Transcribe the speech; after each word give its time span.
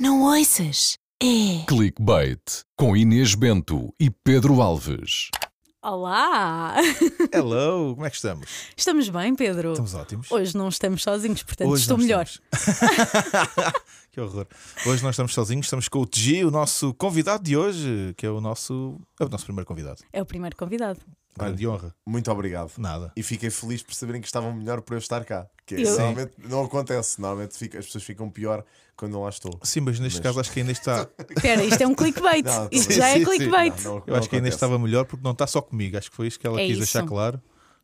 Não 0.00 0.22
ouças? 0.22 0.96
É. 1.20 1.64
Clickbait 1.66 2.40
com 2.76 2.96
Inês 2.96 3.34
Bento 3.34 3.92
e 3.98 4.08
Pedro 4.08 4.62
Alves. 4.62 5.28
Olá! 5.82 6.76
Hello, 7.32 7.94
como 7.98 8.06
é 8.06 8.10
que 8.10 8.14
estamos? 8.14 8.48
Estamos 8.76 9.08
bem, 9.08 9.34
Pedro? 9.34 9.72
Estamos 9.72 9.94
ótimos. 9.94 10.30
Hoje 10.30 10.56
não 10.56 10.68
estamos 10.68 11.02
sozinhos, 11.02 11.42
portanto 11.42 11.70
Hoje 11.70 11.82
estou 11.82 11.98
não 11.98 12.04
melhor. 12.04 12.28
que 14.12 14.20
horror. 14.20 14.46
Hoje 14.86 15.02
não 15.02 15.10
estamos 15.10 15.34
sozinhos, 15.34 15.66
estamos 15.66 15.88
com 15.88 15.98
o 15.98 16.06
TG, 16.06 16.44
o 16.44 16.50
nosso 16.52 16.94
convidado 16.94 17.42
de 17.42 17.56
hoje, 17.56 18.14
que 18.16 18.24
é 18.24 18.30
o 18.30 18.40
nosso, 18.40 19.00
é 19.18 19.24
o 19.24 19.28
nosso 19.28 19.46
primeiro 19.46 19.66
convidado. 19.66 19.98
É 20.12 20.22
o 20.22 20.26
primeiro 20.26 20.54
convidado. 20.56 21.00
Grande 21.46 21.66
honra. 21.66 21.94
Muito 22.06 22.30
obrigado. 22.30 22.72
Nada. 22.78 23.12
E 23.16 23.22
fiquei 23.22 23.50
feliz 23.50 23.82
por 23.82 23.94
saberem 23.94 24.20
que 24.20 24.26
estavam 24.26 24.52
melhor 24.52 24.80
por 24.80 24.94
eu 24.94 24.98
estar 24.98 25.24
cá. 25.24 25.46
Que 25.66 25.76
Eu- 25.76 25.90
normalmente 25.90 26.32
não 26.48 26.64
acontece. 26.64 27.20
Normalmente 27.20 27.56
fica- 27.56 27.78
as 27.78 27.86
pessoas 27.86 28.04
ficam 28.04 28.28
pior 28.30 28.64
quando 28.96 29.14
eu 29.14 29.20
lá 29.20 29.28
estou. 29.28 29.58
Sim, 29.62 29.80
mas 29.80 30.00
neste 30.00 30.16
Mas- 30.18 30.22
caso 30.26 30.40
acho 30.40 30.50
que 30.52 30.60
ainda 30.60 30.72
está. 30.72 31.08
Espera, 31.36 31.62
isto 31.64 31.80
é 31.82 31.86
um 31.86 31.94
clickbait. 31.94 32.44
Não, 32.44 32.68
isto 32.72 32.92
sim, 32.92 32.98
já 32.98 33.06
sim, 33.08 33.10
é 33.10 33.18
sim. 33.18 33.24
clickbait. 33.24 33.84
Não, 33.84 33.90
não- 33.96 33.98
Eu 34.06 34.12
não 34.12 34.16
acho 34.18 34.28
que 34.28 34.36
ainda 34.36 34.48
estava 34.48 34.78
melhor 34.78 35.04
porque 35.04 35.22
não 35.24 35.32
está 35.32 35.46
só 35.46 35.60
comigo. 35.60 35.96
Acho 35.98 36.10
que 36.10 36.16
foi 36.16 36.26
isso 36.26 36.38
que 36.40 36.46
ela 36.46 36.56
É 36.60 36.62
quis 36.64 36.70
isso. 36.72 36.80
deixar 36.80 37.04
claro. 37.06 37.40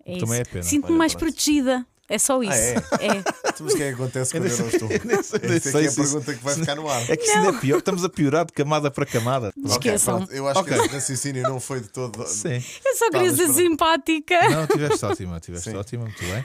É 0.07 0.19
Também 0.19 0.41
isso. 0.41 0.41
é 0.43 0.45
pena. 0.45 0.63
Sinto-me 0.65 0.99
mais 0.99 1.15
protegida. 1.15 1.87
É 2.09 2.19
só 2.19 2.43
isso. 2.43 2.53
Ah, 2.53 2.57
é? 2.57 3.07
é. 3.07 3.19
Então, 3.19 3.33
Mas 3.61 3.73
o 3.73 3.77
que 3.77 3.83
é 3.83 3.89
que 3.89 3.95
acontece 3.95 4.31
quando 4.33 4.47
eu 4.47 4.59
não 4.59 4.69
estou? 4.69 4.89
Essa 4.91 5.37
é 5.81 5.85
é 5.85 5.89
a 5.89 5.93
pergunta 5.93 6.35
que 6.35 6.45
vai 6.45 6.55
ficar 6.55 6.75
no 6.75 6.89
ar. 6.89 7.11
É 7.11 7.17
que 7.17 7.25
isso 7.25 7.37
ainda 7.39 7.49
é 7.57 7.61
pior. 7.61 7.79
Estamos 7.79 8.05
a 8.05 8.09
piorar 8.11 8.45
de 8.45 8.53
camada 8.53 8.91
para 8.91 9.07
camada. 9.07 9.53
Esqueçam. 9.65 10.19
pronto. 10.19 10.33
Eu 10.33 10.47
acho 10.49 10.61
Ok. 10.61 10.73
que 10.77 10.85
esse 10.85 10.95
raciocínio 10.95 11.43
não 11.45 11.59
foi 11.61 11.81
de 11.81 11.89
todo. 11.89 12.27
Sim. 12.27 12.63
Eu 12.85 12.97
só 12.97 13.11
queria 13.11 13.35
ser 13.35 13.49
simpática. 13.55 14.49
Não, 14.51 14.67
tiveste 14.67 15.05
ótima, 15.05 15.41
tiveste 15.41 15.71
Sim. 15.71 15.77
ótima, 15.77 16.05
muito 16.05 16.21
bem. 16.23 16.45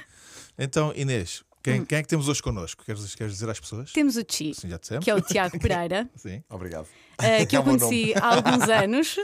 Então, 0.58 0.94
Inês, 0.96 1.44
Hum. 1.60 1.62
quem, 1.62 1.86
quem 1.86 1.98
é 1.98 2.02
que 2.02 2.08
temos 2.08 2.30
hoje 2.30 2.42
connosco? 2.42 2.84
Queres, 2.86 3.14
queres 3.16 3.34
dizer 3.34 3.50
às 3.50 3.60
pessoas? 3.60 3.92
Temos 3.92 4.16
o 4.16 4.22
Chi, 4.28 4.54
Sim, 4.54 4.70
que 5.02 5.10
é 5.12 5.16
o 5.16 5.20
Tiago 5.22 5.60
Pereira, 5.60 6.10
Sim. 6.16 6.42
Obrigado. 6.50 6.88
eh, 7.22 7.46
que 7.46 7.54
É 7.56 7.60
eu 7.60 7.62
o 7.62 7.66
conheci 7.66 8.14
há 8.16 8.36
alguns 8.36 8.64
anos. 8.70 9.16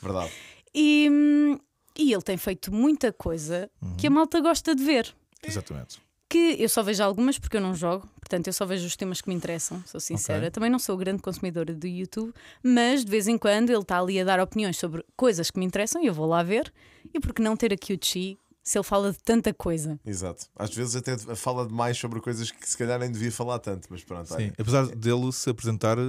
Verdade. 0.00 0.30
E, 0.72 1.08
hum, 1.10 1.58
e 1.98 2.12
ele 2.12 2.22
tem 2.22 2.36
feito 2.36 2.72
muita 2.72 3.12
coisa 3.12 3.68
que 3.98 4.06
a 4.06 4.10
malta 4.10 4.40
gosta 4.40 4.76
de 4.76 4.84
ver. 4.84 5.12
Exatamente. 5.46 6.00
que 6.28 6.56
eu 6.58 6.68
só 6.68 6.82
vejo 6.82 7.02
algumas 7.02 7.38
porque 7.38 7.56
eu 7.56 7.60
não 7.60 7.74
jogo, 7.74 8.08
portanto 8.18 8.46
eu 8.46 8.52
só 8.54 8.64
vejo 8.64 8.86
os 8.86 8.96
temas 8.96 9.20
que 9.20 9.28
me 9.28 9.34
interessam, 9.34 9.82
sou 9.86 10.00
sincera. 10.00 10.38
Ok. 10.46 10.50
Também 10.50 10.70
não 10.70 10.78
sou 10.78 10.96
grande 10.96 11.20
consumidora 11.22 11.74
do 11.74 11.86
YouTube, 11.86 12.32
mas 12.62 13.04
de 13.04 13.10
vez 13.10 13.28
em 13.28 13.36
quando 13.36 13.68
ele 13.70 13.80
está 13.82 13.98
ali 14.00 14.18
a 14.18 14.24
dar 14.24 14.40
opiniões 14.40 14.78
sobre 14.78 15.04
coisas 15.14 15.50
que 15.50 15.58
me 15.58 15.66
interessam 15.66 16.02
e 16.02 16.06
eu 16.06 16.14
vou 16.14 16.26
lá 16.26 16.42
ver. 16.42 16.72
E 17.12 17.20
por 17.20 17.34
que 17.34 17.42
não 17.42 17.54
ter 17.56 17.72
aqui 17.72 17.92
o 17.92 17.98
Chi 18.02 18.38
se 18.62 18.78
ele 18.78 18.84
fala 18.84 19.12
de 19.12 19.18
tanta 19.18 19.52
coisa? 19.52 20.00
Exato. 20.06 20.46
Às 20.56 20.72
vezes 20.74 20.96
até 20.96 21.18
fala 21.36 21.66
demais 21.66 21.98
sobre 21.98 22.18
coisas 22.20 22.50
que 22.50 22.66
se 22.66 22.78
calhar 22.78 22.98
nem 22.98 23.10
devia 23.12 23.30
falar 23.32 23.58
tanto, 23.58 23.88
mas 23.90 24.02
pronto. 24.02 24.32
Sim, 24.34 24.52
apesar 24.56 24.86
dele 24.86 25.30
se 25.32 25.50
apresentar, 25.50 25.98
eh, 25.98 26.02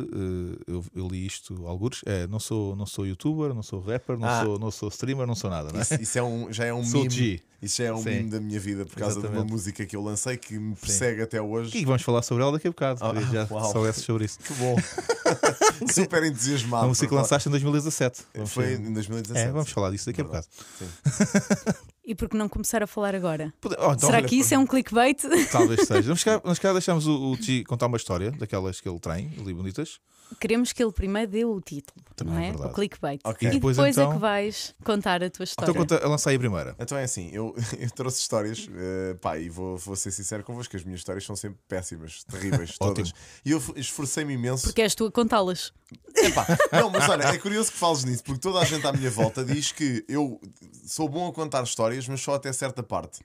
eu, 0.67 0.85
eu 0.95 1.07
li 1.09 1.25
isto 1.25 1.67
alguns, 1.67 2.01
é, 2.05 2.27
não 2.27 2.39
sou, 2.39 2.75
não 2.77 2.85
sou 2.85 3.05
youtuber, 3.07 3.53
não 3.53 3.63
sou 3.63 3.81
rapper, 3.81 4.17
não, 4.17 4.27
Ah. 4.29 4.43
sou, 4.45 4.59
não 4.59 4.71
sou 4.71 4.87
streamer, 4.89 5.25
não 5.27 5.35
sou 5.35 5.49
nada, 5.49 5.69
não 5.73 5.79
é? 5.79 5.81
Isso, 5.81 5.95
isso 5.95 6.17
é 6.19 6.23
um, 6.23 6.53
já 6.53 6.63
é 6.65 6.73
um 6.73 6.85
Sou 6.85 7.01
meme. 7.01 7.09
G. 7.13 7.41
Isso 7.64 7.78
já 7.81 7.86
é 7.86 7.94
um 7.94 7.97
Sim. 7.97 8.09
meme 8.09 8.30
da 8.30 8.39
minha 8.39 8.59
vida 8.59 8.86
por 8.86 8.95
causa 8.97 9.16
de 9.16 9.19
Exatamente. 9.22 9.45
uma 9.47 9.52
música 9.52 9.86
que 9.86 9.95
eu 9.95 10.02
lancei 10.03 10.36
que 10.38 10.59
me 10.59 10.75
persegue 10.75 11.22
até 11.22 11.42
hoje. 11.42 11.78
E 11.78 11.86
vamos 11.86 12.02
falar 12.02 12.22
sobre 12.22 12.44
ela 12.44 12.52
daqui 12.52 12.67
a 12.67 12.72
bocado, 12.72 13.00
Ah, 13.03 13.14
já 13.31 13.47
uau. 13.52 13.72
soubesse 13.72 14.02
sobre 14.02 14.25
isso. 14.25 14.38
Que 14.44 14.53
bom. 14.56 14.75
Super 15.91 16.23
entusiasmado. 16.23 16.86
A 16.86 16.88
música 16.88 17.08
que 17.08 17.16
lançaste 17.16 17.47
em 17.47 17.52
2017. 17.52 18.22
Vamos 18.36 18.52
Foi 18.52 18.73
em 18.73 18.94
2017. 18.94 19.47
É, 19.47 19.52
vamos 19.52 19.72
falar 19.72 19.91
disso 19.91 20.06
daqui 20.06 20.22
a 20.22 20.23
bocado. 20.23 20.45
Sim. 20.78 20.86
E 22.06 22.14
por 22.14 22.28
que 22.28 22.36
não 22.36 22.50
começar 22.50 22.84
a 22.84 22.88
falar 22.88 23.16
agora? 23.16 23.53
Pode- 23.61 23.75
oh, 23.80 23.94
então, 23.94 24.00
Será 24.09 24.17
olha, 24.17 24.28
que 24.28 24.36
isso 24.36 24.53
é 24.53 24.58
um 24.58 24.67
clickbait? 24.67 25.22
Talvez 25.52 25.88
seja. 25.88 26.02
Vamos 26.02 26.23
cá, 26.23 26.38
vamos 26.44 26.59
cá 26.59 26.73
deixamos 26.73 27.08
o, 27.08 27.31
o 27.31 27.38
Ti 27.38 27.64
contar 27.64 27.88
uma 27.88 27.95
história 27.95 28.30
daquelas 28.31 28.81
que 28.81 28.89
ele 28.89 29.00
tem, 29.00 29.31
ali 29.39 29.53
bonitas. 29.53 30.00
Queremos 30.39 30.73
que 30.73 30.84
ele 30.84 30.91
primeiro 30.91 31.31
dê 31.31 31.45
o 31.45 31.61
título, 31.61 32.03
Também 32.16 32.34
não 32.34 32.41
é 32.64 32.67
é? 32.67 32.69
o 32.69 32.73
clickbait. 32.73 33.22
Ok. 33.23 33.47
E 33.47 33.52
Depois, 33.52 33.78
depois, 33.78 33.97
é 33.97 34.02
então- 34.02 34.14
que 34.14 34.19
vais 34.19 34.73
contar 34.84 35.23
a 35.23 35.30
tua 35.30 35.44
história. 35.44 35.69
Então 35.72 35.80
conta, 35.81 36.06
lança 36.08 36.30
aí 36.30 36.36
a 36.36 36.39
primeira. 36.39 36.75
Então 36.79 36.97
é 36.97 37.03
assim, 37.03 37.29
eu, 37.31 37.53
eu 37.80 37.90
trouxe 37.91 38.22
histórias, 38.22 38.68
eh, 38.75 39.16
pá, 39.16 39.38
e 39.38 39.50
vou, 39.50 39.78
vou 39.78 39.96
ser 39.96 40.12
sincero 40.12 40.44
convosco, 40.44 40.75
as 40.75 40.84
minhas 40.84 41.00
histórias 41.00 41.25
são 41.25 41.36
sempre 41.36 41.59
péssimas, 41.68 42.24
terríveis, 42.24 42.75
todas. 42.80 43.09
Ótimo. 43.09 43.18
E 43.46 43.52
eu 43.52 43.62
esforcei-me 43.75 44.34
imenso. 44.34 44.64
Porque 44.64 44.81
és 44.81 44.96
tu 44.96 45.06
a 45.06 45.12
contá-las. 45.12 45.74
Epá, 46.16 46.46
não, 46.72 46.90
mas 46.90 47.08
olha, 47.09 47.24
é 47.24 47.38
curioso 47.38 47.72
que 47.72 47.78
fales 47.78 48.03
nisso, 48.03 48.24
porque 48.24 48.40
toda 48.40 48.59
a 48.59 48.66
gente 48.66 48.86
à 48.86 48.91
minha 48.91 49.09
volta 49.12 49.44
diz 49.44 49.72
que 49.72 50.03
eu 50.08 50.40
sou 50.86 51.08
bom 51.08 51.28
a 51.28 51.34
contar 51.34 51.64
histórias, 51.64 52.08
mas 52.08 52.22
só 52.22 52.36
até 52.36 52.52
certa 52.52 52.81
parte. 52.81 53.22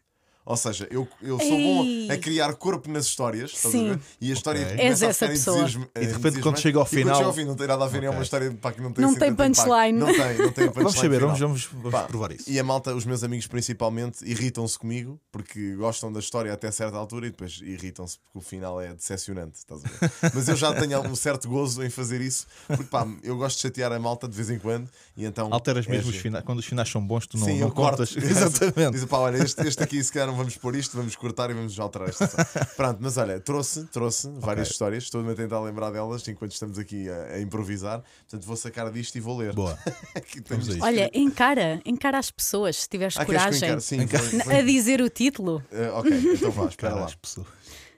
Ou 0.51 0.57
seja, 0.57 0.89
eu, 0.91 1.07
eu 1.21 1.39
sou 1.39 1.51
bom 1.59 1.85
Ei. 1.85 2.11
a 2.11 2.17
criar 2.17 2.55
corpo 2.55 2.91
nas 2.91 3.05
histórias, 3.05 3.51
estás 3.51 3.75
a 3.75 3.79
Sim. 3.79 3.89
ver? 3.91 4.01
E 4.19 4.31
a 4.31 4.33
história 4.33 4.63
Ok. 4.63 4.77
começa 4.79 5.07
És 5.07 5.23
a 5.23 5.27
pessoa. 5.29 5.69
E 5.95 6.07
de 6.07 6.13
repente, 6.15 6.41
quando 6.41 6.59
chega 6.59 6.79
ao 6.79 6.87
final- 6.87 7.15
chega 7.17 7.27
ao 7.27 7.35
fim, 7.35 7.45
não 7.45 7.55
tem 7.55 7.67
nada 7.67 7.85
a 7.85 7.87
ver, 7.87 8.03
é 8.05 8.09
uma 8.09 8.23
história 8.23 8.51
pá, 8.59 8.73
que 8.73 8.81
não 8.81 8.91
tem 8.91 9.03
Não 9.03 9.11
assim 9.11 9.19
tem 9.21 9.35
punchline. 9.35 9.99
Não 9.99 10.07
tem, 10.07 10.17
não 10.39 10.51
tem 10.53 10.67
punchline. 10.73 10.73
Vamos 10.75 10.95
saber, 10.95 11.21
final. 11.21 11.37
vamos, 11.37 11.65
vamos, 11.71 11.91
Pá, 11.93 12.05
provar 12.05 12.33
isso. 12.33 12.51
E 12.51 12.59
a 12.59 12.65
malta, 12.65 12.95
os 12.95 13.05
meus 13.05 13.23
amigos 13.23 13.47
principalmente, 13.47 14.25
irritam-se 14.25 14.79
comigo 14.79 15.21
porque 15.31 15.75
gostam 15.75 16.11
da 16.11 16.19
história 16.21 16.51
até 16.51 16.71
certa 16.71 16.97
altura 16.97 17.27
e 17.27 17.31
depois 17.31 17.61
irritam-se 17.63 18.19
porque 18.19 18.39
o 18.39 18.41
final 18.41 18.81
é 18.81 18.95
decepcionante. 18.95 19.59
Estás 19.59 19.83
a 19.85 19.89
ver? 19.89 20.11
Mas 20.35 20.49
eu 20.49 20.57
já 20.57 20.73
tenho 20.73 20.99
um 21.03 21.15
certo 21.15 21.47
gozo 21.47 21.85
em 21.85 21.91
fazer 21.91 22.23
isso 22.23 22.47
porque 22.67 22.85
pá, 22.85 23.07
eu 23.23 23.37
gosto 23.37 23.57
de 23.57 23.63
chatear 23.63 23.93
a 23.93 23.99
malta 23.99 24.27
de 24.27 24.35
vez 24.35 24.49
em 24.49 24.59
quando 24.59 24.89
e 25.15 25.27
então. 25.27 25.53
Alteras 25.53 25.87
é 25.87 25.91
mesmo 25.91 26.09
os 26.11 26.17
finais. 26.17 26.43
Quando 26.43 26.61
os 26.61 26.65
finais 26.65 26.89
são 26.89 27.07
bons, 27.07 27.27
tu 27.27 27.37
não, 27.37 27.45
Sim, 27.47 27.59
não 27.61 27.69
eu 27.69 27.71
corto. 27.75 27.99
contas. 27.99 28.17
Exatamente. 28.17 28.93
Diz, 28.93 29.05
pá, 29.05 29.19
olha, 29.19 29.37
este, 29.43 29.61
este 29.67 29.83
aqui 29.83 30.03
se 30.03 30.11
calhar 30.11 30.29
não 30.29 30.38
vamos 30.39 30.57
pôr 30.57 30.75
isto, 30.77 30.97
vamos 30.97 31.15
cortar 31.17 31.51
e 31.51 31.55
vamos 31.55 31.79
alterar 31.79 32.09
esta. 32.09 32.25
história. 32.25 32.65
Pronto, 32.77 32.99
mas 33.03 33.17
olha, 33.19 33.39
trouxe, 33.41 33.85
trouxe 33.87 34.31
várias 34.37 34.71
histórias, 34.71 35.03
estou-me 35.05 35.31
a 35.33 35.35
tentar 35.35 35.61
lembrar 35.61 35.91
delas 35.91 36.27
enquanto 36.29 36.53
estamos 36.53 36.79
aqui 36.79 37.09
a, 37.11 37.35
a 37.35 37.41
improvisar. 37.41 38.03
Portanto, 38.21 38.47
vou 38.47 38.57
sacar 38.57 38.91
disto 38.91 39.17
e 39.17 39.21
vou 39.21 39.37
ler. 39.37 39.53
Boa. 39.53 39.79
Olha, 40.81 41.11
encara, 41.13 41.81
encara 41.85 42.19
as 42.19 42.31
pessoas, 42.31 42.77
se 42.77 42.89
tiveres 42.89 43.17
Ah, 43.17 43.27
coragem. 43.27 43.79
Sim, 43.81 44.07
vou- 44.07 44.45
vou- 44.45 44.57
A 44.57 44.63
dizer 44.63 45.01
o 45.01 45.11
título. 45.11 45.63
Eh, 45.71 45.91
ok, 45.91 46.11
então 46.35 46.51
vá, 46.51 46.67
espera 46.67 46.95
lá. 46.95 47.05
as 47.07 47.15
pessoas. 47.15 47.47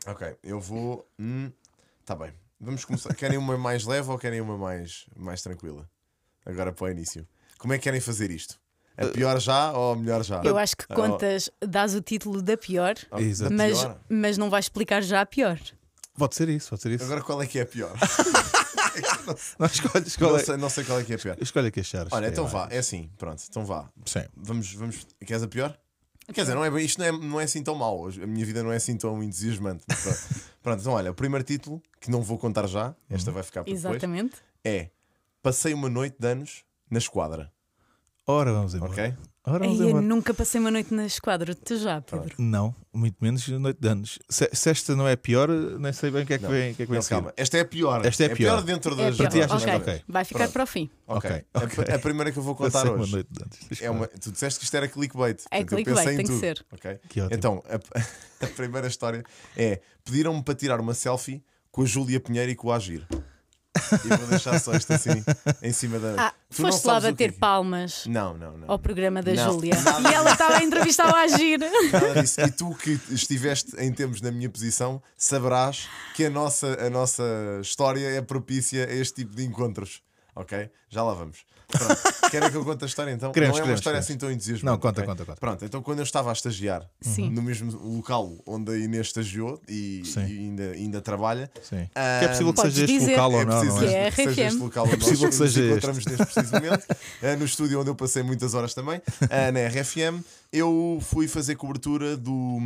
Ok, 0.07 0.37
eu 0.43 0.59
vou. 0.61 1.07
Hum, 1.19 1.51
tá 2.05 2.15
bem. 2.17 2.33
Vamos 2.61 2.85
começar. 2.85 3.15
Querem 3.15 3.39
uma 3.39 3.57
mais 3.57 3.85
leve 3.85 4.11
ou 4.11 4.19
querem 4.19 4.41
uma 4.41 4.57
mais, 4.59 5.07
mais 5.17 5.43
tranquila? 5.43 5.89
Agora 6.45 6.73
para 6.73 6.87
o 6.87 6.91
início. 6.91 7.27
Como 7.59 7.73
é 7.75 7.79
que 7.79 7.85
querem 7.85 8.01
fazer 8.01 8.31
isto? 8.31 8.59
A 9.01 9.07
pior 9.07 9.41
já 9.41 9.73
ou 9.73 9.93
a 9.95 9.97
melhor 9.97 10.23
já? 10.23 10.43
Eu 10.45 10.59
acho 10.59 10.77
que 10.77 10.85
Ah, 10.89 10.95
contas, 10.95 11.51
dás 11.67 11.95
o 11.95 12.01
título 12.03 12.43
da 12.43 12.57
pior, 12.57 12.95
oh, 13.11 13.19
Exato. 13.19 13.51
da 13.51 13.57
mas, 13.57 13.79
pior? 13.81 14.01
mas 14.09 14.39
não 14.39 14.51
vais 14.51 14.67
explicar 14.67 15.03
já 15.03 15.21
a 15.23 15.27
pior. 15.27 15.59
Pode 16.19 16.35
ser 16.35 16.49
isso, 16.51 16.71
pode 16.71 16.83
ser 16.83 16.91
isso. 16.93 17.05
Agora 17.05 17.23
qual 17.23 17.41
é 17.43 17.47
que 17.47 17.59
é 17.59 17.63
a 17.63 17.67
pior? 17.67 17.93
Não, 19.59 19.67
escolhe, 19.67 20.07
escolhe, 20.07 20.33
não, 20.33 20.39
sei, 20.41 20.57
não 20.57 20.69
sei 20.71 20.85
qual 20.85 20.99
é 21.01 21.05
que 21.05 21.13
é 21.13 21.17
a 21.17 21.19
pior. 21.19 21.37
escolhe 21.41 21.69
a 21.69 21.71
que 21.71 21.81
achares. 21.81 22.13
Olha, 22.13 22.27
então 22.27 22.45
é 22.47 22.49
vá, 22.49 22.59
mais. 22.63 22.73
é 22.73 22.79
assim, 22.79 23.09
pronto, 23.17 23.43
então 23.49 23.65
vá. 23.65 23.89
Sim. 24.05 24.25
Vamos, 24.37 24.75
vamos. 24.75 25.07
Queres 25.25 25.43
a 25.43 25.49
pior? 25.49 25.79
Quer 26.35 26.43
dizer, 26.43 26.55
não 26.55 26.65
é, 26.65 26.83
isto 26.83 26.99
não 26.99 27.07
é, 27.07 27.13
não 27.13 27.41
é 27.41 27.45
assim 27.45 27.63
tão 27.63 27.75
mau. 27.77 28.09
A 28.09 28.27
minha 28.27 28.45
vida 28.45 28.63
não 28.63 28.73
é 28.73 28.77
assim 28.77 28.97
tão 28.97 29.23
entusiasmante. 29.23 29.85
Pronto, 29.87 30.19
Pronto, 30.63 30.81
então 30.81 30.93
olha, 30.93 31.11
o 31.11 31.15
primeiro 31.15 31.45
título, 31.45 31.81
que 32.01 32.11
não 32.11 32.21
vou 32.21 32.37
contar 32.37 32.67
já, 32.67 32.95
esta 33.09 33.31
vai 33.31 33.43
ficar 33.43 33.63
para 33.65 33.73
depois, 33.73 33.95
Exatamente. 33.95 34.37
é 34.65 34.91
Passei 35.43 35.73
uma 35.73 35.89
noite 35.89 36.17
de 36.19 36.27
anos 36.27 36.65
na 36.91 36.99
esquadra. 36.99 37.51
Ora, 38.31 38.53
vamos 38.53 38.75
embora. 38.75 38.93
Ok? 38.93 39.15
Ora, 39.47 39.65
Ei, 39.65 39.69
vamos 39.71 39.81
eu 39.81 39.89
embora. 39.89 40.05
nunca 40.07 40.35
passei 40.35 40.61
uma 40.61 40.71
noite 40.71 40.93
na 40.95 41.07
esquadra, 41.07 41.55
tu 41.55 41.75
já, 41.79 42.01
Pedro. 42.03 42.35
Não, 42.39 42.75
muito 42.93 43.17
menos 43.23 43.49
noite 43.49 43.81
de 43.81 43.89
anos. 43.89 44.19
Se, 44.29 44.49
se 44.53 44.69
esta 44.71 44.95
não 44.95 45.09
é 45.09 45.17
pior, 45.17 45.49
nem 45.49 45.93
sei 45.95 46.11
bem 46.11 46.23
o 46.23 46.27
que 46.27 46.35
é 46.35 46.39
que 46.39 46.45
Não. 46.45 46.51
vem, 46.51 46.75
que 46.75 46.83
é 46.83 46.87
que 46.87 46.93
vem 46.93 47.01
Não, 47.01 47.09
calma, 47.09 47.33
esta 47.37 47.57
é 47.57 47.61
a 47.63 47.65
pior. 47.65 48.05
Esta 48.05 48.25
é 48.25 48.27
a 48.33 48.37
pior. 48.37 48.63
dentro 48.63 48.93
É 48.93 48.97
das. 49.07 49.17
pior. 49.17 49.29
ti 49.31 49.41
achas 49.43 49.63
ok, 49.63 49.73
que 49.75 49.81
ok? 49.91 50.03
vai 50.07 50.25
ficar 50.25 50.39
Pronto. 50.41 50.53
para 50.53 50.63
o 50.63 50.67
fim. 50.67 50.91
Ok. 51.07 51.31
Ok, 51.55 51.85
A-. 51.89 51.95
A, 51.95 51.99
primeira 51.99 52.31
que 52.31 52.39
eu 52.39 52.43
vou 52.43 52.55
contar 52.55 52.71
Passei 52.71 52.91
uma 52.91 53.03
hoje. 53.03 53.13
noite 53.13 53.29
de 53.31 53.43
antes. 53.45 53.83
É 53.83 53.91
uma, 53.91 54.07
tu 54.07 54.31
disseste 54.31 54.59
que 54.61 54.65
isto 54.67 54.77
era 54.77 54.87
clickbait. 54.87 55.43
É 55.51 55.59
Portanto, 55.65 55.69
clickbait, 55.85 56.17
tem 56.17 56.27
que 56.27 56.39
ser. 56.39 56.65
ok? 56.71 56.99
Que 57.09 57.21
ótimo. 57.23 57.35
Então, 57.37 57.63
a, 57.69 58.45
a 58.45 58.49
primeira 58.49 58.87
história 58.89 59.25
é: 59.57 59.81
pediram-me 60.05 60.43
para 60.43 60.55
tirar 60.55 60.79
uma 60.81 60.93
selfie 60.93 61.43
com 61.73 61.83
a 61.83 61.87
Júlia 61.87 62.21
Pinheiro 62.21 62.51
e 62.53 62.55
com 62.55 62.69
o 62.69 62.73
Agir. 62.73 63.07
E 64.05 64.09
vou 64.17 64.27
deixar 64.27 64.59
só 64.59 64.73
isto 64.75 64.93
assim 64.93 65.25
em 65.63 65.73
cima 65.73 65.99
da. 65.99 66.15
Ah, 66.27 66.33
Tu 66.51 66.57
foste 66.63 66.85
lá 66.87 67.01
bater 67.01 67.33
palmas 67.33 68.05
Não, 68.07 68.37
não, 68.37 68.59
não. 68.59 68.71
ao 68.71 68.79
programa 68.79 69.23
da 69.23 69.33
Não, 69.33 69.53
Júlia. 69.53 69.75
E 70.11 70.13
ela 70.15 70.33
estava 70.33 70.57
a 70.57 70.63
entrevistar 70.65 71.09
o 71.13 71.15
Agir. 71.17 71.61
E 72.47 72.51
tu 72.51 72.75
que 72.75 72.99
estiveste 73.11 73.77
em 73.79 73.93
tempos 73.93 74.21
na 74.21 74.31
minha 74.33 74.51
posição, 74.51 75.01
saberás 75.17 75.89
que 76.15 76.25
a 76.25 76.31
nossa, 76.31 76.85
a 76.85 76.91
nossa 76.91 77.23
história 77.63 78.09
é 78.09 78.21
propícia 78.21 78.87
a 78.87 78.93
este 78.93 79.23
tipo 79.23 79.37
de 79.37 79.45
encontros. 79.45 80.03
Ok? 80.35 80.71
Já 80.89 81.03
lá 81.03 81.15
vamos. 81.15 81.45
Pronto. 81.71 82.31
Querem 82.31 82.51
que 82.51 82.57
eu 82.57 82.65
conte 82.65 82.85
a 82.85 82.87
história 82.87 83.11
então? 83.13 83.33
Queremos, 83.33 83.57
não 83.57 83.59
é 83.59 83.63
uma 83.63 83.65
queremos, 83.67 83.81
história 83.81 84.01
queremos. 84.01 84.11
assim 84.11 84.19
tão 84.19 84.31
entusiasmante. 84.31 84.65
Não, 84.67 84.79
conta, 84.79 85.01
ok? 85.01 85.07
conta, 85.07 85.25
conta. 85.25 85.41
Pronto, 85.41 85.65
então 85.65 85.83
quando 85.83 85.99
eu 85.99 86.05
estava 86.05 86.31
a 86.31 86.33
estagiar 86.33 86.89
Sim. 87.01 87.31
no 87.31 87.43
mesmo 87.43 87.73
local 87.97 88.37
onde 88.47 88.73
a 88.73 88.77
Inês 88.77 89.07
estagiou 89.09 89.61
e, 89.69 90.03
e 90.17 90.21
ainda, 90.21 90.63
ainda 90.73 91.01
trabalha, 91.01 91.51
Sim. 91.63 91.89
Ah, 91.95 92.19
que 92.21 92.25
é 92.25 92.29
possível 92.29 92.53
que 92.55 92.61
seja 92.63 92.85
este 92.85 93.07
local 93.11 93.33
ou 93.33 93.41
é 93.41 93.45
não, 93.45 93.59
preciso 93.61 93.81
não 93.81 93.83
é? 93.83 93.91
Que 93.91 93.97
é 93.97 94.11
que 94.11 94.17
seja 94.25 94.43
este 94.47 94.59
local 94.61 94.85
onde 94.87 94.97
possível 94.99 95.21
nós 95.23 95.31
que 95.31 95.37
seja 95.37 95.45
nos 95.45 95.57
este. 95.57 95.71
encontramos 95.71 96.05
neste 96.07 96.27
precisamente, 96.35 96.87
ah, 97.23 97.37
no 97.37 97.45
estúdio 97.45 97.81
onde 97.81 97.91
eu 97.91 97.95
passei 97.95 98.23
muitas 98.23 98.55
horas 98.55 98.75
também, 98.75 99.01
ah, 99.31 99.53
na 99.53 99.67
RFM, 99.69 100.23
eu 100.53 100.99
fui 101.03 101.27
fazer 101.29 101.57
cobertura 101.57 102.17
do, 102.17 102.59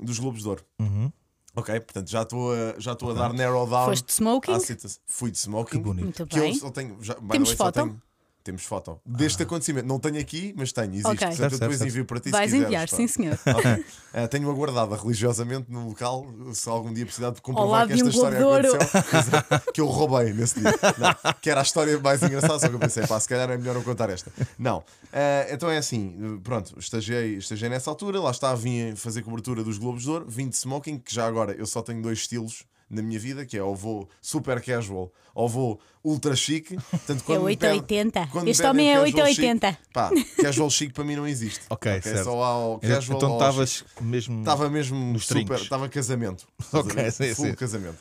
dos 0.00 0.18
Globos 0.18 0.42
de 0.42 0.48
Ouro. 0.48 0.64
Uhum. 0.80 1.10
Ok, 1.56 1.78
portanto 1.80 2.10
já 2.10 2.22
estou 2.22 2.52
a, 2.52 2.74
já 2.78 2.92
estou 2.94 3.12
a 3.12 3.14
dar 3.14 3.32
narrow 3.32 3.64
down. 3.68 3.84
Foste 3.86 4.06
de 4.06 4.12
smoking? 4.12 4.58
Fui 5.06 5.30
de 5.30 5.38
smoking. 5.38 5.76
Que 5.76 5.78
bonito. 5.84 6.04
Muito 6.04 6.26
Que 6.26 6.38
eu 6.38 6.42
bem. 6.42 6.54
só 6.56 6.68
tenho. 6.70 6.98
Já, 7.00 7.14
Temos 7.14 7.48
way, 7.50 7.56
só 7.56 7.64
foto? 7.66 7.74
tenho- 7.74 8.02
temos 8.44 8.62
foto. 8.64 9.00
Deste 9.06 9.42
acontecimento. 9.42 9.86
Não 9.86 9.98
tenho 9.98 10.20
aqui, 10.20 10.54
mas 10.56 10.70
tenho. 10.70 10.92
Existe. 10.92 11.06
Ok. 11.06 11.16
Portanto, 11.18 11.36
Certo, 11.36 11.52
eu 11.54 11.58
depois 11.58 11.78
certo, 11.78 11.90
envio 11.90 12.04
para 12.04 12.20
ti 12.20 12.30
Vais 12.30 12.44
quiseres, 12.44 12.66
enviar, 12.66 12.88
pá. 12.88 12.96
sim 12.96 13.08
senhor. 13.08 13.38
Ok. 13.46 13.84
Eh, 14.16 14.28
tenho-a 14.28 14.54
guardada 14.54 14.94
religiosamente 14.94 15.68
no 15.68 15.88
local, 15.88 16.24
se 16.52 16.68
algum 16.68 16.92
dia 16.92 17.04
precisar 17.04 17.30
de 17.30 17.42
comprovar 17.42 17.84
que 17.88 17.94
esta 17.94 18.04
um 18.04 18.08
história 18.08 18.38
Globo 18.38 18.60
de 18.62 18.68
Ouro. 18.68 18.78
aconteceu, 18.84 19.72
que 19.74 19.80
eu 19.80 19.86
roubei 19.86 20.32
nesse 20.32 20.60
dia. 20.60 20.70
Não, 20.70 21.34
que 21.42 21.50
era 21.50 21.58
a 21.58 21.64
história 21.64 21.98
mais 21.98 22.22
engraçada, 22.22 22.60
só 22.60 22.68
que 22.68 22.76
eu 22.76 22.78
pensei, 22.78 23.04
pá, 23.08 23.18
se 23.18 23.28
calhar 23.28 23.50
é 23.50 23.58
melhor 23.58 23.74
não 23.74 23.82
contar 23.82 24.08
esta. 24.10 24.30
Não. 24.56 24.84
Eh, 25.12 25.48
então 25.50 25.68
é 25.68 25.78
assim, 25.78 26.40
pronto, 26.44 26.78
estagiei, 26.78 27.38
estagiei 27.38 27.68
nessa 27.68 27.90
altura, 27.90 28.20
lá 28.20 28.30
está, 28.30 28.54
vim 28.54 28.94
fazer 28.94 29.22
cobertura 29.22 29.64
dos 29.64 29.78
Globos 29.78 30.04
de 30.04 30.10
Ouro, 30.10 30.26
vim 30.28 30.48
de 30.48 30.54
smoking, 30.54 31.00
que 31.00 31.12
já 31.12 31.26
agora 31.26 31.50
eu 31.50 31.66
só 31.66 31.82
tenho 31.82 32.00
dois 32.00 32.20
estilos 32.20 32.62
na 32.90 33.02
minha 33.02 33.18
vida, 33.18 33.44
que 33.46 33.56
é 33.56 33.62
ou 33.62 33.74
vou 33.74 34.08
super 34.20 34.60
casual 34.62 35.12
ou 35.34 35.48
vou 35.48 35.80
ultra 36.04 36.36
chique. 36.36 36.76
Portanto, 36.90 37.20
É 37.22 37.24
quando 37.24 37.44
pedem- 37.44 37.70
880. 37.70 38.26
quando 38.30 38.44
me 38.44 38.50
Este 38.50 38.60
pedem 38.62 38.70
homem 38.70 38.90
é 38.90 38.94
casual 38.94 39.04
880. 39.26 39.68
chic, 39.72 39.78
Pá, 39.92 40.10
casual 40.42 40.70
chic 40.70 40.92
para 40.92 41.04
mim 41.04 41.16
não 41.16 41.26
existe. 41.26 41.60
Ok, 41.70 42.00
certo. 42.02 42.24
Só 42.24 42.42
há 42.42 42.66
o 42.74 42.78
casual 42.78 43.16
então 43.18 43.32
estavas 43.34 43.84
mesmo. 44.00 44.38
Estava 44.40 44.68
mesmo 44.70 45.12
Nos 45.12 45.26
super. 45.26 45.58
Estava 45.58 45.88
casamento. 45.88 46.46
Ok, 46.72 47.10
sim, 47.10 47.34
Full 47.34 47.46
sim. 47.46 47.54
casamento. 47.54 47.96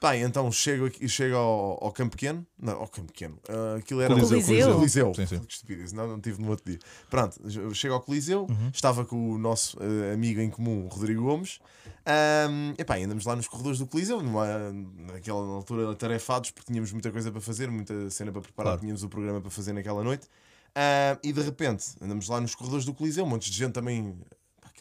Bem, 0.00 0.22
então 0.22 0.50
chego, 0.52 0.86
aqui, 0.86 1.08
chego 1.08 1.36
ao, 1.36 1.84
ao 1.84 1.92
Campo 1.92 2.12
Pequeno. 2.12 2.46
Não, 2.58 2.74
ao 2.74 2.86
Campo 2.88 3.12
Pequeno. 3.12 3.38
Ah, 3.48 3.76
aquilo 3.78 4.00
era 4.00 4.14
Coliseu, 4.14 4.38
o 4.38 4.42
Coliseu. 4.44 4.74
Coliseu. 4.74 5.14
Sim, 5.14 5.26
sim. 5.26 5.40
Estupidez. 5.48 5.92
Não, 5.92 6.06
não 6.06 6.20
tive 6.20 6.40
no 6.40 6.48
outro 6.50 6.64
dia. 6.70 6.78
Pronto, 7.10 7.38
chego 7.74 7.94
ao 7.94 8.00
Coliseu. 8.00 8.46
Uhum. 8.48 8.70
Estava 8.72 9.04
com 9.04 9.32
o 9.32 9.38
nosso 9.38 9.76
ah, 9.80 10.14
amigo 10.14 10.40
em 10.40 10.50
comum, 10.50 10.86
Rodrigo 10.88 11.22
Gomes. 11.22 11.58
Ahm, 12.06 12.74
epá, 12.78 12.98
e 12.98 13.04
andamos 13.04 13.26
lá 13.26 13.36
nos 13.36 13.46
corredores 13.48 13.78
do 13.78 13.86
Coliseu, 13.86 14.22
numa, 14.22 14.72
naquela 15.12 15.40
altura 15.40 15.90
atarefados, 15.90 16.50
porque 16.52 16.68
tínhamos 16.72 16.90
muita 16.92 17.10
coisa 17.10 17.30
para 17.30 17.40
fazer, 17.40 17.70
muita 17.70 18.08
cena 18.10 18.32
para 18.32 18.40
preparar, 18.40 18.70
Claro. 18.70 18.80
tínhamos 18.80 19.02
o 19.02 19.08
programa 19.08 19.40
para 19.40 19.50
fazer 19.50 19.72
naquela 19.72 20.02
noite. 20.02 20.26
Ah, 20.74 21.18
e 21.22 21.32
de 21.32 21.40
repente 21.42 21.84
andamos 22.00 22.28
lá 22.28 22.40
nos 22.40 22.54
corredores 22.54 22.84
do 22.84 22.94
Coliseu, 22.94 23.24
um 23.24 23.28
monte 23.28 23.50
de 23.50 23.56
gente 23.58 23.72
também. 23.72 24.14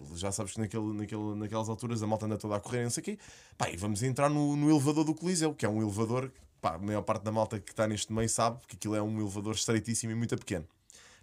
Aquilo 0.03 0.17
já 0.17 0.31
sabes 0.31 0.53
que 0.53 0.59
naquele, 0.59 0.93
naquele, 0.93 1.35
naquelas 1.35 1.69
alturas 1.69 2.01
a 2.03 2.07
malta 2.07 2.25
anda 2.25 2.37
toda 2.37 2.55
a 2.55 2.59
correr, 2.59 2.83
não 2.83 2.89
sei 2.89 3.01
o 3.01 3.03
quê. 3.05 3.17
Pá, 3.57 3.69
e 3.69 3.77
vamos 3.77 4.03
entrar 4.03 4.29
no, 4.29 4.55
no 4.55 4.69
elevador 4.69 5.03
do 5.03 5.13
Coliseu, 5.13 5.53
que 5.53 5.65
é 5.65 5.69
um 5.69 5.81
elevador. 5.81 6.31
Pá, 6.61 6.75
a 6.75 6.77
maior 6.79 7.01
parte 7.01 7.23
da 7.23 7.31
malta 7.31 7.59
que 7.59 7.71
está 7.71 7.87
neste 7.87 8.11
meio 8.11 8.29
sabe 8.29 8.59
que 8.67 8.75
aquilo 8.75 8.95
é 8.95 9.01
um 9.01 9.19
elevador 9.19 9.53
estreitíssimo 9.53 10.11
e 10.11 10.15
muito 10.15 10.37
pequeno. 10.37 10.65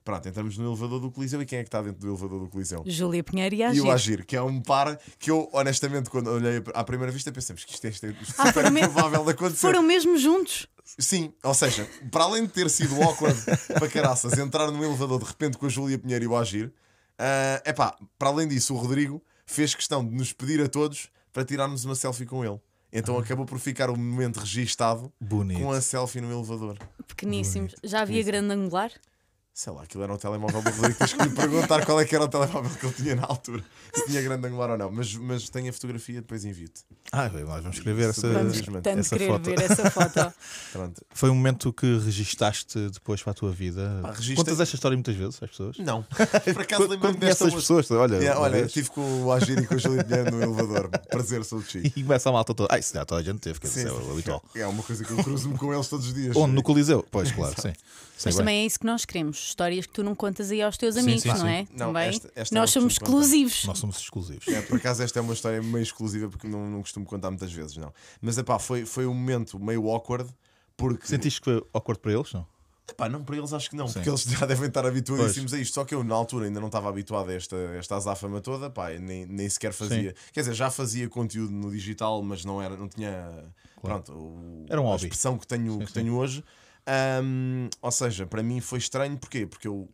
Pronto, 0.04 0.28
entramos 0.28 0.58
no 0.58 0.66
elevador 0.70 1.00
do 1.00 1.10
Coliseu 1.10 1.40
e 1.40 1.46
quem 1.46 1.60
é 1.60 1.62
que 1.62 1.68
está 1.68 1.80
dentro 1.80 1.98
do 2.00 2.08
elevador 2.08 2.40
do 2.40 2.48
Coliseu? 2.48 2.82
Júlia 2.84 3.24
Pinheiro 3.24 3.54
e 3.54 3.62
E 3.62 3.80
o 3.80 3.90
Agir. 3.90 3.90
Agir, 3.90 4.26
que 4.26 4.36
é 4.36 4.42
um 4.42 4.60
par 4.60 4.98
que 5.18 5.30
eu, 5.30 5.48
honestamente, 5.50 6.10
quando 6.10 6.28
olhei 6.28 6.62
à 6.74 6.84
primeira 6.84 7.10
vista, 7.10 7.32
pensamos 7.32 7.64
que 7.64 7.72
isto 7.72 7.86
é, 7.86 7.88
isto 7.88 8.04
é 8.06 8.14
Ah, 8.36 8.48
super 8.48 8.66
improvável 8.66 9.24
de 9.24 9.30
acontecer. 9.30 9.60
Foram 9.60 9.82
mesmo 9.82 10.18
juntos. 10.18 10.66
Sim, 10.98 11.32
ou 11.42 11.54
seja, 11.54 11.88
para 12.12 12.24
além 12.24 12.42
de 12.44 12.52
ter 12.52 12.68
sido 12.68 13.02
awkward 13.02 13.34
para 13.72 13.88
caraças 13.88 14.36
entrar 14.36 14.70
no 14.70 14.84
elevador 14.84 15.18
de 15.18 15.24
repente 15.24 15.56
com 15.56 15.64
a 15.64 15.68
Júlia 15.70 15.98
Pinheiro 15.98 16.24
e 16.24 16.28
o 16.28 16.36
Agir, 16.36 16.70
é 17.18 17.62
epá, 17.66 17.96
para 18.18 18.28
além 18.28 18.48
disso, 18.48 18.74
o 18.74 18.76
Rodrigo 18.76 19.22
fez 19.46 19.74
questão 19.74 20.04
de 20.04 20.14
nos 20.14 20.32
pedir 20.32 20.60
a 20.60 20.68
todos 20.68 21.08
para 21.32 21.44
tirarmos 21.44 21.84
uma 21.84 21.94
selfie 21.94 22.26
com 22.26 22.44
ele. 22.44 22.60
Então 22.92 23.18
acabou 23.18 23.44
por 23.44 23.58
ficar 23.58 23.90
o 23.90 23.96
momento 23.96 24.38
registado 24.38 25.12
Bonito. 25.20 25.60
com 25.60 25.72
a 25.72 25.80
selfie 25.80 26.20
no 26.20 26.30
elevador. 26.30 26.78
Pequeníssimos. 27.08 27.74
Já 27.82 28.02
havia 28.02 28.22
grande 28.22 28.52
angular? 28.52 28.92
Sei 29.56 29.72
lá, 29.72 29.84
aquilo 29.84 30.02
era 30.02 30.12
um 30.12 30.16
telemóvel 30.16 30.60
do 30.62 30.68
Rodrigo. 30.70 30.98
Tens 30.98 31.12
que 31.12 31.22
lhe 31.22 31.30
perguntar 31.30 31.86
qual 31.86 32.00
é 32.00 32.04
que 32.04 32.12
era 32.12 32.24
o 32.24 32.28
telemóvel 32.28 32.68
que 32.76 32.86
ele 32.86 32.94
tinha 32.94 33.14
na 33.14 33.22
altura. 33.22 33.62
Se 33.94 34.04
tinha 34.06 34.20
grande 34.20 34.48
angular 34.48 34.70
ou 34.70 34.76
não. 34.76 34.90
Mas, 34.90 35.14
mas 35.14 35.48
tem 35.48 35.68
a 35.68 35.72
fotografia, 35.72 36.20
depois 36.20 36.44
envio-te. 36.44 36.82
Ah, 37.12 37.28
bem, 37.28 37.44
nós 37.44 37.62
vamos 37.62 37.76
escrever 37.76 38.10
essa. 38.10 38.32
Vamos 38.32 38.56
essa 38.58 39.16
querer 39.16 39.28
foto. 39.28 39.44
ver 39.44 39.60
essa 39.62 39.88
foto. 39.92 40.34
Pronto. 40.72 41.06
Foi 41.14 41.30
um 41.30 41.36
momento 41.36 41.72
que 41.72 41.86
registaste 41.98 42.88
depois 42.90 43.22
para 43.22 43.30
a 43.30 43.34
tua 43.34 43.52
vida. 43.52 44.00
Pá, 44.02 44.12
Contas 44.34 44.58
esta 44.58 44.74
história 44.74 44.96
muitas 44.96 45.14
vezes 45.14 45.40
às 45.40 45.48
pessoas? 45.48 45.78
Não. 45.78 46.02
Por 46.52 46.62
acaso 46.62 46.88
lembro-me 46.88 47.16
desta 47.18 47.44
as 47.46 47.52
outra- 47.54 47.60
pessoas, 47.60 47.90
olha, 47.92 48.16
Yeah, 48.16 48.40
olha, 48.40 48.54
vez, 48.54 48.66
estive 48.66 48.90
com 48.90 49.22
o 49.22 49.30
Agir 49.32 49.56
e 49.56 49.66
com 49.68 49.78
Júlia 49.78 50.02
Pinheiro 50.02 50.32
no 50.32 50.42
elevador. 50.42 50.88
Prazer, 51.08 51.44
sou 51.44 51.60
o 51.60 51.62
Chi. 51.62 51.92
e 51.94 52.02
começa 52.02 52.28
a 52.28 52.32
malta 52.32 52.52
toda. 52.54 52.74
Ah, 52.74 52.78
isso 52.80 52.92
já 52.92 53.04
toda 53.04 53.20
a 53.20 53.24
gente 53.24 53.38
teve, 53.38 53.60
que 53.60 53.68
é 53.68 53.92
o 53.92 54.10
habitual. 54.10 54.42
É 54.56 54.66
uma 54.66 54.82
coisa 54.82 55.04
que 55.04 55.12
eu 55.12 55.16
cruzo-me 55.22 55.56
com 55.56 55.72
eles 55.72 55.86
todos 55.86 56.08
os 56.08 56.12
dias. 56.12 56.34
Onde? 56.36 56.54
No 56.56 56.62
Coliseu? 56.64 57.06
Pois, 57.08 57.30
claro, 57.30 57.54
sim. 57.62 57.72
Sei 58.16 58.28
Mas 58.30 58.34
bem. 58.36 58.42
também 58.44 58.62
é 58.62 58.66
isso 58.66 58.78
que 58.78 58.86
nós 58.86 59.04
queremos. 59.04 59.38
Histórias 59.38 59.86
que 59.86 59.92
tu 59.92 60.04
não 60.04 60.14
contas 60.14 60.50
aí 60.50 60.62
aos 60.62 60.76
teus 60.76 60.94
Sim, 60.94 61.00
amigos, 61.00 61.22
sim, 61.22 61.28
não 61.28 61.36
sim. 61.38 61.48
é? 61.48 61.66
Não, 61.72 61.86
também. 61.86 62.08
esta- 62.10 62.32
esta 62.36 62.54
nós 62.54 62.60
não 62.74 62.80
somos 62.82 62.98
costumo 62.98 63.10
contar. 63.16 63.26
exclusivos. 63.26 63.64
Nós 63.64 63.78
somos 63.78 63.96
exclusivos. 63.98 64.48
É, 64.48 64.62
por 64.62 64.76
acaso 64.76 65.02
esta 65.02 65.18
é 65.18 65.22
uma 65.22 65.32
história 65.34 65.60
meio 65.62 65.82
exclusiva 65.82 66.28
porque 66.28 66.46
não, 66.46 66.70
não 66.70 66.80
costumo 66.80 67.04
contar 67.04 67.30
muitas 67.30 67.52
vezes, 67.52 67.76
não. 67.76 67.92
Mas 68.22 68.38
epá, 68.38 68.58
foi, 68.58 68.86
foi 68.86 69.04
um 69.06 69.14
momento 69.14 69.58
meio 69.58 69.88
awkward 69.90 70.30
porque. 70.76 71.06
Sentiste 71.06 71.40
que 71.40 71.44
foi 71.50 71.66
awkward 71.72 72.00
para 72.00 72.12
eles? 72.12 72.32
Não? 72.32 72.46
Epá, 72.88 73.08
não, 73.08 73.24
para 73.24 73.36
eles 73.36 73.52
acho 73.52 73.70
que 73.70 73.76
não, 73.76 73.88
Sim. 73.88 73.94
porque 73.94 74.10
eles 74.10 74.22
já 74.24 74.44
devem 74.46 74.68
estar 74.68 74.84
habituadíssimos 74.86 75.52
a 75.54 75.58
isto. 75.58 75.74
Só 75.74 75.84
que 75.84 75.94
eu 75.94 76.04
na 76.04 76.14
altura 76.14 76.44
ainda 76.46 76.60
não 76.60 76.66
estava 76.68 76.88
habituado 76.88 77.30
a 77.30 77.34
esta, 77.34 77.56
esta 77.78 77.96
azáfama 77.96 78.40
toda, 78.42 78.68
pá, 78.70 78.92
e 78.92 78.98
nem, 78.98 79.24
nem 79.26 79.48
sequer 79.48 79.72
fazia. 79.72 80.14
Quer 80.32 80.40
dizer, 80.40 80.54
já 80.54 80.70
fazia 80.70 81.08
conteúdo 81.08 81.50
no 81.50 81.70
digital, 81.70 82.22
mas 82.22 82.44
não, 82.44 82.60
era, 82.62 82.76
não 82.76 82.86
tinha. 82.88 83.44
Pronto, 83.82 84.12
o- 84.12 84.66
Era 84.68 84.80
um 84.80 84.84
a 84.84 84.90
hobby. 84.90 85.04
expressão 85.04 85.36
que 85.38 85.46
tenho, 85.46 85.78
que 85.80 85.86
sim. 85.86 85.92
tenho 85.94 86.14
hoje. 86.14 86.44
Ahm, 86.86 87.68
ou 87.80 87.90
seja, 87.90 88.26
para 88.26 88.42
mim 88.42 88.60
foi 88.60 88.78
estranho, 88.78 89.16
porquê? 89.16 89.46
Porque 89.46 89.66
eu 89.66 89.88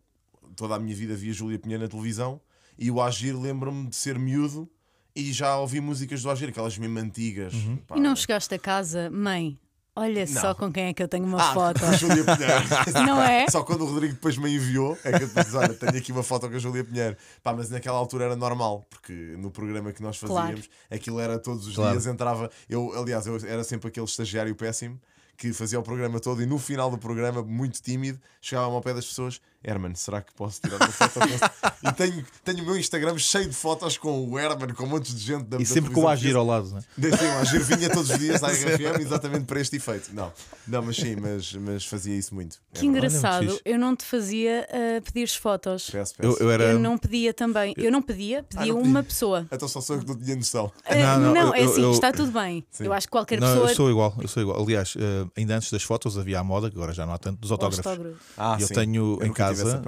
toda 0.56 0.75
a 0.75 0.78
minha 0.78 0.94
vida 0.94 1.14
via 1.14 1.32
Júlia 1.32 1.58
Pinheiro 1.58 1.82
na 1.84 1.88
televisão 1.88 2.40
e 2.78 2.90
o 2.90 3.00
Agir 3.00 3.34
lembro-me 3.38 3.88
de 3.88 3.96
ser 3.96 4.19
miúdo 4.19 4.69
e 5.14 5.32
já 5.32 5.56
ouvi 5.56 5.81
músicas 5.81 6.22
do 6.22 6.31
Agir, 6.31 6.48
aquelas 6.48 6.76
mesmo 6.76 6.98
antigas. 6.98 7.52
Uhum. 7.54 7.76
pá. 7.76 7.96
E 7.96 8.00
não 8.00 8.14
chegaste 8.16 8.52
a 8.54 8.58
casa, 8.58 9.08
mãe, 9.10 9.56
olha 9.94 10.25
Não. 10.26 10.40
só 10.40 10.54
com 10.54 10.72
quem 10.72 10.87
é 10.87 10.92
que 10.92 11.02
eu 11.02 11.06
tenho 11.08 11.25
uma 11.25 11.40
Ah, 11.50 11.54
foto. 11.54 11.81
Júlia 11.98 12.25
Pinheiro. 12.25 12.64
Não 13.06 13.22
é? 13.22 13.48
Só 13.48 13.62
quando 13.62 13.82
o 13.82 13.87
Rodrigo 13.87 14.14
depois 14.14 14.37
me 14.37 14.52
enviou 14.54 14.98
é 15.04 15.16
que 15.16 15.25
eu 15.25 15.28
disse: 15.28 15.56
Olha, 15.56 15.72
tenho 15.75 15.96
aqui 15.96 16.10
uma 16.10 16.22
foto 16.25 16.48
com 16.48 16.56
a 16.56 16.58
Júlia 16.58 16.82
Pinheiro. 16.84 17.16
Pá, 17.42 17.52
mas 17.52 17.70
naquela 17.70 17.98
altura 17.98 18.25
era 18.26 18.37
normal, 18.37 18.84
porque 18.90 19.12
no 19.38 19.50
programa 19.52 19.92
que 19.92 20.02
nós 20.02 20.16
fazíamos, 20.16 20.69
aquilo 20.90 21.20
era 21.20 21.38
todos 21.38 21.66
os 21.69 21.75
Claro. 21.76 21.92
dias, 21.92 22.06
entrava. 22.06 22.50
Eu, 22.69 22.92
aliás, 22.98 23.26
eu 23.26 23.37
era 23.46 23.62
sempre 23.62 23.88
aquele 23.88 24.06
estagiário 24.06 24.54
péssimo 24.56 25.00
que 25.40 25.54
fazia 25.54 25.81
o 25.81 25.82
programa 25.82 26.20
todo 26.20 26.42
e 26.42 26.46
no 26.46 26.58
final 26.58 26.90
do 26.90 26.98
programa, 26.98 27.42
muito 27.42 27.81
tímido, 27.81 28.20
chegava 28.42 28.66
ao 28.66 28.82
pé 28.82 28.92
das 28.92 29.06
pessoas: 29.06 29.40
Herman, 29.62 29.94
será 29.94 30.20
que 30.22 30.32
posso 30.34 30.60
tirar 30.60 30.76
uma 30.76 30.88
foto 30.88 31.20
com 31.20 31.24
esse?" 31.26 31.44
E 31.82 31.92
tenho, 31.92 32.24
tenho 32.44 32.62
o 32.62 32.66
meu 32.66 32.76
Instagram 32.78 33.16
cheio 33.18 33.48
de 33.48 33.54
fotos 33.54 33.96
com 33.98 34.28
o 34.28 34.38
Herman, 34.38 34.74
com 34.74 34.86
montes 34.86 35.14
de 35.14 35.20
gente 35.20 35.44
da 35.44 35.56
E 35.56 35.60
da 35.64 35.66
sempre 35.66 35.90
com 35.92 36.02
o 36.02 36.08
agir 36.08 36.36
ao 36.36 36.44
lado, 36.44 36.68
não 36.70 36.78
é? 36.78 36.82
Desde 36.96 37.24
o 37.24 37.30
Agir 37.38 37.62
vinha 37.64 37.88
todos 37.90 38.10
os 38.10 38.18
dias 38.18 38.42
à 38.42 38.48
RFM 38.52 39.00
exatamente 39.00 39.44
para 39.46 39.60
este 39.60 39.76
efeito. 39.76 40.10
Não, 40.14 40.32
não 40.66 40.82
mas 40.82 40.96
sim, 40.96 41.16
mas, 41.16 41.52
mas 41.54 41.84
fazia 41.86 42.14
isso 42.16 42.35
muito. 42.35 42.56
É 42.75 42.78
Que 42.80 42.90
verdade. 42.90 43.14
engraçado, 43.16 43.61
eu 43.64 43.78
não 43.78 43.96
te 43.96 44.04
fazia 44.04 44.66
uh, 44.70 45.02
pedir 45.02 45.28
fotos. 45.28 45.88
Peço, 45.90 46.14
Eu, 46.18 46.30
peço. 46.32 46.42
eu 46.42 46.50
era. 46.50 46.64
Eu 46.64 46.78
não 46.78 46.99
pedia 46.99 47.32
também. 47.32 47.75
Eu 47.76 47.90
não 47.90 48.02
pedia, 48.02 48.42
pedia 48.42 48.73
não 48.73 48.80
uma 48.82 49.02
pessoa. 49.02 49.46
Então 49.50 49.66
só 49.68 49.80
sou 49.80 49.96
eu 49.96 50.02
que 50.02 50.08
não 50.08 50.16
tinha 50.18 50.37
noção. 50.37 50.66
Uh, 50.66 50.94
Não, 50.94 51.20
não, 51.20 51.35
não, 51.35 51.54
é 51.54 51.62
eu- 51.64 51.70
assim, 51.70 51.82
eu- 51.82 51.92
está 51.92 52.12
tudo 52.12 52.30
bem. 52.32 52.64
Sim. 52.70 52.85
Eu 52.85 52.92
acho 52.92 53.06
que 53.06 53.11
qualquer 53.12 53.40
Não, 53.40 53.49
pessoa. 53.49 53.70
eu 53.70 53.75
sou 53.75 53.90
igual, 53.90 54.14
eu 54.20 54.28
sou 54.28 54.42
igual. 54.42 54.62
Aliás, 54.62 54.94
eh, 54.99 55.26
ainda 55.37 55.56
antes 55.56 55.70
das 55.70 55.82
fotos 55.82 56.18
havia 56.18 56.38
a 56.40 56.44
moda, 56.44 56.70
que 56.70 56.76
agora 56.76 56.92
já 56.92 57.06
não 57.06 57.12
há 57.14 57.18
tanto, 57.18 57.38
dos 57.40 57.50
autógrafos. 57.50 57.87
Autógrafo. 57.87 58.18
Ah, 58.37 58.56
E 58.58 58.62
eu 58.62 58.68
sim. 58.68 58.75
tenho 58.75 59.18
Eu 59.20 59.26
em 59.26 59.32
tive 59.32 59.35
casa, 59.54 59.83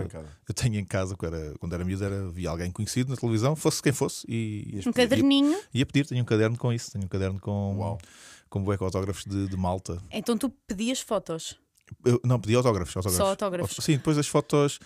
eu 0.49 0.55
tenho 0.55 0.77
em 0.77 0.85
casa, 0.85 1.17
quando 1.17 1.35
era, 1.37 1.55
quando 1.59 1.73
era 1.75 1.85
miúdo, 1.85 2.05
era, 2.05 2.29
via 2.31 2.51
alguém 2.51 2.71
conhecido 2.71 3.11
na 3.11 3.17
televisão, 3.17 3.55
fosse 3.57 3.83
quem 3.83 3.93
fosse, 3.93 4.27
e 4.29 4.81
Um 4.87 4.93
caderninho. 4.93 5.59
ia 5.73 5.87
pedir. 5.87 6.07
Tenho 6.07 6.23
um 6.23 6.27
caderno 6.27 6.57
com 6.57 6.73
isso, 6.73 6.91
tenho 6.93 7.05
um 7.05 7.09
caderno 7.09 7.41
com, 7.41 7.77
Uau. 7.79 7.99
com 8.51 8.63
bué 8.63 8.77
com 8.77 8.85
autógrafos 8.85 9.25
de, 9.25 9.49
de 9.49 9.57
malta. 9.57 9.99
Então 10.11 10.37
tu 10.37 10.51
pedias 10.67 11.01
fotos. 11.01 11.59
Eu, 12.05 12.21
não, 12.25 12.41
pedi 12.41 12.55
autógrafos, 12.55 12.97
autógrafos. 12.97 13.25
Só 13.25 13.31
autógrafos. 13.31 13.85
Sim, 13.85 13.97
depois 13.97 14.17
as 14.19 14.27
fotos. 14.29 14.79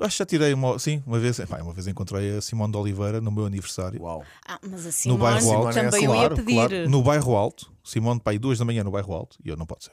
Acho 0.00 0.12
que 0.16 0.18
já 0.20 0.24
tirei 0.26 0.54
uma. 0.54 0.78
Sim, 0.78 1.02
uma 1.06 1.18
vez, 1.18 1.38
uma 1.40 1.74
vez 1.74 1.86
encontrei 1.86 2.38
a 2.38 2.40
Simone 2.40 2.72
de 2.72 2.78
Oliveira 2.78 3.20
no 3.20 3.30
meu 3.30 3.44
aniversário. 3.44 4.00
Uau. 4.00 4.24
Ah, 4.48 4.58
mas 4.66 4.86
assim 4.86 5.10
No 5.10 5.18
bairro 5.18 5.40
Simone 5.42 5.56
alto, 5.66 5.78
é 5.78 5.82
também 5.82 6.04
eu 6.04 6.10
ia 6.12 6.16
claro, 6.20 6.36
pedir. 6.36 6.54
claro. 6.54 6.88
no 6.88 7.02
bairro 7.02 7.36
alto, 7.36 7.70
Simone, 7.84 8.18
pá, 8.18 8.30
aí 8.30 8.38
duas 8.38 8.58
da 8.58 8.64
manhã 8.64 8.82
no 8.82 8.90
bairro 8.90 9.12
alto, 9.12 9.36
e 9.44 9.50
eu 9.50 9.56
não 9.58 9.66
pode 9.66 9.84
ser. 9.84 9.92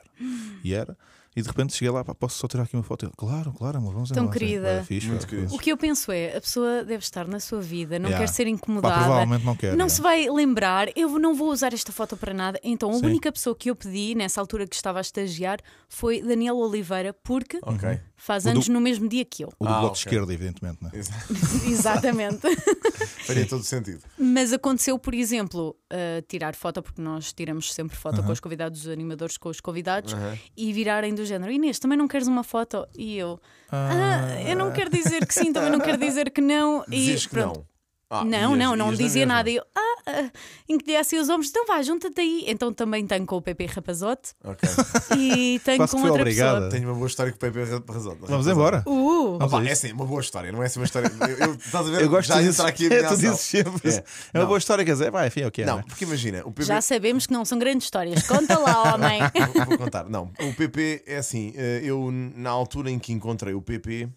E 0.64 0.74
era, 0.74 0.98
e 1.38 1.42
de 1.44 1.48
repente 1.48 1.74
cheguei 1.74 1.92
lá, 1.92 2.04
pá, 2.04 2.16
posso 2.16 2.40
só 2.40 2.48
tirar 2.48 2.64
aqui 2.64 2.76
uma 2.76 2.82
foto? 2.82 3.06
Ele, 3.06 3.12
claro, 3.16 3.54
claro, 3.54 3.78
amor, 3.78 3.94
vamos 3.94 4.10
Tão 4.10 4.24
embora. 4.24 4.40
Sim, 4.40 4.46
querida. 4.46 4.68
era 4.68 4.84
fixe, 4.84 5.08
Muito 5.08 5.28
querido. 5.28 5.48
fixe. 5.50 5.56
O 5.56 5.60
que 5.64 5.72
eu 5.72 5.78
penso 5.78 6.12
é, 6.12 6.36
a 6.36 6.42
pessoa 6.42 6.84
deve 6.84 7.04
estar 7.04 7.28
na 7.28 7.40
sua 7.40 7.62
vida, 7.62 8.00
não 8.00 8.10
Yeah. 8.10 8.26
quer 8.26 8.34
ser 8.34 8.44
Pá, 8.46 8.50
incomodada. 8.50 8.96
provavelmente 9.06 9.46
não 9.46 9.56
quer. 9.56 9.78
Não 9.78 9.86
é. 9.86 9.90
se 9.90 10.02
vai 10.02 10.28
lembrar, 10.30 10.88
eu 10.96 11.20
não 11.20 11.36
vou 11.36 11.52
usar 11.52 11.74
esta 11.74 11.92
foto 11.92 12.18
para 12.18 12.34
nada. 12.34 12.60
Então, 12.64 12.90
a 12.90 12.94
Sim. 12.96 13.06
única 13.06 13.32
pessoa 13.32 13.56
que 13.56 13.70
eu 13.70 13.76
pedi 13.76 14.16
nessa 14.16 14.42
altura 14.42 14.66
que 14.66 14.76
estava 14.76 14.98
a 14.98 15.02
estagiar 15.02 15.60
foi 15.88 16.22
Daniel 16.24 16.58
Oliveira, 16.58 17.14
porque 17.24 17.60
Ok. 17.62 18.00
Faz 18.18 18.44
O 18.44 18.48
do- 18.48 18.52
anos 18.52 18.68
no 18.68 18.82
mesmo 18.82 19.08
dia 19.08 19.24
que 19.24 19.44
eu. 19.44 19.50
O 19.60 19.64
do 19.66 19.70
Ah, 19.72 19.80
bloco 19.80 19.94
de 19.94 20.00
esquerda, 20.00 20.34
evidentemente. 20.34 20.84
Né? 20.84 20.90
Exatamente. 21.68 22.40
Faria 23.26 23.46
todo 23.46 23.62
o 23.62 23.64
sentido. 23.64 24.02
Mas 24.18 24.52
aconteceu, 24.54 24.98
por 24.98 25.14
exemplo, 25.14 25.76
uh, 25.94 26.22
tirar 26.28 26.56
foto, 26.56 26.82
porque 26.82 27.02
nós 27.02 27.32
tiramos 27.34 27.74
sempre 27.74 27.96
foto 27.96 28.24
com 28.24 28.32
os 28.32 28.40
convidados, 28.40 28.82
os 28.86 28.90
animadores 28.90 29.38
com 29.38 29.50
os 29.50 29.60
convidados, 29.62 30.14
Aham. 30.14 30.38
e 30.56 30.74
virarem 30.74 31.14
do 31.14 31.26
género: 31.26 31.52
Inês, 31.52 31.80
também 31.80 31.98
não 31.98 32.08
queres 32.08 32.28
uma 32.28 32.44
foto? 32.44 32.88
E 32.98 33.18
eu, 33.18 33.40
ah, 33.72 34.42
eu 34.48 34.56
não 34.56 34.72
quero 34.72 34.90
dizer 34.90 35.26
que 35.26 35.34
sim, 35.34 35.52
também 35.54 35.70
não 35.72 35.80
quero 35.80 35.98
dizer 35.98 36.32
que 36.32 36.42
não. 36.42 36.84
E 36.92 37.16
que 37.16 37.30
pronto. 37.30 37.60
não. 37.60 37.66
Ah, 38.10 38.24
não, 38.24 38.52
ias- 38.52 38.60
não, 38.60 38.76
não 38.76 38.92
na 38.92 38.98
dizia 38.98 39.26
nada. 39.26 39.50
Eu, 39.50 39.62
ah, 39.76 39.87
ah, 40.10 40.32
encolhia 40.70 41.00
assim 41.02 41.18
os 41.20 41.28
ombros, 41.30 41.50
então 41.50 41.66
vá, 41.68 41.82
junta-te 41.82 42.20
aí. 42.22 42.46
Então 42.48 42.74
também 42.74 43.06
tenho 43.06 43.26
com 43.26 43.36
o 43.38 43.42
PP 43.42 43.66
Rapazote 43.66 44.32
Ok. 44.44 44.70
e 45.18 45.60
tenho 45.64 45.78
Quase 45.78 45.92
com 45.92 45.98
que 45.98 46.02
foi 46.02 46.10
outra 46.10 46.22
obrigada. 46.22 46.54
pessoa. 46.56 46.72
Tenho 46.72 46.88
uma 46.90 46.96
boa 46.96 47.08
história 47.08 47.32
com 47.32 47.36
o 47.38 47.40
Pepe 47.40 47.60
Razão. 47.92 48.18
Vamos 48.22 48.48
embora. 48.48 48.84
Uh, 48.88 49.38
Vamos 49.38 49.54
Opa, 49.54 49.64
é 49.66 49.72
assim, 49.72 49.92
uma 49.92 50.06
boa 50.06 50.22
história, 50.22 50.52
não 50.52 50.64
é 50.64 50.68
assim 50.68 50.80
uma 50.80 50.86
história. 50.86 51.12
Eu, 51.22 51.48
eu- 51.48 51.54
estás 51.56 51.88
a 51.88 51.92
ver? 51.92 52.02
Eu 52.02 52.10
gosto 52.10 52.28
já 52.30 52.36
de 52.36 52.48
dizer 52.48 52.62
entra 52.62 52.70
aqui 52.70 52.84
a 52.84 52.88
é, 52.88 52.90
minha 52.90 53.02
tu 53.02 53.06
ação. 53.14 53.18
dizes 53.32 53.40
sempre. 53.42 53.90
É. 53.92 53.96
É 53.98 54.04
uma 54.36 54.40
Não. 54.42 54.48
boa 54.48 54.58
história, 54.58 54.86
quer 54.86 54.92
dizer, 54.94 55.12
vai, 55.12 55.28
enfim, 55.28 55.42
é 55.42 55.48
o 55.48 55.52
que 55.52 55.62
é. 55.62 55.66
Não, 55.66 55.74
não 55.74 55.80
é? 55.82 55.84
porque 55.84 56.06
imagina, 56.06 56.40
o 56.46 56.52
PP. 56.52 56.64
já 56.64 56.82
sabemos 56.82 57.28
que 57.28 57.34
não 57.34 57.44
são 57.46 57.60
grandes 57.60 57.86
histórias. 57.86 58.26
Conta 58.28 58.58
lá, 58.58 58.94
homem. 58.96 59.20
vou, 59.56 59.66
vou 59.66 59.78
contar. 59.78 60.06
Não, 60.10 60.32
o 60.40 60.54
PP 60.54 61.04
é 61.06 61.18
assim. 61.18 61.54
eh, 61.56 61.82
Eu, 61.84 62.10
na 62.12 62.50
altura 62.50 62.90
em 62.92 62.98
que 63.00 63.12
encontrei 63.12 63.54
o 63.54 63.62
PP, 63.62 64.08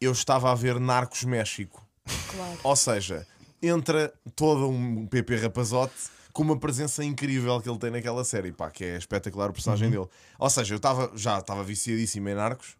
eu 0.00 0.12
estava 0.12 0.50
a 0.50 0.54
ver 0.54 0.80
Narcos 0.80 1.24
México. 1.24 1.86
Claro. 2.34 2.58
Ou 2.64 2.76
seja, 2.76 3.26
entra 3.62 4.12
todo 4.34 4.68
um 4.68 5.06
PP 5.06 5.36
rapazote 5.36 5.94
com 6.32 6.42
uma 6.42 6.58
presença 6.58 7.04
incrível 7.04 7.60
que 7.60 7.68
ele 7.68 7.78
tem 7.78 7.90
naquela 7.90 8.24
série, 8.24 8.52
pá, 8.52 8.70
que 8.70 8.84
é 8.84 8.96
espetacular 8.96 9.50
o 9.50 9.52
personagem 9.52 9.90
dele. 9.90 10.06
Ou 10.38 10.50
seja, 10.50 10.74
eu 10.74 10.76
estava 10.76 11.10
já 11.14 11.38
estava 11.38 11.62
viciadíssimo 11.64 12.28
em 12.28 12.34
Narcos 12.34 12.76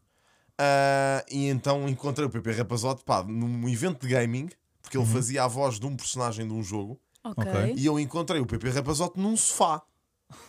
ah, 0.58 1.24
e 1.30 1.48
então 1.48 1.88
encontrei 1.88 2.26
o 2.26 2.30
PP 2.30 2.52
rapazote, 2.52 3.02
pá, 3.04 3.22
num 3.24 3.68
evento 3.68 4.06
de 4.06 4.12
gaming, 4.12 4.48
porque 4.82 4.96
ele 4.96 5.06
fazia 5.06 5.44
a 5.44 5.48
voz 5.48 5.80
de 5.80 5.86
um 5.86 5.96
personagem 5.96 6.46
de 6.46 6.52
um 6.52 6.62
jogo. 6.62 7.00
Ok. 7.24 7.44
Ok. 7.44 7.74
E 7.76 7.86
eu 7.86 7.98
encontrei 8.00 8.40
o 8.40 8.46
PP 8.46 8.70
Rapazote 8.70 9.20
num 9.20 9.36
sofá, 9.36 9.82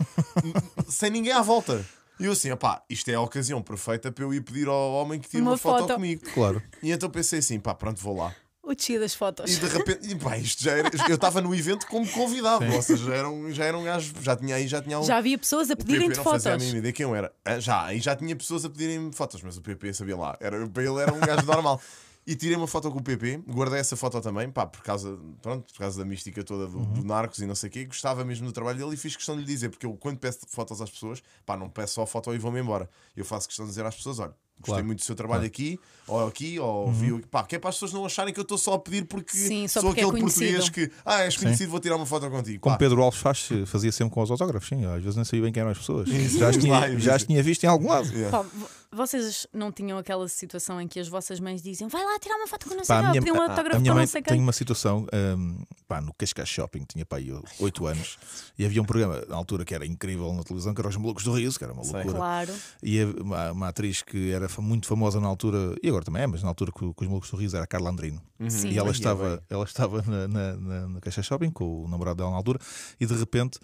sem 0.88 1.09
ninguém 1.09 1.33
à 1.33 1.41
volta. 1.41 1.85
E 2.19 2.25
eu 2.25 2.33
assim, 2.33 2.51
opá, 2.51 2.83
isto 2.89 3.09
é 3.09 3.15
a 3.15 3.21
ocasião 3.21 3.61
perfeita 3.61 4.11
para 4.11 4.23
eu 4.23 4.33
ir 4.33 4.41
pedir 4.41 4.67
ao 4.67 4.93
homem 4.93 5.19
que 5.19 5.27
tire 5.27 5.41
uma, 5.41 5.51
Uma 5.51 5.57
foto, 5.57 5.81
foto. 5.81 5.95
comigo. 5.95 6.21
Claro. 6.33 6.61
E 6.81 6.91
então 6.91 7.09
pensei 7.09 7.39
assim, 7.39 7.59
pá, 7.59 7.73
pronto, 7.73 8.00
vou 8.01 8.15
lá. 8.15 8.33
O 8.63 8.75
tio 8.75 9.00
das 9.00 9.15
fotos. 9.15 9.51
E 9.51 9.60
de 9.60 9.68
repente, 9.68 10.12
e, 10.12 10.15
pá, 10.15 10.38
isto 10.38 10.63
já 10.63 10.74
era, 10.74 10.89
eu 11.10 11.15
estava 11.15 11.41
no 11.41 11.53
evento 11.53 11.88
como 11.88 12.08
convidado, 12.08 12.63
ou 12.72 12.82
seja, 12.82 13.06
já 13.06 13.15
era 13.15 13.30
um, 13.30 13.51
já 13.51 13.65
era 13.65 13.77
um 13.77 13.84
gajo, 13.84 14.13
já 14.22 14.36
tinha 14.36 14.56
aí, 14.56 14.68
já 14.68 14.80
tinha 14.82 15.00
um. 15.00 15.03
Já 15.03 15.18
havia 15.18 15.38
pessoas 15.38 15.72
a 15.72 15.75
pedirem-te 15.75 16.18
não 16.18 16.24
fotos. 16.24 16.44
fazia 16.44 16.53
a 16.53 16.58
mínima 16.60 16.77
ideia 16.77 16.94
quem 16.94 17.03
eu 17.03 17.15
era. 17.15 17.34
Ah, 17.44 17.60
Já, 17.60 17.86
aí 17.86 18.00
já 18.00 18.15
tinha 18.15 18.36
pessoas 18.36 18.63
a 18.63 18.70
pedirem 18.70 19.12
fotos, 19.12 19.41
mas 19.41 19.58
o 19.58 19.62
PP 19.62 19.94
sabia 19.96 20.15
lá. 20.15 20.38
Era, 20.39 20.68
para 20.68 20.84
ele 20.84 21.00
era 21.00 21.12
um 21.12 21.20
gajo 21.20 21.46
normal. 21.46 21.82
E 22.31 22.35
tirei 22.35 22.55
uma 22.55 22.65
foto 22.67 22.89
com 22.89 23.00
o 23.00 23.03
PP, 23.03 23.41
guardei 23.50 23.77
essa 23.79 23.97
foto 23.97 24.21
também, 24.21 24.50
pá, 24.50 24.65
por 24.65 24.81
causa, 24.81 25.19
pronto, 25.41 25.65
por 25.73 25.79
causa 25.79 26.00
da 26.00 26.05
mística 26.05 26.41
toda 26.45 26.65
do, 26.65 26.79
do 26.79 27.03
Narcos 27.03 27.39
e 27.39 27.45
não 27.45 27.55
sei 27.55 27.67
o 27.67 27.71
quê. 27.71 27.83
Gostava 27.85 28.23
mesmo 28.23 28.47
do 28.47 28.53
trabalho 28.53 28.77
dele 28.77 28.93
e 28.93 28.97
fiz 28.97 29.17
questão 29.17 29.35
de 29.35 29.41
lhe 29.41 29.47
dizer, 29.47 29.67
porque 29.69 29.85
eu 29.85 29.93
quando 30.00 30.17
peço 30.17 30.39
fotos 30.47 30.81
às 30.81 30.89
pessoas, 30.89 31.21
pá, 31.45 31.57
não 31.57 31.67
peço 31.69 31.95
só 31.95 32.03
a 32.03 32.07
foto 32.07 32.33
e 32.33 32.38
vou-me 32.38 32.61
embora. 32.61 32.89
Eu 33.17 33.25
faço 33.25 33.47
questão 33.50 33.65
de 33.65 33.71
dizer 33.71 33.85
às 33.85 33.95
pessoas: 33.95 34.19
olha, 34.19 34.29
gostei 34.57 34.73
Claro. 34.75 34.85
muito 34.85 35.00
do 35.00 35.03
seu 35.05 35.13
trabalho 35.15 35.45
aqui, 35.45 35.77
ou 36.07 36.25
aqui, 36.27 36.57
ou 36.57 36.89
viu, 36.93 37.19
pá, 37.29 37.43
que 37.43 37.57
é 37.57 37.59
para 37.59 37.69
as 37.69 37.75
pessoas 37.75 37.91
não 37.91 38.05
acharem 38.05 38.33
que 38.33 38.39
eu 38.39 38.43
estou 38.43 38.57
só 38.57 38.75
a 38.75 38.79
pedir 38.79 39.03
porque 39.05 39.35
Sim, 39.35 39.67
só 39.67 39.81
sou 39.81 39.89
porque 39.89 40.00
é 40.01 40.05
aquele 40.05 40.21
conhecido. 40.21 40.57
português 40.61 40.69
que, 40.89 40.95
ah, 41.05 41.23
és 41.23 41.35
conhecido, 41.35 41.69
vou 41.71 41.81
tirar 41.81 41.97
uma 41.97 42.05
foto 42.05 42.29
contigo. 42.29 42.61
Como 42.61 42.75
Pá, 42.75 42.79
Pedro 42.79 43.01
Alves 43.01 43.19
faz, 43.19 43.50
fazia 43.65 43.91
sempre 43.91 44.13
com 44.13 44.21
os 44.21 44.31
autógrafos, 44.31 44.69
sim. 44.69 44.85
Às 44.85 45.01
vezes 45.03 45.15
nem 45.17 45.25
sabia 45.25 45.41
bem 45.41 45.51
quem 45.51 45.59
eram 45.61 45.71
as 45.71 45.79
pessoas. 45.79 46.07
Já 46.07 46.47
as 46.50 46.55
tinha, 46.57 46.97
já 47.00 47.15
as 47.15 47.23
tinha 47.25 47.43
visto 47.43 47.63
em 47.65 47.67
algum 47.67 47.89
lado. 47.89 48.07
yeah. 48.13 48.38
Pá, 48.38 48.45
vocês 48.91 49.48
não 49.53 49.71
tinham 49.71 49.98
aquela 49.98 50.27
situação 50.27 50.79
em 50.81 50.88
que 50.88 51.00
as 51.00 51.07
vossas 51.07 51.39
mães 51.39 51.62
diziam 51.62 51.89
vai 51.89 52.03
lá 52.03 52.19
tirar 52.19 52.36
uma 52.36 52.48
foto 52.48 52.67
com 52.67 52.75
não 52.75 52.83
sei 52.83 52.95
quem, 52.95 53.05
a 53.05 53.07
ou 53.07 53.12
minha, 53.12 53.21
pedir 53.21 53.31
um 53.31 53.41
autógrafo 53.41 53.79
minha 53.79 53.91
com 53.91 53.95
mãe 53.95 54.03
não 54.03 54.12
sei 54.12 54.21
tem 54.21 54.39
uma 54.39 54.51
situação 54.51 55.07
hum, 55.38 55.63
pá, 55.88 56.01
no 56.01 56.13
Cascais 56.13 56.50
Shopping, 56.50 56.86
tinha 56.86 57.05
pá, 57.05 57.17
aí 57.17 57.31
8 57.60 57.86
anos, 57.86 58.17
e 58.57 58.65
havia 58.65 58.81
um 58.81 58.86
programa 58.86 59.24
na 59.27 59.36
altura 59.36 59.65
que 59.65 59.74
era 59.74 59.86
incrível 59.86 60.33
na 60.33 60.43
televisão, 60.43 60.74
que 60.74 60.81
era 60.81 60.88
Os 60.88 60.98
Malucos 60.98 61.24
do 61.24 61.33
Riso, 61.33 61.57
que 61.57 61.63
era 61.63 61.74
uma 61.74 61.83
Sei. 61.83 61.93
loucura. 61.93 62.17
Claro. 62.17 62.53
E 62.81 63.03
uma, 63.03 63.51
uma 63.51 63.67
atriz 63.69 64.01
que 64.01 64.31
era 64.31 64.48
muito 64.60 64.88
famosa 64.88 65.19
na 65.19 65.27
altura, 65.27 65.75
e 65.81 65.89
agora 65.89 66.03
também 66.03 66.24
é, 66.24 66.27
mas 66.27 66.43
na 66.43 66.50
altura 66.50 66.71
que, 66.71 66.79
que 66.79 67.03
os 67.03 67.07
Malucos 67.07 67.29
do 67.29 67.38
Riso 67.38 67.55
era 67.55 67.65
a 67.65 67.67
Carla 67.67 67.89
Andrino. 67.89 68.21
Sim. 68.48 68.69
E 68.69 68.77
ela 68.77 68.89
Ai, 68.89 68.93
estava, 68.93 69.43
ela 69.50 69.63
estava 69.63 70.01
na, 70.01 70.27
na, 70.27 70.53
na, 70.57 70.88
na 70.88 71.00
Caixa 71.01 71.21
Shopping 71.21 71.51
com 71.51 71.83
o 71.83 71.88
namorado 71.88 72.17
dela 72.17 72.31
na 72.31 72.38
altura 72.38 72.60
e 73.00 73.05
de 73.05 73.13
repente 73.13 73.60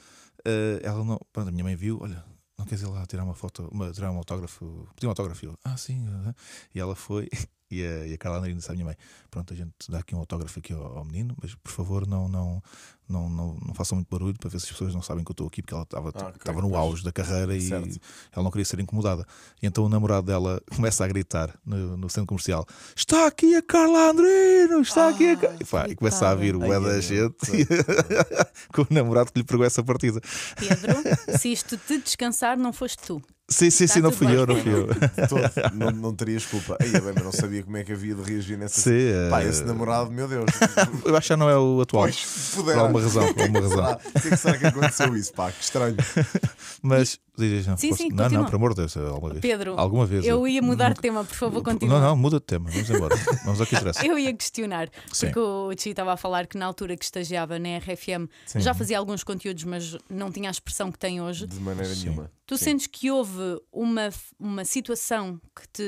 eh, 0.45 0.79
ela 0.83 1.03
não. 1.03 1.19
Pronto, 1.31 1.49
a 1.49 1.51
minha 1.51 1.63
mãe 1.63 1.75
viu, 1.75 1.99
olha, 2.01 2.23
queres 2.67 2.83
ir 2.83 2.87
lá 2.87 3.05
tirar 3.05 3.23
uma 3.23 3.33
foto, 3.33 3.67
uma, 3.71 3.91
tirar 3.91 4.11
um 4.11 4.17
autógrafo, 4.17 4.87
pedir 4.95 5.07
um 5.07 5.09
autógrafo? 5.09 5.57
Ah, 5.63 5.77
sim. 5.77 6.05
ah, 6.09 6.29
ah." 6.29 6.35
E 6.73 6.79
ela 6.79 6.95
foi 6.95 7.29
e 7.69 7.83
a, 7.83 8.07
e 8.07 8.13
a 8.13 8.17
Carla 8.17 8.37
Andrino 8.39 8.57
disse 8.57 8.69
à 8.71 8.73
minha 8.73 8.85
mãe: 8.85 8.95
Pronto, 9.29 9.53
a 9.53 9.55
gente 9.55 9.71
dá 9.89 9.99
aqui 9.99 10.15
um 10.15 10.19
autógrafo 10.19 10.59
aqui 10.59 10.73
ao, 10.73 10.97
ao 10.99 11.05
menino, 11.05 11.35
mas 11.41 11.53
por 11.55 11.71
favor 11.71 12.07
não, 12.07 12.27
não, 12.29 12.61
não, 13.09 13.29
não, 13.29 13.57
não 13.65 13.73
façam 13.73 13.95
muito 13.97 14.07
barulho 14.09 14.37
para 14.39 14.49
ver 14.49 14.59
se 14.59 14.65
as 14.65 14.71
pessoas 14.71 14.93
não 14.93 15.01
sabem 15.01 15.23
que 15.23 15.31
eu 15.31 15.33
estou 15.33 15.47
aqui, 15.47 15.61
porque 15.61 15.73
ela 15.73 15.83
estava 15.83 16.09
Ah, 16.15 16.27
ok, 16.27 16.31
estava 16.37 16.61
no 16.61 16.69
pois. 16.69 16.79
auge 16.81 17.03
da 17.03 17.11
carreira 17.11 17.55
e 17.55 17.61
Certo. 17.67 17.99
ela 18.31 18.43
não 18.43 18.51
queria 18.51 18.65
ser 18.65 18.79
incomodada. 18.79 19.25
E 19.61 19.67
então 19.67 19.83
o 19.85 19.89
namorado 19.89 20.25
dela 20.27 20.61
começa 20.75 21.03
a 21.03 21.07
gritar 21.07 21.53
no, 21.65 21.97
no 21.97 22.09
centro 22.09 22.27
comercial: 22.27 22.65
Está 22.95 23.27
aqui 23.27 23.55
a 23.55 23.61
Carla 23.61 24.11
Andrino! 24.11 24.81
Está 24.81 25.09
aqui 25.09 25.31
a. 25.31 25.37
Ca-" 25.37 25.55
E, 25.59 25.65
pá, 25.65 25.87
e 25.89 25.95
começa 25.95 26.27
a 26.29 26.35
vir 26.35 26.55
o 26.55 26.63
é 26.63 26.79
da 26.79 27.01
gente 27.01 27.35
com 28.73 28.81
o 28.83 28.87
namorado 28.89 29.31
que 29.31 29.39
lhe 29.39 29.45
pregou 29.45 29.65
essa 29.65 29.83
partida. 29.83 30.21
Pedro, 30.57 31.37
se 31.37 31.51
isto 31.51 31.77
te 31.77 31.99
descansar, 31.99 32.57
não 32.57 32.71
foste 32.71 33.01
tu. 33.03 33.21
Sim, 33.49 33.69
sim, 33.69 33.85
Está 33.85 33.95
sim, 33.95 34.01
não 34.01 34.11
fui 34.11 34.27
eu, 34.27 34.45
não 34.45 34.55
fui 34.57 34.73
eu. 34.73 34.87
Não, 35.73 35.91
não 35.91 36.13
terias 36.15 36.45
culpa. 36.45 36.75
Aí, 36.81 36.91
bem, 36.91 37.13
mas 37.15 37.23
não 37.23 37.31
sabia 37.31 37.63
como 37.63 37.77
é 37.77 37.83
que 37.83 37.93
havia 37.93 38.13
de 38.13 38.21
reagir 38.21 38.57
nessa 38.57 38.81
Sim, 38.81 38.91
eh, 38.91 39.29
Pá, 39.29 39.41
esse 39.41 39.63
namorado, 39.63 40.11
meu 40.11 40.27
Deus. 40.27 40.45
Eu 41.05 41.15
acho 41.15 41.27
que 41.27 41.29
já 41.29 41.37
não 41.37 41.49
é 41.49 41.57
o 41.57 41.79
atual. 41.79 42.03
Pois, 42.03 42.51
Por 42.55 42.77
alguma 42.77 43.01
razão, 43.01 43.33
por 43.33 43.41
alguma 43.43 43.61
razão. 43.61 43.95
Por 43.95 44.21
que 44.21 44.27
é 44.27 44.31
que 44.31 44.37
será 44.37 44.57
que 44.57 44.65
aconteceu 44.65 45.15
isso? 45.15 45.31
Pá, 45.33 45.49
que 45.49 45.63
estranho. 45.63 45.95
Mas 46.83 47.17
diz, 47.37 47.67
não, 47.67 47.77
Sim, 47.77 47.89
posso- 47.89 48.01
sim, 48.03 48.09
não, 48.09 48.17
continua. 48.17 48.41
não, 48.43 48.49
por 48.49 48.55
amor 48.55 48.69
de 48.73 48.75
Deus, 48.81 48.97
alguma 48.97 49.29
vez. 49.29 49.41
Pedro, 49.41 49.75
alguma 49.77 50.05
vez. 50.05 50.25
eu 50.25 50.47
ia 50.47 50.61
mudar 50.61 50.93
de 50.93 50.99
tema, 51.01 51.23
por 51.23 51.35
favor, 51.35 51.61
continua. 51.63 51.99
Não, 51.99 52.07
não, 52.09 52.15
muda 52.17 52.39
de 52.39 52.45
tema, 52.45 52.69
vamos 52.69 52.89
embora. 52.89 53.15
Vamos 53.45 53.61
ao 53.61 53.67
que 53.67 53.75
interessa. 53.75 54.03
Eu 54.07 54.17
ia 54.17 54.33
questionar, 54.33 54.89
Sim. 55.11 55.27
porque 55.27 55.39
o 55.39 55.71
Chi 55.77 55.89
estava 55.89 56.13
a 56.13 56.17
falar 56.17 56.47
que 56.47 56.57
na 56.57 56.65
altura 56.65 56.95
que 56.97 57.03
estagiava 57.05 57.57
na 57.59 57.77
RFM 57.77 58.27
já 58.55 58.73
fazia 58.73 58.97
alguns 58.97 59.23
conteúdos, 59.23 59.63
mas 59.63 59.97
não 60.09 60.31
tinha 60.31 60.49
a 60.49 60.51
expressão 60.51 60.91
que 60.91 60.97
tem 60.99 61.21
hoje. 61.21 61.45
De 61.47 61.59
maneira 61.59 61.93
Sim. 61.93 62.05
nenhuma. 62.09 62.31
Tu 62.45 62.57
Sim. 62.57 62.63
sentes 62.63 62.87
que 62.87 63.11
houve 63.11 63.59
uma, 63.73 64.09
uma 64.39 64.63
situação 64.63 65.39
que 65.53 65.67
te 65.67 65.83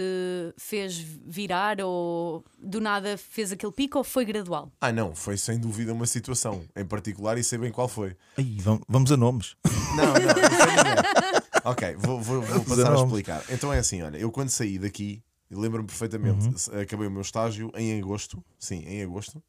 fez 0.57 0.97
virar 0.97 1.79
ou 1.81 2.43
do 2.61 2.81
nada 2.81 3.17
fez 3.17 3.51
aquele 3.53 3.71
pico 3.71 3.97
ou 3.97 4.03
foi 4.03 4.25
gradual? 4.25 4.69
Ah, 4.81 4.91
não, 4.91 5.15
foi 5.15 5.37
sem 5.37 5.57
dúvida 5.57 5.93
uma 5.93 6.05
situação 6.05 6.61
em 6.75 6.85
particular 6.85 7.37
e 7.37 7.43
sei 7.45 7.57
bem 7.57 7.71
qual 7.71 7.87
foi. 7.87 8.13
Ai, 8.37 8.57
vam- 8.59 8.81
vamos 8.89 9.09
a 9.11 9.15
nomes. 9.15 9.55
Não, 9.95 10.03
não, 10.05 10.13
não. 10.13 11.38
Ok, 11.71 11.95
vou, 11.97 12.19
vou- 12.21 12.41
vou 12.41 12.63
passar 12.65 12.91
a 12.93 12.95
explicar. 12.95 13.43
Então 13.49 13.71
é 13.73 13.79
assim: 13.79 14.01
olha, 14.01 14.17
eu 14.17 14.31
quando 14.31 14.49
saí 14.49 14.77
daqui, 14.79 15.21
lembro-me 15.51 15.87
perfeitamente, 15.87 16.47
Uhum. 16.47 16.81
acabei 16.81 17.07
o 17.07 17.11
meu 17.11 17.21
estágio 17.21 17.71
em 17.75 17.99
agosto, 17.99 18.43
sim, 18.57 18.83
em 18.87 19.01
agosto, 19.03 19.41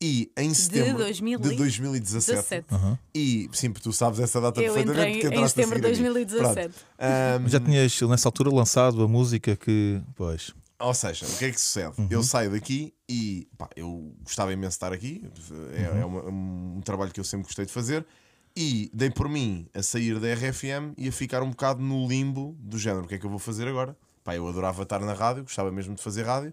e 0.00 0.32
em 0.36 0.52
setembro 0.54 0.98
2000 0.98 1.38
de 1.38 1.52
e 1.52 1.56
2017. 1.56 2.64
17. 2.66 2.66
E 3.14 3.48
sim, 3.52 3.70
porque 3.70 3.82
tu 3.84 3.92
sabes 3.92 4.18
essa 4.20 4.40
data 4.40 4.60
Eu 4.62 4.72
perfeitamente 4.72 5.12
porque 5.12 5.26
em 5.26 5.30
entraste 5.30 5.60
a 5.60 5.64
setembro 5.64 5.80
de 5.80 5.94
seguir 5.96 6.06
a 6.06 6.08
mim. 6.08 6.24
2017. 6.24 6.54
Pronto. 6.54 6.86
Ahm, 6.98 7.48
Já 7.48 7.60
tinhas 7.60 8.00
nessa 8.02 8.28
altura 8.28 8.50
lançado 8.50 9.02
a 9.02 9.08
música 9.08 9.54
que. 9.56 10.00
Pois. 10.16 10.54
Ou 10.78 10.94
seja, 10.94 11.26
o 11.26 11.36
que 11.36 11.44
é 11.44 11.50
que 11.50 11.60
sucede? 11.60 11.92
Eu 12.08 12.22
saio 12.22 12.50
daqui 12.52 12.94
e 13.06 13.46
pá, 13.58 13.68
eu 13.76 14.14
gostava 14.22 14.50
imenso 14.50 14.70
de 14.70 14.74
estar 14.76 14.92
aqui, 14.94 15.22
é, 15.74 16.00
é 16.00 16.04
uma- 16.06 16.24
um 16.24 16.80
trabalho 16.82 17.12
que 17.12 17.20
eu 17.20 17.24
sempre 17.24 17.44
gostei 17.44 17.66
de 17.66 17.72
fazer, 17.72 18.06
e 18.56 18.90
dei 18.92 19.10
por 19.10 19.28
mim 19.28 19.66
a 19.74 19.82
sair 19.82 20.18
da 20.18 20.32
RFM 20.32 20.94
e 20.96 21.08
a 21.08 21.12
ficar 21.12 21.42
um 21.42 21.50
bocado 21.50 21.80
no 21.80 22.06
limbo 22.06 22.56
do 22.58 22.78
género: 22.78 23.04
o 23.04 23.08
que 23.08 23.14
é 23.14 23.18
que 23.18 23.26
eu 23.26 23.30
vou 23.30 23.38
fazer 23.38 23.68
agora? 23.68 23.96
Pá, 24.22 24.34
eu 24.34 24.46
adorava 24.46 24.82
estar 24.82 25.00
na 25.00 25.14
rádio, 25.14 25.42
gostava 25.44 25.70
mesmo 25.72 25.94
de 25.94 26.02
fazer 26.02 26.24
rádio, 26.24 26.52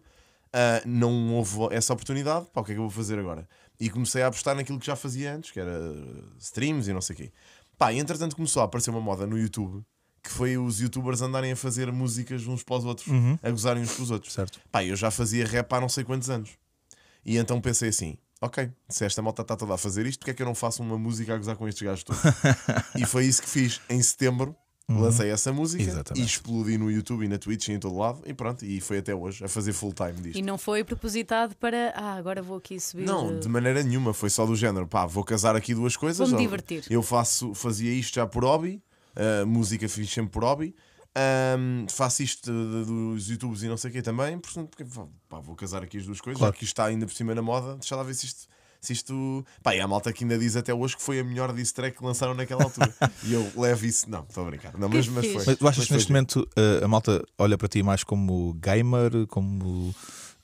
ah, 0.53 0.81
não 0.85 1.33
houve 1.33 1.67
essa 1.71 1.93
oportunidade, 1.93 2.47
pá, 2.53 2.61
o 2.61 2.63
que 2.63 2.71
é 2.71 2.75
que 2.75 2.79
eu 2.79 2.83
vou 2.83 2.91
fazer 2.91 3.19
agora? 3.19 3.47
E 3.79 3.89
comecei 3.89 4.21
a 4.23 4.27
apostar 4.27 4.55
naquilo 4.55 4.79
que 4.79 4.85
já 4.85 4.95
fazia 4.95 5.35
antes, 5.35 5.51
que 5.51 5.59
era 5.59 5.93
streams 6.39 6.89
e 6.89 6.93
não 6.93 7.01
sei 7.01 7.13
o 7.13 7.17
quê. 7.17 7.31
Pá, 7.77 7.93
e 7.93 7.99
entretanto 7.99 8.35
começou 8.35 8.61
a 8.61 8.65
aparecer 8.65 8.89
uma 8.89 9.01
moda 9.01 9.27
no 9.27 9.37
YouTube. 9.37 9.83
Que 10.23 10.33
foi 10.33 10.57
os 10.57 10.81
youtubers 10.81 11.21
andarem 11.21 11.53
a 11.53 11.55
fazer 11.55 11.89
músicas 11.89 12.45
uns 12.47 12.61
para 12.61 12.75
os 12.75 12.83
outros, 12.83 13.07
a 13.41 13.49
gozarem 13.49 13.83
uns 13.83 13.95
com 13.95 14.03
os 14.03 14.11
outros. 14.11 14.33
Certo. 14.33 14.59
Pá, 14.69 14.83
eu 14.83 14.95
já 14.95 15.09
fazia 15.09 15.45
rap 15.45 15.71
há 15.71 15.79
não 15.79 15.87
sei 15.87 16.03
quantos 16.03 16.29
anos. 16.29 16.49
E 17.23 17.37
então 17.37 17.61
pensei 17.61 17.89
assim: 17.89 18.17
ok, 18.41 18.69
se 18.89 19.05
esta 19.05 19.21
malta 19.21 19.41
está 19.41 19.55
toda 19.55 19.73
a 19.73 19.77
fazer 19.77 20.05
isto, 20.05 20.19
porque 20.19 20.31
é 20.31 20.33
que 20.33 20.41
eu 20.41 20.45
não 20.45 20.55
faço 20.55 20.81
uma 20.83 20.97
música 20.97 21.33
a 21.33 21.37
gozar 21.37 21.55
com 21.55 21.67
estes 21.67 21.83
gajos 21.83 22.03
todos? 22.03 22.21
e 22.95 23.05
foi 23.05 23.25
isso 23.25 23.41
que 23.41 23.49
fiz. 23.49 23.81
Em 23.89 24.01
setembro 24.01 24.55
lancei 24.89 25.29
essa 25.29 25.51
música 25.51 25.83
Exatamente. 25.83 26.23
e 26.23 26.25
explodi 26.25 26.77
no 26.77 26.89
YouTube 26.89 27.25
e 27.25 27.27
na 27.27 27.37
Twitch 27.37 27.67
e 27.67 27.73
em 27.73 27.79
todo 27.79 27.97
lado. 27.97 28.21
E 28.25 28.33
pronto, 28.33 28.63
e 28.63 28.79
foi 28.79 28.99
até 28.99 29.13
hoje 29.13 29.43
a 29.43 29.47
fazer 29.47 29.73
full 29.73 29.91
time 29.91 30.13
disto. 30.13 30.37
E 30.39 30.41
não 30.41 30.57
foi 30.57 30.83
propositado 30.83 31.55
para. 31.57 31.93
Ah, 31.95 32.13
agora 32.13 32.41
vou 32.41 32.57
aqui 32.57 32.79
subir. 32.79 33.05
Não, 33.05 33.35
eh, 33.35 33.39
de 33.39 33.49
maneira 33.49 33.83
nenhuma, 33.83 34.13
foi 34.13 34.29
só 34.29 34.45
do 34.45 34.55
género, 34.55 34.87
pá, 34.87 35.05
vou 35.05 35.23
casar 35.23 35.55
aqui 35.55 35.73
duas 35.73 35.97
coisas. 35.97 36.17
Vou-me 36.29 36.35
Ou- 36.35 36.39
divertir. 36.41 36.85
Eu 36.89 37.03
faço, 37.03 37.53
fazia 37.53 37.91
isto 37.91 38.15
já 38.15 38.25
por 38.25 38.43
hobby, 38.43 38.81
a 39.15 39.45
música 39.45 39.89
fiz 39.89 40.09
sempre 40.09 40.31
por 40.31 40.43
hobby. 40.43 40.73
Ahm, 41.17 41.87
faço 41.89 42.21
isto 42.23 42.51
de- 42.51 42.85
de- 42.85 42.85
dos 42.85 43.29
YouTubes 43.29 43.63
e 43.63 43.67
não 43.67 43.77
sei 43.77 43.89
o 43.89 43.93
que 43.93 44.01
também, 44.01 44.37
portanto, 44.37 44.69
porque, 44.69 44.85
pá, 45.27 45.39
vou 45.39 45.55
casar 45.55 45.81
aqui 45.83 45.97
as 45.97 46.05
duas 46.05 46.21
coisas, 46.21 46.37
Claro. 46.39 46.53
já 46.53 46.57
que 46.57 46.63
isto 46.63 46.73
está 46.73 46.85
ainda 46.85 47.05
por 47.05 47.13
cima 47.15 47.33
na 47.33 47.41
moda, 47.41 47.75
deixa 47.75 47.95
lá 47.95 48.03
ver 48.03 48.13
se 48.13 48.25
isto. 48.27 48.47
Se 48.79 48.93
isto. 48.93 49.43
Pá, 49.63 49.75
e 49.75 49.79
há 49.81 49.87
malta 49.87 50.13
que 50.13 50.23
ainda 50.23 50.37
diz 50.37 50.55
até 50.55 50.71
hoje 50.71 50.95
que 50.95 51.01
foi 51.01 51.19
a 51.19 51.23
melhor 51.23 51.51
diss 51.51 51.71
track 51.71 51.97
que 51.97 52.05
lançaram 52.05 52.35
naquela 52.35 52.63
altura. 52.63 52.93
e 53.25 53.33
eu 53.33 53.51
levo 53.57 53.85
isso. 53.87 54.07
Não, 54.07 54.21
estou 54.21 54.43
a 54.43 54.47
brincar. 54.51 54.77
Não, 54.77 54.87
mas, 54.87 55.07
Que 55.07 55.11
mas 55.13 55.25
foi. 55.25 55.43
Mas 55.47 55.57
tu 55.57 55.67
achas 55.67 55.77
mas 55.79 55.87
que 55.87 55.93
neste 55.95 56.11
momento 56.11 56.47
eh, 56.55 56.81
a 56.85 56.87
malta 56.87 57.23
olha 57.39 57.57
para 57.57 57.67
ti 57.67 57.81
mais 57.81 58.03
como 58.03 58.53
gamer, 58.53 59.25
como 59.27 59.93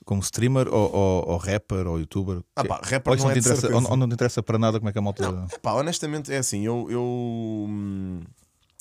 como 0.04 0.20
streamer 0.20 0.66
ou, 0.68 0.92
ou, 0.92 1.28
ou 1.30 1.36
rapper 1.38 1.86
ou 1.86 1.98
youtuber? 1.98 2.42
Ah, 2.56 2.64
pá, 2.64 2.80
rapper 2.84 3.10
ou 3.10 3.14
isso 3.14 3.24
não 3.24 3.30
é 3.30 3.34
te 3.34 3.38
interessa, 3.38 3.68
ou, 3.68 3.90
ou 3.90 3.96
não 3.96 4.08
te 4.08 4.14
interessa 4.14 4.42
para 4.42 4.58
nada 4.58 4.78
como 4.80 4.88
é 4.90 4.92
que 4.92 4.98
a 4.98 5.02
malta. 5.02 5.46
Pá, 5.62 5.72
honestamente 5.74 6.32
é 6.32 6.38
assim, 6.38 6.66
eu, 6.66 6.88
eu 6.90 7.00
hum, 7.68 8.20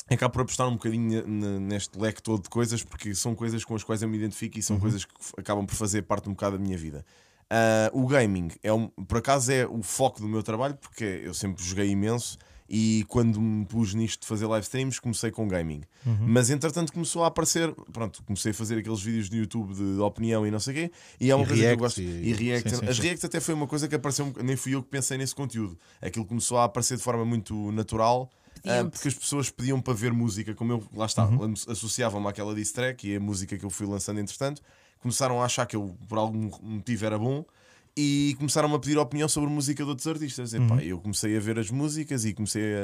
acabo 0.10 0.33
por 0.33 0.41
apostar 0.41 0.67
um 0.67 0.74
bocadinho 0.74 1.25
ne- 1.27 1.60
neste 1.60 1.98
leque 2.00 2.22
todo 2.22 2.43
de 2.43 2.50
coisas 2.50 2.83
porque 2.83 3.13
são 3.15 3.33
coisas 3.36 3.63
com 3.63 3.75
as 3.75 3.83
quais 3.83 4.01
eu 4.01 4.10
me 4.10 4.17
identifico 4.17 4.57
e 4.57 4.60
Uhum. 4.60 4.63
são 4.63 4.79
coisas 4.79 5.05
que 5.05 5.13
acabam 5.38 5.65
por 5.65 5.75
fazer 5.75 6.03
parte 6.03 6.27
um 6.29 6.33
bocado 6.33 6.57
da 6.57 6.63
minha 6.63 6.77
vida. 6.77 7.05
Ah, 7.50 7.89
o 7.93 8.07
gaming 8.07 8.50
é 8.63 8.74
um, 8.74 8.88
por 8.88 9.17
acaso 9.19 9.51
é 9.51 9.65
o 9.67 9.81
foco 9.83 10.19
do 10.19 10.27
meu 10.27 10.41
trabalho 10.41 10.75
porque 10.75 11.03
eu 11.24 11.33
sempre 11.33 11.63
joguei 11.63 11.89
imenso 11.89 12.38
e 12.67 13.05
quando 13.10 13.39
me 13.39 13.65
pus 13.65 13.93
nisto 13.93 14.22
de 14.22 14.27
fazer 14.27 14.48
live 14.48 14.63
streams 14.63 15.00
comecei 15.00 15.29
com 15.29 15.48
gaming. 15.48 15.81
Uhum. 16.05 16.17
Mas 16.22 16.50
entretanto 16.50 16.91
começou 16.91 17.24
a 17.24 17.27
aparecer, 17.27 17.72
pronto, 17.91 18.24
comecei 18.24 18.51
a 18.51 18.53
fazer 18.53 18.79
aqueles 18.79 19.01
vídeos 19.01 19.29
no 19.29 19.36
YouTube 19.38 19.74
de 19.75 20.00
opinião 20.01 20.48
e 20.48 20.50
não 20.50 20.60
sei 20.60 20.74
o 20.74 20.75
quê, 20.77 20.91
e 21.19 21.29
é 21.29 21.36
uma 21.36 21.43
E 21.43 21.48
coisa 21.48 21.63
que 21.63 21.69
eu 21.69 21.77
gosto. 21.77 22.01
e- 22.01 22.29
E, 22.29 22.33
react, 22.33 22.69
sim, 22.69 22.75
sim, 22.77 22.86
as 22.88 22.95
sim. 22.95 23.01
reacts 23.03 23.25
até 23.25 23.39
foi 23.39 23.53
uma 23.53 23.67
coisa 23.67 23.88
que 23.88 23.93
apareceu, 23.95 24.33
nem 24.41 24.55
fui 24.55 24.74
eu 24.74 24.81
que 24.81 24.89
pensei 24.89 25.17
nesse 25.17 25.36
conteúdo. 25.36 25.77
Aquilo 26.01 26.25
começou 26.25 26.57
a 26.57 26.63
aparecer 26.63 26.98
de 26.98 27.03
forma 27.03 27.24
muito 27.25 27.72
natural. 27.74 28.31
Ah, 28.65 28.86
porque 28.89 29.08
as 29.08 29.13
pessoas 29.13 29.50
pediam 29.50 29.79
para 29.82 29.93
ver 29.93 30.13
música, 30.13 30.53
como 30.55 30.72
eu 30.74 30.84
lá 30.93 31.05
está, 31.05 31.25
Uhum. 31.25 31.53
associavam-me 31.67 32.27
àquela 32.27 32.53
diss 32.55 32.72
track 32.72 33.08
e 33.08 33.15
a 33.15 33.20
música 33.20 33.58
que 33.58 33.63
eu 33.65 33.70
fui 33.70 33.86
lançando 33.88 34.20
entretanto, 34.20 34.62
começaram 35.00 35.41
a 35.41 35.46
achar 35.46 35.65
que 35.65 35.75
eu 35.75 35.98
por 36.08 36.17
algum 36.17 36.50
motivo 36.62 37.05
era 37.05 37.17
bom 37.20 37.43
e 37.96 38.36
começaram 38.38 38.74
a 38.74 38.79
pedir 38.79 38.98
opinião 38.98 39.27
sobre 39.29 39.50
música 39.50 39.84
de 39.84 39.89
outros 39.89 40.08
artistas. 40.08 40.53
Uhum. 40.53 40.65
Epá, 40.65 40.84
eu 40.84 41.00
comecei 41.00 41.36
a 41.36 41.39
ver 41.39 41.60
as 41.60 41.70
músicas 41.70 42.25
e 42.25 42.34
comecei 42.34 42.75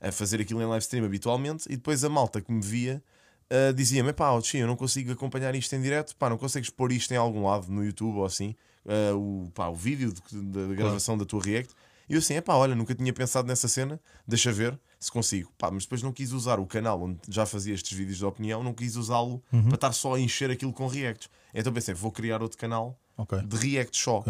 a, 0.00 0.08
a 0.08 0.12
fazer 0.12 0.40
aquilo 0.40 0.60
em 0.62 0.66
live 0.66 0.82
stream 0.82 1.04
habitualmente 1.04 1.64
e 1.68 1.76
depois 1.76 2.04
a 2.04 2.08
malta 2.08 2.40
que 2.40 2.52
me 2.52 2.60
via 2.60 3.02
uh, 3.50 3.72
dizia-me: 3.72 4.12
pá, 4.12 4.30
Oxi, 4.32 4.58
eu 4.58 4.66
não 4.66 4.76
consigo 4.76 5.10
acompanhar 5.12 5.54
isto 5.54 5.74
em 5.74 5.80
direto, 5.80 6.14
pá, 6.16 6.28
não 6.30 6.36
consegues 6.38 6.70
pôr 6.70 6.92
isto 6.92 7.12
em 7.12 7.16
algum 7.16 7.44
lado 7.46 7.66
no 7.72 7.84
YouTube 7.84 8.18
ou 8.18 8.24
assim, 8.24 8.54
uh, 8.84 9.16
o, 9.16 9.50
pá, 9.52 9.68
o 9.68 9.74
vídeo 9.74 10.12
de- 10.12 10.42
da 10.42 10.66
da 10.68 10.74
gravação 10.74 11.16
da 11.18 11.24
tua 11.24 11.42
react. 11.42 11.72
E 12.08 12.12
eu 12.14 12.18
assim, 12.18 12.34
é 12.34 12.40
pá, 12.40 12.54
olha, 12.54 12.74
nunca 12.74 12.94
tinha 12.94 13.12
pensado 13.12 13.48
nessa 13.48 13.66
cena, 13.66 13.98
deixa 14.28 14.52
ver 14.52 14.78
se 15.02 15.10
consigo. 15.10 15.50
Pá, 15.58 15.70
mas 15.70 15.82
depois 15.82 16.02
não 16.02 16.12
quis 16.12 16.32
usar 16.32 16.60
o 16.60 16.66
canal 16.66 17.02
onde 17.02 17.18
já 17.28 17.44
fazia 17.44 17.74
estes 17.74 17.96
vídeos 17.96 18.18
de 18.18 18.24
opinião, 18.24 18.62
não 18.62 18.72
quis 18.72 18.94
usá-lo 18.96 19.42
para 19.50 19.74
estar 19.74 19.92
só 19.92 20.14
a 20.14 20.20
encher 20.20 20.50
aquilo 20.50 20.72
com 20.72 20.86
reacts. 20.86 21.28
Então 21.52 21.72
pensei, 21.72 21.92
vou 21.94 22.12
criar 22.12 22.40
outro 22.42 22.56
canal 22.56 22.96
Ok. 23.16 23.40
de 23.42 23.56
reacts 23.56 24.00
só. 24.00 24.24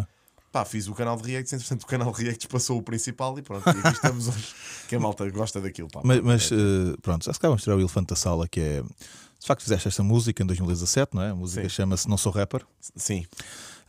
Pá, 0.51 0.65
fiz 0.65 0.87
o 0.89 0.95
canal 0.95 1.17
de 1.17 1.31
reacts, 1.31 1.53
entretanto 1.53 1.83
o 1.83 1.87
canal 1.87 2.13
de 2.13 2.25
reacts 2.25 2.47
passou 2.47 2.79
o 2.79 2.83
principal 2.83 3.39
e 3.39 3.43
pronto, 3.43 3.67
e 3.67 3.71
aqui 3.71 3.89
estamos 3.89 4.29
hoje. 4.29 4.55
Que 4.89 4.97
a 4.97 5.01
malta 5.01 5.29
gosta 5.31 5.61
daquilo, 5.61 5.89
pá. 5.89 6.01
Mas, 6.05 6.21
mas, 6.21 6.53
eh, 6.53 6.95
pronto, 7.01 7.25
já 7.25 7.33
se 7.33 7.41
calhar 7.41 7.51
vamos 7.53 7.63
tirar 7.63 7.77
o 7.77 7.81
elefante 7.81 8.09
da 8.09 8.17
sala, 8.17 8.47
que 8.49 8.61
é. 8.61 8.83
De 8.83 9.47
facto, 9.47 9.63
fizeste 9.63 9.89
esta 9.89 10.03
música 10.03 10.43
em 10.43 10.47
2017, 10.47 11.15
não 11.15 11.23
é? 11.23 11.31
A 11.31 11.35
música 11.35 11.69
chama-se 11.69 12.09
Não 12.09 12.17
Sou 12.19 12.31
Rapper. 12.31 12.65
Sim. 12.95 13.25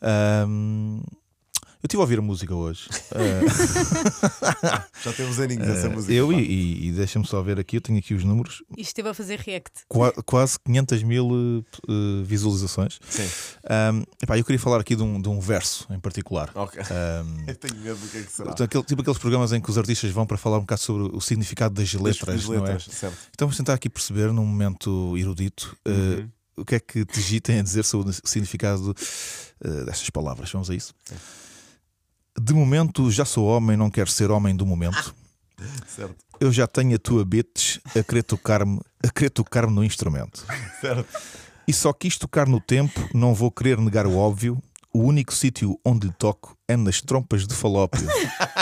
Ahm, 0.01 1.01
eu 1.83 1.87
estive 1.87 1.99
a 1.99 2.03
ouvir 2.03 2.19
a 2.19 2.21
música 2.21 2.55
hoje. 2.55 2.87
Ah, 3.11 4.87
Já 5.03 5.11
temos 5.13 5.39
aninhos 5.39 5.67
essa 5.67 5.89
música. 5.89 6.13
eu 6.13 6.29
pá. 6.29 6.33
e, 6.35 6.39
e, 6.45 6.87
e 6.87 6.91
deixa-me 6.93 7.27
só 7.27 7.41
ver 7.41 7.59
aqui, 7.59 7.77
eu 7.77 7.81
tenho 7.81 7.99
aqui 7.99 8.13
os 8.13 8.23
números. 8.23 8.63
E 8.77 8.81
esteve 8.81 9.09
a 9.09 9.13
fazer 9.13 9.39
react. 9.39 9.71
Qua- 9.89 10.13
quase 10.25 10.57
500 10.65 11.03
mil 11.03 11.29
eh, 11.29 11.79
eh, 11.89 12.23
visualizações. 12.23 12.99
Sim. 13.09 13.27
Ahm, 13.69 14.03
epá, 14.21 14.37
eu 14.37 14.45
queria 14.45 14.59
falar 14.59 14.79
aqui 14.79 14.95
de 14.95 15.03
um, 15.03 15.21
de 15.21 15.27
um 15.29 15.39
verso 15.39 15.85
em 15.91 15.99
particular. 15.99 16.49
Ok. 16.55 16.81
Ahm, 16.81 17.43
Eu 17.47 17.55
tenho 17.55 17.75
medo 17.81 17.97
do 17.99 18.07
que 18.07 18.17
é 18.17 18.21
que 18.23 18.31
será. 18.31 18.51
aquele, 18.51 18.83
tipo 18.83 19.01
aqueles 19.01 19.19
programas 19.19 19.51
em 19.51 19.59
que 19.61 19.69
os 19.69 19.77
artistas 19.77 20.09
vão 20.11 20.25
para 20.25 20.37
falar 20.37 20.57
um 20.57 20.61
bocado 20.61 20.81
sobre 20.81 21.15
o 21.15 21.19
significado 21.19 21.75
das 21.75 21.93
letras, 21.93 22.35
Das 22.37 22.45
não 22.47 22.55
é? 22.55 22.59
letras, 22.73 22.85
certo. 22.95 23.17
Então 23.33 23.47
vamos 23.47 23.57
tentar 23.57 23.73
aqui 23.73 23.89
perceber, 23.89 24.31
num 24.31 24.45
momento 24.45 25.17
erudito, 25.17 25.75
eh, 25.85 25.91
Uhum. 25.91 26.29
o 26.57 26.65
que 26.65 26.75
é 26.75 26.79
que 26.79 27.03
Tigi 27.05 27.41
tem 27.41 27.59
a 27.59 27.63
dizer 27.63 27.83
sobre 27.83 28.09
o 28.11 28.13
significado 28.27 28.95
eh, 29.63 29.85
destas 29.85 30.09
palavras. 30.09 30.49
Vamos 30.51 30.69
a 30.69 30.75
isso? 30.75 30.93
De 32.39 32.53
momento 32.53 33.11
já 33.11 33.25
sou 33.25 33.45
homem, 33.45 33.77
não 33.77 33.89
quero 33.89 34.09
ser 34.09 34.31
homem 34.31 34.55
do 34.55 34.65
momento. 34.65 35.13
Certo. 35.87 36.15
Eu 36.39 36.51
já 36.51 36.67
tenho 36.67 36.95
a 36.95 36.99
tua 36.99 37.23
bitch 37.23 37.77
a 37.95 38.03
querer 38.03 38.23
tocar-me 38.23 38.81
a 39.05 39.09
querer 39.09 39.29
tocar-me 39.29 39.73
no 39.73 39.83
instrumento. 39.83 40.45
Certo. 40.81 41.07
E 41.67 41.71
só 41.71 41.93
quis 41.93 42.17
tocar 42.17 42.47
no 42.47 42.59
tempo, 42.59 43.09
não 43.13 43.33
vou 43.33 43.49
querer 43.51 43.77
negar 43.77 44.05
o 44.05 44.17
óbvio. 44.17 44.61
O 44.93 45.00
único 45.00 45.33
sítio 45.33 45.79
onde 45.85 46.11
toco 46.11 46.57
é 46.67 46.75
nas 46.75 47.01
trompas 47.01 47.48
de 47.48 47.55
falópio. 47.55 48.05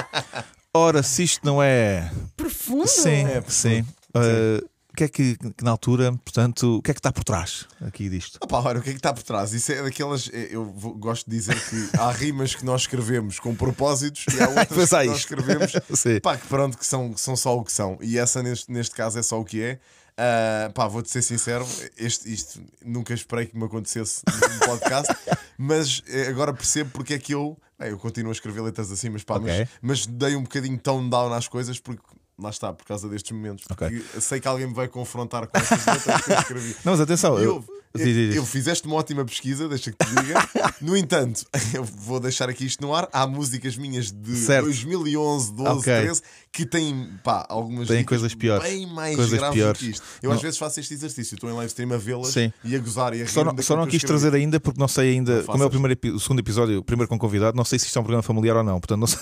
Ora, 0.74 1.04
se 1.04 1.24
isto 1.24 1.46
não 1.46 1.62
é. 1.62 2.10
Profundo! 2.38 2.88
Sim, 2.88 3.26
É, 3.26 3.42
sim. 3.48 3.82
Uh, 4.16 4.66
o 4.92 4.96
que 4.96 5.04
é 5.06 5.08
que, 5.08 5.36
que 5.38 5.64
na 5.64 5.72
altura, 5.72 6.12
portanto, 6.24 6.78
o 6.78 6.82
que 6.82 6.92
é 6.92 6.94
que 6.94 7.00
está 7.00 7.12
por 7.12 7.24
trás 7.24 7.66
aqui 7.82 8.10
disto? 8.10 8.38
Opa, 8.42 8.60
olha, 8.60 8.80
o 8.80 8.82
que 8.84 8.90
é 8.90 8.94
que 8.94 9.00
está 9.00 9.14
por 9.14 9.24
trás? 9.24 9.54
Isso 9.54 9.72
é 9.72 9.82
daquelas. 9.82 10.30
é, 10.34 10.50
Eu 10.52 10.66
gosto 10.98 11.30
de 11.30 11.36
dizer 11.38 11.56
que 11.70 11.98
há 11.98 12.12
rimas 12.14 12.54
que 12.56 12.66
nós 12.66 12.82
escrevemos 12.82 13.40
com 13.40 13.56
propósitos 13.56 14.26
e 14.34 14.42
há 14.42 14.48
outras 14.50 14.68
Pois 14.68 14.90
que 14.90 15.06
nós 15.08 15.18
escrevemos 15.18 15.72
pá, 16.22 16.38
que 16.38 16.48
pronto, 16.48 16.78
que 16.78 16.86
são, 16.86 17.16
são 17.16 17.36
só 17.36 17.58
o 17.58 17.64
que 17.64 17.72
são. 17.72 17.98
E 18.02 18.18
essa 18.18 18.44
neste, 18.44 18.72
neste 18.72 18.94
caso 18.96 19.18
é 19.18 19.24
só 19.24 19.40
o 19.40 19.46
que 19.46 19.62
é. 19.62 19.80
Ah, 20.18 20.70
pá, 20.76 20.88
vou-te 20.88 21.10
ser 21.10 21.22
sincero, 21.22 21.66
este, 21.98 22.32
isto 22.32 22.62
nunca 22.86 23.14
esperei 23.14 23.46
que 23.46 23.58
me 23.58 23.64
acontecesse 23.64 24.22
no 24.28 24.68
podcast, 24.68 25.12
mas 25.58 26.04
eh, 26.08 26.28
agora 26.28 26.54
percebo 26.54 26.92
porque 26.92 27.14
é 27.14 27.18
que 27.18 27.34
eu. 27.34 27.58
bem, 27.80 27.90
eu 27.90 27.98
continuo 27.98 28.30
a 28.30 28.34
escrever 28.34 28.62
letras 28.62 28.92
assim, 28.92 29.10
mas 29.10 29.24
pá, 29.24 29.38
Ok. 29.38 29.48
mas, 29.50 29.70
mas 29.82 30.06
dei 30.06 30.36
um 30.36 30.44
bocadinho 30.44 30.78
tone 30.78 31.10
down 31.10 31.34
às 31.34 31.48
coisas 31.48 31.80
porque. 31.80 32.04
Lá 32.42 32.50
está, 32.50 32.74
por 32.74 32.86
causa 32.86 33.08
destes 33.08 33.32
momentos. 33.32 33.66
Porque 33.68 33.84
Ok. 33.86 34.06
sei 34.20 34.40
que 34.40 34.48
alguém 34.48 34.68
me 34.68 34.74
vai 34.74 34.88
confrontar 34.88 35.46
com 35.48 35.58
estas 35.58 35.86
letras 35.86 36.22
que 36.26 36.32
eu 36.32 36.38
escrevi. 36.40 36.76
Não, 36.84 36.94
mas 36.94 37.00
atenção, 37.02 37.38
eu, 37.40 37.56
houve. 37.56 37.68
Diz, 37.94 38.06
diz. 38.06 38.36
Eu 38.38 38.46
fizeste 38.46 38.88
uma 38.88 38.96
ótima 38.96 39.26
pesquisa, 39.26 39.68
deixa 39.68 39.92
que 39.92 39.98
te 40.06 40.10
diga. 40.16 40.50
No 40.82 40.96
entanto, 40.98 41.46
eu 41.76 41.84
vou 41.84 42.20
deixar 42.20 42.50
aqui 42.50 42.66
isto 42.66 42.82
no 42.82 42.96
ar. 42.96 43.08
Há 43.14 43.28
músicas 43.28 43.76
minhas 43.78 44.12
de 44.12 44.36
Certo. 44.38 44.66
2011, 44.66 45.54
12, 45.54 45.70
Ok. 45.72 45.84
13 46.02 46.22
que 46.52 46.66
têm 46.66 47.10
pá, 47.24 47.46
algumas 47.50 47.88
Têm 47.88 48.04
coisas 48.04 48.34
piores. 48.34 48.64
bem 48.68 48.88
mais 48.88 49.16
Coisas 49.16 49.38
graves 49.38 49.56
piores. 49.56 49.80
do 49.80 49.86
que 49.86 49.92
isto. 49.92 50.04
Eu 50.24 50.30
Não. 50.30 50.36
às 50.38 50.42
vezes 50.42 50.58
faço 50.58 50.80
este 50.80 50.94
exercício, 50.94 51.36
estou 51.36 51.50
em 51.50 51.54
live 51.54 51.68
stream 51.68 51.94
a 51.94 51.98
vê-las 51.98 52.34
e 52.36 52.76
a 52.76 52.80
gozar 52.80 53.14
e 53.14 53.22
a 53.22 53.26
rir. 53.26 53.30
Só 53.30 53.44
não, 53.44 53.56
só 53.62 53.76
não 53.78 53.86
quis 53.86 54.02
trazer 54.04 54.34
ainda 54.34 54.60
porque 54.60 54.80
não 54.80 54.88
sei 54.88 55.12
ainda, 55.12 55.38
Não 55.40 55.44
como 55.46 55.64
é 55.64 55.66
o, 55.68 55.70
primeiro, 55.70 56.00
o 56.16 56.20
segundo 56.20 56.40
episódio, 56.40 56.80
o 56.80 56.84
primeiro 56.84 57.08
com 57.10 57.20
convidado, 57.20 57.56
não 57.56 57.64
sei 57.66 57.78
se 57.78 57.86
isto 57.86 57.98
é 57.98 58.00
um 58.00 58.04
programa 58.04 58.24
familiar 58.24 58.56
ou 58.58 58.64
não, 58.64 58.80
portanto 58.80 59.00
não 59.02 59.08
sei. 59.08 59.20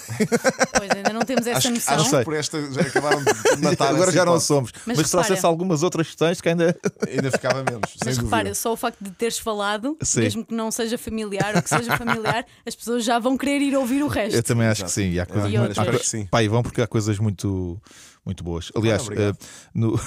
Pois 0.78 0.90
ainda 0.96 1.09
não 1.09 1.09
temos 1.30 1.48
essa 1.48 1.58
Acho, 1.60 1.70
noção. 1.72 1.96
acho 1.96 2.10
que 2.18 2.24
por 2.26 2.34
esta 2.36 2.72
já 2.72 2.82
acabaram 2.82 3.24
de 3.24 3.32
matar 3.64 3.90
Agora 3.90 4.12
já 4.12 4.26
não 4.26 4.40
somos, 4.40 4.72
mas, 4.86 4.98
Mas 4.98 5.06
se 5.08 5.12
trouxesse 5.12 5.46
algumas 5.46 5.84
outras 5.84 6.08
questões 6.08 6.42
que 6.42 6.50
ainda. 6.50 6.76
Ainda 7.10 7.32
ficava 7.32 7.64
menos, 7.64 7.96
Mas 8.06 8.18
repara, 8.18 8.54
só 8.54 8.74
o 8.74 8.76
facto 8.76 8.98
de 9.02 9.12
teres 9.12 9.38
falado, 9.40 9.98
Sim. 10.02 10.20
mesmo 10.22 10.46
que 10.46 10.54
não 10.54 10.70
seja 10.72 10.98
familiar 10.98 11.56
ou 11.56 11.62
que 11.62 11.70
seja 11.70 11.96
familiar, 11.98 12.46
as 12.66 12.76
pessoas 12.76 13.04
já 13.04 13.18
vão 13.20 13.38
querer 13.38 13.62
ir 13.62 13.76
ouvir 13.76 14.04
o 14.04 14.08
resto. 14.08 14.36
Eu 14.36 14.44
também 14.44 14.68
acho 14.68 14.82
que 14.84 14.90
Exato. 14.90 15.02
sim, 15.02 15.12
e 15.12 15.20
há 15.20 15.26
coisas 15.26 15.52
E 15.52 15.58
muito. 15.58 15.80
há 15.80 15.86
que 15.86 16.06
sim. 16.06 16.26
Pá, 16.26 16.44
e 16.44 16.48
vão 16.48 16.62
porque 16.62 16.82
há 16.82 16.88
coisas 16.88 17.18
muito, 17.20 17.82
muito 18.26 18.44
boas. 18.44 18.72
Aliás, 18.76 19.02
obrigado. 19.04 19.36
eh, 19.42 19.46
no- 19.74 20.00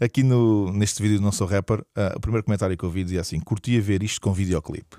aqui 0.00 0.22
no, 0.22 0.72
neste 0.72 1.02
vídeo 1.02 1.18
do 1.18 1.22
Não 1.24 1.32
Sou 1.32 1.46
Rapper, 1.46 1.82
eh, 1.96 2.12
o 2.16 2.20
primeiro 2.20 2.44
comentário 2.44 2.76
que 2.76 2.84
eu 2.84 2.90
vi 2.90 3.02
dizia 3.04 3.20
assim: 3.20 3.40
curtia 3.40 3.80
ver 3.80 4.02
isto 4.02 4.20
com 4.20 4.32
videoclipe. 4.32 4.96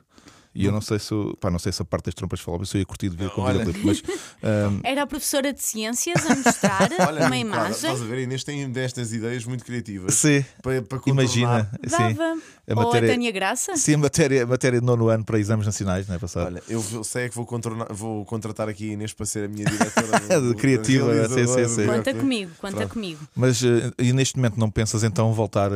E 0.53 0.65
eu 0.65 0.71
não 0.71 0.81
sei 0.81 0.99
se, 0.99 1.13
pá, 1.39 1.49
não 1.49 1.59
sei 1.59 1.71
se 1.71 1.81
a 1.81 1.85
parte 1.85 2.05
das 2.05 2.13
trompas 2.13 2.41
falava, 2.41 2.65
se 2.65 2.75
eu 2.75 2.79
ia 2.79 2.85
curtir 2.85 3.07
de 3.09 3.15
ver 3.15 3.29
com 3.29 3.41
Olha. 3.41 3.59
videoclipe, 3.59 3.85
mas 3.85 4.01
ehm, 4.43 4.81
Era 4.83 5.03
a 5.03 5.07
professora 5.07 5.53
de 5.53 5.61
ciências 5.63 6.25
a 6.25 6.35
mostrar 6.35 6.89
Olha, 6.99 7.25
uma 7.25 7.37
imagem. 7.37 7.71
Estás 7.71 8.01
a 8.01 8.05
ver, 8.05 8.19
Inês 8.23 8.43
tem 8.43 8.69
destas 8.69 9.13
ideias 9.13 9.45
muito 9.45 9.63
criativas 9.63 10.13
se 10.13 10.45
para, 10.61 10.81
para 10.81 10.99
imagina, 11.05 11.71
sim, 11.87 12.13
Dava. 12.13 12.33
a 12.67 12.73
Ou 12.75 12.81
a 12.81 12.85
matéria, 12.85 13.09
Tânia 13.09 13.31
Graça? 13.31 13.77
sim, 13.77 13.93
a 13.93 13.97
matéria, 13.97 14.43
a 14.43 14.45
matéria 14.45 14.79
de 14.81 14.85
nono 14.85 15.07
ano 15.07 15.23
para 15.23 15.39
exames 15.39 15.65
nacionais, 15.65 16.05
não 16.07 16.15
é 16.15 16.19
passado? 16.19 16.47
Olha, 16.47 16.61
eu 16.67 16.81
sei 17.05 17.25
é 17.25 17.29
que 17.29 17.35
vou, 17.35 17.47
vou 17.91 18.25
contratar 18.25 18.67
aqui 18.67 18.89
a 18.89 18.93
Inês 18.93 19.13
para 19.13 19.25
ser 19.25 19.45
a 19.45 19.47
minha 19.47 19.65
diretora 19.65 20.19
do- 20.41 20.55
Criativa, 20.55 21.29
sim, 21.29 21.47
sim, 21.47 21.67
sim. 21.69 21.87
Conta 21.87 22.13
comigo, 22.13 22.51
conta 22.59 22.75
Pronto. 22.77 22.93
comigo. 22.93 23.19
Mas 23.35 23.63
eh, 23.63 23.91
e 23.97 24.11
neste 24.11 24.35
momento 24.37 24.57
não 24.59 24.69
pensas 24.69 25.03
então 25.03 25.31
voltar. 25.33 25.71
eh, 25.71 25.75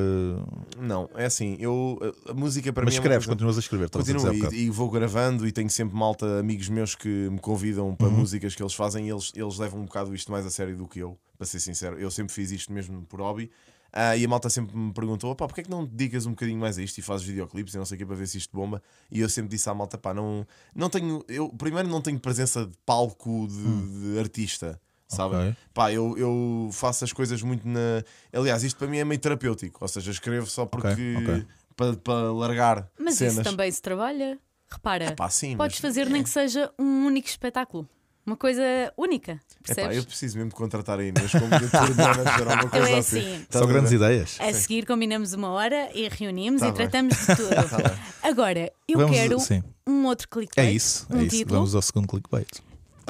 Não, 0.82 1.10
é 1.16 1.26
assim, 1.26 1.56
eu, 1.60 1.98
a, 2.28 2.32
a 2.32 2.34
música 2.34 2.74
para 2.74 2.84
mas 2.84 2.94
mim 2.94 2.98
é 2.98 3.00
uma 3.00 3.06
escreves, 3.06 3.26
coisa- 3.26 3.36
continuas 3.36 3.56
a 3.58 3.60
escrever, 3.60 3.86
estavas 3.86 4.10
a 4.10 4.14
Continuo 4.14 4.32
dizer 4.34 4.46
há 4.46 4.50
bocado. 4.50 4.62
e, 4.62 4.65
e 4.66 4.70
vou 4.70 4.90
gravando 4.90 5.48
e 5.48 5.52
tenho 5.52 5.70
sempre 5.70 5.96
malta, 5.98 6.40
amigos 6.40 6.68
meus 6.70 6.96
que 6.96 7.08
me 7.30 7.40
convidam 7.40 7.96
para 7.96 8.08
Uhum. 8.08 8.18
músicas 8.18 8.56
que 8.56 8.62
eles 8.64 8.74
fazem 8.74 9.08
e 9.08 9.10
eles, 9.12 9.32
eles 9.36 9.58
levam 9.58 9.80
um 9.82 9.86
bocado 9.86 10.14
isto 10.14 10.32
mais 10.32 10.46
a 10.46 10.50
sério 10.50 10.76
do 10.78 10.88
que 10.88 11.00
eu, 11.00 11.18
para 11.38 11.46
ser 11.48 11.60
sincero. 11.60 12.00
Eu 12.00 12.10
sempre 12.12 12.34
fiz 12.34 12.52
isto 12.52 12.72
mesmo 12.74 13.04
por 13.06 13.20
hobby. 13.22 13.50
Ah, 13.98 14.18
e 14.18 14.26
a 14.26 14.28
malta 14.28 14.50
sempre 14.50 14.76
me 14.76 14.92
perguntou: 14.92 15.34
pá, 15.36 15.48
porque 15.48 15.62
é 15.62 15.64
que 15.64 15.70
não 15.70 15.86
te 15.88 15.92
dedicas 15.92 16.26
um 16.26 16.32
bocadinho 16.32 16.60
mais 16.60 16.78
a 16.78 16.82
isto 16.84 16.98
e 16.98 17.02
fazes 17.02 17.26
videoclipes 17.26 17.74
e 17.74 17.78
não 17.78 17.86
sei 17.86 17.96
o 17.96 18.00
que 18.00 18.06
para 18.06 18.16
ver 18.16 18.28
se 18.28 18.38
isto 18.38 18.54
bomba? 18.54 18.82
E 19.10 19.22
eu 19.22 19.30
sempre 19.30 19.52
disse 19.52 19.70
à 19.70 19.74
malta: 19.74 19.98
pá, 19.98 20.14
não, 20.14 20.46
não 20.76 20.90
tenho, 20.90 21.24
eu 21.30 21.48
primeiro 21.50 21.88
não 21.88 22.02
tenho 22.02 22.20
presença 22.20 22.66
de 22.66 22.78
palco 22.86 23.48
de, 23.48 24.14
de 24.14 24.20
artista. 24.20 24.80
Sabe? 25.08 25.36
Ok. 25.36 25.56
Pá, 25.74 25.94
eu, 25.94 26.18
eu 26.18 26.70
faço 26.74 27.06
as 27.06 27.14
coisas 27.14 27.42
muito 27.42 27.66
na. 27.66 28.04
Aliás, 28.34 28.64
isto 28.64 28.76
para 28.78 28.88
mim 28.88 28.98
é 28.98 29.06
meio 29.06 29.22
terapêutico, 29.22 29.78
ou 29.82 29.88
seja, 29.88 30.12
escrevo 30.12 30.48
só 30.48 30.66
porque. 30.66 30.88
ok. 31.18 31.46
Para, 31.78 31.94
para 31.98 32.32
largar 32.32 32.90
Mas 32.98 33.16
cenas. 33.16 33.34
isso 33.34 33.44
também 33.44 33.70
se 33.70 33.82
trabalha. 33.82 34.40
Repara, 34.76 35.16
Pá, 35.16 35.30
sim, 35.30 35.56
podes 35.58 35.80
mas- 35.80 35.82
fazer 35.82 36.10
nem 36.10 36.22
que 36.24 36.30
seja 36.30 36.72
um 36.78 37.06
único 37.06 37.28
espetáculo. 37.28 37.88
Uma 38.26 38.36
coisa 38.36 38.64
única, 38.98 39.34
Epá, 39.34 39.42
percebes? 39.64 39.98
eu 39.98 40.04
preciso 40.04 40.36
mesmo 40.38 40.50
de 40.50 40.56
contratar 40.56 41.00
a 41.00 41.04
Inês 41.04 41.32
como 41.32 41.48
manager 41.48 42.48
uma 42.48 42.54
Então 42.66 42.70
coisa 42.72 42.90
é 42.90 42.98
assim. 42.98 43.20
assim. 43.20 43.48
São 43.52 43.68
grandes 43.68 43.92
ideias. 43.92 44.38
A 44.42 44.52
seguir 44.52 44.86
combinamos 44.88 45.34
uma 45.34 45.50
hora 45.50 45.90
e 45.94 46.10
reunimos 46.10 46.60
Tá 46.62 46.68
e 46.68 46.72
bem. 46.72 46.78
tratamos 46.90 47.16
de 47.16 47.26
tudo. 47.36 47.50
Agora, 48.24 48.72
eu 48.88 48.98
Vamos- 49.00 49.16
quero 49.16 49.40
sim. 49.40 49.64
um 49.86 50.06
outro 50.06 50.28
clickbait. 50.28 50.68
É 50.68 50.72
isso, 50.72 51.06
é 51.12 51.16
um 51.16 51.22
isso. 51.22 51.36
título 51.38 51.56
Vamos 51.58 51.76
ao 51.76 51.82
segundo 51.84 52.08
clickbait. 52.08 52.50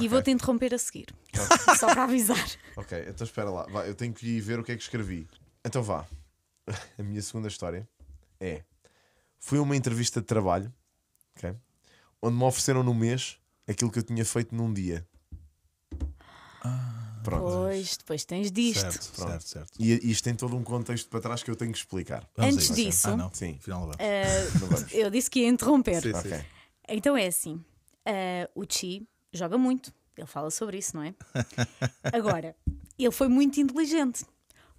e 0.01 0.07
vou-te 0.09 0.31
interromper 0.31 0.73
a 0.73 0.77
seguir. 0.77 1.07
Só 1.79 1.87
para 1.87 2.03
avisar. 2.03 2.45
Ok, 2.75 3.05
então 3.07 3.25
espera 3.25 3.49
lá. 3.49 3.65
Vá, 3.71 3.85
eu 3.87 3.95
tenho 3.95 4.13
que 4.13 4.27
ir 4.27 4.41
ver 4.41 4.59
o 4.59 4.63
que 4.65 4.73
é 4.73 4.75
que 4.75 4.83
escrevi. 4.83 5.27
Então 5.63 5.81
vá. 5.81 6.05
A 6.99 7.03
minha 7.03 7.21
segunda 7.21 7.47
história 7.47 7.87
é: 8.39 8.63
Fui 9.39 9.59
a 9.59 9.61
uma 9.61 9.75
entrevista 9.77 10.19
de 10.19 10.27
trabalho, 10.27 10.73
ok? 11.37 11.55
Onde 12.21 12.37
me 12.37 12.43
ofereceram 12.43 12.83
no 12.83 12.93
mês 12.93 13.37
aquilo 13.67 13.91
que 13.91 13.99
eu 13.99 14.03
tinha 14.03 14.23
feito 14.25 14.53
num 14.55 14.71
dia. 14.73 15.05
Pronto. 17.23 17.43
Pois, 17.43 17.97
depois 17.97 18.23
tens 18.23 18.51
disto. 18.51 18.81
Certo, 18.81 19.11
Pronto. 19.15 19.29
certo, 19.31 19.47
certo. 19.47 19.71
E 19.79 20.11
isto 20.11 20.23
tem 20.23 20.35
todo 20.35 20.55
um 20.55 20.63
contexto 20.63 21.09
para 21.09 21.19
trás 21.21 21.41
que 21.41 21.49
eu 21.49 21.55
tenho 21.55 21.71
que 21.71 21.77
explicar. 21.79 22.27
Vamos 22.35 22.55
Antes 22.55 22.69
a 22.69 22.73
isso. 22.73 22.81
disso- 22.83 23.07
Ah, 23.09 23.17
não. 23.17 23.33
Sim. 23.33 23.55
Afinal, 23.59 23.79
não 23.81 23.87
vamos. 23.87 23.99
Ah, 23.99 24.59
Não 24.61 24.67
vamos. 24.67 24.93
eu 24.93 25.09
disse 25.09 25.29
que 25.29 25.39
ia 25.39 25.47
interromper. 25.47 26.01
Sim, 26.01 26.11
sim. 26.13 26.17
Ok. 26.19 26.45
Então 26.89 27.17
é 27.17 27.25
assim: 27.27 27.63
ah, 28.05 28.49
o 28.53 28.63
Chi 28.69 29.07
joga 29.33 29.57
muito, 29.57 29.91
ele 30.15 30.27
fala 30.27 30.51
sobre 30.51 30.77
isso, 30.77 30.95
não 30.95 31.01
é? 31.03 31.15
Agora, 32.13 32.55
ele 32.97 33.11
foi 33.11 33.27
muito 33.27 33.59
inteligente 33.59 34.23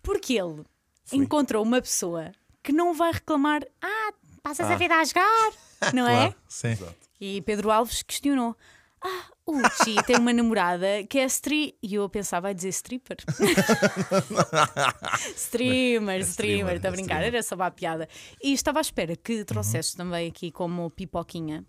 porque 0.03 0.35
ele 0.35 0.63
Fui. 1.05 1.19
encontrou 1.19 1.65
uma 1.65 1.83
pessoa 1.83 2.31
que 2.63 2.73
não 2.73 2.95
vai 2.95 3.13
reclamar, 3.13 3.63
ah, 3.83 4.13
passas 4.41 4.71
a 4.71 4.75
Ah. 4.75 4.77
vida 4.77 4.95
a 4.95 5.05
jogar, 5.05 5.53
não 5.93 6.07
é? 6.07 6.31
Claro, 6.31 6.35
sim. 6.49 6.77
E 7.21 7.43
Pedro 7.43 7.71
Alves 7.71 8.03
questionou. 8.03 8.57
Ah, 9.03 9.25
o 9.47 9.61
Chi 9.85 9.95
tem 10.07 10.17
uma 10.17 10.33
namorada 10.33 10.87
que 11.09 11.19
é 11.19 11.25
stri... 11.27 11.77
E 11.83 11.95
eu 11.95 12.05
a 12.05 12.09
pensar, 12.09 12.41
vai 12.41 12.55
dizer 12.55 12.71
stripper? 12.71 13.17
streamer, 15.37 16.21
streamer, 16.21 16.77
estou 16.77 16.89
a 16.89 16.93
é 16.93 16.97
brincar, 16.97 17.15
streamer. 17.17 17.35
era 17.35 17.43
só 17.43 17.55
uma 17.55 17.71
piada. 17.71 18.09
E 18.43 18.53
estava 18.53 18.81
à 18.81 18.83
espera 18.83 19.17
que 19.17 19.45
trouxesses 19.45 19.93
Uhum. 19.93 19.99
também 19.99 20.29
aqui 20.29 20.51
como 20.51 20.91
pipoquinha 20.91 21.65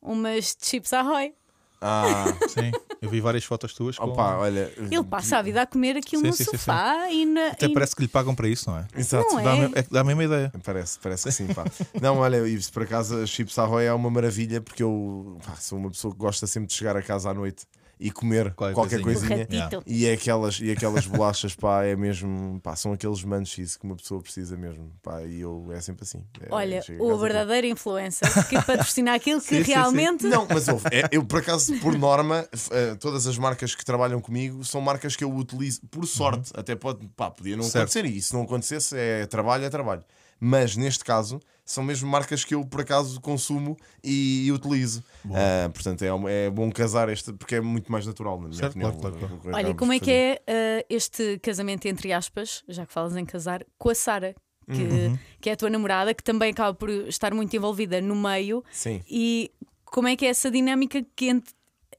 umas 0.00 0.56
chips 0.60 0.92
ahoy. 0.92 1.34
Ah, 1.80 2.24
Sim, 2.48 2.70
eu 3.02 3.10
vi 3.10 3.20
várias 3.20 3.44
fotos 3.44 3.74
tuas. 3.74 3.98
Com... 3.98 4.06
opa, 4.06 4.36
olha. 4.38 4.72
Ele 4.78 5.04
passa 5.04 5.36
a 5.38 5.42
vida 5.42 5.60
a 5.60 5.66
comer 5.66 5.96
aquilo 5.96 6.22
Sim, 6.22 6.28
no 6.28 6.32
sim, 6.32 6.44
sim, 6.44 6.50
sim. 6.52 6.56
sofá 6.56 7.10
e 7.10 7.26
na. 7.26 7.48
Até 7.48 7.66
e- 7.66 7.72
parece 7.74 7.94
que 7.94 8.02
lhe 8.02 8.08
pagam 8.08 8.34
para 8.34 8.48
isso, 8.48 8.70
não 8.70 8.78
é? 8.78 8.86
Exato. 8.96 9.28
Não 9.34 9.40
é? 9.40 9.42
Dá, 9.42 9.52
a 9.52 9.56
me- 9.56 9.72
é 9.74 9.82
dá 9.90 10.00
a 10.00 10.04
mesma 10.04 10.24
ideia. 10.24 10.52
Parece, 10.64 10.98
parece 11.00 11.24
que 11.24 11.32
sim, 11.32 11.46
pá. 11.48 11.64
Não, 12.00 12.18
olha, 12.18 12.46
e 12.48 12.62
se 12.62 12.70
por 12.72 12.84
acaso 12.84 13.20
a 13.20 13.26
Chips 13.26 13.58
Ahoy 13.58 13.84
é 13.84 13.92
uma 13.92 14.08
maravilha 14.10 14.60
porque 14.60 14.82
eu 14.82 15.36
pá, 15.44 15.56
sou 15.56 15.78
uma 15.78 15.90
pessoa 15.90 16.12
que 16.14 16.18
gosta 16.20 16.46
sempre 16.46 16.68
de 16.68 16.74
chegar 16.74 16.96
a 16.96 17.02
casa 17.02 17.28
à 17.30 17.34
noite 17.34 17.64
e 18.02 18.10
comer 18.10 18.52
Qualquer 18.54 18.74
qualquer 18.74 19.00
coisinha. 19.00 19.46
Coisinha. 19.46 19.82
E 19.86 20.06
é 20.06 20.14
aquelas, 20.14 20.58
e 20.60 20.72
aquelas 20.72 21.06
bolachas, 21.06 21.54
pá, 21.54 21.84
é 21.84 21.94
mesmo, 21.94 22.60
pá, 22.60 22.74
são 22.74 22.92
aqueles 22.92 23.22
munchies 23.22 23.76
que 23.76 23.84
uma 23.84 23.94
pessoa 23.94 24.20
precisa 24.20 24.56
mesmo, 24.56 24.90
pá, 25.00 25.22
e 25.22 25.40
eu 25.40 25.68
é 25.72 25.80
sempre 25.80 26.02
assim. 26.02 26.24
É, 26.40 26.48
Olha, 26.50 26.82
o 26.98 27.16
verdadeiro 27.16 27.68
influencer 27.68 28.28
que 28.48 28.60
patrocina 28.62 29.14
aquilo 29.14 29.40
que 29.40 29.46
Sim, 29.54 29.58
sim, 29.58 29.64
sim. 29.64 29.72
realmente. 29.72 30.26
Não, 30.26 30.46
mas 30.48 30.66
ouve, 30.66 30.88
é, 30.90 31.08
eu 31.12 31.24
por 31.24 31.38
acaso, 31.38 31.78
por 31.78 31.96
norma, 31.96 32.44
eh, 32.72 32.96
todas 32.96 33.26
as 33.28 33.38
marcas 33.38 33.74
que 33.74 33.84
trabalham 33.84 34.20
comigo 34.20 34.64
são 34.64 34.80
marcas 34.80 35.14
que 35.14 35.22
eu 35.22 35.32
utilizo 35.32 35.80
por 35.90 36.04
sorte. 36.06 36.50
Até 36.56 36.74
pode, 36.74 37.06
pá, 37.16 37.30
podia 37.30 37.56
não 37.56 37.62
Certo. 37.62 37.76
acontecer. 37.84 38.04
E 38.06 38.20
se 38.20 38.34
não 38.34 38.42
acontecesse, 38.42 38.96
é 38.98 39.26
trabalho, 39.26 39.64
é 39.64 39.70
trabalho. 39.70 40.02
Mas 40.40 40.76
neste 40.76 41.04
caso, 41.04 41.40
são 41.64 41.82
mesmo 41.84 42.10
marcas 42.10 42.44
que 42.44 42.54
eu 42.54 42.64
por 42.64 42.80
acaso 42.80 43.20
consumo 43.20 43.76
e, 44.02 44.50
utilizo. 44.52 45.02
Ah, 45.30 45.70
portanto, 45.72 46.02
é, 46.02 46.08
é 46.46 46.50
bom 46.50 46.70
casar 46.70 47.08
este, 47.08 47.32
porque 47.32 47.56
é 47.56 47.60
muito 47.60 47.90
mais 47.90 48.06
natural, 48.06 48.40
na 48.40 48.48
minha 48.48 48.58
Certo, 48.58 48.72
opinião. 48.72 48.92
claro, 48.92 49.16
claro, 49.16 49.34
o 49.36 49.40
que 49.40 49.48
Olha, 49.48 49.74
como 49.74 49.92
é 49.92 49.98
que 50.00 50.10
é 50.10 50.42
uh, 50.48 50.86
este 50.90 51.38
casamento 51.38 51.86
entre 51.86 52.12
aspas, 52.12 52.64
já 52.68 52.84
que 52.84 52.92
falas 52.92 53.16
em 53.16 53.24
casar, 53.24 53.64
com 53.78 53.88
a 53.90 53.94
Sara, 53.94 54.34
que, 54.70 54.82
Uhum. 54.82 55.18
que 55.40 55.50
é 55.50 55.52
a 55.52 55.56
tua 55.56 55.70
namorada, 55.70 56.14
que 56.14 56.22
também 56.22 56.50
acaba 56.50 56.72
por 56.74 56.88
estar 56.90 57.34
muito 57.34 57.54
envolvida 57.56 58.00
no 58.00 58.14
meio. 58.14 58.64
Sim. 58.70 59.02
E 59.08 59.50
como 59.84 60.08
é 60.08 60.16
que 60.16 60.24
é 60.24 60.28
essa 60.28 60.50
dinâmica 60.50 61.04
que 61.16 61.42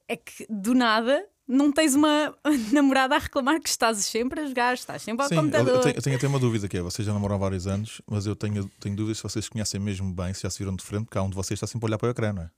é 0.08 0.16
que 0.16 0.46
do 0.50 0.74
nada 0.74 1.26
não 1.48 1.72
tens 1.72 1.94
uma 1.96 2.34
namorada 2.72 3.16
a 3.16 3.20
reclamar 3.20 3.60
que 3.62 3.70
estás 3.70 3.98
sempre 4.06 4.42
a 4.42 4.46
jogar, 4.48 4.74
estás 4.74 5.02
sempre 5.02 5.24
ao 5.24 5.30
Sim, 5.30 5.36
eu, 5.36 5.42
computador. 5.42 5.76
eu 5.76 5.82
tenho, 5.82 5.96
eu 5.96 6.02
tenho 6.02 6.16
até 6.16 6.28
uma 6.28 6.40
dúvida 6.40 6.68
que 6.68 6.78
é, 6.78 6.82
vocês 6.82 7.06
já 7.06 7.14
namoram 7.14 7.36
há 7.36 7.38
vários 7.40 7.68
anos, 7.68 8.02
mas 8.10 8.26
eu 8.26 8.36
tenho, 8.36 8.70
tenho 8.80 8.96
dúvidas 8.96 9.18
se 9.18 9.24
vocês 9.24 9.48
conhecem 9.50 9.80
mesmo 9.80 10.14
bem, 10.14 10.34
se 10.34 10.44
já 10.44 10.50
se 10.50 10.60
viram 10.60 10.76
de 10.76 10.84
frente, 10.84 11.06
porque 11.06 11.18
há 11.18 11.24
um 11.24 11.30
de 11.30 11.36
vocês 11.36 11.58
está 11.58 11.68
sempre 11.68 11.86
a 11.86 11.88
olhar 11.88 11.98
para 11.98 12.08
o 12.08 12.12
ecrã, 12.12 12.32
não 12.34 12.44
é? 12.44 12.50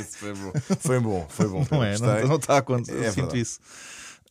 Isso 0.00 0.18
Foi 0.18 0.32
bom, 0.34 0.52
foi 0.78 1.00
bom. 1.00 1.26
Foi 1.28 1.48
bom. 1.48 1.66
Não 1.70 1.82
é? 1.82 1.98
Não, 1.98 2.28
não 2.28 2.36
está 2.36 2.54
a 2.54 2.58
acontecer, 2.58 2.92
É 2.94 3.08
eu 3.08 3.12
sinto 3.12 3.16
verdade. 3.16 3.40
isso. 3.40 3.60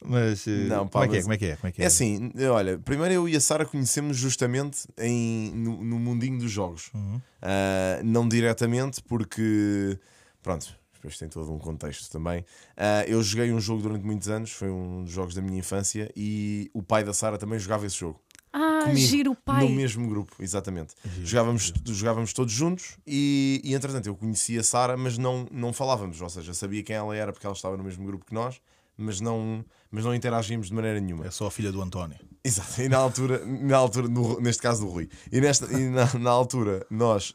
Mas 0.06 0.48
eh, 0.48 0.52
Não, 0.68 0.88
pá, 0.88 1.02
como, 1.02 1.04
é 1.06 1.08
que 1.08 1.16
é, 1.16 1.18
mas- 1.18 1.24
como 1.24 1.34
é 1.34 1.38
que 1.38 1.46
é? 1.46 1.56
Como 1.56 1.68
é 1.68 1.72
que 1.72 1.82
é? 1.82 1.84
É 1.84 1.88
assim, 1.88 2.32
olha, 2.52 2.78
primeiro 2.78 3.14
eu 3.14 3.28
e 3.28 3.36
a 3.36 3.42
Sara 3.42 3.66
conhecemos 3.66 4.16
justamente 4.16 4.88
em, 4.98 5.52
no, 5.56 5.84
no 5.84 6.00
mundinho 6.00 6.38
dos 6.40 6.52
jogos. 6.52 6.90
Uhum. 6.94 7.20
Ah, 7.42 8.00
não 8.04 8.28
diretamente, 8.30 9.02
porque 9.04 9.98
pronto, 10.44 10.68
depois 11.08 11.18
tem 11.18 11.30
todo 11.30 11.52
um 11.54 11.58
contexto 11.58 12.10
também. 12.12 12.46
Ah, 12.76 13.04
eu 13.08 13.22
joguei 13.24 13.52
um 13.52 13.60
jogo 13.60 13.82
durante 13.82 14.06
muitos 14.06 14.28
anos, 14.30 14.52
foi 14.52 14.70
um 14.70 15.04
dos 15.04 15.14
jogos 15.14 15.34
da 15.34 15.42
minha 15.42 15.60
infância, 15.60 16.12
e 16.16 16.70
o 16.74 16.84
pai 16.84 17.04
da 17.04 17.14
Sara 17.14 17.38
também 17.38 17.58
jogava 17.58 17.86
esse 17.86 17.96
jogo. 17.98 18.20
ah, 18.54 18.82
comigo, 18.84 19.08
giro 19.08 19.32
o 19.32 19.36
pai. 19.36 19.64
No 19.64 19.70
mesmo 19.70 20.08
grupo, 20.10 20.36
exatamente. 20.40 20.94
Jogávamos, 21.24 21.74
jogávamos 21.86 22.34
todos 22.34 22.54
juntos 22.54 22.98
e, 23.06 23.62
e 23.64 23.74
entretanto 23.74 24.08
eu 24.08 24.16
conhecia 24.16 24.60
a 24.60 24.64
Sara, 24.64 24.98
mas 24.98 25.18
não, 25.18 25.48
não 25.52 25.72
falávamos, 25.74 26.22
ou 26.22 26.30
seja, 26.30 26.54
sabia 26.54 26.84
quem 26.84 26.96
ela 26.96 27.16
era 27.16 27.32
porque 27.32 27.46
ela 27.46 27.56
estava 27.56 27.78
no 27.78 27.84
mesmo 27.84 28.06
grupo 28.06 28.26
que 28.26 28.34
nós, 28.34 28.60
mas 28.98 29.22
não, 29.22 29.64
mas 29.92 30.04
não 30.04 30.14
interagíamos 30.16 30.68
de 30.68 30.74
maneira 30.74 31.00
nenhuma. 31.00 31.26
É 31.28 31.32
só 31.32 31.46
a 31.48 31.52
filha 31.52 31.72
do 31.72 31.82
António. 31.82 32.18
Exato, 32.44 32.82
e 32.82 32.90
na 32.90 32.98
altura, 32.98 33.46
na 33.46 33.78
altura 33.78 34.08
no- 34.08 34.40
neste 34.40 34.62
caso 34.62 34.86
do 34.86 34.92
Rui, 34.92 35.08
e, 35.32 35.40
nesta, 35.40 35.66
e 35.72 35.90
na, 35.90 36.14
na 36.16 36.32
altura 36.32 36.86
nós 36.90 37.32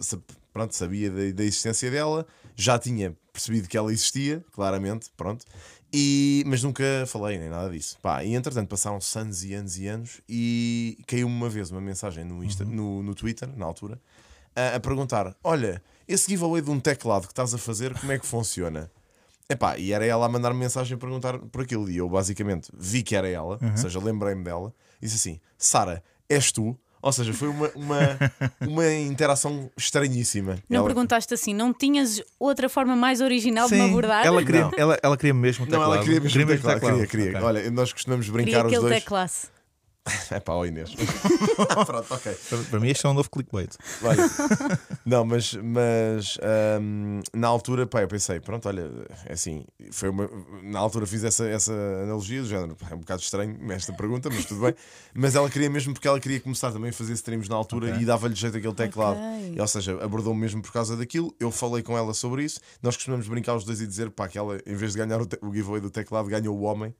pronto, 0.53 0.75
sabia 0.75 1.11
da, 1.11 1.31
da 1.33 1.45
existência 1.45 1.91
dela, 1.91 2.27
já 2.57 2.79
tinha 2.79 3.17
percebido 3.33 3.69
que 3.69 3.77
ela 3.77 3.93
existia, 3.93 4.45
claramente, 4.53 5.11
pronto, 5.17 5.47
e, 5.93 6.43
mas 6.47 6.63
nunca 6.63 6.85
falei 7.07 7.39
nem 7.39 7.49
nada 7.49 7.71
disso. 7.71 7.99
Pá, 8.01 8.25
e 8.25 8.35
entretanto 8.35 8.69
passaram-se 8.69 9.19
anos 9.19 9.45
e 9.45 9.55
anos 9.55 9.79
e 9.79 9.87
anos 9.87 10.21
e 10.29 10.99
caiu-me 11.07 11.35
uma 11.35 11.49
vez 11.49 11.71
uma 11.71 11.81
mensagem 11.81 12.25
no, 12.25 12.43
Insta, 12.43 12.65
no, 12.65 13.03
no 13.03 13.15
Twitter, 13.15 13.49
na 13.57 13.67
altura, 13.67 14.01
a, 14.57 14.77
a 14.77 14.81
perguntar: 14.81 15.37
Olha, 15.45 15.83
esse 16.09 16.31
giveaway 16.31 16.63
de 16.63 16.71
um 16.71 16.81
teclado 16.81 17.27
que 17.27 17.33
estás 17.33 17.53
a 17.53 17.59
fazer, 17.59 17.99
como 17.99 18.13
é 18.13 18.19
que 18.19 18.27
funciona? 18.27 18.91
Epá, 19.49 19.77
e 19.77 19.93
era 19.93 20.07
ela 20.07 20.25
a 20.25 20.29
mandar-me 20.29 20.59
mensagem 20.59 20.95
a 20.95 20.99
perguntar 20.99 21.39
por 21.39 21.63
aquilo. 21.63 21.91
E 21.91 21.99
eu 21.99 22.09
basicamente 22.09 22.71
vi 22.75 23.03
que 23.03 23.15
era 23.15 23.29
ela, 23.29 23.59
ou 23.61 23.77
seja, 23.77 23.99
lembrei-me 23.99 24.43
dela, 24.43 24.75
e 25.01 25.05
disse 25.05 25.17
assim: 25.17 25.41
Sara, 25.59 26.03
és 26.27 26.51
tu? 26.51 26.79
Ou 27.03 27.13
seja, 27.13 27.33
foi 27.35 27.49
uma, 27.49 27.69
uma, 27.75 27.99
uma 28.63 28.93
interação 28.93 29.69
estranhíssima. 29.77 30.57
Não 30.71 30.79
Ela- 30.79 30.87
perguntaste 30.87 31.35
assim, 31.35 31.53
não 31.53 31.75
tinhas 31.75 32.23
outra 32.39 32.69
forma 32.69 32.95
mais 32.95 33.21
original 33.21 33.69
de 33.69 33.75
me 33.75 33.81
abordar? 33.83 34.25
ela 34.25 34.45
queria, 34.45 34.61
Não. 34.63 34.71
ela, 34.77 34.99
ela 35.03 35.17
queria 35.17 35.35
mesmo 35.35 35.65
o 35.65 35.69
Não, 35.69 35.73
teclado. 35.79 35.95
ela 35.95 36.05
queria 36.05 36.21
mesmo 36.21 36.47
mesmo 36.47 36.69
teclado, 36.69 36.81
queria, 36.81 37.07
queria. 37.09 37.31
Ok. 37.31 37.43
Olha, 37.43 37.71
nós 37.73 37.93
costumamos 37.93 38.27
Queria 38.27 38.43
brincar 38.45 38.67
os 38.67 38.73
aquele 38.73 38.89
dois. 38.89 39.51
É 40.31 40.41
pá, 40.41 40.55
ó 40.55 40.65
Inês. 40.65 40.95
Pronto, 41.87 42.15
ok. 42.15 42.35
Para, 42.49 42.59
para 42.59 42.81
mim, 42.81 42.89
este 42.89 43.07
é 43.07 43.09
um 43.09 43.15
novo 43.15 43.31
clickbait. 43.31 43.77
Olha, 44.03 44.23
não, 45.07 45.25
mas, 45.25 45.55
mas 45.55 46.39
hum, 46.81 47.21
na 47.33 47.49
altura, 47.49 47.87
pá, 47.87 48.03
eu 48.03 48.09
pensei, 48.09 48.41
pronto, 48.41 48.67
olha, 48.69 48.91
é 49.27 49.33
assim, 49.35 49.65
foi 49.91 50.09
uma, 50.09 50.29
na 50.63 50.79
altura 50.79 51.07
fiz 51.07 51.23
essa, 51.23 51.47
essa 51.47 51.73
analogia 51.73 52.43
do 52.43 52.49
género, 52.49 52.75
pá, 52.75 52.89
é 52.91 52.95
um 52.95 52.99
bocado 52.99 53.23
estranho 53.23 53.57
esta 53.73 53.93
pergunta, 53.93 54.29
mas 54.31 54.45
tudo 54.45 54.63
bem. 54.63 54.75
Mas 55.15 55.35
ela 55.35 55.49
queria 55.49 55.71
mesmo 55.71 55.93
porque 55.93 56.09
ela 56.09 56.19
queria 56.19 56.41
começar 56.41 56.73
também 56.73 56.91
a 56.91 56.93
fazer 56.93 57.13
streams 57.13 57.49
na 57.49 57.57
altura 57.57 57.89
Ok. 57.91 58.03
e 58.03 58.05
dava-lhe 58.05 58.35
jeito 58.35 58.57
aquele 58.57 58.75
teclado. 58.75 59.19
Ok. 59.19 59.55
E, 59.57 59.61
ou 59.61 59.69
seja, 59.69 60.03
abordou-me 60.03 60.41
mesmo 60.41 60.63
por 60.63 60.73
causa 60.73 60.97
daquilo. 60.97 61.35
Eu 61.39 61.51
falei 61.51 61.83
com 61.83 61.97
ela 61.97 62.13
sobre 62.15 62.43
isso. 62.45 62.61
Nós 62.83 62.97
costumamos 62.97 63.29
brincar 63.29 63.55
os 63.55 63.65
dois 63.65 63.81
e 63.81 63.87
dizer, 63.87 64.11
pá, 64.11 64.27
que 64.29 64.39
ela, 64.39 64.59
em 64.67 64.75
vez 64.75 64.93
de 64.93 64.99
ganhar 64.99 65.21
o, 65.21 65.29
o 65.43 65.55
giveaway 65.55 65.81
do 65.81 65.91
teclado, 65.91 66.29
ganhou 66.29 66.57
o 66.57 66.63
homem. 66.63 66.95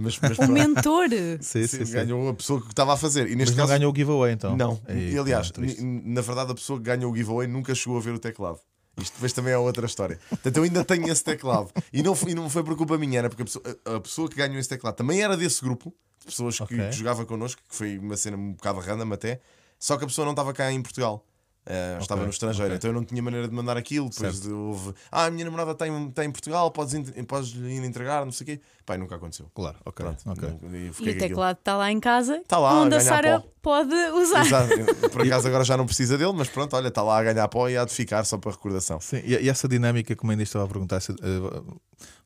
Mas, 0.00 0.18
mas 0.20 0.32
O 0.32 0.36
pronto, 0.36 0.52
mentor. 0.52 1.08
Sim, 1.40 1.66
sim, 1.66 1.66
sim, 1.66 1.84
sim. 1.86 1.92
ganhou 1.92 2.28
a 2.28 2.34
pessoa 2.34 2.60
que 2.60 2.68
estava 2.68 2.94
a 2.94 2.96
fazer. 2.96 3.22
E 3.26 3.30
Mas 3.30 3.36
neste 3.38 3.56
não 3.56 3.64
caso, 3.66 3.78
ganhou 3.78 3.92
o 3.92 3.96
giveaway 3.96 4.32
então? 4.32 4.56
não. 4.56 4.80
E 4.88 5.18
aliás, 5.18 5.50
n- 5.58 6.02
na 6.04 6.20
verdade, 6.20 6.52
a 6.52 6.54
pessoa 6.54 6.78
que 6.78 6.84
ganhou 6.84 7.12
o 7.12 7.16
giveaway 7.16 7.46
nunca 7.48 7.74
chegou 7.74 7.98
a 7.98 8.00
ver 8.00 8.12
o 8.14 8.18
teclado. 8.18 8.58
Isto 9.00 9.14
depois 9.14 9.32
também 9.32 9.52
é 9.52 9.58
outra 9.58 9.86
história. 9.86 10.18
Portanto, 10.28 10.56
eu 10.56 10.62
ainda 10.64 10.84
tenho 10.84 11.08
esse 11.10 11.22
teclado. 11.22 11.70
E 11.92 12.02
não, 12.02 12.14
foi- 12.14 12.32
e 12.32 12.34
não 12.34 12.48
foi 12.50 12.64
por 12.64 12.76
culpa 12.76 12.96
minha, 12.98 13.18
era 13.18 13.28
porque 13.28 13.42
a 13.42 13.44
pessoa, 13.44 13.64
a- 13.84 14.00
pessoa 14.00 14.28
que 14.28 14.36
ganhou 14.36 14.58
esse 14.58 14.68
teclado 14.68 14.94
também 14.96 15.22
era 15.22 15.36
desse 15.36 15.60
grupo 15.62 15.94
de 16.20 16.26
pessoas 16.26 16.56
que, 16.56 16.62
Ok. 16.64 16.76
que 16.76 16.92
jogava 16.92 17.24
connosco, 17.24 17.60
que 17.68 17.74
foi 17.76 17.96
uma 17.98 18.16
cena 18.16 18.36
um 18.36 18.52
bocado 18.52 18.80
random 18.80 19.12
até. 19.12 19.40
Só 19.78 19.96
que 19.96 20.02
a 20.04 20.06
pessoa 20.08 20.24
não 20.24 20.32
estava 20.32 20.52
cá 20.52 20.72
em 20.72 20.82
Portugal. 20.82 21.24
Uh, 21.68 22.00
estava 22.00 22.20
Ok, 22.22 22.24
no 22.28 22.30
estrangeiro, 22.32 22.66
ok. 22.72 22.76
então 22.78 22.88
eu 22.90 22.94
não 22.94 23.04
tinha 23.04 23.22
maneira 23.22 23.46
de 23.46 23.54
mandar 23.54 23.76
aquilo. 23.76 24.08
Depois 24.08 24.36
Certo. 24.38 24.56
houve, 24.56 24.94
ah, 25.12 25.26
a 25.26 25.30
minha 25.30 25.44
namorada 25.44 25.72
está 25.72 25.86
em, 25.86 26.08
está 26.08 26.24
em 26.24 26.30
Portugal, 26.30 26.70
podes, 26.70 26.94
podes 27.26 27.52
ir 27.54 27.84
entregar, 27.84 28.24
não 28.24 28.32
sei 28.32 28.44
o 28.44 28.46
quê. 28.46 28.60
Pai, 28.86 28.96
nunca 28.96 29.16
aconteceu. 29.16 29.50
Claro, 29.54 29.76
ok. 29.84 30.02
Pronto, 30.06 30.22
ok. 30.30 30.48
não- 30.62 30.74
e 30.78 30.88
o 30.88 31.18
teclado 31.18 31.58
está 31.58 31.76
lá 31.76 31.92
em 31.92 32.00
casa, 32.00 32.42
Tá 32.48 32.58
lá 32.58 32.70
a 32.70 32.74
onde 32.80 32.94
a 32.94 32.98
ganhar 32.98 33.08
Sara 33.10 33.44
pode 33.60 33.94
usar. 33.94 34.46
Exato. 34.46 35.10
Por 35.10 35.20
acaso 35.28 35.46
agora 35.46 35.62
já 35.62 35.76
não 35.76 35.84
precisa 35.84 36.16
dele, 36.16 36.32
mas 36.34 36.48
pronto, 36.48 36.74
olha, 36.74 36.88
está 36.88 37.02
lá 37.02 37.18
a 37.18 37.22
ganhar 37.22 37.46
pó 37.48 37.68
e 37.68 37.76
há 37.76 37.84
de 37.84 37.92
ficar 37.92 38.24
só 38.24 38.38
para 38.38 38.50
recordação. 38.52 38.98
Sim, 38.98 39.20
e, 39.22 39.34
e 39.36 39.48
essa 39.50 39.68
dinâmica, 39.68 40.16
como 40.16 40.30
ainda 40.30 40.42
estava 40.42 40.64
a 40.64 40.68
perguntar, 40.68 41.00
se- 41.00 41.12
eh, 41.12 41.16
ou 41.60 41.80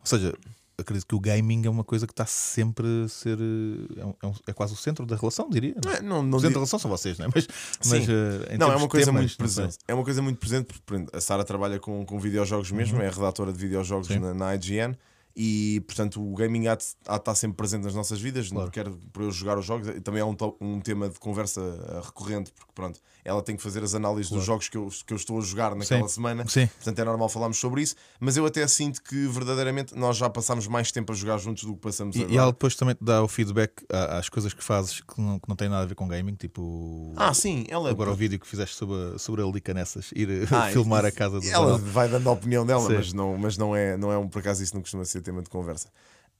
seja, 0.04 0.32
acredito 0.78 1.06
que 1.06 1.14
o 1.14 1.20
gaming 1.20 1.66
é 1.66 1.70
uma 1.70 1.84
coisa 1.84 2.06
que 2.06 2.12
está 2.12 2.26
sempre 2.26 2.86
a 3.04 3.08
ser. 3.08 3.38
eh, 3.38 4.00
É, 4.00 4.04
um- 4.06 4.14
é 4.22 4.26
um- 4.26 4.34
é 4.48 4.52
quase 4.52 4.72
o 4.72 4.76
centro 4.76 5.04
da 5.06 5.16
relação, 5.16 5.48
diria. 5.50 5.74
Não, 5.84 5.90
Não, 5.90 5.92
é? 5.92 5.98
é- 5.98 6.02
não, 6.02 6.20
o 6.20 6.22
não 6.22 6.38
centro 6.38 6.54
da 6.54 6.58
relação 6.60 6.78
são 6.78 6.90
vocês, 6.90 7.18
não 7.18 7.26
é? 7.26 7.28
Mas, 7.34 7.46
mas 7.86 8.08
em 8.08 8.58
Não, 8.58 8.72
é 8.72 8.76
uma 8.76 8.88
coisa 8.88 9.06
temas, 9.06 9.22
muito 9.22 9.40
não 9.40 9.48
sei. 9.48 9.64
presente. 9.64 9.78
É 9.86 9.94
uma 9.94 10.04
coisa 10.04 10.22
muito 10.22 10.38
presente 10.38 10.66
porque 10.66 10.82
por 10.84 10.94
exemplo, 10.94 11.16
a 11.16 11.20
Sara 11.20 11.44
trabalha 11.44 11.78
com, 11.78 12.04
com 12.04 12.18
videojogos 12.18 12.70
mesmo, 12.70 13.00
é 13.00 13.08
redatora 13.08 13.52
de 13.52 13.58
videojogos 13.58 14.08
na, 14.08 14.34
na 14.34 14.54
IGN 14.54 14.96
e 15.34 15.82
portanto 15.86 16.22
o 16.22 16.34
gaming 16.34 16.66
há 16.66 16.74
de, 16.74 16.84
há 17.06 17.12
de 17.14 17.18
estar 17.20 17.34
sempre 17.34 17.56
presente 17.56 17.84
nas 17.84 17.94
nossas 17.94 18.20
vidas, 18.20 18.48
Claro. 18.50 18.70
quer 18.70 18.90
por 19.12 19.22
eu 19.22 19.30
jogar 19.30 19.58
os 19.58 19.64
jogos, 19.64 19.88
e 19.88 20.00
também 20.00 20.20
é 20.20 20.24
um, 20.24 20.36
um 20.60 20.78
tema 20.80 21.08
de 21.08 21.18
conversa 21.18 21.60
eh, 21.60 22.00
recorrente, 22.04 22.52
porque 22.52 22.70
pronto, 22.74 23.00
ela 23.24 23.42
tem 23.42 23.56
que 23.56 23.62
fazer 23.62 23.82
as 23.82 23.94
análises 23.94 24.30
dos 24.30 24.44
jogos 24.44 24.68
que 24.68 24.76
eu, 24.76 24.88
que 25.06 25.12
eu 25.12 25.16
estou 25.16 25.38
a 25.38 25.40
jogar 25.42 25.74
naquela 25.74 26.08
Sim. 26.08 26.14
semana. 26.14 26.46
Sim, 26.48 26.66
Portanto, 26.66 26.98
é 26.98 27.04
normal 27.04 27.28
falarmos 27.28 27.58
sobre 27.58 27.82
isso, 27.82 27.94
mas 28.18 28.36
eu 28.36 28.44
até 28.46 28.66
sinto 28.66 29.02
que 29.02 29.26
verdadeiramente 29.28 29.94
nós 29.96 30.16
já 30.16 30.28
passámos 30.28 30.66
mais 30.66 30.90
tempo 30.90 31.12
a 31.12 31.14
jogar 31.14 31.38
juntos 31.38 31.64
do 31.64 31.74
que 31.74 31.80
passamos 31.80 32.16
E, 32.16 32.20
agora. 32.20 32.34
e 32.34 32.38
ela 32.38 32.52
depois 32.52 32.74
também 32.74 32.94
te 32.94 33.04
dá 33.04 33.22
o 33.22 33.28
feedback 33.28 33.72
às 33.90 34.28
coisas 34.28 34.52
que 34.52 34.62
fazes 34.64 35.00
que 35.00 35.20
não, 35.20 35.38
que 35.38 35.48
não 35.48 35.56
têm 35.56 35.68
nada 35.68 35.82
a 35.82 35.86
ver 35.86 35.94
com 35.94 36.06
gaming, 36.08 36.34
tipo. 36.34 37.12
Ah, 37.16 37.32
sim, 37.34 37.64
ela 37.68 37.90
Agora 37.90 38.10
o 38.10 38.14
vídeo 38.14 38.38
que 38.40 38.46
fizeste 38.46 38.76
sobre 38.76 38.96
a, 39.14 39.18
sobre 39.18 39.42
a 39.42 39.46
Lica 39.46 39.72
nessas, 39.72 40.10
ir 40.14 40.28
Ah, 40.50 40.68
filmar 40.72 41.04
a 41.04 41.10
casa 41.12 41.40
do 41.40 41.46
Ela 41.46 41.64
Ronaldo. 41.64 41.84
vai 41.86 42.08
dando 42.08 42.28
a 42.28 42.32
opinião 42.32 42.66
dela, 42.66 42.86
Sim. 42.86 42.94
mas, 42.94 43.12
não, 43.12 43.36
mas 43.38 43.56
não, 43.56 43.76
é, 43.76 43.96
não 43.96 44.10
é 44.12 44.18
um, 44.18 44.28
por 44.28 44.40
acaso 44.40 44.62
isso 44.62 44.74
não 44.74 44.80
costuma 44.82 45.04
ser 45.04 45.20
tema 45.22 45.42
de 45.42 45.48
conversa. 45.50 45.88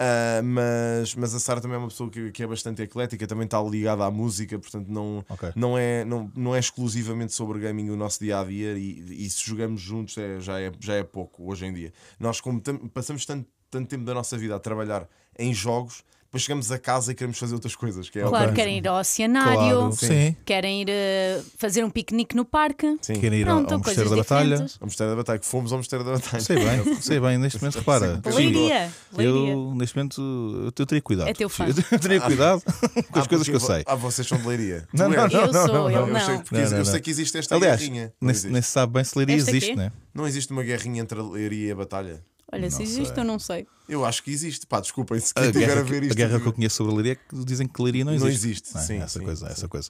Ah, 0.04 0.42
mas, 0.42 1.14
mas 1.14 1.32
a 1.32 1.38
Sara 1.38 1.60
também 1.60 1.76
é 1.76 1.78
uma 1.78 1.86
pessoa 1.86 2.10
que, 2.10 2.32
que 2.32 2.42
é 2.42 2.46
bastante 2.46 2.82
eclética, 2.82 3.24
também 3.24 3.44
está 3.44 3.62
ligada 3.62 4.04
à 4.04 4.10
música, 4.10 4.58
portanto 4.58 4.88
não, 4.88 5.24
Ok. 5.28 5.50
não, 5.54 5.78
é, 5.78 6.04
não, 6.04 6.28
não 6.34 6.56
é 6.56 6.58
exclusivamente 6.58 7.32
sobre 7.32 7.60
gaming 7.60 7.88
o 7.88 7.96
nosso 7.96 8.18
dia 8.18 8.40
a 8.40 8.44
dia 8.44 8.76
e, 8.76 9.24
e 9.24 9.30
se 9.30 9.46
jogamos 9.46 9.80
juntos 9.80 10.18
é, 10.18 10.40
já, 10.40 10.60
é, 10.60 10.72
já 10.80 10.94
é 10.94 11.04
pouco 11.04 11.48
hoje 11.48 11.66
em 11.66 11.72
dia. 11.72 11.92
Nós, 12.18 12.40
como 12.40 12.60
passamos 12.92 13.24
tanto, 13.24 13.48
tanto 13.70 13.88
tempo 13.88 14.04
da 14.04 14.12
nossa 14.12 14.36
vida 14.36 14.56
a 14.56 14.58
trabalhar 14.58 15.08
em 15.38 15.54
jogos, 15.54 16.02
depois 16.32 16.44
chegamos 16.44 16.72
a 16.72 16.78
casa 16.78 17.12
e 17.12 17.14
queremos 17.14 17.38
fazer 17.38 17.52
outras 17.52 17.76
coisas. 17.76 18.08
Que 18.08 18.18
é 18.20 18.22
Claro, 18.22 18.44
ok. 18.46 18.54
querem 18.54 18.78
ir 18.78 18.88
ao 18.88 18.98
oceanário, 18.98 19.54
Claro, 19.76 19.92
Sim. 19.92 20.06
sim. 20.06 20.36
querem 20.46 20.80
ir 20.80 20.88
eh, 20.88 21.42
fazer 21.58 21.84
um 21.84 21.90
piquenique 21.90 22.34
no 22.34 22.42
parque. 22.42 22.96
Sim. 23.02 23.20
Querem 23.20 23.40
ir 23.40 23.48
ao, 23.48 23.58
Pronto, 23.58 23.72
ao 23.74 23.78
Mosteiro 23.80 24.08
da 24.08 24.16
Batalha. 24.16 24.56
Ao 24.80 24.86
Mosteiro 24.86 25.10
da 25.10 25.16
Batalha, 25.16 25.38
que 25.38 25.44
fomos 25.44 25.72
ao 25.72 25.78
Mosteiro 25.78 26.02
da 26.06 26.12
Batalha. 26.12 26.42
Sei 26.42 26.56
bem, 26.56 26.94
sei 27.02 27.20
bem, 27.20 27.36
neste 27.36 27.60
momento 27.60 27.76
repara. 27.80 28.22
Leiria. 28.34 28.90
Eu, 29.18 29.74
neste 29.76 29.94
momento, 29.94 30.72
eu, 30.78 30.86
teria 30.86 31.02
cuidado. 31.02 31.28
É 31.28 31.34
teu 31.34 31.50
fã. 31.50 31.66
Eu 31.66 31.98
teria 32.00 32.18
cuidado 32.22 32.62
com 32.62 33.18
as 33.18 33.26
Ah, 33.26 33.28
coisas 33.28 33.46
que 33.46 33.54
eu 33.54 33.60
sei. 33.60 33.82
Ah, 33.84 33.94
vocês 33.94 34.26
são 34.26 34.38
de 34.38 34.48
leiria. 34.48 34.88
Não, 34.90 35.08
não, 35.10 35.16
não, 35.16 35.40
Eu 35.40 35.52
não, 35.52 35.66
sou, 35.66 35.74
não, 35.74 35.90
não. 35.90 35.90
Eu 35.90 36.20
sei, 36.20 36.34
não. 36.34 36.44
Não, 36.50 36.60
eu 36.62 36.70
não, 36.78 36.84
sei 36.86 36.94
não. 36.94 37.00
que 37.02 37.10
existe 37.10 37.36
esta 37.36 37.54
Aliás, 37.56 37.78
guerrinha. 37.78 38.10
Não 38.18 38.32
nem, 38.32 38.62
se 38.62 38.68
sabe 38.70 38.94
bem 38.94 39.04
se 39.04 39.18
Leiria 39.18 39.36
existe, 39.36 39.70
quê? 39.70 39.76
né? 39.76 39.92
Não 40.14 40.26
existe 40.26 40.50
uma 40.50 40.62
guerrinha 40.62 41.02
entre 41.02 41.18
a 41.18 41.22
leiria 41.22 41.68
e 41.68 41.72
a 41.72 41.74
batalha. 41.74 42.22
Olha, 42.52 42.70
se 42.70 42.76
Não 42.76 42.82
existe, 42.84 43.14
sei. 43.14 43.22
eu 43.22 43.24
não 43.24 43.38
sei. 43.38 43.66
Eu 43.88 44.04
acho 44.04 44.22
que 44.22 44.30
existe. 44.30 44.66
Pá, 44.66 44.78
desculpem 44.80 45.18
se 45.18 45.32
A 45.34 45.40
quem 45.40 45.44
estiver 45.46 45.66
guerra, 45.66 45.80
a 45.80 45.84
ver 45.84 46.02
isto. 46.02 46.12
a 46.12 46.14
guerra 46.14 46.40
que 46.40 46.46
eu 46.48 46.52
conheço 46.52 46.76
sobre 46.76 46.92
a 46.92 46.96
Leiria 46.96 47.12
é 47.12 47.14
que 47.14 47.44
dizem 47.44 47.66
que 47.66 47.82
Leiria 47.82 48.04
não 48.04 48.12
Não 48.14 48.26
existe. 48.28 48.46
existe, 48.46 48.74
Não 48.74 48.80
é? 48.80 48.84
sim, 48.84 48.96
essa 48.98 49.18
sim, 49.18 49.24
coisa, 49.24 49.46
sim. 49.46 49.52
essa 49.52 49.68
coisa. 49.68 49.88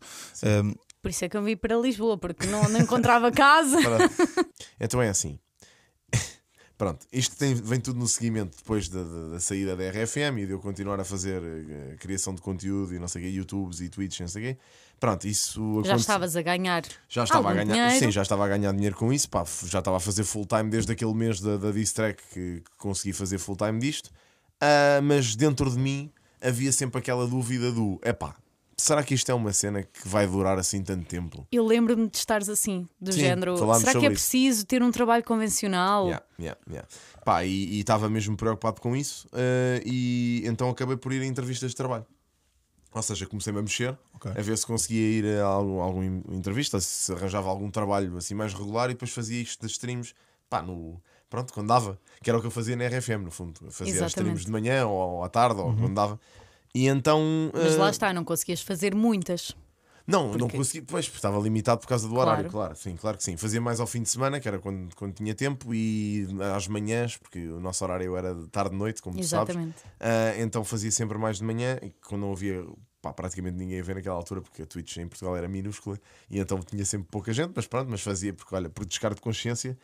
Um, 0.64 0.75
Por 1.03 1.11
isso 1.11 1.25
é 1.25 1.29
que 1.29 1.37
eu 1.37 1.42
vim 1.42 1.57
para 1.57 1.77
Lisboa, 1.77 2.16
porque 2.16 2.46
não, 2.46 2.68
não 2.68 2.81
encontrava 2.81 3.31
casa. 3.33 3.79
Pronto. 3.83 4.14
Então 4.81 5.03
é 5.03 5.09
assim. 5.09 5.38
Pronto, 6.79 7.07
isto 7.12 7.37
tem- 7.37 7.55
vem 7.55 7.81
tudo 7.81 7.98
no 7.98 8.09
seguimento 8.09 8.57
depois 8.57 8.88
da, 8.88 9.03
da- 9.03 9.29
da 9.31 9.40
saída 9.40 9.77
da 9.77 9.85
RFM 9.90 10.38
e 10.38 10.46
de 10.46 10.53
eu 10.53 10.59
continuar 10.59 10.98
a 10.98 11.05
fazer 11.05 11.40
eh, 11.42 11.96
criação 11.98 12.35
de 12.35 12.40
conteúdo 12.40 12.94
e 12.94 12.98
não 12.98 13.07
sei 13.07 13.22
o 13.22 13.25
quê, 13.25 13.31
YouTubes 13.31 13.81
e 13.81 13.88
Twitch, 13.88 14.20
não 14.20 14.29
sei 14.29 14.42
o 14.42 14.55
quê. 14.55 14.61
Pronto, 15.03 15.27
isso 15.27 15.59
Já 15.61 15.67
aconteceu- 15.95 15.97
estavas 15.97 16.37
a 16.37 16.43
ganhar. 16.43 16.85
Já 17.09 17.25
estava 17.25 17.51
a 17.51 17.55
ganhar, 17.55 17.75
dinheiro. 17.75 17.99
sim, 17.99 18.11
já 18.12 18.23
estava 18.23 18.45
a 18.45 18.49
ganhar 18.49 18.71
dinheiro 18.73 18.95
com 18.95 19.12
isso, 19.12 19.29
pá, 19.29 19.45
já 19.65 19.81
estava 19.81 19.97
a 19.97 20.01
fazer 20.01 20.23
full 20.23 20.47
time 20.47 20.71
desde 20.71 20.93
aquele 20.93 21.12
mês 21.12 21.41
da, 21.41 21.57
da 21.57 21.73
diss 21.73 21.93
track 21.93 22.23
que, 22.33 22.61
que 22.61 22.77
consegui 22.79 23.12
fazer 23.12 23.38
full 23.38 23.57
time 23.57 23.81
disto. 23.81 24.11
Ah, 24.61 25.01
mas 25.03 25.35
dentro 25.35 25.69
de 25.69 25.77
mim 25.77 26.09
havia 26.41 26.71
sempre 26.71 27.01
aquela 27.01 27.27
dúvida 27.27 27.73
do: 27.73 27.99
epá, 28.05 28.37
será 28.77 29.03
que 29.03 29.12
isto 29.12 29.29
é 29.29 29.35
uma 29.35 29.53
cena 29.53 29.83
que 29.83 30.07
vai 30.07 30.25
durar 30.25 30.57
assim 30.57 30.81
tanto 30.85 31.05
tempo? 31.05 31.49
Eu 31.51 31.67
lembro-me 31.67 32.09
de 32.09 32.19
estares 32.19 32.49
assim, 32.49 32.87
do 33.01 33.12
Sim, 33.12 33.19
género. 33.23 33.57
Será 33.81 33.91
que 33.99 33.99
é 33.99 34.03
isso. 34.03 34.11
preciso 34.12 34.65
ter 34.67 34.85
um 34.85 34.93
trabalho 34.93 35.25
convencional? 35.25 36.05
Yeah, 36.07 36.25
yeah, 36.38 36.61
yeah. 36.71 36.88
Pá, 37.25 37.45
e 37.45 37.81
estava 37.81 38.09
mesmo 38.09 38.37
preocupado 38.37 38.81
com 38.81 38.95
isso, 38.95 39.27
ah, 39.33 39.83
e 39.85 40.45
então 40.47 40.71
acabei 40.71 40.97
por 40.97 41.12
ir 41.12 41.23
a 41.23 41.27
entrevistas 41.27 41.71
de 41.71 41.77
trabalho. 41.77 42.07
Ou 42.95 43.03
seja, 43.03 43.27
comecei-me 43.27 43.59
a 43.59 43.63
mexer, 43.63 43.97
Ok. 44.15 44.31
a 44.31 44.43
ver 44.43 44.57
se 44.59 44.67
conseguia 44.67 45.01
ir 45.01 45.39
a 45.41 45.45
algum, 45.45 45.81
algum 45.81 46.03
entrevista, 46.31 46.79
se 46.81 47.11
arranjava 47.13 47.49
algum 47.49 47.71
trabalho 47.71 48.17
assim 48.19 48.35
mais 48.35 48.53
regular 48.53 48.91
e 48.91 48.93
depois 48.93 49.11
fazia 49.11 49.41
isto 49.41 49.63
das 49.63 49.71
streams, 49.73 50.15
pá, 50.51 50.61
no, 50.63 51.01
pronto, 51.31 51.53
quando 51.55 51.69
dava, 51.69 51.99
que 52.23 52.29
era 52.29 52.37
o 52.39 52.41
que 52.41 52.47
eu 52.47 52.51
fazia 52.51 52.77
na 52.77 52.87
RFM, 52.87 53.25
no 53.25 53.31
fundo. 53.31 53.59
Eu 53.65 53.71
fazia 53.71 53.95
as 53.95 53.97
Exatamente. 54.01 54.37
streams 54.41 54.45
de 54.45 54.51
manhã 54.51 54.87
ou 54.87 55.25
à 55.25 55.29
tarde, 55.31 55.61
ou 55.61 55.75
quando 55.75 55.95
dava. 55.95 56.21
E 56.75 56.87
então. 56.87 57.21
Mas 57.55 57.77
ah, 57.77 57.79
lá 57.79 57.91
está, 57.91 58.13
não 58.13 58.25
conseguias 58.25 58.61
fazer 58.61 58.95
muitas. 58.95 59.57
Não, 60.07 60.29
não 60.33 60.38
Porque- 60.38 60.57
consegui, 60.57 60.83
pois, 60.87 61.07
porque 61.07 61.19
estava 61.19 61.38
limitado 61.38 61.81
por 61.81 61.87
causa 61.87 62.07
do 62.09 62.15
Claro. 62.15 62.31
horário, 62.31 62.51
claro, 62.51 62.77
sim, 62.77 62.97
claro 62.97 63.17
que 63.17 63.25
sim. 63.25 63.37
Fazia 63.37 63.61
mais 63.61 63.81
ao 63.81 63.87
fim 63.87 64.03
de 64.03 64.09
semana, 64.09 64.41
que 64.41 64.49
era 64.49 64.59
quando, 64.59 64.95
quando 64.97 65.15
tinha 65.15 65.35
tempo, 65.35 65.75
e 65.75 66.27
às 66.55 66.67
manhãs, 66.69 67.17
porque 67.17 67.49
o 67.49 67.61
nosso 67.61 67.85
horário 67.85 68.17
era 68.17 68.35
de 68.35 68.49
tarde-noite, 68.49 69.01
como 69.03 69.17
tu 69.17 69.25
sabes. 69.25 69.55
Exatamente. 69.55 69.77
Ah, 70.01 70.35
então 70.38 70.65
fazia 70.65 70.91
sempre 70.91 71.17
mais 71.19 71.38
de 71.38 71.45
manhã, 71.45 71.79
e 71.83 71.91
quando 72.07 72.23
não 72.23 72.33
havia 72.33 72.65
pá, 73.01 73.12
praticamente 73.12 73.57
ninguém 73.57 73.81
a 73.81 73.83
ver 73.83 73.97
naquela 73.97 74.15
altura, 74.15 74.41
porque 74.41 74.62
a 74.62 74.67
Twitch 74.67 74.97
em 74.99 75.09
Portugal 75.09 75.37
era 75.37 75.49
minúscula, 75.49 75.99
e 76.31 76.38
então 76.38 76.61
tinha 76.61 76.85
sempre 76.85 77.09
pouca 77.11 77.33
gente, 77.33 77.53
mas 77.57 77.67
pronto, 77.67 77.88
mas 77.91 78.01
fazia 78.01 78.33
porque, 78.33 78.55
olha, 78.55 78.69
por 78.69 78.85
descargo 78.85 79.17
de 79.17 79.21
consciência. 79.21 79.77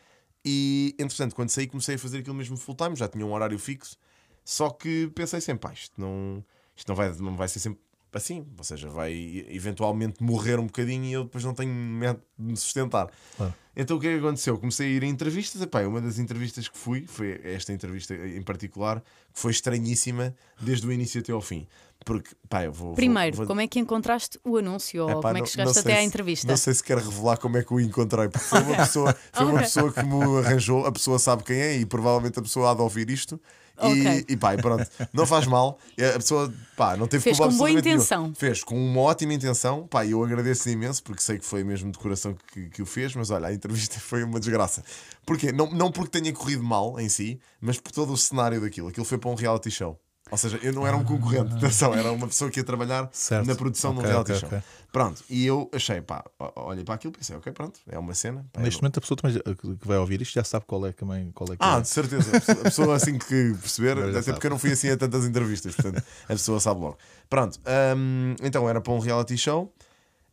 E 0.44 0.94
entretanto, 0.98 1.34
quando 1.34 1.50
saí, 1.50 1.66
comecei 1.66 1.96
a 1.96 1.98
fazer 1.98 2.18
aquilo 2.18 2.36
mesmo 2.36 2.56
full 2.56 2.76
time, 2.76 2.94
já 2.94 3.08
tinha 3.08 3.26
um 3.26 3.32
horário 3.32 3.58
fixo, 3.58 3.96
só 4.44 4.70
que 4.70 5.10
pensei 5.14 5.40
sempre, 5.40 5.68
pá, 5.68 5.74
isto 5.74 6.00
não, 6.00 6.44
isto 6.76 6.88
não, 6.88 6.94
vai, 6.94 7.12
não 7.18 7.36
vai 7.36 7.48
ser 7.48 7.58
sempre 7.58 7.80
assim, 8.12 8.46
ou 8.56 8.64
seja, 8.64 8.88
vai 8.88 9.44
eventualmente 9.48 10.22
morrer 10.22 10.58
um 10.58 10.66
bocadinho 10.66 11.04
e 11.04 11.12
eu 11.12 11.24
depois 11.24 11.44
não 11.44 11.54
tenho 11.54 11.72
método 11.72 12.24
de 12.38 12.44
me 12.52 12.56
sustentar. 12.56 13.08
Claro. 13.36 13.54
Então 13.76 13.96
o 13.96 14.00
que 14.00 14.08
é 14.08 14.12
que 14.14 14.18
aconteceu? 14.18 14.58
Comecei 14.58 14.88
a 14.88 14.90
ir 14.90 15.04
a 15.04 15.06
entrevistas. 15.06 15.62
Epá, 15.62 15.82
uma 15.82 16.00
das 16.00 16.18
entrevistas 16.18 16.66
que 16.66 16.76
fui, 16.76 17.06
foi 17.06 17.40
esta 17.44 17.72
entrevista 17.72 18.12
em 18.14 18.42
particular, 18.42 19.00
que 19.32 19.40
foi 19.40 19.52
estranhíssima 19.52 20.34
desde 20.60 20.86
o 20.86 20.92
início 20.92 21.20
até 21.20 21.30
ao 21.32 21.40
fim. 21.40 21.66
Porque, 22.04 22.30
pá, 22.48 22.64
eu 22.64 22.72
vou. 22.72 22.94
Primeiro, 22.94 23.36
vou, 23.36 23.44
vou... 23.44 23.48
como 23.48 23.60
é 23.60 23.68
que 23.68 23.78
encontraste 23.78 24.38
o 24.44 24.56
anúncio? 24.56 25.04
ou 25.04 25.10
Epá, 25.10 25.20
como 25.28 25.38
é 25.38 25.42
que 25.42 25.48
chegaste 25.50 25.78
até 25.78 25.94
à 25.94 26.00
se- 26.00 26.04
entrevista? 26.04 26.46
Não 26.48 26.56
sei 26.56 26.74
se 26.74 26.82
quer 26.82 26.98
revelar 26.98 27.36
como 27.36 27.56
é 27.56 27.62
que 27.62 27.72
o 27.72 27.78
encontrei, 27.78 28.28
porque 28.28 28.46
foi 28.46 28.62
uma 28.62 28.76
pessoa, 28.76 29.16
foi 29.32 29.46
uma 29.46 29.60
pessoa 29.60 29.92
que 29.92 30.02
me 30.02 30.38
arranjou, 30.38 30.86
a 30.86 30.92
pessoa 30.92 31.18
sabe 31.18 31.44
quem 31.44 31.56
é 31.56 31.76
e 31.76 31.86
provavelmente 31.86 32.38
a 32.38 32.42
pessoa 32.42 32.70
há 32.70 32.74
de 32.74 32.82
ouvir 32.82 33.10
isto. 33.10 33.40
E, 33.80 33.86
Ok. 33.86 34.24
e 34.28 34.36
pá, 34.36 34.54
e 34.54 34.56
pronto, 34.56 34.86
não 35.12 35.24
faz 35.26 35.46
mal. 35.46 35.78
A 36.14 36.18
pessoa, 36.18 36.52
pá, 36.76 36.96
não 36.96 37.06
teve 37.06 37.22
Fez 37.22 37.38
com 37.38 37.48
boa 37.48 37.70
intenção. 37.70 38.34
Fez 38.34 38.64
com 38.64 38.76
uma 38.76 39.00
ótima 39.02 39.34
intenção, 39.34 39.86
pá, 39.86 40.04
e 40.04 40.10
eu 40.10 40.22
agradeço 40.24 40.68
imenso 40.68 41.02
porque 41.02 41.22
sei 41.22 41.38
que 41.38 41.44
foi 41.44 41.62
mesmo 41.62 41.92
de 41.92 41.98
coração 41.98 42.36
que, 42.52 42.68
que 42.70 42.82
o 42.82 42.86
fez, 42.86 43.14
mas 43.14 43.30
olha, 43.30 43.48
a 43.48 43.52
entrevista 43.54 43.98
foi 44.00 44.24
uma 44.24 44.40
desgraça. 44.40 44.82
Porquê? 45.24 45.52
Não, 45.52 45.70
não 45.70 45.92
porque 45.92 46.20
tenha 46.20 46.32
corrido 46.32 46.62
mal 46.62 46.98
em 46.98 47.08
si, 47.08 47.38
mas 47.60 47.78
por 47.78 47.92
todo 47.92 48.12
o 48.12 48.16
cenário 48.16 48.60
daquilo. 48.60 48.88
Aquilo 48.88 49.06
foi 49.06 49.18
para 49.18 49.30
um 49.30 49.34
reality 49.34 49.70
show. 49.70 49.98
Ou 50.30 50.36
seja, 50.38 50.58
eu 50.62 50.72
não 50.72 50.86
era 50.86 50.96
um 50.96 51.04
concorrente, 51.04 51.54
atenção, 51.54 51.94
era 51.94 52.12
uma 52.12 52.26
pessoa 52.26 52.50
que 52.50 52.60
ia 52.60 52.64
trabalhar 52.64 53.08
Certo. 53.12 53.46
na 53.46 53.54
produção 53.54 53.94
de 53.94 54.00
um 54.00 54.02
reality 54.02 54.32
ok, 54.32 54.40
show. 54.40 54.48
ok. 54.48 54.62
Pronto, 54.92 55.22
e 55.28 55.44
eu 55.46 55.70
achei, 55.72 56.00
pá, 56.00 56.24
olhei 56.56 56.82
para 56.84 56.94
aquilo 56.94 57.12
e 57.14 57.18
pensei, 57.18 57.36
ok, 57.36 57.52
pronto, 57.52 57.78
é 57.88 57.98
uma 57.98 58.14
cena. 58.14 58.44
pá, 58.52 58.60
Neste 58.60 58.76
eu- 58.78 58.82
momento 58.82 58.98
a 58.98 59.00
pessoa 59.00 59.16
também 59.16 59.38
que 59.78 59.86
vai 59.88 59.98
ouvir 59.98 60.20
isto 60.22 60.32
já 60.34 60.44
sabe 60.44 60.64
qual 60.66 60.86
é, 60.86 60.92
também, 60.92 61.30
qual 61.32 61.52
é 61.52 61.56
que 61.56 61.62
Ah, 61.62 61.78
é. 61.78 61.80
de 61.82 61.88
certeza. 61.88 62.36
A 62.36 62.64
pessoa- 62.64 62.96
assim 62.96 63.18
que 63.18 63.54
perceber, 63.60 63.98
até 63.98 64.12
sabe. 64.22 64.32
porque 64.32 64.46
eu 64.46 64.50
não 64.50 64.58
fui 64.58 64.72
assim 64.72 64.88
a 64.90 64.96
tantas 64.96 65.24
entrevistas, 65.24 65.74
portanto 65.74 66.02
a 66.24 66.28
pessoa 66.28 66.58
sabe 66.60 66.80
logo. 66.80 66.96
Pronto, 67.28 67.58
hum, 67.96 68.34
então 68.42 68.68
era 68.68 68.80
para 68.80 68.92
um 68.92 68.98
reality 68.98 69.36
show. 69.36 69.72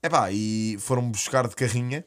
Epá, 0.01 0.31
e 0.31 0.77
foram 0.79 1.10
buscar 1.10 1.47
de 1.47 1.55
carrinha, 1.55 2.05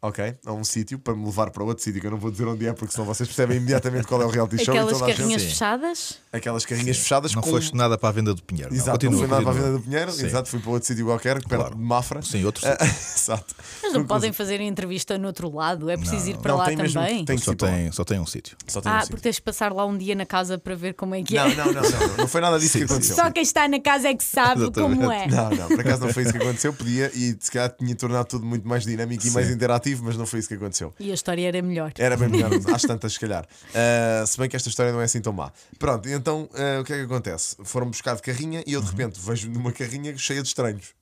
ok, 0.00 0.34
a 0.46 0.52
um 0.52 0.62
sítio 0.64 0.98
para 0.98 1.14
me 1.14 1.24
levar 1.24 1.50
para 1.50 1.64
outro 1.64 1.82
sítio 1.82 2.00
que 2.00 2.06
eu 2.06 2.10
não 2.10 2.18
vou 2.18 2.30
dizer 2.30 2.46
onde 2.46 2.66
é, 2.66 2.72
porque 2.72 2.92
senão 2.92 3.04
vocês 3.06 3.28
percebem 3.28 3.56
imediatamente 3.56 4.06
qual 4.06 4.22
é 4.22 4.26
o 4.26 4.28
reality 4.28 4.64
show. 4.64 4.72
Aquelas 4.74 4.92
toda 4.92 5.04
a 5.04 5.08
gente- 5.08 5.16
carrinhas 5.18 5.42
Sim. 5.42 5.48
fechadas? 5.48 6.18
Aquelas 6.32 6.64
carrinhas 6.66 6.98
fechadas 6.98 7.34
Não 7.34 7.42
com. 7.42 7.50
foste 7.50 7.74
nada 7.74 7.98
para 7.98 8.08
a 8.08 8.12
venda 8.12 8.32
do 8.34 8.42
Pinheiro. 8.42 8.72
Exato, 8.74 9.04
não, 9.06 9.12
não 9.12 9.18
continua, 9.18 9.28
foi 9.28 9.28
nada 9.28 9.42
para 9.42 9.50
a 9.50 9.54
venda 9.64 9.78
do 9.78 9.82
Pinheiro, 9.84 10.12
Sim. 10.12 10.26
exato, 10.26 10.48
fui 10.48 10.60
para 10.60 10.70
outro 10.70 10.86
sítio 10.86 11.06
qualquer, 11.06 11.34
perto 11.34 11.48
Claro. 11.48 11.74
de 11.74 11.80
Mafra. 11.82 12.22
Sim, 12.22 12.44
outro 12.44 12.62
sítio. 12.64 12.78
exato. 13.16 13.54
Mas 13.58 13.66
não 13.66 14.00
Conclusão. 14.02 14.06
podem 14.06 14.32
fazer 14.32 14.60
entrevista 14.60 15.18
no 15.18 15.26
outro 15.26 15.54
lado? 15.54 15.90
É 15.90 15.96
preciso 15.96 16.30
ir 16.30 16.36
para 16.38 16.52
Não, 16.52 16.58
lá 16.58 16.66
tem 16.66 16.76
mesmo 16.76 17.00
também? 17.00 17.18
que- 17.20 17.24
tem 17.24 17.38
só, 17.38 17.54
tem, 17.54 17.92
só 17.92 18.04
tem 18.04 18.20
um 18.20 18.26
sítio. 18.26 18.56
Só 18.66 18.80
tem 18.80 18.92
um 18.92 18.94
Ah, 18.94 19.00
sítio. 19.00 19.10
porque 19.10 19.22
tens 19.24 19.36
de 19.36 19.42
passar 19.42 19.72
lá 19.72 19.84
um 19.84 19.96
dia 19.98 20.14
na 20.14 20.26
casa 20.26 20.58
para 20.58 20.74
ver 20.74 20.94
como 20.94 21.14
é 21.14 21.22
que 21.22 21.36
é. 21.36 21.54
Não, 21.54 21.72
não, 21.72 21.72
não, 21.72 21.90
não, 21.90 22.16
não 22.18 22.28
foi 22.28 22.40
nada 22.40 22.58
disso 22.58 22.74
Sim, 22.74 22.80
que 22.80 22.86
sim, 22.88 22.92
aconteceu. 22.94 23.16
Só 23.16 23.30
quem 23.30 23.42
está 23.42 23.66
na 23.66 23.80
casa 23.80 24.08
é 24.08 24.14
que 24.14 24.22
sabe 24.24 24.70
como 24.70 25.10
é. 25.10 25.26
Não, 25.26 25.50
não, 25.50 25.68
por 25.68 25.80
acaso 25.80 26.04
não 26.04 26.12
foi 26.12 26.22
isso 26.22 26.32
que 26.32 26.38
aconteceu. 26.38 26.72
Podia 26.72 27.10
e 27.14 27.36
se 27.40 27.50
calhar 27.50 27.70
tinha 27.76 27.94
tornado 27.96 28.26
tudo 28.26 28.44
muito 28.46 28.66
mais 28.68 28.84
dinâmico 28.84 29.22
e 29.24 29.28
Sim. 29.28 29.34
mais 29.34 29.50
interativo. 29.50 29.87
Tive, 29.88 30.02
mas 30.02 30.16
não 30.16 30.26
foi 30.26 30.38
isso 30.40 30.48
que 30.48 30.54
aconteceu. 30.54 30.92
E 31.00 31.10
a 31.10 31.14
história 31.14 31.46
era 31.48 31.62
melhor. 31.62 31.92
Era 31.98 32.16
bem 32.16 32.28
melhor, 32.28 32.50
às 32.74 32.82
tantas, 32.82 33.12
se 33.14 33.20
calhar. 33.20 33.46
Uh, 33.70 34.26
se 34.26 34.38
bem 34.38 34.48
que 34.48 34.56
esta 34.56 34.68
história 34.68 34.92
não 34.92 35.00
é 35.00 35.04
assim 35.04 35.20
tão 35.20 35.32
má. 35.32 35.52
Pronto, 35.78 36.08
então 36.08 36.42
uh, 36.52 36.80
o 36.80 36.84
que 36.84 36.92
é 36.92 36.96
que 36.98 37.02
acontece? 37.04 37.56
Foram 37.64 37.88
buscar 37.90 38.14
de 38.16 38.22
carrinha 38.22 38.62
e 38.66 38.72
eu 38.72 38.80
de 38.82 38.90
repente 38.90 39.18
vejo 39.20 39.48
numa 39.50 39.72
carrinha 39.72 40.16
cheia 40.16 40.42
de 40.42 40.48
estranhos. 40.48 40.96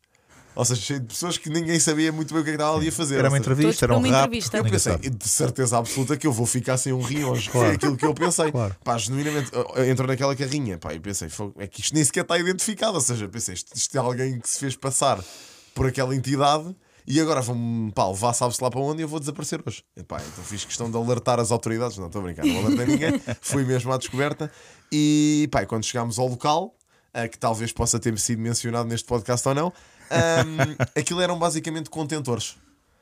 Ou 0.55 0.65
seja, 0.65 0.81
cheia 0.81 1.01
de 1.01 1.07
pessoas 1.07 1.37
que 1.37 1.51
ninguém 1.51 1.79
sabia 1.79 2.11
muito 2.11 2.33
bem 2.33 2.41
o 2.41 2.45
que 2.45 2.49
é 2.51 2.53
que 2.55 2.57
estava 2.63 2.77
ali 2.79 2.89
a 2.89 2.93
fazer. 2.93 3.19
Era 3.19 3.29
uma 3.29 3.37
entrevista, 3.37 3.85
era 3.85 3.93
um 3.95 3.99
uma 3.99 4.09
rap. 4.09 4.21
entrevista. 4.25 4.57
eu 4.57 4.65
pensei, 4.65 4.97
de 4.97 5.29
certeza 5.29 5.77
absoluta 5.77 6.17
que 6.17 6.27
eu 6.27 6.33
vou 6.33 6.47
ficar 6.47 6.79
sem 6.79 6.95
um 6.95 7.03
rim 7.03 7.25
hoje. 7.25 7.51
Claro. 7.51 7.67
Foi 7.67 7.75
aquilo 7.77 7.95
que 7.95 8.07
eu 8.07 8.15
pensei. 8.15 8.51
Claro. 8.51 8.75
Pá, 8.83 8.97
genuinamente, 8.97 9.51
eu- 9.53 9.71
eu 9.77 9.85
entro 9.91 10.07
naquela 10.07 10.35
carrinha, 10.35 10.79
pá, 10.79 10.95
e 10.95 10.99
pensei, 10.99 11.29
"Fogo, 11.29 11.55
é 11.59 11.67
que 11.67 11.83
isto 11.83 11.95
nem 11.95 12.03
sequer 12.03 12.23
está 12.23 12.39
identificado. 12.39 12.95
Ou 12.95 13.01
seja, 13.03 13.29
pensei, 13.29 13.53
isto, 13.53 13.71
isto 13.77 13.95
é 13.95 14.01
alguém 14.01 14.41
que 14.41 14.49
se 14.49 14.59
fez 14.59 14.75
passar 14.75 15.23
por 15.75 15.87
aquela 15.87 16.17
entidade 16.17 16.75
e 17.07 17.21
agora 17.21 17.41
vão 17.41 17.91
pá, 17.95 18.09
levar, 18.09 18.33
sabe-se 18.33 18.63
lá 18.63 18.71
para 18.71 18.81
onde 18.81 19.01
e 19.01 19.05
eu 19.05 19.09
vou 19.09 19.21
desaparecer 19.21 19.63
hoje. 19.65 19.85
E, 19.97 20.03
pá, 20.03 20.21
então 20.21 20.43
fiz 20.43 20.65
questão 20.65 20.91
de 20.91 20.97
alertar 20.97 21.39
as 21.39 21.53
autoridades. 21.53 21.97
Não 21.99 22.07
estou 22.07 22.21
a 22.21 22.25
brincar, 22.25 22.45
não 22.45 22.67
alertei 22.67 22.87
ninguém. 22.87 23.23
Fui 23.41 23.65
mesmo 23.65 23.93
à 23.93 23.97
descoberta. 23.97 24.51
E 24.91 25.49
pá, 25.53 25.65
quando 25.65 25.85
chegámos 25.85 26.19
ao 26.19 26.27
local, 26.27 26.75
ah, 27.15 27.29
que 27.29 27.39
talvez 27.39 27.73
possa 27.73 27.99
ter 27.99 28.19
sido 28.19 28.43
mencionado 28.43 28.89
neste 28.89 29.07
podcast 29.07 29.49
ou 29.49 29.55
não, 29.55 29.73
ahm, 30.11 30.77
aquilo 30.99 31.21
eram 31.21 31.39
basicamente 31.39 31.89
contentores. 31.89 32.57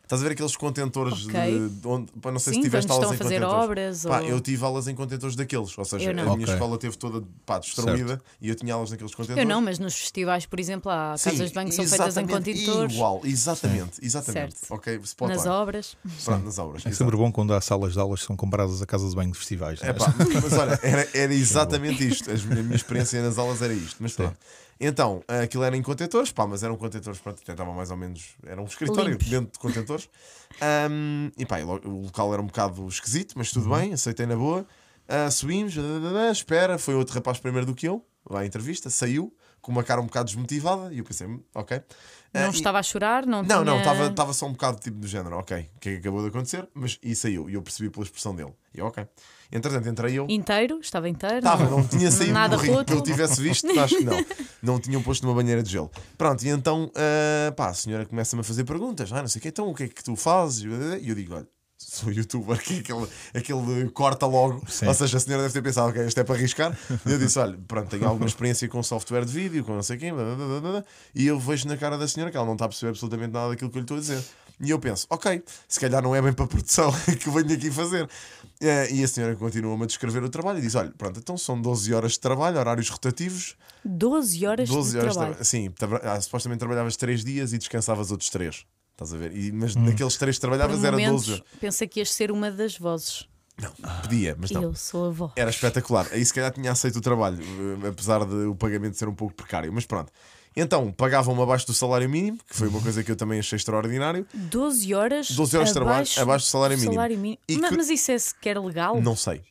Estás 0.05 0.21
a 0.21 0.25
ver 0.25 0.33
aqueles 0.33 0.55
contentores 0.55 1.27
Ok. 1.27 1.33
de, 1.33 1.69
de 1.81 1.88
onde, 1.88 2.12
pá, 2.21 2.31
não 2.31 2.38
sei 2.38 2.53
Sim, 2.53 2.61
se 2.61 2.64
tiveste 2.67 2.90
aulas 2.93 3.05
estão 3.07 3.11
a 3.11 3.14
em 3.14 3.19
fazer 3.19 3.40
contentores. 3.40 3.64
obras 3.64 4.03
Pá, 4.05 4.21
ou- 4.21 4.29
eu 4.29 4.40
tive 4.40 4.62
aulas 4.64 4.87
em 4.87 4.95
contentores 4.95 5.35
daqueles, 5.35 5.77
ou 5.79 5.85
seja, 5.85 6.11
a 6.11 6.14
minha 6.14 6.27
Ok. 6.35 6.45
escola 6.45 6.77
teve 6.79 6.97
toda 6.99 7.27
pá, 7.47 7.59
destruída 7.59 8.21
e 8.38 8.51
eu 8.51 8.55
tinha 8.55 8.75
aulas 8.75 8.90
naqueles 8.90 9.14
contentores. 9.14 9.43
Eu 9.43 9.49
não, 9.49 9.62
mas 9.62 9.79
nos 9.79 9.95
festivais, 9.95 10.45
por 10.45 10.61
exemplo, 10.61 10.90
há 10.93 11.17
Sim, 11.17 11.31
casas 11.31 11.49
de 11.49 11.55
banho 11.55 11.69
que 11.71 11.75
são 11.75 11.87
feitas 11.87 12.07
em 12.19 12.21
exatamente 12.21 12.53
contentores. 12.53 12.95
Igual, 12.95 13.21
exatamente, 13.25 13.93
exatamente. 14.03 14.57
Certo. 14.59 15.27
Nas 15.27 15.47
obras. 15.47 15.97
Pronto, 16.23 16.45
nas 16.45 16.59
obras. 16.59 16.85
É 16.85 16.88
exato. 16.90 16.97
sempre 17.05 17.17
bom 17.17 17.33
quando 17.33 17.55
há 17.55 17.61
salas 17.62 17.95
de 17.95 17.99
aulas 17.99 18.21
que 18.21 18.27
são 18.27 18.37
comparadas 18.37 18.83
a 18.83 18.87
casas 18.87 19.11
de 19.11 19.17
banho 19.17 19.33
de 19.33 19.38
festivais. 19.38 19.81
É 19.83 19.88
é? 19.88 19.93
pá, 19.95 20.14
mas 20.43 20.53
olha, 20.53 20.79
era, 20.83 21.09
era 21.14 21.33
exatamente 21.35 22.07
isto. 22.07 22.31
A 22.31 22.35
minha 22.62 22.77
experiência 22.77 23.23
nas 23.23 23.38
aulas 23.38 23.62
era 23.62 23.73
isto. 23.73 23.97
Mas 24.01 24.12
pronto. 24.12 24.37
Então, 24.79 25.23
aquilo 25.27 25.65
era 25.65 25.77
em 25.77 25.83
contentores, 25.83 26.33
pá, 26.33 26.47
mas 26.47 26.63
eram 26.63 26.77
contentores, 26.77 27.21
pronto, 27.21 27.43
tentava 27.43 27.73
mais 27.73 27.91
ou 27.91 27.97
menos. 27.97 28.37
Era 28.45 28.61
um 28.61 28.65
escritório 28.65 29.17
dentro 29.17 29.53
de 29.53 29.59
contentores. 29.59 30.09
Ahm, 30.61 31.31
e 31.39 31.47
pá, 31.47 31.59
o 31.61 32.03
local 32.03 32.33
era 32.33 32.43
um 32.43 32.47
bocado 32.47 32.87
esquisito, 32.89 33.35
mas 33.37 33.51
tudo 33.51 33.69
bem, 33.75 33.93
aceitei 33.93 34.27
na 34.27 34.37
boa. 34.37 34.67
Ah, 35.09 35.31
subimos, 35.31 35.75
espera, 36.33 36.79
foi 36.79 36.95
outro 36.95 37.15
rapaz 37.15 37.39
primeiro 37.39 37.67
do 37.67 37.75
que 37.75 37.87
eu, 37.87 38.05
à 38.31 38.45
entrevista, 38.45 38.89
saiu 38.91 39.33
com 39.64 39.72
uma 39.72 39.83
cara 39.83 40.00
um 40.00 40.05
bocado 40.07 40.27
desmotivada 40.27 40.92
e 40.92 40.98
eu 40.98 41.05
pensei, 41.05 41.27
"Hum, 41.27 41.40
ok. 41.55 41.81
Ah, 42.35 42.40
Não 42.42 42.48
e- 42.48 42.55
estava 42.55 42.79
a 42.79 42.83
chorar, 42.83 43.24
não 43.24 43.42
não, 43.42 43.64
não, 43.64 43.81
tinha- 43.81 44.07
estava 44.09 44.33
só 44.33 44.46
um 44.46 44.53
bocado 44.53 44.79
tipo 44.79 44.98
do 44.98 45.07
género, 45.07 45.37
ok, 45.38 45.70
o 45.77 45.81
que 45.81 45.88
é 45.88 45.92
que 45.92 45.98
acabou 46.00 46.20
de 46.20 46.29
acontecer, 46.29 46.68
mas 46.74 46.98
e 47.03 47.14
saiu, 47.14 47.48
e 47.48 47.55
eu 47.55 47.62
percebi 47.62 47.88
pela 47.88 48.05
expressão 48.05 48.35
dele. 48.35 48.53
E 48.74 48.81
eu, 48.81 48.87
ok. 48.87 49.07
Entretanto, 49.53 49.88
entrei 49.88 50.18
eu. 50.18 50.27
Inteiro, 50.29 50.81
estava 50.81 51.09
inteiro. 51.09 51.38
Estava, 51.38 51.68
não 51.70 51.87
tinha 51.87 52.11
saído 52.11 52.33
Nada 52.35 52.57
do 52.57 52.66
roto. 52.66 52.85
que 52.87 52.92
eu 52.92 53.00
tivesse 53.03 53.40
visto, 53.40 53.66
acho 53.79 53.96
que 53.98 54.05
não. 54.05 54.24
Não 54.62 54.81
tinham 54.81 55.00
posto 55.03 55.24
numa 55.24 55.35
banheira 55.35 55.62
de 55.62 55.70
gelo. 55.70 55.90
Pronto, 56.18 56.42
e 56.44 56.48
então, 56.48 56.90
ah, 56.96 57.53
pá, 57.53 57.68
a 57.68 57.74
senhora 57.74 58.05
começa-me 58.05 58.40
a 58.40 58.44
fazer 58.44 58.64
perguntas, 58.64 59.11
ah, 59.12 59.20
não 59.22 59.29
sei 59.29 59.38
o 59.38 59.42
que, 59.42 59.48
então 59.48 59.68
o 59.70 59.74
que 59.74 59.85
é 59.85 59.88
que 59.88 60.03
tu 60.05 60.14
fazes? 60.16 60.64
E 61.00 61.09
eu 61.09 61.14
digo, 61.14 61.35
olha, 61.37 61.46
sou 61.90 62.11
youtuber, 62.12 62.59
que 62.62 62.75
é 62.75 62.79
aquele, 62.79 63.07
aquele 63.35 63.90
corta 63.90 64.27
logo. 64.27 64.62
Sim. 64.68 64.87
Ou 64.87 64.94
seja, 64.94 65.16
a 65.16 65.20
senhora 65.20 65.42
deve 65.42 65.55
ter 65.55 65.62
pensado, 65.62 65.88
ok, 65.88 66.07
isto 66.07 66.18
é 66.20 66.25
para 66.25 66.35
arriscar. 66.35 66.77
E 67.07 67.11
eu 67.12 67.18
disse, 67.18 67.38
olha, 67.38 67.59
pronto, 67.68 67.88
tenho 67.90 68.07
alguma 68.07 68.27
experiência 68.27 68.68
com 68.68 68.83
software 68.83 69.25
de 69.25 69.33
vídeo, 69.33 69.64
com 69.64 69.75
não 69.75 69.83
sei 69.83 69.97
quem, 69.97 70.12
blá, 70.12 70.25
blá, 70.25 70.35
blá, 70.35 70.61
blá, 70.61 70.70
blá. 70.73 70.85
e 71.14 71.27
eu 71.27 71.38
vejo 71.38 71.68
na 71.68 71.77
cara 71.77 71.97
da 71.99 72.09
senhora 72.09 72.31
que 72.31 72.37
ela 72.37 72.47
não 72.47 72.55
está 72.55 72.64
a 72.64 72.68
perceber 72.68 72.90
absolutamente 72.90 73.33
nada 73.33 73.51
daquilo 73.51 73.70
que 73.70 73.77
eu 73.77 73.81
lhe 73.81 73.85
estou 73.85 73.97
a 73.97 74.01
dizer. 74.01 74.23
E 74.61 74.70
eu 74.70 74.79
penso, 74.79 75.05
ok, 75.11 75.42
se 75.68 75.81
calhar 75.81 76.01
não 76.01 76.14
é 76.14 76.23
bem 76.23 76.33
para 76.33 76.44
a 76.44 76.49
produção 76.49 76.92
que 77.18 77.27
eu 77.29 77.33
venho 77.33 77.53
aqui 77.53 77.73
fazer. 77.73 78.09
Eh, 78.61 78.88
E 78.94 79.03
a 79.03 79.09
senhora 79.09 79.35
continua-me 79.35 79.83
a 79.83 79.87
descrever 79.87 80.23
o 80.23 80.29
trabalho 80.29 80.59
e 80.61 80.62
diz: 80.62 80.77
Olha, 80.77 80.92
pronto, 80.97 81.18
então 81.18 81.37
são 81.37 81.61
12 81.61 81.92
horas 81.92 82.12
de 82.12 82.20
trabalho, 82.20 82.57
horários 82.59 82.88
rotativos. 82.88 83.57
12 83.85 84.47
horas 84.47 84.68
12 84.68 84.92
de 84.92 84.99
horas 84.99 85.09
de 85.11 85.14
trabalho. 85.14 85.35
trabalho. 85.35 85.44
Sim, 85.44 85.70
tra- 85.73 86.01
ah, 86.14 86.20
supostamente 86.20 86.61
trabalhavas 86.61 86.97
3 86.97 87.25
dias 87.25 87.53
e 87.53 87.59
descansavas 87.59 88.12
outros 88.12 88.31
3. 88.31 88.64
Estás 88.95 89.13
a 89.13 89.17
ver? 89.17 89.37
E, 89.37 89.51
mas 89.53 89.75
naqueles 89.75 90.17
3 90.17 90.37
que 90.37 90.41
Por 90.41 90.49
trabalhavas 90.49 90.85
era 90.85 90.93
12 90.97 91.05
momentos, 91.07 91.29
horas. 91.29 91.43
pensei 91.61 91.89
que 91.89 92.01
ias 92.01 92.13
ser 92.13 92.31
uma 92.31 92.51
das 92.51 92.79
vozes. 92.79 93.27
Não, 93.61 93.71
podia, 94.03 94.37
mas 94.39 94.51
não. 94.51 94.63
Eu 94.63 94.75
sou 94.75 95.05
a 95.05 95.09
avó. 95.09 95.33
Era 95.37 95.51
espetacular. 95.51 96.07
Aí 96.13 96.25
se 96.25 96.33
calhar 96.35 96.53
tinha 96.53 96.73
aceito 96.73 96.97
o 96.97 97.01
trabalho, 97.01 97.39
eh, 97.85 97.89
apesar 97.89 98.25
de 98.25 98.35
o 98.47 98.55
pagamento 98.55 98.97
ser 98.97 99.09
um 99.09 99.15
pouco 99.15 99.35
precário. 99.35 99.73
Mas 99.73 99.85
pronto. 99.87 100.11
Então, 100.57 100.93
pagavam-me 100.93 101.43
abaixo 101.43 101.67
do 101.67 101.75
salário 101.75 102.09
mínimo, 102.09 102.39
que 102.49 102.55
foi 102.57 102.69
uma 102.69 102.81
coisa 102.81 103.03
que 103.03 103.11
eu 103.11 103.17
também 103.17 103.41
achei 103.41 103.57
extraordinário. 103.57 104.25
12 104.33 104.95
horas, 104.95 105.31
12 105.33 105.57
horas 105.57 105.69
de 105.71 105.75
trabalho 105.75 105.95
abaixo, 105.97 106.21
abaixo 106.21 106.47
do 106.47 106.49
salário 106.51 106.79
mínimo. 106.79 107.03
mínimo. 107.03 107.39
E 107.49 107.59
Ma- 107.59 107.69
que- 107.71 107.77
Mas, 107.77 107.91
isso 107.91 108.13
é 108.13 108.19
sequer 108.19 108.59
legal? 108.61 109.01
Não 109.01 109.17
sei. 109.17 109.43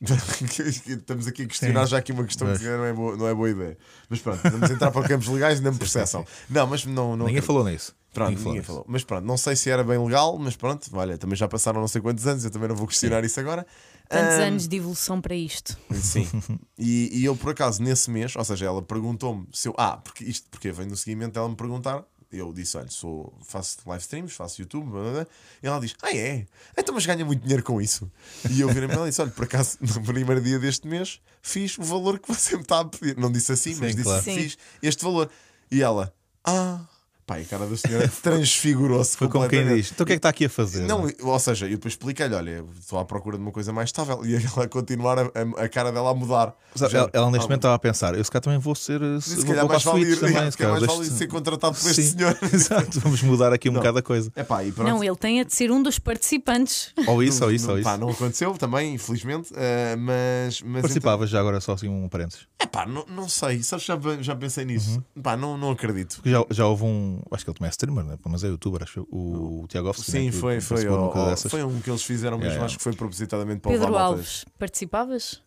Estamos 0.86 1.26
aqui 1.26 1.42
a 1.42 1.46
questionar 1.46 1.84
Sim. 1.84 1.90
já 1.90 1.98
aqui 1.98 2.12
uma 2.12 2.24
questão 2.24 2.48
Mas- 2.48 2.58
que 2.58 2.64
não 2.64 2.84
é, 2.84 2.92
boa, 2.94 3.16
não 3.16 3.28
é 3.28 3.34
boa 3.34 3.50
ideia. 3.50 3.76
Mas 4.08 4.20
pronto, 4.20 4.40
vamos 4.50 4.70
entrar 4.70 4.90
para 4.90 5.06
campos 5.08 5.28
legais 5.28 5.54
e 5.54 5.58
ainda 5.58 5.72
me 5.72 5.78
processam. 5.78 6.24
Não, 6.48 6.66
mas 6.66 6.84
não. 6.86 6.94
não 6.94 7.26
Ninguém 7.26 7.38
acredito. 7.38 7.46
falou 7.46 7.64
nisso. 7.64 7.94
Pronto, 8.14 8.38
Ninguém 8.40 8.62
falou. 8.62 8.84
Mas 8.88 9.02
pronto, 9.04 9.24
não 9.26 9.36
sei 9.36 9.56
se 9.56 9.68
era 9.68 9.82
bem 9.84 9.98
legal, 10.02 10.38
mas 10.38 10.56
pronto, 10.56 10.88
olha, 10.94 11.18
também 11.18 11.36
já 11.36 11.48
passaram 11.48 11.80
não 11.80 11.88
sei 11.88 12.00
quantos 12.00 12.26
anos, 12.26 12.44
eu 12.44 12.50
também 12.50 12.68
não 12.68 12.76
vou 12.76 12.86
questionar 12.86 13.24
isso 13.24 13.38
agora. 13.40 13.66
Tantos 14.08 14.34
Ahm, 14.36 14.42
anos 14.48 14.68
de 14.68 14.76
evolução 14.76 15.20
para 15.20 15.34
isto. 15.34 15.76
Sim. 15.92 16.26
E, 16.78 17.20
e 17.20 17.24
eu, 17.24 17.34
por 17.36 17.50
acaso, 17.52 17.82
nesse 17.82 18.10
mês, 18.10 18.34
ou 18.36 18.44
seja, 18.44 18.66
ela 18.66 18.82
perguntou-me 18.82 19.46
se 19.52 19.68
eu. 19.68 19.74
Ah, 19.78 19.96
porque 19.96 20.24
isto 20.24 20.48
porque 20.50 20.70
vem 20.72 20.86
no 20.86 20.96
seguimento 20.96 21.34
dela 21.34 21.48
me 21.48 21.56
perguntar. 21.56 22.04
Eu 22.32 22.52
disse: 22.52 22.76
Olha, 22.76 22.90
sou, 22.90 23.32
faço 23.44 23.78
live 23.86 24.02
streams, 24.02 24.34
faço 24.34 24.60
YouTube. 24.60 24.90
blá, 24.90 25.00
blá, 25.02 25.12
blá. 25.12 25.26
E 25.62 25.66
ela 25.66 25.80
diz: 25.80 25.94
Ah, 26.02 26.14
é? 26.14 26.46
Então, 26.76 26.92
mas 26.94 27.06
ganha 27.06 27.24
muito 27.24 27.42
dinheiro 27.42 27.62
com 27.62 27.80
isso. 27.80 28.10
E 28.50 28.60
eu 28.60 28.68
virei-me 28.68 28.92
ela 28.94 29.06
e 29.06 29.10
disse: 29.10 29.22
Olha, 29.22 29.30
por 29.30 29.44
acaso, 29.44 29.78
no 29.82 30.02
primeiro 30.02 30.40
dia 30.40 30.58
deste 30.58 30.86
mês, 30.88 31.20
fiz 31.40 31.78
o 31.78 31.82
valor 31.82 32.18
que 32.18 32.28
você 32.28 32.56
me 32.56 32.62
está 32.62 32.80
a 32.80 32.84
pedir. 32.84 33.16
Não 33.16 33.30
disse 33.30 33.52
assim, 33.52 33.70
mas 33.76 33.90
Sim, 33.92 33.96
disse: 33.96 34.02
claro. 34.02 34.22
Sim. 34.24 34.34
Fiz 34.34 34.58
este 34.82 35.04
valor. 35.04 35.30
E 35.70 35.80
ela: 35.82 36.12
Ah. 36.44 36.84
Pá, 37.26 37.38
e 37.38 37.42
a 37.42 37.46
cara 37.46 37.66
da 37.66 37.76
senhora 37.76 38.06
transfigurou-se. 38.22 39.16
Foi 39.16 39.28
como 39.28 39.48
quem 39.48 39.66
diz. 39.66 39.90
Então 39.92 40.04
o 40.04 40.06
que 40.06 40.12
é 40.12 40.16
que 40.16 40.18
está 40.18 40.28
aqui 40.28 40.44
a 40.44 40.48
fazer? 40.50 40.82
Não, 40.82 41.08
ou 41.22 41.38
seja, 41.38 41.64
eu 41.66 41.70
depois 41.70 41.94
expliquei-lhe: 41.94 42.34
olha, 42.34 42.64
estou 42.78 42.98
à 42.98 43.04
procura 43.04 43.36
de 43.38 43.42
uma 43.42 43.50
coisa 43.52 43.72
mais 43.72 43.88
estável. 43.88 44.24
E 44.26 44.34
ela 44.36 44.64
a 44.64 44.68
continuar 44.68 45.18
a, 45.18 45.22
a- 45.22 45.64
a 45.64 45.68
cara 45.68 45.90
dela 45.90 46.10
a 46.10 46.14
mudar. 46.14 46.54
Sabe, 46.74 46.96
ela, 46.96 47.10
ela 47.12 47.26
neste 47.30 47.44
Ah, 47.44 47.48
momento 47.48 47.58
estava 47.60 47.74
a 47.76 47.78
pensar, 47.78 48.14
eu 48.14 48.22
se 48.24 48.30
calhar 48.30 48.42
também 48.42 48.58
vou 48.58 48.74
ser. 48.74 49.00
se 49.22 49.36
vou, 49.36 49.44
calhar 49.46 49.60
vou 49.60 49.68
mais 49.70 49.82
para 49.82 49.92
a 49.92 49.94
vale 49.94 50.04
suíte 50.06 50.24
ir, 50.24 50.32
também. 50.34 50.50
se 50.52 50.58
calhar 50.58 50.72
mais 50.80 50.86
vale 50.86 51.04
ser 51.10 51.26
contratado 51.28 51.74
por 51.78 51.90
este 51.90 52.02
Sim. 52.02 52.18
senhor. 52.18 52.38
Exato, 52.52 53.00
vamos 53.00 53.22
mudar 53.22 53.52
aqui 53.52 53.70
um 53.70 53.72
bocado 53.72 53.98
a 53.98 54.02
coisa. 54.02 54.30
É 54.36 54.42
pá, 54.44 54.62
e 54.64 54.70
pronto. 54.72 54.88
Não, 54.88 55.02
ele 55.02 55.16
tem 55.16 55.40
a 55.40 55.44
de 55.44 55.54
ser 55.54 55.70
um 55.70 55.82
dos 55.82 55.98
participantes. 55.98 56.92
Ou 57.06 57.22
isso, 57.22 57.42
ou 57.44 57.50
isso, 57.52 57.70
ou 57.70 57.78
isso. 57.78 57.88
pá, 57.88 57.96
não 57.96 58.08
aconteceu 58.10 58.52
também, 58.54 58.94
infelizmente. 58.94 59.50
eh, 59.56 59.96
mas. 59.96 60.60
mas 60.62 60.82
Participavas 60.82 61.30
já 61.30 61.40
agora 61.40 61.60
só 61.60 61.72
assim 61.72 61.88
um 61.88 62.08
parênteses. 62.08 62.46
É 62.58 62.66
pá, 62.66 62.84
não, 62.86 63.04
não 63.08 63.28
sei. 63.28 63.62
Sabes, 63.62 63.84
já, 63.84 63.98
já 64.20 64.34
pensei 64.36 64.64
nisso. 64.64 65.02
Uhum. 65.16 65.22
Pá, 65.22 65.36
não, 65.36 65.56
não 65.56 65.70
acredito. 65.70 66.16
Porque 66.16 66.30
já, 66.30 66.44
já 66.50 66.66
houve 66.66 66.84
um. 66.84 67.13
Acho 67.30 67.44
que 67.44 67.50
ele 67.50 67.58
também 67.58 67.68
é 67.68 67.70
streamer, 67.70 68.04
né? 68.04 68.18
mas 68.26 68.44
é 68.44 68.48
youtuber, 68.48 68.82
acho 68.82 69.00
eu, 69.00 69.08
o 69.10 69.66
Tiago 69.68 69.88
Alves. 69.88 70.04
Sim, 70.04 70.30
foi, 70.32 70.60
foi, 70.60 70.86
ó, 70.88 71.10
ó, 71.14 71.36
foi 71.36 71.62
um 71.64 71.80
que 71.80 71.90
eles 71.90 72.02
fizeram 72.02 72.38
mesmo. 72.38 72.58
É, 72.58 72.62
é. 72.62 72.64
Acho 72.64 72.76
que 72.78 72.82
foi 72.82 72.92
propositadamente 72.94 73.60
para 73.60 73.72
Pedro. 73.72 73.96
Alves, 73.96 74.44
participavas? 74.58 75.42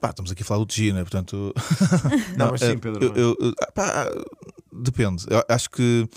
Pá, 0.00 0.10
estamos 0.10 0.30
aqui 0.30 0.42
a 0.42 0.46
falar 0.46 0.64
do 0.64 0.72
G, 0.72 0.92
né? 0.92 1.00
Portanto. 1.02 1.54
Não, 2.36 2.50
mas 2.50 2.62
eh, 2.62 2.72
sim, 2.72 2.78
Pedro. 2.78 3.02
eu- 3.04 3.14
eu- 3.16 3.36
eu- 3.40 3.54
pá, 3.74 4.06
depende. 4.72 5.24
Eu 5.30 5.42
acho 5.48 5.70
que 5.70 6.08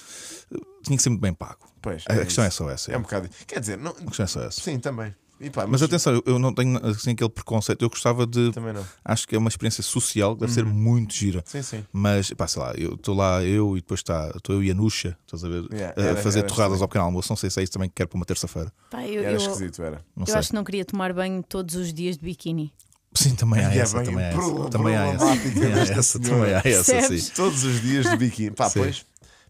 tinha 0.83 0.97
que 0.97 1.03
ser 1.03 1.09
muito 1.09 1.21
bem 1.21 1.33
pago. 1.33 1.67
Pois, 1.81 2.03
A 2.09 2.15
questão 2.25 2.43
é 2.43 2.47
isso. 2.49 2.57
só 2.57 2.69
essa. 2.69 2.91
É 2.91 2.97
um 2.97 3.01
bocado. 3.01 3.29
Quer 3.45 3.59
dizer, 3.61 3.77
não, 3.77 3.91
A 3.91 3.93
questão 4.05 4.23
é 4.23 4.27
só 4.27 4.41
essa. 4.41 4.59
sim, 4.61 4.77
também. 4.79 5.15
E 5.39 5.49
pá, 5.49 5.67
Mas 5.67 5.83
atenção, 5.83 6.21
eu- 6.25 6.39
não 6.39 6.53
tenho 6.53 6.77
assim 6.87 7.11
aquele 7.11 7.29
preconceito. 7.29 7.81
Eu 7.83 7.89
gostava 7.89 8.25
de. 8.25 8.51
Também 8.51 8.73
não. 8.73 8.83
Acho 9.05 9.27
que 9.27 9.35
é 9.35 9.37
uma 9.37 9.49
experiência 9.49 9.83
social 9.83 10.33
que 10.35 10.41
deve 10.41 10.51
ser 10.53 10.65
muito 10.65 11.13
gira. 11.13 11.43
Sim, 11.45 11.61
sim. 11.61 11.85
Mas, 11.91 12.31
pá, 12.31 12.47
sei 12.47 12.61
lá, 12.61 12.73
eu 12.75 12.95
estou 12.95 13.15
lá, 13.15 13.43
eu 13.43 13.77
e 13.77 13.81
depois 13.81 13.99
está, 13.99 14.31
estou 14.35 14.55
eu 14.55 14.63
e 14.63 14.71
a 14.71 14.73
Nuxa, 14.73 15.17
estás 15.25 15.43
a 15.43 15.47
ver, 15.49 15.63
Yeah, 15.71 15.93
a 16.01 16.05
era- 16.05 16.21
fazer 16.21 16.39
era 16.39 16.47
torradas 16.47 16.81
ao 16.81 16.87
pequeno 16.87 17.05
almoço. 17.05 17.29
Não 17.31 17.37
sei 17.37 17.49
se 17.49 17.59
é 17.59 17.63
isso 17.63 17.71
também 17.73 17.87
que 17.89 17.95
quero 17.95 18.09
para 18.09 18.17
uma 18.17 18.25
terça-feira. 18.25 18.71
Eu, 18.93 19.21
Era 19.23 19.31
eu, 19.33 19.37
esquisito, 19.37 19.81
era. 19.83 19.97
Não 20.15 20.23
eu 20.23 20.27
sei. 20.27 20.35
acho 20.35 20.49
que 20.49 20.55
não 20.55 20.63
queria 20.63 20.83
tomar 20.85 21.13
banho 21.13 21.43
todos 21.43 21.75
os 21.75 21.93
dias 21.93 22.17
de 22.17 22.23
biquíni. 22.23 22.73
Sim, 23.13 23.33
também 23.35 23.63
há 23.65 23.73
é 23.73 23.77
essa. 23.79 24.03
Também 24.03 24.23
há 24.25 24.27
essa. 24.29 24.69
Também 24.69 24.95
há 24.95 25.05
essa. 25.07 26.19
Também 26.19 26.53
há 26.53 26.61
essa. 26.63 27.33
Todos 27.35 27.63
os 27.63 27.81
dias 27.81 28.09
de 28.09 28.17
biquíni. 28.17 28.51
Pá, 28.51 28.69
Sim. 28.69 28.79
pois. 28.81 29.05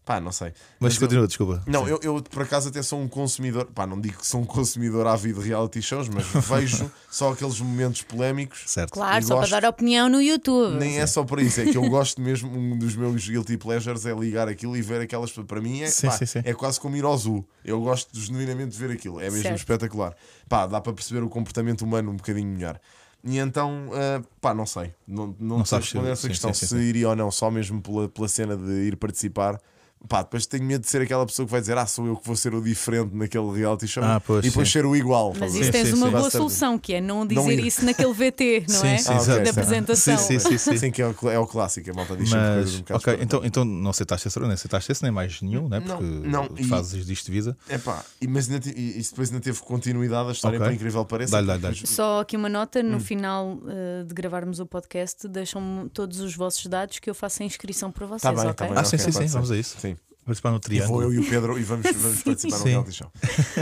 Pá, 0.08 0.18
não 0.18 0.32
sei. 0.32 0.54
Mas 0.80 0.94
eu- 0.94 1.00
continua, 1.00 1.26
desculpa. 1.26 1.62
Não, 1.66 1.86
eu, 1.86 2.00
eu 2.02 2.22
por 2.22 2.40
acaso 2.42 2.70
até 2.70 2.80
sou 2.80 2.98
um 2.98 3.06
consumidor, 3.06 3.66
pá, 3.66 3.86
não 3.86 4.00
digo 4.00 4.16
que 4.20 4.26
sou 4.26 4.40
um 4.40 4.44
consumidor 4.46 5.06
ávido 5.06 5.42
de 5.42 5.48
reality 5.48 5.82
shows, 5.82 6.08
mas 6.08 6.24
vejo 6.48 6.90
só 7.10 7.32
aqueles 7.32 7.60
momentos 7.60 8.00
polémicos. 8.04 8.62
Certo. 8.64 8.92
Claro, 8.92 9.22
só 9.22 9.34
gosto- 9.36 9.50
para 9.50 9.60
dar 9.60 9.68
opinião 9.68 10.08
no 10.08 10.18
YouTube. 10.22 10.78
Nem 10.78 10.98
é 10.98 11.06
só 11.06 11.24
por 11.24 11.38
isso, 11.38 11.60
é 11.60 11.66
que 11.66 11.76
eu 11.76 11.86
gosto 11.90 12.22
mesmo, 12.22 12.50
um 12.50 12.78
dos 12.78 12.96
meus 12.96 13.28
guilty 13.28 13.58
pleasures 13.58 14.06
é 14.06 14.14
ligar 14.14 14.48
aquilo 14.48 14.74
e 14.78 14.80
ver 14.80 15.02
aquelas. 15.02 15.30
Para 15.30 15.60
mim 15.60 15.82
é, 15.82 15.88
Sim, 15.88 16.06
pá, 16.06 16.12
sim, 16.14 16.24
sim. 16.24 16.40
é 16.42 16.54
quase 16.54 16.80
como 16.80 16.96
ir 16.96 17.04
ao 17.04 17.14
zoo. 17.18 17.46
Eu 17.62 17.78
gosto 17.82 18.08
genuinamente 18.18 18.70
de 18.70 18.78
ver 18.78 18.90
aquilo, 18.90 19.20
é 19.20 19.24
mesmo 19.24 19.42
Certo. 19.42 19.58
espetacular. 19.58 20.14
Pá, 20.48 20.66
dá 20.66 20.80
para 20.80 20.94
perceber 20.94 21.22
o 21.22 21.28
comportamento 21.28 21.82
humano 21.82 22.10
um 22.12 22.16
bocadinho 22.16 22.48
melhor. 22.48 22.80
E 23.22 23.36
então, 23.36 23.90
ah, 23.92 24.22
pá, 24.40 24.54
não 24.54 24.64
sei, 24.64 24.94
não, 25.06 25.36
não, 25.38 25.58
Não 25.58 25.64
sei 25.66 25.80
responder 25.80 26.12
essa 26.12 26.22
sim, 26.22 26.28
questão 26.28 26.54
sim, 26.54 26.60
sim, 26.60 26.66
se 26.66 26.80
sim. 26.80 26.88
iria 26.88 27.10
ou 27.10 27.14
não, 27.16 27.30
só 27.30 27.50
mesmo 27.50 27.82
pela, 27.82 28.08
pela 28.08 28.26
cena 28.26 28.56
de 28.56 28.72
ir 28.86 28.96
participar. 28.96 29.60
Pá, 30.06 30.22
depois 30.22 30.46
tenho 30.46 30.64
medo 30.64 30.82
de 30.82 30.88
ser 30.90 31.02
aquela 31.02 31.26
pessoa 31.26 31.44
que 31.44 31.50
vai 31.50 31.60
dizer, 31.60 31.76
ah, 31.76 31.84
sou 31.86 32.06
eu 32.06 32.16
que 32.16 32.26
vou 32.26 32.36
ser 32.36 32.54
o 32.54 32.62
diferente 32.62 33.14
naquele 33.14 33.50
reality 33.58 33.86
show 33.88 34.02
Ah, 34.04 34.20
pois, 34.24 34.44
e 34.44 34.48
depois 34.48 34.68
sim. 34.68 34.72
ser 34.72 34.86
o 34.86 34.94
igual. 34.94 35.34
Mas 35.38 35.54
isso 35.54 35.72
tens 35.72 35.88
sim, 35.88 35.94
uma 35.94 36.06
sim. 36.06 36.12
boa 36.12 36.30
solução, 36.30 36.78
que 36.78 36.94
é 36.94 37.00
não 37.00 37.26
dizer 37.26 37.40
Não 37.40 37.50
isso 37.50 37.84
naquele 37.84 38.12
VT, 38.12 38.64
não 38.70 38.80
Sim, 38.80 38.86
é? 38.86 38.98
sim, 38.98 39.10
Ah, 39.12 39.16
ok, 39.20 39.40
da 39.42 39.50
apresentação. 39.50 40.16
Sim, 40.18 40.38
sim, 40.38 40.56
sim. 40.58 40.76
Sim, 40.78 40.90
que 40.92 41.02
é 41.02 41.06
o, 41.08 41.30
é 41.30 41.38
o 41.38 41.46
clássico, 41.46 41.90
a 41.90 41.94
malta 41.94 42.16
diz 42.16 42.32
um 42.32 42.36
Mas, 42.36 42.76
bocado 42.76 43.00
ok, 43.00 43.18
então, 43.20 43.40
então 43.44 43.64
não 43.64 43.90
aceitaste 43.90 44.28
esse, 44.28 44.38
não 44.38 44.48
aceitaste 44.50 44.92
esse 44.92 45.02
nem 45.02 45.10
mais 45.10 45.42
nenhum, 45.42 45.68
né? 45.68 45.80
Não, 45.80 45.96
porque 45.98 46.04
não, 46.28 46.48
e- 46.56 46.64
fazes 46.64 47.04
disto 47.04 47.26
de 47.26 47.32
vida. 47.32 47.56
Epá, 47.68 48.04
e- 48.20 48.28
mas 48.28 48.48
ainda 48.50 48.68
e 48.68 48.98
isso 49.00 49.10
depois 49.10 49.30
ainda 49.30 49.42
teve 49.42 49.60
continuidade 49.60 50.28
a 50.28 50.32
história, 50.32 50.58
Ok. 50.58 50.68
por 50.68 50.74
incrível 50.74 51.04
que 51.04 51.10
pareça. 51.10 51.32
Dá-lhe, 51.32 51.46
dá-lhe, 51.48 51.60
dá-lhe. 51.60 51.74
Depois- 51.74 51.90
Só 51.94 52.20
aqui 52.20 52.36
uma 52.36 52.48
nota: 52.48 52.78
Hum. 52.80 52.84
no 52.84 53.00
final 53.00 53.58
eh, 53.68 54.04
de 54.04 54.14
gravarmos 54.14 54.60
o 54.60 54.64
podcast, 54.66 55.26
deixam-me 55.28 55.88
todos 55.90 56.20
os 56.20 56.34
vossos 56.34 56.64
dados 56.66 56.98
que 56.98 57.10
eu 57.10 57.14
faço 57.14 57.42
a 57.42 57.46
inscrição 57.46 57.90
para 57.90 58.06
vocês, 58.06 58.22
Tá 58.22 58.32
bem, 58.32 58.40
ok? 58.42 58.54
tá 58.54 58.66
bem. 58.68 58.74
Ah, 58.78 58.84
sim, 58.84 58.96
sim, 58.96 59.12
sim, 59.12 59.26
vamos 59.26 59.50
a 59.50 59.56
isso. 59.56 59.76
Sim. 59.80 59.96
Participar 60.28 60.50
no 60.50 60.56
E 60.56 60.60
vou 60.60 60.60
triângulo. 60.60 61.02
eu 61.02 61.12
e 61.14 61.18
o 61.18 61.24
Pedro 61.28 61.58
e 61.58 61.62
vamos, 61.62 61.86
vamos 61.96 62.20
participar 62.22 62.56
no 62.58 62.62
Sim. 62.62 62.68
reality 62.68 62.92
show. 62.92 63.10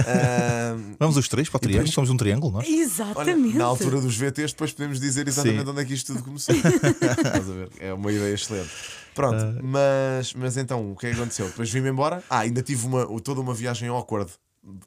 Ah, 0.05 0.77
Vamos 0.99 1.17
os 1.17 1.29
três 1.29 1.49
para 1.49 1.59
o 1.59 1.61
triângulo, 1.61 1.85
depois- 1.85 1.95
somos 1.95 2.11
um 2.11 2.17
triângulo, 2.17 2.53
nós. 2.53 2.67
Olha, 2.67 2.75
Exatamente. 2.77 3.57
na 3.57 3.65
altura 3.65 4.01
dos 4.01 4.17
VTs, 4.17 4.53
depois 4.53 4.73
podemos 4.73 4.99
dizer 5.01 5.29
exatamente 5.29 5.63
Sim. 5.65 5.71
onde 5.71 5.81
é 5.81 5.85
que 5.85 5.95
isto 5.95 6.13
tudo 6.13 6.25
começou. 6.25 6.55
Estás 6.57 7.49
a 7.51 7.53
ver? 7.53 7.69
É 7.79 7.93
uma 7.93 8.11
ideia 8.13 8.35
excelente. 8.35 8.71
Pronto, 9.15 9.37
Ah. 9.43 9.61
mas, 9.63 10.35
mas 10.35 10.57
então, 10.57 10.91
o 10.93 10.97
que 10.97 11.07
é 11.07 11.11
que 11.11 11.17
aconteceu? 11.17 11.47
Depois 11.47 11.71
vim-me 11.71 11.89
embora. 11.89 12.23
Ah, 12.29 12.41
ainda 12.41 12.63
tive 12.63 12.85
uma, 12.87 13.07
toda 13.21 13.41
uma 13.41 13.55
viagem 13.55 13.89
awkward 13.89 14.31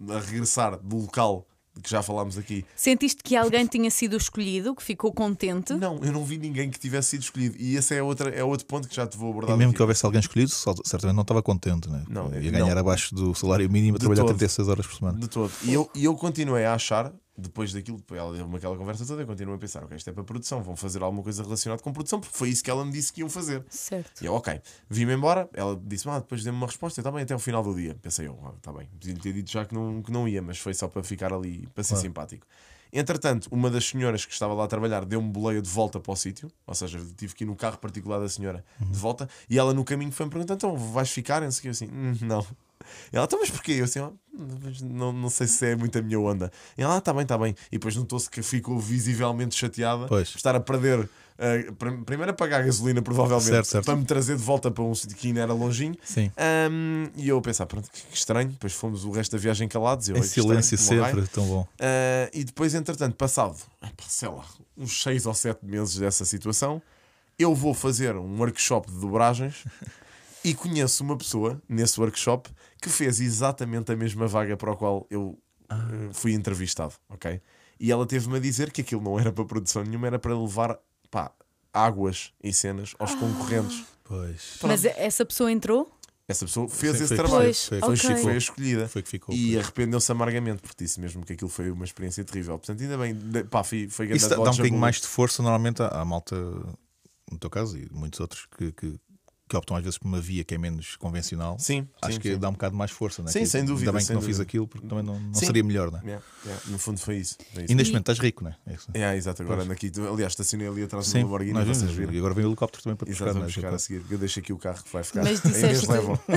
a 0.09 0.19
regressar 0.19 0.77
do 0.84 0.97
local 0.97 1.47
que 1.82 1.89
já 1.89 2.01
falámos 2.01 2.38
aqui. 2.38 2.65
Sentiste 2.75 3.21
que 3.23 3.36
alguém 3.36 3.65
tinha 3.65 3.89
sido 3.91 4.15
escolhido, 4.17 4.75
que 4.75 4.84
ficou 4.84 5.11
contente? 5.11 5.73
Não, 5.73 5.99
eu 6.03 6.11
não 6.11 6.23
vi 6.23 6.38
ninguém 6.38 6.69
que 6.69 6.80
tivesse 6.80 7.09
sido 7.11 7.21
escolhido. 7.23 7.55
E 7.59 7.75
esse 7.75 7.95
é, 7.95 8.01
outra, 8.03 8.30
é 8.30 8.43
outro 8.43 8.65
ponto 8.65 8.88
que 8.88 8.95
já 8.95 9.05
te 9.07 9.17
vou 9.17 9.30
abordar. 9.32 9.55
E 9.55 9.57
mesmo 9.57 9.71
aqui. 9.71 9.77
que 9.77 9.82
houvesse 9.82 10.05
alguém 10.05 10.19
escolhido, 10.19 10.51
só- 10.51 10.73
certamente 10.86 11.15
não 11.15 11.21
estava 11.23 11.41
contente, 11.41 11.89
né? 11.89 12.03
Não, 12.09 12.34
Ia 12.34 12.51
ganhar 12.51 12.73
não. 12.75 12.82
abaixo 12.82 13.13
do 13.15 13.34
salário 13.36 13.69
mínimo 13.69 13.97
a 13.97 13.99
trabalhar 13.99 14.21
todo. 14.23 14.30
36 14.38 14.67
horas 14.67 14.86
por 14.88 14.95
semana. 14.97 15.19
De 15.19 15.27
todo. 15.27 15.51
E 15.63 15.73
eu, 15.73 15.89
e 15.95 16.05
eu 16.05 16.15
continuei 16.15 16.65
a 16.65 16.73
achar, 16.73 17.11
depois 17.39 17.73
daquilo, 17.73 17.97
depois 17.97 18.19
ela 18.19 18.33
deu-me 18.35 18.55
aquela 18.57 18.75
conversa 18.77 19.05
toda, 19.05 19.21
eu 19.23 19.27
continuei 19.27 19.55
a 19.55 19.57
pensar, 19.59 19.83
ok, 19.83 19.95
isto 19.97 20.09
é 20.09 20.13
para 20.13 20.23
produção, 20.23 20.61
vão 20.61 20.75
fazer 20.75 21.01
alguma 21.01 21.23
coisa 21.23 21.41
relacionada 21.43 21.81
com 21.81 21.91
produção, 21.93 22.19
porque 22.19 22.37
foi 22.37 22.49
isso 22.49 22.63
que 22.63 22.69
ela 22.69 22.83
me 22.85 22.91
disse 22.91 23.11
que 23.13 23.21
iam 23.21 23.29
fazer. 23.29 23.63
Certo. 23.69 24.21
E 24.21 24.25
eu, 24.25 24.33
ok, 24.33 24.61
vim-me 24.89 25.13
embora, 25.13 25.49
ela 25.53 25.79
disse, 25.85 26.07
ah, 26.09 26.19
depois 26.19 26.43
dê-me 26.43 26.57
uma 26.57 26.67
resposta, 26.67 26.99
está 26.99 27.11
bem, 27.11 27.23
até 27.23 27.33
o 27.35 27.39
final 27.39 27.63
do 27.63 27.73
dia. 27.73 27.95
Pensei 28.01 28.27
eu, 28.27 28.37
ah, 28.43 28.53
está 28.57 28.71
bem, 28.73 28.87
podia 28.87 29.15
ter 29.15 29.33
dito 29.33 29.49
já 29.51 29.65
que 29.65 29.73
não, 29.73 30.01
que 30.01 30.11
não 30.11 30.27
ia, 30.27 30.41
mas 30.41 30.57
foi 30.59 30.73
só 30.73 30.87
para 30.87 31.03
ficar 31.03 31.33
ali, 31.33 31.67
para 31.73 31.83
ser 31.83 31.89
Claro. 31.93 32.01
simpático. 32.01 32.47
Entretanto, 32.91 33.47
uma 33.51 33.69
das 33.69 33.85
senhoras 33.85 34.25
que 34.25 34.33
estava 34.33 34.51
lá 34.53 34.63
a 34.63 34.67
trabalhar 34.67 35.05
deu-me 35.05 35.29
boleia 35.29 35.61
de 35.61 35.69
volta 35.69 35.99
para 35.99 36.11
o 36.11 36.15
sítio, 36.15 36.51
ou 36.65 36.73
seja, 36.73 36.99
tive 37.15 37.35
que 37.35 37.43
ir 37.43 37.47
no 37.47 37.55
carro 37.55 37.77
particular 37.77 38.19
da 38.19 38.27
senhora 38.27 38.65
de 38.79 38.97
volta, 38.97 39.29
e 39.47 39.59
ela 39.59 39.75
no 39.75 39.83
caminho 39.83 40.11
foi-me 40.11 40.31
perguntar: 40.31 40.55
então 40.55 40.75
vais 40.75 41.11
ficar? 41.11 41.43
E. 41.43 41.45
Eu 41.45 41.69
assim, 41.71 41.87
"Hum, 41.87 42.17
não. 42.21 42.43
E 43.11 43.15
ela, 43.17 43.25
então, 43.25 43.39
mas 43.39 43.49
porquê? 43.49 43.73
Eu 43.73 43.84
assim, 43.86 43.99
"Ah, 43.99 44.11
mas 44.63 44.82
não, 44.82 45.11
não 45.11 45.30
sei 45.30 45.47
se 45.47 45.65
é 45.65 45.75
muito 45.75 45.97
a 45.97 46.01
minha 46.01 46.19
onda. 46.19 46.51
E 46.77 46.82
ela, 46.82 46.95
ah, 46.97 47.01
tá 47.01 47.13
bem, 47.13 47.25
tá 47.25 47.38
bem. 47.38 47.55
E 47.71 47.77
depois 47.77 47.95
notou-se 47.95 48.30
que 48.30 48.41
ficou 48.41 48.80
visivelmente 48.80 49.55
chateada 49.55 50.05
Pois. 50.07 50.32
por 50.32 50.38
estar 50.38 50.55
a 50.55 50.59
perder. 50.59 51.09
eh, 51.41 51.71
prim- 51.77 52.03
primeiro 52.03 52.32
a 52.32 52.36
pagar 52.36 52.59
a 52.59 52.63
gasolina, 52.65 53.01
provavelmente, 53.01 53.47
Certo, 53.49 53.65
certo. 53.67 53.86
para 53.86 53.95
me 53.95 54.03
trazer 54.03 54.36
de 54.36 54.43
volta 54.43 54.69
para 54.69 54.84
um 54.84 54.93
sítio 54.93 55.15
que 55.15 55.27
ainda 55.27 55.39
era 55.39 55.53
longinho. 55.53 55.95
Sim. 56.03 56.30
Ahm, 56.36 57.07
e 57.15 57.30
eu 57.30 57.38
a 57.38 57.41
pensar, 57.41 57.65
pronto, 57.65 57.89
que 57.89 58.01
que 58.07 58.15
estranho. 58.17 58.49
Depois 58.49 58.73
fomos 58.73 59.05
o 59.05 59.11
resto 59.11 59.32
da 59.32 59.38
viagem 59.38 59.65
calados. 59.67 60.09
Eu, 60.09 60.15
Em 60.17 60.19
"Ai, 60.19 60.21
que 60.27 60.27
estranho, 60.39 60.61
silêncio 60.63 60.77
raio." 60.99 61.15
sempre, 61.15 61.27
tão 61.30 61.45
bom. 61.47 61.65
Ah, 61.80 62.30
e 62.34 62.43
depois, 62.43 62.73
entretanto, 62.75 63.15
passado, 63.15 63.55
sei 64.07 64.27
lá, 64.27 64.43
uns 64.77 65.01
6 65.01 65.25
ou 65.25 65.34
7 65.34 65.65
meses 65.65 65.95
dessa 65.95 66.25
situação, 66.25 66.82
eu 67.38 67.55
vou 67.55 67.73
fazer 67.73 68.17
um 68.17 68.38
workshop 68.38 68.91
de 68.91 68.97
dobragens 68.99 69.63
e 70.43 70.53
conheço 70.53 71.03
uma 71.03 71.17
pessoa 71.17 71.61
nesse 71.67 71.99
workshop 71.99 72.49
que 72.81 72.89
fez 72.89 73.19
exatamente 73.19 73.91
a 73.91 73.95
mesma 73.95 74.27
vaga 74.27 74.55
para 74.57 74.71
a 74.71 74.75
qual 74.75 75.05
eu 75.09 75.37
eh, 75.69 76.09
fui 76.13 76.33
entrevistado, 76.33 76.93
ok? 77.09 77.41
E 77.79 77.91
ela 77.91 78.05
teve-me 78.05 78.37
a 78.37 78.39
dizer 78.39 78.71
que 78.71 78.81
aquilo 78.81 79.01
não 79.01 79.19
era 79.19 79.31
para 79.31 79.45
produção 79.45 79.83
nenhuma, 79.83 80.07
era 80.07 80.19
para 80.19 80.37
levar 80.37 80.77
pá, 81.09 81.31
águas 81.73 82.33
e 82.43 82.51
cenas 82.53 82.93
aos 82.99 83.15
concorrentes. 83.15 83.85
Pois. 84.03 84.57
Mas 84.63 84.83
essa 84.85 85.25
pessoa 85.25 85.51
entrou? 85.51 85.91
Essa 86.27 86.45
pessoa 86.45 86.67
fez 86.69 86.95
Sim, 86.97 87.03
esse 87.03 87.07
foi- 87.07 87.17
trabalho. 87.17 87.43
Pois, 87.45 87.65
foi- 87.65 87.79
Foi, 87.79 87.95
ok. 87.95 88.15
foi 88.23 88.33
a 88.33 88.37
escolhida. 88.37 88.87
Foi 88.87 89.01
que 89.01 89.09
ficou. 89.09 89.33
E 89.33 89.57
arrependeu-se 89.57 90.11
amargamente, 90.11 90.61
porque 90.61 90.83
disse 90.83 90.99
mesmo 90.99 91.25
que 91.25 91.33
aquilo 91.33 91.49
foi 91.49 91.71
uma 91.71 91.83
experiência 91.85 92.23
terrível. 92.23 92.57
Portanto, 92.59 92.81
ainda 92.81 92.97
bem, 92.97 93.15
pá, 93.45 93.63
foi, 93.63 93.87
foi 93.89 94.05
grande 94.07 94.19
Isso 94.21 94.29
dá, 94.29 94.35
dá 94.35 94.41
um 94.43 94.51
bocadinho 94.51 94.77
mais 94.79 94.97
de 95.01 95.07
força 95.07 95.41
normalmente 95.41 95.81
à, 95.81 95.87
à 95.87 96.05
malta, 96.05 96.35
no 97.31 97.37
teu 97.39 97.49
caso 97.49 97.77
e 97.77 97.87
muitos 97.91 98.19
outros, 98.19 98.47
que, 98.57 98.71
que, 98.73 98.99
que 99.50 99.58
optam 99.58 99.76
às 99.76 99.84
vezes 99.84 99.97
por 99.97 100.08
uma 100.08 100.22
via 100.22 100.43
que 100.43 100.54
é 100.54 100.58
menos 100.58 100.95
convencional. 100.95 101.58
Sim, 101.60 101.88
Acho 102.02 102.14
sim, 102.14 102.20
que 102.20 102.34
sim. 102.34 102.38
dá 102.39 102.47
um 102.50 102.54
bocado 102.54 102.76
mais 102.76 102.91
força, 102.91 103.24
né? 103.24 103.32
Sim, 103.32 103.39
Que 103.39 103.45
sem 103.47 103.66
dúvida, 103.66 103.89
Ainda 103.89 103.97
bem 104.00 104.06
que 104.08 104.14
não 104.14 104.22
fiz 104.22 104.38
dúvida. 104.38 104.43
aquilo 104.43 104.68
porque 104.68 104.88
também 104.88 105.04
não, 105.04 105.20
não 105.20 105.34
seria 105.34 105.64
melhor, 105.64 105.91
né? 105.91 106.00
Yeah, 106.06 106.24
yeah, 106.45 106.64
no 106.68 106.78
fundo 106.78 107.00
foi 107.00 107.18
isso. 107.18 107.36
Foi 107.54 107.64
isso. 107.64 107.72
E 107.72 107.76
neste 107.76 107.91
momento 107.91 108.04
estás 108.12 108.20
rico, 108.20 108.43
né? 108.43 108.56
É 108.68 108.74
isso. 108.74 108.88
É, 108.93 109.16
exato, 109.18 109.41
agora 109.41 109.66
Pois. 109.66 109.72
aqui. 109.72 109.91
Aliás, 110.14 110.34
estacionei 110.34 110.68
ali 110.68 110.84
atrás 110.84 111.12
do 111.12 111.18
Lamborghini, 111.20 111.54
nós 111.54 111.68
vocês 111.68 111.82
vimos. 111.91 111.95
viram. 111.97 112.14
E 112.14 112.18
agora 112.20 112.34
vem 112.36 112.45
o 112.45 112.50
helicóptero 112.50 112.84
também 112.84 112.95
para 112.95 113.06
te 113.08 113.12
Exato, 113.12 113.26
buscar, 113.34 113.39
né? 113.39 113.45
buscar 113.47 113.74
a 113.74 113.80
seguir. 113.80 114.04
Eu 114.10 114.18
deixo 114.20 114.39
aqui 114.39 114.54
o 114.54 114.58
carro 114.58 114.84
que 114.84 114.93
vai 114.93 115.04
ficar. 115.04 115.24
Mas 115.24 115.39
A 115.45 115.50
Inês 115.50 115.62
disseste- 115.82 115.91
levam. 115.91 116.20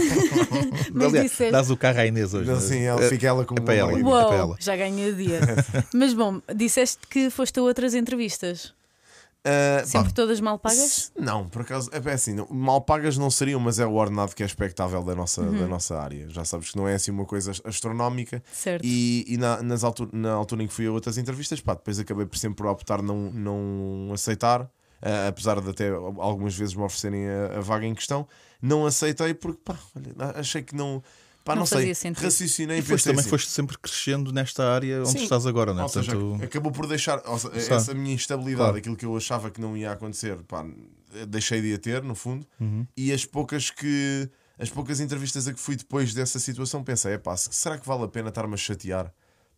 Mas 0.93 1.07
Aliás, 1.09 1.31
disseste- 1.31 1.53
dás 1.53 1.71
o 1.71 1.77
carro 1.77 1.99
à 2.01 2.07
Inês 2.07 2.33
hoje. 2.35 2.51
Não? 2.51 2.61
Sim, 2.61 2.81
ela, 2.81 3.05
É- 3.05 3.09
fica 3.09 3.27
ela 3.27 3.45
com 3.45 3.55
é 3.57 3.61
para 3.61 3.75
ela. 3.75 4.57
já 4.59 4.75
ganhei 4.77 5.11
o 5.13 5.17
dia. 5.17 5.41
Mas 5.95 6.15
bom, 6.15 6.41
disseste 6.55 6.99
que 7.09 7.31
foste 7.31 7.59
a 7.59 7.63
outras 7.63 7.95
entrevistas. 7.95 8.73
Ah, 9.45 9.80
pá, 9.80 9.86
Sempre 9.86 10.12
todas 10.12 10.40
mal 10.40 10.57
pagas? 10.59 11.11
Não, 11.18 11.49
por 11.49 11.62
acaso, 11.62 11.90
é 11.93 12.12
assim, 12.12 12.32
não- 12.34 12.47
mal 12.49 12.80
pagas 12.80 13.18
não 13.18 13.28
seriam, 13.30 13.59
mas 13.59 13.78
é 13.80 13.86
o 13.86 13.95
ordenado 13.95 14.34
que 14.36 14.43
é 14.43 14.47
expectável 14.47 15.03
da 15.03 15.14
nossa, 15.16 15.40
Uhum. 15.43 15.59
da 15.59 15.66
nossa 15.66 15.99
área. 15.99 16.28
Já 16.28 16.45
sabes 16.45 16.70
que 16.70 16.76
não 16.76 16.86
é 16.86 16.95
assim 16.95 17.11
uma 17.11 17.24
coisa 17.24 17.51
astronómica. 17.64 18.40
Certo. 18.53 18.84
E, 18.84 19.24
e 19.26 19.36
na, 19.36 19.61
nas 19.62 19.82
altu- 19.82 20.09
na 20.12 20.32
altura 20.32 20.62
em 20.62 20.68
que 20.68 20.72
fui 20.74 20.86
a 20.86 20.93
outras 20.93 21.18
entrevistas, 21.18 21.61
pá, 21.61 21.74
depois 21.74 21.99
acabei 21.99 22.24
por 22.24 22.38
sempre 22.38 22.57
por 22.57 22.66
optar 22.66 23.03
não, 23.03 23.32
não 23.32 24.11
aceitar, 24.14 24.70
ah, 25.03 25.26
apesar 25.28 25.61
de 25.61 25.68
até 25.70 25.88
algumas 25.90 26.55
vezes 26.55 26.74
me 26.76 26.82
oferecerem 26.84 27.28
a, 27.28 27.59
a 27.59 27.61
vaga 27.61 27.84
em 27.84 27.95
questão, 27.95 28.28
não 28.61 28.86
aceitei 28.86 29.34
porque 29.34 29.61
pá, 29.64 29.76
olha, 29.97 30.38
achei 30.38 30.62
que 30.62 30.74
não. 30.76 31.03
Pá, 31.45 31.55
Não 31.55 31.61
não, 31.61 31.66
sei, 31.66 31.93
sentido. 31.95 32.22
raciocinei 32.24 32.78
E 32.78 32.82
foste, 32.82 33.05
também 33.05 33.20
assim, 33.20 33.28
foste 33.30 33.51
sempre 33.51 33.76
crescendo 33.76 34.32
nesta 34.32 34.64
área 34.72 35.01
onde 35.01 35.11
Sim. 35.11 35.22
estás 35.24 35.45
agora, 35.45 35.72
ou 35.72 35.88
seja, 35.88 36.12
Portanto, 36.14 36.45
acabou 36.45 36.70
por 36.70 36.86
deixar 36.86 37.20
seja, 37.38 37.74
essa 37.74 37.93
minha 37.95 38.14
instabilidade, 38.14 38.57
Claro. 38.59 38.76
aquilo 38.76 38.97
que 38.97 39.05
eu 39.05 39.16
achava 39.16 39.51
que 39.51 39.61
não 39.61 39.76
ia 39.76 39.90
acontecer, 39.90 40.36
pá, 40.45 40.64
deixei 41.28 41.61
de 41.61 41.74
a 41.74 41.78
ter, 41.78 42.03
no 42.03 42.14
fundo, 42.14 42.47
Uhum. 42.61 42.86
e 42.97 43.12
as 43.12 43.24
poucas 43.24 43.70
que 43.70 44.30
as 44.59 44.70
poucas 44.70 45.01
entrevistas 45.01 45.49
a 45.49 45.53
que 45.53 45.59
fui 45.59 45.74
depois 45.74 46.14
dessa 46.14 46.38
situação 46.38 46.84
pensei, 46.84 47.14
é 47.14 47.18
pá, 47.18 47.36
será 47.36 47.76
que 47.76 47.86
vale 47.86 48.05
a 48.05 48.09
pena 48.09 48.28
estar-me 48.28 48.55
a 48.55 48.57
chatear 48.57 49.12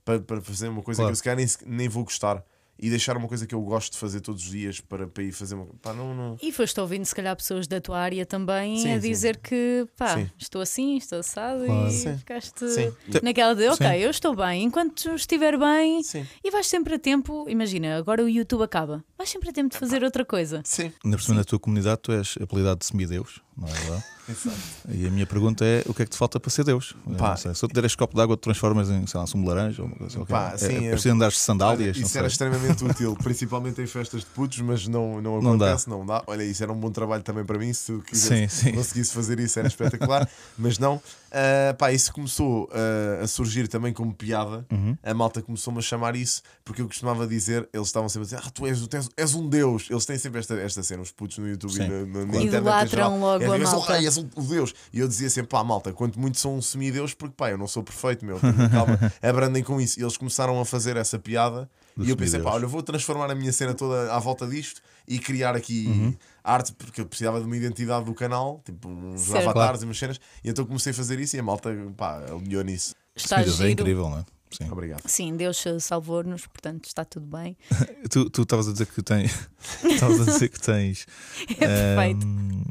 para, 0.05 0.21
para 0.21 0.41
fazer 0.41 0.69
uma 0.69 0.83
coisa 0.83 0.99
Claro. 1.03 1.09
que 1.11 1.13
eu 1.13 1.17
se 1.17 1.23
calhar 1.23 1.37
nem, 1.37 1.77
nem 1.79 1.89
vou 1.89 2.05
gostar 2.05 2.43
e 2.79 2.91
deixar 2.91 3.17
uma 3.17 3.29
coisa 3.29 3.47
que 3.47 3.55
eu 3.55 3.61
gosto 3.63 3.93
de 3.93 3.99
fazer 3.99 4.21
todos 4.21 4.43
os 4.45 4.51
dias 4.51 4.81
para, 4.81 5.07
para 5.07 5.23
ir 5.23 5.33
fazer 5.33 5.55
uma 5.55 5.67
pá, 5.81 5.93
não, 5.93 6.15
não. 6.15 6.37
E 6.43 6.51
foste 6.53 6.79
ouvindo, 6.81 7.05
se 7.05 7.15
calhar, 7.15 7.35
pessoas 7.37 7.67
da 7.67 7.81
tua 7.81 7.99
área 7.99 8.27
também 8.27 8.79
Sim, 8.79 8.93
a 8.93 9.01
sim. 9.01 9.09
dizer 9.09 9.37
que 9.39 9.87
pá, 9.97 10.17
Sim. 10.19 10.31
estou 10.39 10.61
assim, 10.61 10.97
estou 10.97 11.19
assado 11.21 11.65
Claro. 11.65 11.89
e 11.89 11.93
Sim. 11.93 12.17
ficaste 12.19 12.69
Sim. 12.69 12.93
naquela 13.23 13.55
de 13.55 13.69
ok, 13.69 13.87
Sim. 13.87 13.95
eu 13.95 14.11
estou 14.11 14.35
bem, 14.35 14.65
enquanto 14.65 15.15
estiver 15.15 15.57
bem 15.59 16.03
Sim. 16.03 16.27
e 16.43 16.51
vais 16.51 16.67
sempre 16.67 16.95
a 16.95 16.99
tempo, 16.99 17.47
imagina, 17.49 17.97
agora 17.97 18.23
o 18.25 18.29
YouTube 18.29 18.63
acaba, 18.63 19.05
vais 19.17 19.31
sempre 19.31 19.51
a 19.51 19.53
tempo 19.53 19.71
de 19.73 19.79
fazer 19.79 20.03
outra 20.03 20.25
coisa. 20.25 20.61
Sim. 20.65 20.93
ainda 21.05 21.17
por 21.17 21.23
cima 21.23 21.37
na 21.37 21.45
tua 21.45 21.59
comunidade 21.59 22.01
tu 22.03 22.13
és 22.13 22.35
apelidado 22.41 22.81
de 22.81 22.87
semideus, 22.87 23.41
não 23.57 23.69
é 23.69 23.77
verdade? 23.77 24.05
Exato. 24.27 24.57
E 24.89 25.07
a 25.07 25.11
minha 25.11 25.27
pergunta 25.27 25.67
é: 25.67 25.83
o 25.87 25.93
que 25.93 26.01
é 26.01 26.05
que 26.07 26.11
te 26.13 26.17
falta 26.17 26.41
para 26.41 26.51
ser 26.51 26.65
Deus? 26.65 26.95
Eu 27.07 27.15
Pá. 27.17 27.37
sei, 27.37 27.55
se 27.55 27.63
eu 27.63 27.69
te 27.69 27.75
der 27.75 27.85
este 27.85 27.99
copo 27.99 28.15
de 28.17 28.23
água, 28.23 28.37
te 28.39 28.41
transformas 28.41 28.89
em 28.89 29.07
sei 29.07 29.21
lá, 29.21 29.27
sumo 29.27 29.43
de 29.43 29.49
laranja 29.51 29.83
ou 29.83 29.89
uma 29.89 29.97
coisa 29.97 30.17
assim, 30.17 30.25
Pá, 30.27 30.53
é, 30.55 30.57
sim, 30.57 30.65
é, 30.67 30.87
é- 30.87 30.91
preciso 30.93 31.15
andares 31.15 31.35
de 31.35 31.41
sandálias. 31.41 31.95
isso 31.99 32.17
era 32.17 32.27
extremamente 32.27 32.83
útil, 32.89 33.15
principalmente 33.23 33.83
em 33.83 33.87
festas 33.87 34.23
de 34.23 34.27
putos, 34.29 34.59
mas 34.61 34.89
não, 34.89 35.21
não 35.21 35.43
Não 35.43 35.59
dá. 35.59 35.67
acontece, 35.67 35.91
não 35.91 36.07
dá. 36.07 36.25
Olha, 36.27 36.43
isso 36.43 36.63
era 36.63 36.73
um 36.73 36.77
bom 36.81 36.91
trabalho 36.91 37.23
também 37.23 37.45
para 37.45 37.59
mim. 37.59 37.71
Se 37.75 37.93
tu 37.93 38.03
quisesse, 38.03 38.49
Sim, 38.57 38.71
sim. 38.71 38.73
conseguisse 38.75 39.13
fazer 39.13 39.39
isso, 39.39 39.59
era 39.59 39.69
espetacular, 39.69 40.27
mas 40.57 40.79
não. 40.79 41.03
Ah, 41.37 41.75
pá, 41.75 41.93
isso 41.93 42.13
começou 42.13 42.69
ah, 42.73 43.25
a 43.25 43.27
surgir 43.27 43.67
também 43.67 43.93
como 43.93 44.15
piada. 44.15 44.65
Uhum. 44.71 44.97
A 45.03 45.13
malta 45.13 45.43
começou-me 45.43 45.81
a 45.81 45.83
chamar 45.83 46.15
isso 46.15 46.43
porque 46.65 46.81
eu 46.81 46.87
costumava 46.87 47.27
dizer, 47.27 47.69
eles 47.73 47.89
estavam 47.89 48.09
sempre 48.09 48.23
a 48.23 48.37
dizer: 48.37 48.41
Ah, 48.47 48.51
tu 48.51 48.67
és, 48.67 48.87
tu 48.87 48.97
és, 48.97 49.09
és 49.17 49.35
um 49.35 49.49
Deus. 49.49 49.89
Eles 49.91 50.07
têm 50.07 50.17
sempre 50.17 50.39
esta, 50.39 50.55
esta 50.55 50.83
cena, 50.85 51.03
os 51.03 51.11
putos 51.11 51.39
no 51.39 51.49
YouTube 51.49 51.73
Sim, 51.73 51.83
e 51.83 51.89
na, 51.89 52.05
na, 52.05 52.23
internet. 52.23 52.47
Idolatram 52.47 52.89
geral. 52.89 53.19
logo 53.19 53.43
É, 53.45 53.49
a 53.49 53.59
és 53.59 53.63
malta. 53.73 53.93
rei, 53.95 54.07
és 54.07 54.17
um 54.17 54.29
Deus. 54.49 54.75
E 54.93 55.01
eu 55.01 55.09
dizia 55.09 55.29
sempre: 55.29 55.49
pá, 55.49 55.65
malta, 55.65 55.93
quanto 55.93 56.21
muito 56.21 56.39
sou 56.39 56.55
um 56.55 56.63
semideus, 56.63 57.15
porque 57.15 57.35
pá, 57.37 57.51
eu 57.51 57.59
não 57.59 57.67
sou 57.67 57.83
perfeito, 57.83 58.25
meu. 58.25 58.39
Calma, 58.71 59.13
abrandem 59.21 59.65
com 59.65 59.81
isso. 59.81 59.99
E 59.99 60.03
eles 60.05 60.17
começaram 60.17 60.61
a 60.61 60.65
fazer 60.65 60.97
essa 60.97 61.19
piada. 61.19 61.69
Do 61.97 62.05
e 62.05 62.11
eu 62.11 62.17
pensei, 62.17 62.41
pá, 62.41 62.51
olha, 62.51 62.65
eu 62.65 62.69
vou 62.69 62.83
transformar 62.83 63.31
a 63.31 63.35
minha 63.35 63.53
cena 63.53 63.73
toda 63.73 64.13
à 64.13 64.19
volta 64.19 64.47
disto 64.47 64.81
e 65.07 65.19
criar 65.19 65.55
aqui 65.55 65.87
Uhum. 65.87 66.15
Arte, 66.45 66.73
porque 66.75 67.01
eu 67.01 67.07
precisava 67.07 67.41
de 67.41 67.47
uma 67.47 67.57
identidade 67.57 68.05
do 68.05 68.15
canal, 68.15 68.61
tipo 68.65 68.89
uns 68.89 69.23
Certo. 69.23 69.49
avatares 69.49 69.83
e 69.83 69.85
umas 69.87 69.99
cenas. 69.99 70.21
E 70.45 70.51
então 70.51 70.65
comecei 70.67 70.93
a 70.93 70.95
fazer 70.95 71.19
isso 71.19 71.35
e 71.37 71.39
a 71.41 71.43
malta, 71.43 71.71
pá, 71.97 72.19
alinhou 72.31 72.63
nisso. 72.63 72.95
Está 73.17 73.41
é 73.41 73.49
giro. 73.49 73.69
incrível, 73.71 74.11
não 74.11 74.19
é? 74.19 74.25
Sim. 74.51 74.71
Obrigado. 74.71 75.03
Sim, 75.09 75.37
Deus 75.37 75.65
salvou-nos, 75.81 76.47
portanto 76.47 76.85
está 76.87 77.05
tudo 77.05 77.27
bem. 77.27 77.57
Tu 78.09 78.31
tu 78.31 78.43
estavas 78.43 78.69
a 78.69 78.73
dizer 78.73 78.87
que 78.87 79.03
tens. 79.03 79.49
Estavas 79.83 80.21
a 80.21 80.25
dizer 80.27 80.49
que 80.49 80.61
tens. 80.61 81.07
É 81.59 81.97
perfeito. 81.97 82.25
ehm, 82.27 82.63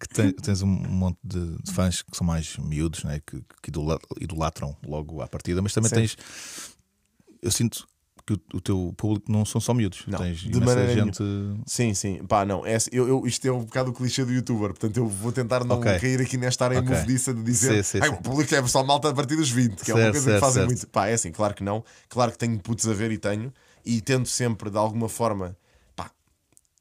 que 0.00 0.08
ten- 0.08 0.32
tens 0.32 0.62
um 0.62 0.66
monte 0.66 1.18
de, 1.22 1.56
de 1.62 1.72
fãs 1.72 2.02
que 2.02 2.16
são 2.16 2.26
mais 2.26 2.56
miúdos, 2.56 3.04
né? 3.04 3.20
que, 3.24 3.36
que 3.62 3.68
idola- 3.68 4.00
idolatram 4.20 4.76
logo 4.84 5.20
à 5.20 5.28
partida, 5.28 5.62
mas 5.62 5.72
também 5.72 5.88
Sim. 5.90 5.94
tens. 5.96 6.16
Eu 7.42 7.50
sinto 7.52 7.86
que 8.26 8.32
o, 8.34 8.40
o 8.54 8.60
teu 8.60 8.94
público 8.96 9.30
não 9.30 9.44
são 9.44 9.60
só 9.60 9.74
miúdos. 9.74 10.04
Não, 10.06 10.18
tens 10.18 10.38
de 10.38 10.58
maneira 10.60 10.88
gente. 10.88 11.18
Sim, 11.66 11.92
sim. 11.92 12.24
Pá, 12.26 12.44
não. 12.44 12.64
É, 12.64 12.78
eu, 12.90 13.06
eu- 13.06 13.26
isto 13.26 13.46
é 13.46 13.52
um 13.52 13.64
bocado 13.64 13.90
o 13.90 13.92
clichê 13.92 14.24
do 14.24 14.32
youtuber, 14.32 14.70
portanto 14.70 14.96
eu 14.96 15.06
vou 15.06 15.30
tentar 15.30 15.62
não 15.64 15.78
Ok. 15.78 15.98
cair 16.00 16.20
aqui 16.20 16.36
nesta 16.38 16.64
área 16.64 16.78
Ok. 16.78 16.88
movediça 16.90 17.34
de 17.34 17.42
dizer 17.42 17.82
Sim, 17.84 17.98
sim, 17.98 17.98
"Ai, 18.02 18.08
sim. 18.08 18.14
o 18.14 18.22
público 18.22 18.54
é 18.54 18.66
só 18.66 18.82
malta 18.82 19.10
a 19.10 19.14
partir 19.14 19.36
dos 19.36 19.50
20, 19.50 19.84
que 19.84 19.90
é 19.90 19.94
uma 19.94 20.00
Certo, 20.04 20.12
coisa 20.12 20.24
que 20.26 20.30
certo, 20.32 20.40
fazem 20.40 20.54
certo. 20.62 20.66
muito. 20.68 20.88
Pá, 20.88 21.06
é 21.08 21.12
assim, 21.14 21.30
claro 21.32 21.54
que 21.54 21.62
não. 21.62 21.84
Claro 22.08 22.32
que 22.32 22.38
tenho 22.38 22.58
putos 22.58 22.88
a 22.88 22.94
ver 22.94 23.12
e 23.12 23.18
tenho, 23.18 23.52
e 23.84 24.00
tento 24.00 24.28
sempre 24.28 24.70
de 24.70 24.78
alguma 24.78 25.08
forma 25.08 25.54
pá, 25.94 26.10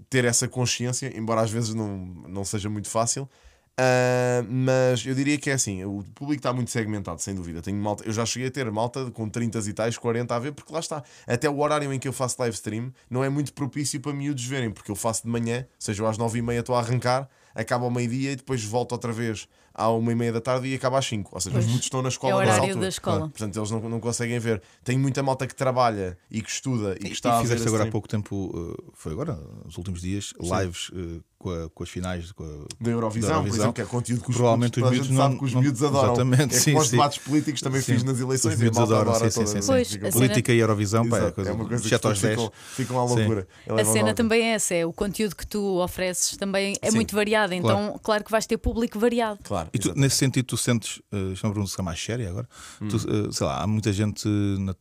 ter 0.10 0.24
essa 0.26 0.48
consciência, 0.48 1.12
embora 1.18 1.41
às 1.41 1.52
vezes 1.52 1.74
não, 1.74 1.98
não 2.28 2.46
seja 2.46 2.70
muito 2.70 2.88
fácil. 2.89 3.30
Ah, 3.78 4.45
mas 4.47 5.05
eu 5.05 5.15
diria 5.15 5.38
que 5.38 5.49
é 5.49 5.53
assim: 5.53 5.84
o 5.84 6.03
público 6.13 6.39
está 6.39 6.53
muito 6.53 6.69
segmentado, 6.69 7.19
sem 7.21 7.34
dúvida. 7.34 7.61
Tenho 7.61 7.78
malta, 7.78 8.03
eu 8.05 8.13
já 8.13 8.26
cheguei 8.26 8.47
a 8.47 8.51
ter 8.51 8.69
malta 8.71 9.09
com 9.11 9.28
30 9.28 9.59
e 9.59 9.74
tais, 9.74 9.97
40 9.97 10.36
a 10.36 10.39
ver, 10.39 10.51
porque 10.51 10.71
lá 10.71 10.80
está. 10.80 11.03
Até 11.26 11.49
o 11.49 11.59
horário 11.59 11.91
em 11.91 11.99
que 11.99 12.07
eu 12.07 12.13
faço 12.13 12.36
live 12.39 12.55
stream 12.55 12.93
não 13.09 13.24
é 13.24 13.30
muito 13.30 13.53
propício 13.53 13.99
para 13.99 14.13
miúdos 14.13 14.45
verem, 14.45 14.69
porque 14.71 14.91
eu 14.91 14.95
faço 14.95 15.24
de 15.24 15.30
manhã, 15.30 15.61
ou 15.61 15.67
seja, 15.80 16.03
eu 16.03 16.07
às 16.07 16.17
9 16.17 16.38
e 16.39 16.41
meia 16.41 16.59
estou 16.59 16.76
a 16.76 16.80
arrancar, 16.80 17.28
acaba 17.55 17.86
ao 17.86 17.91
meio-dia 17.91 18.32
e 18.34 18.36
depois 18.36 18.63
volto 18.63 18.91
outra 18.91 19.11
vez 19.11 19.47
à 19.74 19.89
uma 19.89 20.11
e 20.11 20.15
meia 20.15 20.32
da 20.32 20.39
tarde 20.39 20.67
e 20.67 20.76
acaba 20.76 20.99
às 20.99 21.05
5. 21.05 21.32
Ou 21.34 21.41
seja, 21.41 21.57
os 21.57 21.65
miúdos 21.65 21.86
estão 21.86 22.01
na 22.03 22.09
É 22.09 22.11
escola 22.11 22.36
o 22.36 22.39
nessa 22.39 22.51
horário 22.51 22.63
altura. 22.65 22.82
da 22.82 22.88
escola. 22.89 23.19
Portanto, 23.21 23.57
eles 23.57 23.71
não, 23.71 23.89
não 23.89 23.99
conseguem 23.99 24.38
ver. 24.38 24.61
Tenho 24.84 24.99
muita 24.99 25.24
malta 25.24 25.47
que 25.47 25.55
trabalha 25.55 26.15
e 26.30 26.43
que 26.43 26.49
estuda 26.49 26.93
e 26.95 26.99
que 26.99 27.07
E, 27.07 27.11
está 27.11 27.34
a 27.34 27.38
ver 27.38 27.47
fizeste 27.47 27.67
agora 27.67 27.86
há 27.86 27.91
pouco 27.91 28.07
tempo, 28.07 28.36
uh, 28.55 28.91
foi 28.93 29.13
agora, 29.13 29.34
nos 29.65 29.76
últimos 29.78 30.01
dias, 30.01 30.32
lives 30.39 30.89
uh, 30.89 31.24
com, 31.44 31.50
a- 31.66 31.70
com 31.70 31.84
as 31.84 31.89
finais. 31.89 32.32
Com 32.32 32.44
a- 32.44 32.48
da 32.80 32.91
Eurovisão, 32.91 33.30
da 33.30 33.36
por 33.36 33.39
Eurovisão. 33.41 33.56
exemplo, 33.66 33.74
que 33.74 33.82
é 33.82 33.86
conteúdo 33.86 34.24
que 34.24 34.30
os 34.30 34.36
Provavelmente 34.38 34.72
putos, 34.80 34.84
os 34.84 34.88
a 34.88 34.91
miúdos 34.91 35.18
sabe 35.18 35.30
não- 35.34 35.38
que 35.39 35.46
os 35.46 35.54
não- 35.54 35.62
miúdos 35.62 35.84
adoram. 35.84 36.14
Exatamente, 36.14 36.56
é 36.56 36.60
sim, 36.60 36.78
os 36.78 36.89
debates 36.89 37.18
políticos 37.20 37.62
também 37.62 37.82
Sim. 37.82 37.94
fiz 37.94 38.04
nas 38.04 38.20
eleições 38.20 38.54
Os 38.54 38.60
a 38.60 38.64
miúdos 38.64 38.80
adoram, 38.80 39.12
adora 39.14 39.30
sim, 39.32 39.46
sim, 39.46 39.62
sim. 39.62 39.68
Pois, 39.68 39.91
fica- 39.91 40.08
a 40.08 40.12
cena- 40.12 40.26
Política 40.28 40.54
e 40.54 40.58
Eurovisão, 40.60 41.10
pá, 41.10 41.18
é, 41.20 41.32
coisa, 41.32 41.50
é 41.50 41.54
uma 41.54 41.66
coisa 41.68 41.84
que 41.84 41.89
7 41.89 42.08
aos 42.08 42.16
os 42.18 42.22
10. 42.22 42.36
ficam, 42.39 42.52
ficam 42.76 43.00
à 43.00 43.04
loucura. 43.06 43.48
A 43.68 43.74
Levam 43.74 43.94
cena 43.94 44.14
também 44.14 44.41
é 44.44 44.54
essa, 44.54 44.74
é 44.74 44.86
o 44.86 44.94
conteúdo 44.94 45.36
que 45.36 45.46
tu 45.46 45.82
ofereces 45.82 46.38
também 46.38 46.76
é 46.82 46.89
Sim. 46.89 46.96
muito 46.96 47.14
variado, 47.16 47.54
então 47.54 48.00
claro. 48.02 48.24
que 48.24 48.32
vais 48.32 48.46
ter 48.46 48.58
público 48.58 48.98
variado. 48.98 49.39
Claro. 49.44 49.70
E 49.74 49.80
tu, 49.80 49.94
nesse 49.96 50.16
sentido, 50.16 50.46
tu 50.46 50.58
sentes, 50.58 50.98
uh, 51.12 51.34
isto 51.34 51.46
é 51.46 51.50
uma 51.50 51.54
pergunta 51.56 51.84
mais 51.84 52.02
séria 52.02 52.30
agora, 52.30 52.48
Hum. 52.82 52.88
tu, 52.88 52.96
uh, 52.98 53.34
sei 53.34 53.46
lá, 53.46 53.62
há 53.62 53.68
muita 53.68 53.91
gente 53.91 54.28
na- 54.60 54.76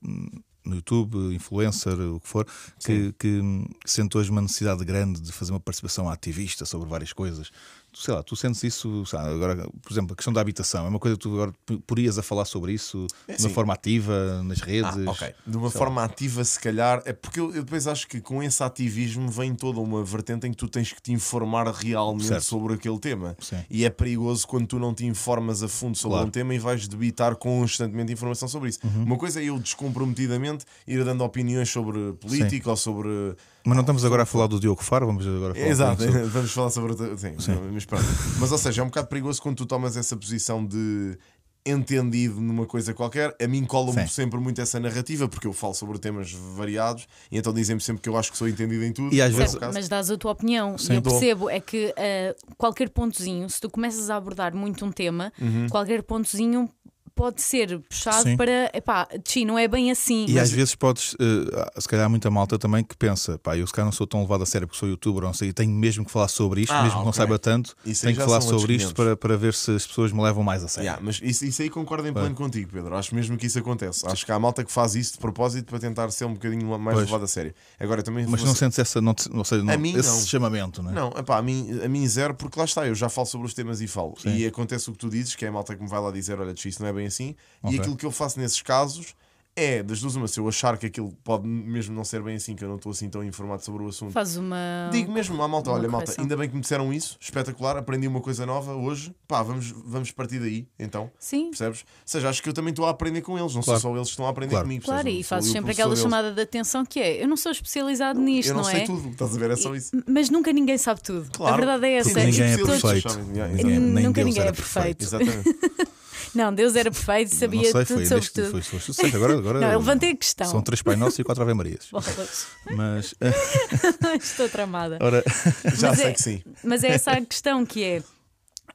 no 0.65 0.77
YouTube, 0.77 1.35
influencer, 1.35 1.99
o 1.99 2.21
que 2.21 2.29
for, 2.29 2.47
que, 2.85 3.13
que 3.19 3.41
sente 3.85 4.17
hoje 4.17 4.31
uma 4.31 4.41
necessidade 4.41 4.85
grande 4.85 5.21
de 5.21 5.33
fazer 5.33 5.53
uma 5.53 5.61
participação 5.61 6.09
ativista 6.09 6.65
sobre 6.65 6.89
várias 6.89 7.13
coisas. 7.13 7.51
Sei 7.95 8.15
lá, 8.15 8.23
tu 8.23 8.35
sentes 8.35 8.63
isso, 8.65 9.05
lá, 9.13 9.27
agora, 9.29 9.69
por 9.83 9.93
exemplo, 9.93 10.15
a 10.15 10.17
questão 10.17 10.33
da 10.33 10.41
habitação, 10.41 10.87
é 10.87 10.89
uma 10.89 10.99
coisa 10.99 11.15
que 11.17 11.23
tu 11.23 11.29
agora 11.35 11.53
porias 11.87 12.19
a 12.19 12.23
falar 12.23 12.47
sobre 12.47 12.73
isso 12.73 13.07
É 13.29 13.35
de 13.35 13.43
uma 13.43 13.47
assim. 13.47 13.55
forma 13.55 13.75
ativa, 13.75 14.43
nas 14.45 14.61
redes. 14.61 14.91
Ah, 15.07 15.11
ok. 15.11 15.35
De 15.47 15.57
uma 15.59 15.71
forma 15.71 16.03
ativa, 16.03 16.43
se 16.43 16.59
calhar, 16.59 17.03
é 17.05 17.13
porque 17.13 17.39
eu, 17.39 17.55
eu 17.55 17.63
depois 17.63 17.87
acho 17.87 18.09
que 18.09 18.19
com 18.21 18.43
esse 18.43 18.63
ativismo 18.63 19.29
vem 19.31 19.55
toda 19.55 19.79
uma 19.79 20.03
vertente 20.03 20.47
em 20.47 20.51
que 20.53 20.57
tu 20.57 20.69
tens 20.69 20.91
que 20.91 21.03
te 21.03 21.13
informar 21.13 21.67
realmente 21.71 22.29
Certo. 22.29 22.45
sobre 22.45 22.75
aquele 22.75 22.99
tema. 22.99 23.37
Sim. 23.41 23.59
E 23.69 23.85
é 23.85 23.91
perigoso 23.91 24.47
quando 24.47 24.67
tu 24.67 24.79
não 24.79 24.95
te 24.95 25.05
informas 25.05 25.63
a 25.63 25.69
fundo 25.69 25.97
sobre 25.97 26.15
Claro. 26.15 26.29
um 26.29 26.31
tema 26.31 26.55
e 26.55 26.59
vais 26.59 26.89
debitar 26.89 27.37
constantemente 27.37 28.11
informação 28.13 28.49
sobre 28.49 28.71
isso. 28.71 28.79
Uhum. 28.85 29.05
Uma 29.05 29.19
coisa 29.19 29.39
é 29.41 29.45
eu 29.45 29.59
descomprometidamente 29.59 30.65
ir 30.87 31.05
dando 31.05 31.23
opiniões 31.25 31.69
sobre 31.69 32.15
política 32.15 32.71
ou 32.71 32.77
sobre. 32.77 33.37
Mas 33.65 33.75
não 33.77 33.83
estamos 33.83 34.05
agora 34.05 34.23
a 34.25 34.27
falar 34.27 34.47
do 34.49 34.59
Diogo 34.59 34.83
Faro, 34.83 35.07
vamos 35.07 35.27
agora 35.27 35.55
falar 35.55 35.67
Exato, 35.69 36.03
sobre- 36.03 36.23
vamos 36.27 36.51
falar 36.53 36.71
sobre 36.71 36.91
outra. 36.93 37.17
Sim, 37.17 37.35
Mas, 37.73 37.85
pronto. 37.85 38.05
mas 38.41 38.51
ou 38.53 38.59
seja, 38.59 38.81
é 38.81 38.85
um 38.85 38.89
bocado 38.89 39.07
perigoso 39.09 39.41
quando 39.41 39.57
tu 39.57 39.67
tomas 39.67 39.97
essa 39.97 40.17
posição 40.17 40.65
de 40.67 41.17
entendido 41.65 42.41
numa 42.41 42.67
coisa 42.67 42.93
qualquer. 42.93 43.37
A 43.41 43.47
mim 43.47 43.65
cola-me 43.65 44.03
Sim. 44.03 44.07
sempre 44.09 44.41
muito 44.41 44.61
essa 44.61 44.81
narrativa 44.81 45.29
porque 45.29 45.47
eu 45.47 45.53
falo 45.53 45.75
sobre 45.75 45.97
temas 45.99 46.33
variados 46.33 47.07
e 47.31 47.39
então 47.39 47.53
dizem-me 47.55 47.81
sempre 47.81 48.03
que 48.03 48.09
eu 48.09 48.17
acho 48.17 48.33
que 48.33 48.37
sou 48.39 48.49
entendido 48.49 48.85
em 48.85 48.93
tudo. 48.93 49.15
E 49.15 49.23
às 49.23 49.33
é 49.33 49.37
vezes-. 49.37 49.57
Mas 49.73 49.89
dás 49.89 50.11
a 50.11 50.17
tua 50.17 50.33
opinião. 50.33 50.77
Sim. 50.77 50.95
e 50.95 50.97
eu 50.97 51.03
percebo 51.03 51.49
é 51.49 51.61
que 51.61 51.95
ah, 51.97 52.35
qualquer 52.59 52.89
pontozinho, 52.91 53.49
se 53.49 53.61
tu 53.61 53.71
começas 53.71 54.11
a 54.11 54.17
abordar 54.17 54.55
muito 54.55 54.85
um 54.85 54.91
tema, 54.91 55.33
Uhum. 55.41 55.69
qualquer 55.69 56.03
pontozinho 56.03 56.69
pode 57.15 57.43
ser 57.43 57.79
puxado 57.81 58.23
Sim. 58.25 58.37
para 58.37 58.71
epá, 58.75 59.07
Tchi, 59.25 59.45
não 59.45 59.59
é 59.59 59.67
bem 59.69 59.91
assim. 59.91 60.25
E 60.29 60.35
Mas- 60.35 60.45
às 60.45 60.51
vezes 60.51 60.75
podes, 60.75 61.15
eh, 61.21 61.81
se 61.81 61.89
calhar 61.89 62.07
há 62.07 62.09
muita 62.09 62.31
malta 62.31 62.59
também 62.59 62.83
que 62.83 62.97
pensa, 62.97 63.39
pá, 63.39 63.57
eu 63.57 63.67
se 63.67 63.73
calhar 63.73 63.87
não 63.87 63.93
sou 63.93 64.07
tão 64.07 64.21
levado 64.23 64.43
a 64.43 64.47
sério 64.47 64.67
porque 64.67 64.79
sou 64.79 64.89
youtuber, 64.89 65.23
ou 65.23 65.29
não 65.29 65.35
sei, 65.35 65.49
e 65.49 65.53
tenho 65.53 65.71
mesmo 65.73 66.05
que 66.05 66.11
falar 66.11 66.29
sobre 66.29 66.63
isto, 66.63 66.73
Ah, 66.73 66.83
mesmo 66.83 67.01
que 67.01 67.05
não 67.07 67.13
saiba 67.13 67.39
tanto, 67.39 67.75
Isso 67.85 68.03
tenho 68.03 68.17
que 68.17 68.25
falar 68.25 68.41
sobre 68.41 68.75
isto 68.75 68.89
500. 68.89 68.93
para, 68.93 69.17
para 69.17 69.37
ver 69.37 69.55
se 69.55 69.71
as 69.75 69.87
pessoas 69.87 70.13
me 70.13 70.23
levam 70.23 70.43
mais 70.43 70.63
a 70.65 70.69
sério. 70.69 70.87
Yeah, 70.87 71.03
mas 71.05 71.21
isso, 71.23 71.45
isso 71.45 71.63
aí 71.63 71.71
concordo 71.71 72.07
em 72.09 72.13
pleno 72.13 72.35
contigo, 72.35 72.71
Pedro. 72.73 72.95
Acho 72.97 73.15
mesmo 73.15 73.37
que 73.37 73.47
isso 73.47 73.59
acontece. 73.59 74.07
Acho 74.07 74.25
que 74.27 74.33
há 74.33 74.39
malta 74.39 74.65
que 74.65 74.73
faz 74.73 74.95
isso 74.95 75.13
de 75.13 75.19
propósito 75.19 75.67
para 75.67 75.79
tentar 75.79 76.11
ser 76.11 76.25
um 76.25 76.33
bocadinho 76.35 76.67
mais 76.79 76.97
Pois. 76.97 77.07
levado 77.07 77.25
a 77.25 77.29
sério. 77.29 77.55
Agora 77.79 78.03
também 78.03 78.27
Mas 78.27 78.43
não 78.43 78.53
ser- 78.53 78.59
sentes 78.61 78.79
essa, 78.79 79.01
não, 79.01 79.15
te- 79.15 79.31
não 79.33 79.45
sei, 79.45 79.63
não, 79.63 79.79
mim, 79.79 79.95
esse 79.97 80.09
não. 80.09 80.21
chamamento, 80.27 80.83
não 80.83 80.91
é? 80.91 80.95
Não, 80.95 81.09
epá, 81.17 81.39
a, 81.39 81.43
mim, 81.43 81.81
a 81.85 81.89
mim 81.89 82.07
zero, 82.07 82.35
porque 82.35 82.59
lá 82.59 82.65
está, 82.65 82.87
eu 82.87 82.95
já 82.95 83.09
falo 83.09 83.27
sobre 83.27 83.47
os 83.47 83.55
temas 83.55 83.81
e 83.81 83.87
falo. 83.87 84.15
Sim. 84.21 84.35
E 84.37 84.47
acontece 84.47 84.89
o 84.89 84.93
que 84.93 84.99
tu 84.99 85.09
dizes, 85.09 85.35
que 85.35 85.45
é 85.45 85.49
a 85.49 85.53
malta 85.53 85.75
que 85.77 85.83
me 85.83 85.89
vai 85.89 86.01
lá 86.01 86.11
dizer: 86.11 86.39
olha, 86.41 86.55
tch, 86.55 86.67
isso 86.67 86.83
não 86.83 86.89
é 86.89 86.93
bem 86.93 87.02
assim. 87.07 87.35
Ok. 87.63 87.77
E 87.77 87.81
aquilo 87.81 87.97
que 87.97 88.07
eu 88.07 88.11
faço 88.11 88.39
nesses 88.41 88.61
casos 88.63 89.15
é, 89.55 89.83
das 89.83 90.01
duas, 90.01 90.17
uma, 90.17 90.27
se 90.27 90.41
eu 90.41 90.49
achar 90.49 90.79
que 90.79 90.87
aquilo 90.87 91.13
pode 91.23 91.47
mesmo 91.47 91.95
não 91.95 92.05
ser 92.05 92.23
bem 92.23 92.37
assim, 92.37 92.57
que 92.57 92.65
eu 92.65 92.69
não 92.71 92.77
estou 92.77 92.91
assim 92.91 93.11
tão 93.11 93.23
informado 93.23 93.63
sobre 93.63 93.85
o 93.85 93.89
assunto. 93.89 94.11
Faz 94.11 94.39
uma. 94.39 94.57
Digo 94.91 95.13
mesmo 95.13 95.43
à 95.43 95.47
malta, 95.47 95.69
uma 95.69 95.77
olha, 95.79 95.89
malta, 95.91 96.07
correção. 96.07 96.25
ainda 96.25 96.39
bem 96.39 96.49
que 96.49 96.55
me 96.55 96.63
disseram 96.63 96.91
isso, 96.91 97.19
espetacular, 97.21 97.77
aprendi 97.77 98.09
uma 98.09 98.23
coisa 98.23 98.47
nova 98.47 98.73
hoje, 98.73 99.15
pá, 99.29 99.43
vamos, 99.43 99.71
vamos 99.85 100.11
partir 100.11 100.39
daí, 100.39 100.67
então, 100.79 101.11
Sim, 101.19 101.51
percebes? 101.51 101.81
Ou 101.81 101.87
seja, 102.07 102.31
acho 102.31 102.43
que 102.43 102.49
eu 102.49 102.55
também 102.55 102.71
estou 102.71 102.87
a 102.87 102.91
aprender 102.91 103.21
com 103.21 103.39
eles, 103.39 103.55
não 103.55 103.61
Claro. 103.61 103.79
sou 103.79 103.91
só 103.91 103.95
eles 103.99 104.09
que 104.09 104.13
estão 104.13 104.27
a 104.27 104.31
aprender 104.31 104.53
Claro. 104.53 104.65
comigo. 104.65 104.85
claro, 104.87 105.03
percebes? 105.05 105.27
e 105.27 105.29
fazes 105.29 105.53
sempre 105.53 105.73
aquela 105.73 105.91
deles. 105.91 106.03
chamada 106.03 106.33
de 106.33 106.41
atenção 106.41 106.87
que 106.87 106.99
é: 106.99 107.23
eu 107.23 107.29
não 107.29 107.37
sou 107.37 107.53
especializado 107.53 108.19
nisto, 108.19 108.49
Eu 108.49 108.55
não, 108.55 108.65
sei 108.65 108.81
é? 108.81 108.85
tudo, 108.87 109.11
estás 109.11 109.37
a 109.37 109.39
ver? 109.39 109.51
É 109.51 109.57
só 109.57 109.75
isso. 109.75 109.91
Mas 110.09 110.31
nunca 110.31 110.51
ninguém 110.51 110.79
sabe 110.79 111.03
tudo. 111.03 111.31
Claro. 111.31 111.53
A 111.53 111.57
verdade 111.59 111.87
é 111.89 111.97
essa. 111.99 112.25
Ninguém 112.25 112.53
é 112.53 112.57
perfeito. 112.57 113.19
Ninguém- 113.19 113.79
Nunca 113.79 114.13
Deus 114.25 114.27
ninguém 114.35 114.49
é 114.49 114.53
perfeito. 114.53 115.03
Exatamente. 115.05 115.45
Não, 116.35 116.53
Deus 116.55 116.75
era 116.77 116.91
perfeito, 116.91 117.35
sabia 117.35 117.63
não 117.63 117.73
sei, 117.73 117.85
tudo 117.85 117.97
foi 117.99 118.07
sobre 118.07 118.29
tudo. 118.31 118.51
foi, 118.51 118.63
foi 118.63 118.81
sucesso. 118.81 119.17
Agora, 119.17 119.39
agora 119.39 119.61
Não, 119.61 119.73
eu 119.73 119.79
levantei 119.79 120.11
a 120.13 120.17
questão. 120.17 120.47
são 120.51 120.63
três 120.63 120.81
Pai 120.83 120.97
Nossos 120.97 121.19
e 121.19 121.25
quatro 121.25 121.43
Ave 121.43 121.55
Marias. 121.55 121.89
Mas, 122.77 123.15
Estou 124.23 124.49
tramada. 124.49 124.99
ora, 125.01 125.23
Já 125.77 125.89
Mas 125.91 125.99
sei 125.99 126.07
é- 126.09 126.13
que 126.13 126.23
sim. 126.23 126.43
Mas 126.65 126.85
é 126.85 126.89
essa 126.89 127.13
a 127.13 127.21
questão 127.25 127.65
que 127.67 127.83
é. 127.85 128.03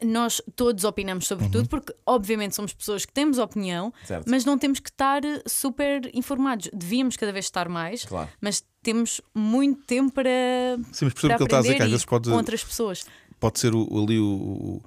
Nós 0.06 0.40
todos 0.56 0.84
opinamos 0.84 1.26
sobre 1.26 1.46
Uhum. 1.46 1.52
tudo, 1.52 1.70
porque 1.70 1.92
obviamente 2.06 2.54
somos 2.56 2.72
pessoas 2.72 3.04
que 3.04 3.12
temos 3.12 3.40
opinião, 3.40 3.92
Certo. 4.06 4.30
mas 4.30 4.46
não 4.46 4.56
temos 4.56 4.80
que 4.80 4.90
estar 4.92 5.22
super 5.48 6.08
informados. 6.14 6.70
Devíamos 6.72 7.18
cada 7.18 7.32
vez 7.32 7.46
estar 7.46 7.68
mais, 7.68 8.06
Claro. 8.06 8.30
mas 8.40 8.64
temos 8.84 9.20
muito 9.34 9.84
tempo 9.88 10.12
para, 10.14 10.30
sim, 10.92 11.06
mas 11.06 11.14
percebo 11.16 11.36
que 11.36 11.42
ele 11.42 11.44
está 11.46 11.58
a 11.58 11.62
dizer, 11.62 11.76
que 11.78 11.82
às 11.82 11.90
vezes 11.90 12.06
pode, 12.06 12.30
com 12.30 12.36
outras 12.36 12.64
pessoas. 12.64 13.06
pode 13.40 13.58
ser 13.60 13.74
o, 13.74 13.88
ali 14.04 14.20
o- 14.20 14.84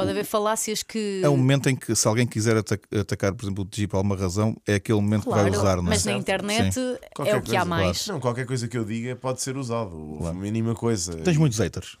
Pode 0.00 0.10
haver 0.10 0.24
falácias 0.24 0.82
que. 0.82 1.20
É 1.22 1.28
um 1.28 1.36
momento 1.36 1.68
em 1.68 1.76
que, 1.76 1.94
se 1.94 2.06
alguém 2.08 2.26
quiser 2.26 2.56
ata- 2.56 2.78
atacar, 3.00 3.34
por 3.34 3.44
exemplo, 3.44 3.62
o 3.64 3.66
TG 3.66 3.86
por 3.86 3.96
alguma 3.98 4.16
razão, 4.16 4.56
é 4.66 4.74
aquele 4.74 5.00
momento 5.00 5.24
Claro, 5.24 5.44
que 5.44 5.50
vai 5.50 5.58
usar, 5.60 5.76
não 5.76 5.84
é? 5.84 5.88
mas 5.90 6.04
na 6.04 6.12
internet 6.12 6.74
Sim. 6.74 6.96
é 7.02 7.08
Qualquer 7.14 7.36
o 7.36 7.42
que 7.42 7.56
há 7.56 7.60
coisa, 7.60 7.64
mais. 7.64 8.06
Não, 8.06 8.20
qualquer 8.20 8.46
coisa 8.46 8.66
que 8.68 8.76
eu 8.78 8.84
diga 8.84 9.14
pode 9.16 9.40
ser 9.42 9.56
usado. 9.56 10.18
A 10.26 10.32
mínima 10.32 10.74
coisa. 10.74 11.14
Tens 11.16 11.36
muitos 11.36 11.58
haters. 11.58 11.96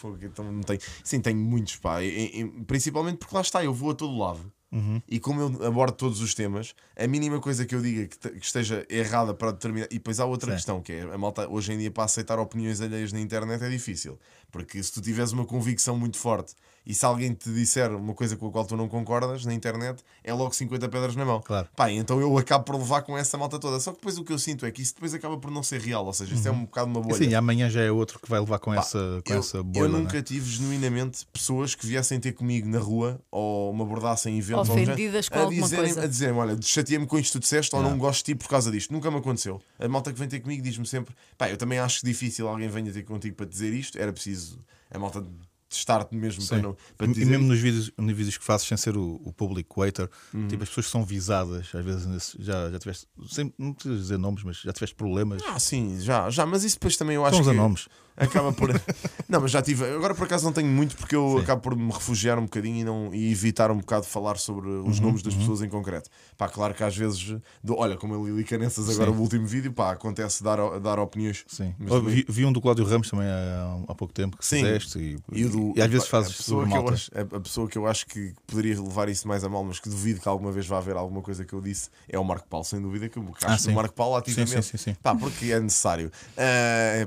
Fogo, 0.00 0.18
então 0.22 0.44
não 0.50 0.62
tenho. 0.62 0.80
Sim, 1.02 1.20
tenho 1.20 1.38
muitos, 1.38 1.76
pá. 1.76 2.02
E- 2.02 2.40
e- 2.40 2.44
principalmente 2.66 3.18
porque 3.18 3.34
lá 3.34 3.40
está, 3.40 3.64
eu 3.64 3.72
vou 3.72 3.90
a 3.90 3.94
todo 3.94 4.16
lado. 4.16 4.40
E 5.08 5.20
como 5.20 5.40
eu 5.40 5.66
abordo 5.68 5.92
todos 5.94 6.20
os 6.20 6.34
temas, 6.34 6.74
a 6.96 7.06
mínima 7.06 7.38
coisa 7.38 7.64
que 7.64 7.76
eu 7.76 7.80
diga 7.80 8.08
que, 8.08 8.28
que 8.30 8.44
esteja 8.44 8.84
errada 8.90 9.32
para 9.32 9.52
determinar. 9.52 9.86
E 9.88 9.94
depois 9.94 10.18
há 10.18 10.24
outra 10.24 10.50
Sim. 10.50 10.56
questão, 10.56 10.80
que 10.82 10.92
é 10.92 11.02
a 11.02 11.16
malta 11.16 11.48
hoje 11.48 11.72
em 11.72 11.78
dia 11.78 11.92
para 11.92 12.02
aceitar 12.02 12.40
opiniões 12.40 12.80
alheias 12.80 13.12
na 13.12 13.20
internet 13.20 13.62
é 13.62 13.68
difícil. 13.68 14.18
Porque 14.50 14.82
se 14.82 14.92
tu 14.92 15.00
tiveres 15.00 15.30
uma 15.30 15.44
convicção 15.44 15.96
muito 15.96 16.16
forte 16.18 16.54
e 16.86 16.94
se 16.94 17.04
alguém 17.04 17.32
te 17.32 17.50
disser 17.50 17.90
uma 17.94 18.12
coisa 18.14 18.36
com 18.36 18.46
a 18.46 18.50
qual 18.50 18.64
tu 18.66 18.76
não 18.76 18.88
concordas 18.88 19.44
na 19.44 19.54
internet, 19.54 20.02
é 20.22 20.32
logo 20.34 20.54
50 20.54 20.88
pedras 20.88 21.16
na 21.16 21.24
mão. 21.24 21.40
Claro. 21.40 21.68
Pá, 21.74 21.90
então 21.90 22.20
eu 22.20 22.36
acabo 22.36 22.64
por 22.64 22.76
levar 22.76 23.02
com 23.02 23.16
essa 23.16 23.38
malta 23.38 23.58
toda. 23.58 23.80
Só 23.80 23.90
que 23.92 23.98
depois 23.98 24.18
o 24.18 24.24
que 24.24 24.32
eu 24.32 24.38
sinto 24.38 24.66
é 24.66 24.70
que 24.70 24.82
isso 24.82 24.94
depois 24.94 25.14
acaba 25.14 25.38
por 25.38 25.50
não 25.50 25.62
ser 25.62 25.80
real. 25.80 26.04
Ou 26.04 26.12
seja, 26.12 26.34
isso 26.34 26.46
é 26.46 26.50
um 26.50 26.64
bocado 26.64 26.88
uma 26.90 27.00
bolha. 27.00 27.16
Sim, 27.16 27.34
amanhã 27.34 27.70
já 27.70 27.80
é 27.80 27.90
outro 27.90 28.18
que 28.18 28.28
vai 28.28 28.38
levar 28.38 28.58
com, 28.58 28.74
essa, 28.74 29.22
com 29.26 29.32
eu, 29.32 29.38
essa 29.38 29.56
eu 29.58 29.64
bolha. 29.64 29.88
não 29.88 29.98
é? 29.98 30.02
nunca 30.02 30.22
tive 30.22 30.48
genuinamente 30.50 31.26
pessoas 31.32 31.74
que 31.74 31.86
viessem 31.86 32.20
ter 32.20 32.32
comigo 32.32 32.68
na 32.68 32.78
rua 32.78 33.18
ou 33.30 33.72
me 33.74 33.82
abordassem 33.82 34.34
em 34.34 34.38
eventos 34.38 34.68
ou 34.68 34.74
Ofendidas 34.76 35.28
com 35.28 35.38
a 35.38 35.46
dizerem, 35.46 35.84
coisa. 35.84 36.02
a 36.02 36.06
dizerem 36.06 36.34
olha, 36.34 36.58
chateei-me 36.60 37.06
com 37.06 37.18
isto 37.18 37.32
que 37.32 37.38
tu 37.38 37.42
disseste 37.42 37.74
ou 37.74 37.82
Não. 37.82 37.90
não 37.90 37.98
gosto 37.98 38.18
de 38.26 38.32
ti 38.32 38.34
por 38.34 38.48
causa 38.48 38.70
disto. 38.70 38.92
Nunca 38.92 39.10
me 39.10 39.16
aconteceu. 39.18 39.60
A 39.78 39.88
malta 39.88 40.12
que 40.12 40.18
vem 40.18 40.28
ter 40.28 40.40
comigo 40.40 40.62
diz-me 40.62 40.86
sempre 40.86 41.14
pá, 41.38 41.48
eu 41.48 41.56
também 41.56 41.78
acho 41.78 42.04
difícil 42.04 42.46
alguém 42.46 42.68
venha 42.68 42.92
ter 42.92 43.04
contigo 43.04 43.36
para 43.36 43.46
te 43.46 43.50
dizer 43.50 43.72
isto. 43.72 43.98
Era 43.98 44.12
preciso 44.12 44.60
a 44.90 44.98
malta 44.98 45.24
testar-te 45.74 46.14
mesmo 46.16 46.46
para, 46.46 46.56
Sim. 46.58 46.62
não, 46.62 46.76
para 46.96 47.06
E 47.06 47.24
mesmo 47.24 47.46
nos 47.46 47.58
vídeos, 47.60 47.90
nos 47.98 48.16
vídeos 48.16 48.38
que 48.38 48.44
fazes 48.44 48.66
sem 48.66 48.76
ser 48.76 48.96
o, 48.96 49.20
o 49.24 49.32
public 49.32 49.68
waiter, 49.76 50.08
Uhum. 50.32 50.48
tipo, 50.48 50.62
as 50.62 50.68
pessoas 50.68 50.86
que 50.86 50.92
são 50.92 51.04
visadas, 51.04 51.68
às 51.74 51.84
vezes 51.84 52.06
nesse- 52.06 52.36
já, 52.42 52.70
já 52.70 52.78
tiveste, 52.78 53.06
sem, 53.28 53.52
não 53.58 53.72
precisas 53.72 54.00
dizer 54.00 54.18
nomes, 54.18 54.42
mas 54.44 54.56
já 54.58 54.72
tiveste 54.72 54.94
problemas. 54.96 55.42
Ah, 55.46 55.58
sim, 55.58 55.98
já, 56.00 56.30
já, 56.30 56.46
mas 56.46 56.64
isso 56.64 56.76
depois 56.76 56.96
também 56.96 57.16
eu 57.16 57.24
acho 57.24 57.38
Estão 57.38 57.50
a 57.52 57.54
que 57.54 57.60
nomes. 57.60 57.88
acaba 58.16 58.52
por. 58.52 58.70
não, 59.28 59.40
mas 59.40 59.50
já 59.50 59.60
tive. 59.60 59.84
Agora 59.86 60.14
por 60.14 60.24
acaso 60.24 60.44
não 60.44 60.52
tenho 60.52 60.68
muito 60.68 60.96
porque 60.96 61.16
eu 61.16 61.38
acabo 61.38 61.60
por 61.60 61.76
me 61.76 61.90
refugiar 61.92 62.38
um 62.38 62.42
bocadinho 62.44 62.78
e, 62.78 62.84
não, 62.84 63.12
e 63.14 63.30
evitar 63.32 63.70
um 63.72 63.78
bocado 63.78 64.06
falar 64.06 64.36
sobre 64.38 64.68
os 64.68 64.98
Uhum, 64.98 65.06
nomes 65.06 65.22
das 65.22 65.34
pessoas 65.34 65.62
em 65.62 65.68
concreto. 65.68 66.08
Pá, 66.36 66.48
claro 66.48 66.74
que 66.74 66.82
às 66.84 66.96
vezes, 66.96 67.36
do- 67.62 67.76
olha, 67.76 67.96
como 67.96 68.14
a 68.14 68.18
Lili 68.24 68.44
Canessas 68.44 68.88
agora 68.88 69.10
Sim. 69.10 69.16
o 69.16 69.20
último 69.20 69.46
vídeo, 69.46 69.72
pá, 69.72 69.92
acontece 69.92 70.42
dar, 70.44 70.58
dar 70.80 70.98
opiniões. 71.00 71.44
Sim. 71.48 71.74
Mas 71.78 72.04
vi, 72.04 72.24
vi 72.28 72.44
um 72.44 72.52
do 72.52 72.60
Cláudio 72.60 72.84
Ramos 72.84 73.10
também 73.10 73.26
há, 73.26 73.78
há 73.88 73.94
pouco 73.94 74.14
tempo 74.14 74.36
que 74.36 74.46
Sim. 74.46 74.58
fizeste 74.58 74.98
e, 74.98 75.18
E, 75.32 75.44
o 75.44 75.50
do- 75.50 75.63
e 75.76 75.80
às 75.82 75.90
vezes 75.90 76.08
fazes 76.08 76.32
a 76.32 76.36
pessoa, 76.36 76.66
que 76.66 76.76
eu 76.76 76.88
acho, 76.88 77.10
a, 77.14 77.40
pessoa 77.40 77.68
que 77.68 77.78
eu 77.78 77.86
acho 77.86 78.06
que 78.06 78.34
poderia 78.46 78.80
levar 78.80 79.08
isso 79.08 79.26
mais 79.28 79.44
a 79.44 79.48
mal, 79.48 79.62
mas 79.64 79.78
que 79.80 79.88
duvido 79.88 80.20
que 80.20 80.28
alguma 80.28 80.50
vez 80.52 80.66
vá 80.66 80.78
haver 80.78 80.96
alguma 80.96 81.22
coisa 81.22 81.44
que 81.44 81.52
eu 81.52 81.60
disse, 81.60 81.88
é 82.08 82.18
o 82.18 82.24
Marco 82.24 82.46
Paulo, 82.48 82.64
sem 82.64 82.80
dúvida 82.80 83.08
que 83.08 83.18
eu 83.18 83.22
acho 83.36 83.46
Ah, 83.46 83.54
do 83.56 83.60
sim. 83.62 83.72
Marco 83.72 83.94
Paulo 83.94 84.14
Sim, 84.16 84.20
ativamente. 84.20 84.62
sim, 84.66 84.76
sim, 84.76 84.90
sim. 84.92 84.94
Pá, 85.02 85.14
porque 85.14 85.46
é 85.52 85.60
necessário. 85.60 86.10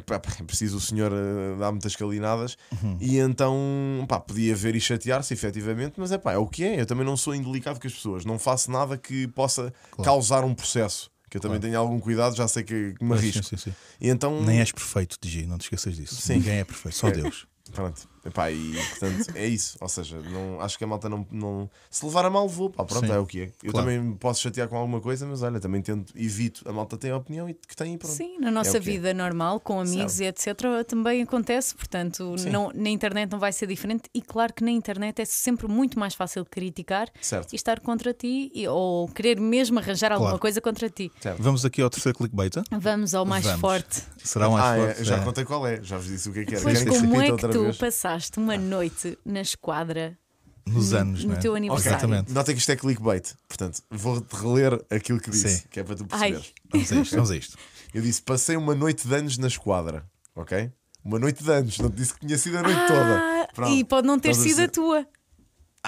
Pá, 0.06 0.22
é 0.40 0.44
preciso 0.44 0.78
o 0.78 0.82
senhor 0.82 1.12
ah, 1.14 1.58
dar 1.60 1.72
muitas 1.72 1.96
calinadas 1.96 2.58
Uhum. 2.82 2.98
e 3.00 3.18
então 3.18 4.06
pá, 4.08 4.20
podia 4.20 4.56
ver 4.56 4.76
e 4.76 4.80
chatear-se 4.82 5.34
efetivamente, 5.34 5.96
mas 5.98 6.12
é 6.12 6.18
pá, 6.18 6.34
é 6.34 6.38
o 6.38 6.48
que 6.48 6.64
é. 6.64 6.80
Eu 6.82 6.86
também 6.86 7.06
não 7.06 7.18
sou 7.18 7.34
indelicado 7.36 7.80
com 7.80 7.88
as 7.88 7.94
pessoas, 7.94 8.26
não 8.26 8.38
faço 8.40 8.72
nada 8.72 8.98
que 8.98 9.28
possa 9.30 9.74
causar 10.04 10.44
um 10.44 10.54
processo. 10.54 11.10
Que 11.30 11.36
eu 11.38 11.42
também 11.42 11.60
tenho 11.60 11.78
algum 11.78 12.00
cuidado, 12.00 12.36
já 12.38 12.48
sei 12.48 12.64
que, 12.64 12.94
que 12.94 13.04
me 13.04 13.12
Sim, 13.12 13.18
arrisco. 13.18 13.44
sim, 13.44 13.58
sim. 13.58 13.74
E 14.00 14.08
então, 14.10 14.42
Nem 14.42 14.60
és 14.60 14.72
perfeito, 14.72 15.18
Digi, 15.22 15.46
não 15.46 15.58
te 15.58 15.64
esqueças 15.64 15.94
disso. 15.98 16.16
Sim. 16.22 16.36
Ninguém 16.36 16.60
é 16.60 16.64
perfeito, 16.64 16.96
só 16.96 17.10
É. 17.10 17.12
Deus. 17.12 17.46
Pronto, 17.74 18.08
Epá, 18.28 18.52
e 18.52 18.74
portanto 18.90 19.32
é 19.36 19.48
isso. 19.48 19.78
Ou 19.80 19.88
seja, 19.88 20.20
não, 20.20 20.60
acho 20.62 20.78
que 20.78 20.84
a 20.84 20.88
malta 20.88 21.08
não, 21.10 21.26
não. 21.32 21.70
Se 21.90 22.06
levar 22.06 22.26
a 22.26 22.30
mal, 22.30 22.48
vou. 22.48 22.70
Pá, 22.70 22.84
pronto, 22.84 23.08
Sim. 23.08 23.14
é 23.14 23.18
o 23.20 23.26
que 23.26 23.42
é. 23.42 23.52
Eu 23.64 23.72
Claro. 23.72 23.88
também 23.88 24.00
me 24.02 24.16
posso 24.16 24.42
chatear 24.42 24.68
com 24.68 24.76
alguma 24.78 25.00
coisa, 25.00 25.26
mas 25.26 25.42
olha, 25.42 25.60
também 25.60 25.82
tento, 25.82 26.12
evito. 26.16 26.68
A 26.70 26.74
malta 26.74 26.98
tem 26.98 27.12
a 27.12 27.18
opinião 27.18 27.50
e 27.50 27.54
que 27.54 27.76
tem 27.76 27.94
e 27.94 27.98
pronto. 27.98 28.14
Sim, 28.14 28.38
na 28.40 28.50
É 28.50 28.52
nossa 28.52 28.72
que 28.72 28.78
é. 28.78 28.80
vida 28.80 29.14
normal, 29.14 29.60
com 29.60 29.80
amigos 29.80 30.20
e 30.20 30.26
etc., 30.26 30.56
também 30.88 31.22
acontece, 31.22 31.74
portanto, 31.76 32.38
Sim. 32.38 32.50
não, 32.50 32.72
na 32.76 32.90
internet 32.90 33.32
não 33.32 33.40
vai 33.40 33.52
ser 33.54 33.68
diferente. 33.68 34.10
E 34.14 34.22
claro 34.22 34.54
que 34.54 34.64
na 34.64 34.72
internet 34.72 35.22
é 35.22 35.26
sempre 35.26 35.68
muito 35.68 35.98
mais 35.98 36.14
fácil 36.14 36.44
criticar 36.46 37.10
Certo. 37.22 37.54
e 37.54 37.56
estar 37.56 37.80
contra 37.80 38.14
ti 38.14 38.52
e- 38.54 38.68
ou 38.68 39.08
querer 39.08 39.40
mesmo 39.40 39.80
arranjar 39.80 40.12
alguma 40.12 40.32
Claro. 40.32 40.42
coisa 40.42 40.60
contra 40.62 40.90
ti. 40.90 41.12
certo. 41.22 41.42
Vamos 41.42 41.64
aqui 41.66 41.82
ao 41.82 41.90
terceiro 41.90 42.18
clickbait. 42.18 42.54
Vamos 42.72 43.14
ao 43.16 43.26
mais 43.26 43.46
Vamos. 43.46 43.62
forte. 43.62 44.04
Será 44.24 44.48
o 44.50 44.54
mais 44.54 44.66
Ah, 44.66 44.78
é, 44.78 44.86
forte? 44.94 45.04
já 45.06 45.16
É. 45.18 45.24
contei 45.24 45.46
qual 45.46 45.66
é, 45.66 45.82
já 45.82 45.98
vos 45.98 46.08
disse 46.08 46.30
o 46.30 46.34
que 46.34 46.40
é 46.40 46.46
que 46.46 46.56
era. 46.56 46.64
Pois 46.64 46.84
como 46.84 47.22
é 47.22 47.32
que 47.32 47.48
tu 47.48 47.64
vez? 47.64 47.78
Passaste 48.18 48.40
uma 48.40 48.58
noite 48.58 49.18
na 49.24 49.42
esquadra 49.42 50.18
Nos 50.66 50.92
anos, 50.94 51.24
no 51.24 51.30
não 51.32 51.38
é? 51.38 51.40
teu 51.40 51.56
aniversário? 51.56 51.92
Exatamente. 51.98 52.34
Nota 52.34 52.52
que 52.52 52.60
isto 52.60 52.72
é 52.72 52.76
clickbait, 52.76 53.34
portanto, 53.48 53.82
vou-te 53.92 54.36
reler 54.36 54.84
aquilo 54.90 55.20
que 55.20 55.30
disse, 55.30 55.60
Sim. 55.60 55.68
que 55.70 55.80
é 55.80 55.84
para 55.84 55.96
tu 55.96 56.06
perceberes. 56.06 56.54
Vamos 56.72 56.92
a 56.92 56.96
isto, 56.96 57.16
vamos 57.16 57.32
a 57.32 57.36
isto. 57.38 57.58
Eu 57.94 58.02
disse: 58.02 58.22
passei 58.22 58.58
uma 58.58 58.76
noite 58.76 59.08
de 59.08 59.16
anos 59.16 59.38
na 59.38 59.48
esquadra, 59.48 60.04
ok? 60.36 60.72
Uma 61.06 61.20
noite 61.20 61.44
de 61.44 61.52
anos, 61.52 61.78
não 61.78 61.90
te 61.90 61.96
disse 61.96 62.14
que 62.14 62.26
tinha 62.26 62.38
sido 62.38 62.58
a 62.58 62.64
noite 62.64 62.82
toda. 62.88 63.18
Ah, 63.20 63.48
Pronto. 63.54 63.72
e 63.72 63.84
pode 63.84 64.08
não 64.08 64.20
ter 64.20 64.32
Estás 64.32 64.50
sido 64.50 64.62
a 64.62 64.68
tua. 64.68 65.08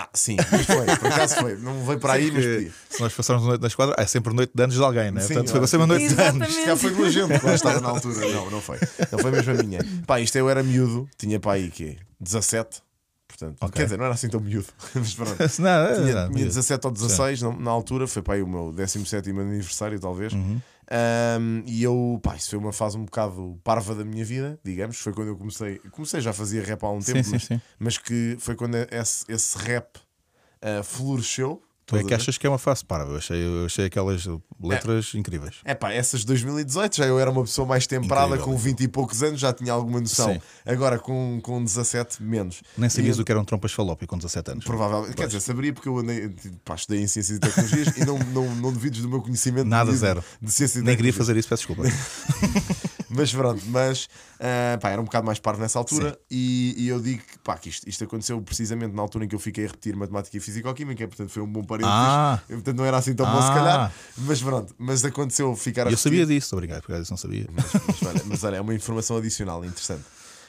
Ah, 0.01 0.09
sim, 0.13 0.37
mas 0.51 0.65
foi, 0.65 0.85
por 0.97 1.07
acaso 1.07 1.35
foi. 1.35 1.55
Não 1.57 1.85
veio 1.85 1.99
para 1.99 2.13
aí, 2.13 2.31
mas 2.31 2.45
podia. 2.45 2.71
se 2.89 3.01
nós 3.01 3.13
passarmos 3.13 3.43
uma 3.43 3.49
noite 3.49 3.61
na 3.61 3.67
esquadra, 3.67 3.95
é 3.97 4.05
sempre 4.05 4.33
noite 4.33 4.51
de 4.55 4.63
anos 4.63 4.75
de 4.75 4.81
alguém, 4.83 5.11
não 5.11 5.17
é? 5.19 5.21
Sim, 5.21 5.33
Portanto, 5.33 5.51
foi 5.51 5.59
você 5.59 5.77
uma 5.77 5.87
noite 5.87 6.07
de 6.13 6.21
anos. 6.21 6.47
Isto 6.49 6.65
já 6.65 6.77
foi 6.77 6.91
do 6.91 7.03
agente, 7.03 7.45
lá 7.45 7.53
estava 7.53 7.81
na 7.81 7.89
altura. 7.89 8.19
Não, 8.31 8.49
não 8.49 8.61
foi. 8.61 8.77
Não 9.11 9.19
foi 9.19 9.31
mesmo 9.31 9.51
a 9.51 9.55
minha. 9.63 9.79
Pá, 10.07 10.19
isto 10.19 10.37
eu 10.37 10.49
era 10.49 10.63
miúdo, 10.63 11.09
tinha 11.17 11.39
para 11.39 11.53
aí 11.53 11.69
quê? 11.69 11.97
17. 12.19 12.81
Portanto, 13.27 13.57
Ok. 13.61 13.71
quer 13.73 13.83
dizer, 13.83 13.97
não 13.97 14.05
era 14.05 14.13
assim 14.13 14.27
tão 14.27 14.39
miúdo. 14.39 14.67
Mas 14.95 15.13
pronto. 15.13 15.35
Não, 15.59 15.69
é, 15.69 15.93
Tinha, 15.93 16.13
não, 16.15 16.31
tinha 16.31 16.45
não. 16.45 16.47
17 16.47 16.87
ou 16.87 16.91
16 16.91 17.41
na, 17.43 17.51
na 17.55 17.71
altura, 17.71 18.07
foi 18.07 18.21
para 18.21 18.33
aí 18.33 18.41
o 18.41 18.47
meu 18.47 18.73
17 18.73 19.29
aniversário, 19.29 19.99
talvez. 19.99 20.33
Uhum. 20.33 20.59
Um, 20.91 21.63
e 21.67 21.83
eu, 21.83 22.19
pá, 22.23 22.35
isso 22.35 22.49
foi 22.49 22.59
uma 22.59 22.73
fase 22.73 22.97
um 22.97 23.05
bocado 23.05 23.59
parva 23.63 23.93
da 23.93 24.03
minha 24.03 24.25
vida, 24.25 24.59
digamos. 24.63 24.97
Foi 24.97 25.13
quando 25.13 25.27
eu 25.27 25.37
comecei. 25.37 25.77
Comecei, 25.91 26.19
já 26.19 26.33
fazia 26.33 26.63
rap 26.63 26.83
há 26.83 26.89
um 26.89 27.01
Sim, 27.01 27.13
tempo, 27.13 27.25
sim, 27.25 27.31
mas, 27.33 27.43
sim. 27.43 27.61
mas 27.77 27.97
que 27.97 28.35
foi 28.39 28.55
quando 28.55 28.75
esse, 28.75 29.23
esse 29.29 29.57
rap 29.57 29.97
uh, 29.97 30.83
floresceu. 30.83 31.61
Tu 31.89 31.97
é 31.97 32.03
que 32.03 32.13
achas 32.13 32.37
que 32.37 32.45
é 32.45 32.49
uma 32.49 32.57
fase 32.59 32.85
parva. 32.85 33.11
Eu 33.13 33.17
achei, 33.17 33.43
eu 33.43 33.65
achei 33.65 33.85
aquelas 33.85 34.25
letras 34.61 35.13
incríveis. 35.15 35.55
É 35.65 35.73
pá, 35.73 35.91
essas 35.91 36.21
de 36.21 36.27
2018 36.27 36.97
já 36.97 37.05
eu 37.05 37.19
era 37.19 37.31
uma 37.31 37.41
pessoa 37.43 37.67
mais 37.67 37.87
temperada, 37.87 38.35
Incrível. 38.35 38.45
com 38.45 38.57
20 38.57 38.81
e 38.81 38.87
poucos 38.87 39.23
anos 39.23 39.39
já 39.39 39.51
tinha 39.53 39.73
alguma 39.73 39.99
noção. 39.99 40.33
Sim. 40.33 40.41
Agora 40.65 40.99
com, 40.99 41.39
com 41.41 41.63
17, 41.63 42.21
menos. 42.21 42.61
Nem 42.77 42.89
sabias 42.89 43.17
E- 43.17 43.21
o 43.21 43.25
que 43.25 43.31
eram 43.31 43.43
trompas 43.43 43.71
falópia 43.71 44.07
com 44.07 44.17
17 44.17 44.51
anos. 44.51 44.65
Provavelmente, 44.65 45.15
quer 45.15 45.27
dizer, 45.27 45.39
saberia 45.39 45.73
porque 45.73 45.89
eu 45.89 45.97
andei, 45.97 46.29
pá, 46.63 46.75
estudei 46.75 47.01
em 47.01 47.07
Ciências 47.07 47.37
e 47.37 47.39
Tecnologias 47.39 47.97
e 47.97 48.05
não, 48.05 48.19
não, 48.19 48.55
não 48.55 48.71
duvides 48.73 49.01
do 49.01 49.09
meu 49.09 49.21
conhecimento 49.21 49.67
Nada, 49.67 49.91
de, 49.91 49.97
zero. 49.97 50.23
de 50.41 50.51
Ciências 50.51 50.81
e 50.81 50.85
Nem 50.85 50.95
queria 50.95 51.13
fazer 51.13 51.35
isso, 51.37 51.47
peço 51.49 51.65
desculpa. 51.67 51.89
Mas 53.09 53.31
pronto, 53.33 53.61
mas 53.67 54.07
ah, 54.39 54.77
pá, 54.79 54.89
era 54.89 55.01
um 55.01 55.05
bocado 55.05 55.25
mais 55.25 55.39
parvo 55.39 55.61
nessa 55.61 55.79
altura 55.79 56.17
e, 56.29 56.75
e 56.77 56.87
eu 56.87 56.99
digo 57.01 57.21
que, 57.23 57.39
pá, 57.39 57.57
que 57.57 57.69
isto, 57.69 57.87
isto 57.89 58.03
aconteceu 58.03 58.41
precisamente 58.41 58.93
na 58.95 59.01
altura 59.01 59.25
em 59.25 59.27
que 59.27 59.35
eu 59.35 59.39
fiquei 59.39 59.65
a 59.65 59.67
repetir 59.67 59.95
Matemática 59.95 60.37
e 60.37 60.39
Físico-Química, 60.39 61.07
portanto 61.07 61.29
foi 61.29 61.41
um 61.43 61.47
bom 61.51 61.63
parênteses. 61.63 61.95
Ah. 61.95 62.39
Portanto 62.47 62.77
não 62.77 62.85
era 62.85 62.97
assim 62.97 63.13
tão 63.13 63.25
bom 63.25 63.41
se 63.41 63.47
Ah. 63.49 63.53
calhar, 63.53 63.93
mas 64.17 64.41
pronto, 64.41 64.75
mas 64.77 65.03
aconteceu 65.03 65.55
ficar 65.55 65.87
a 65.87 65.91
eu 65.91 65.97
sabia 65.97 66.25
disso, 66.25 66.55
obrigado, 66.55 66.83
por 66.83 66.95
isso 66.99 67.11
não 67.11 67.17
sabia. 67.17 67.47
mas, 67.51 68.03
olha, 68.03 68.21
mas 68.25 68.43
olha, 68.43 68.55
é 68.57 68.61
uma 68.61 68.73
informação 68.75 69.17
adicional 69.17 69.63
interessante. 69.65 70.03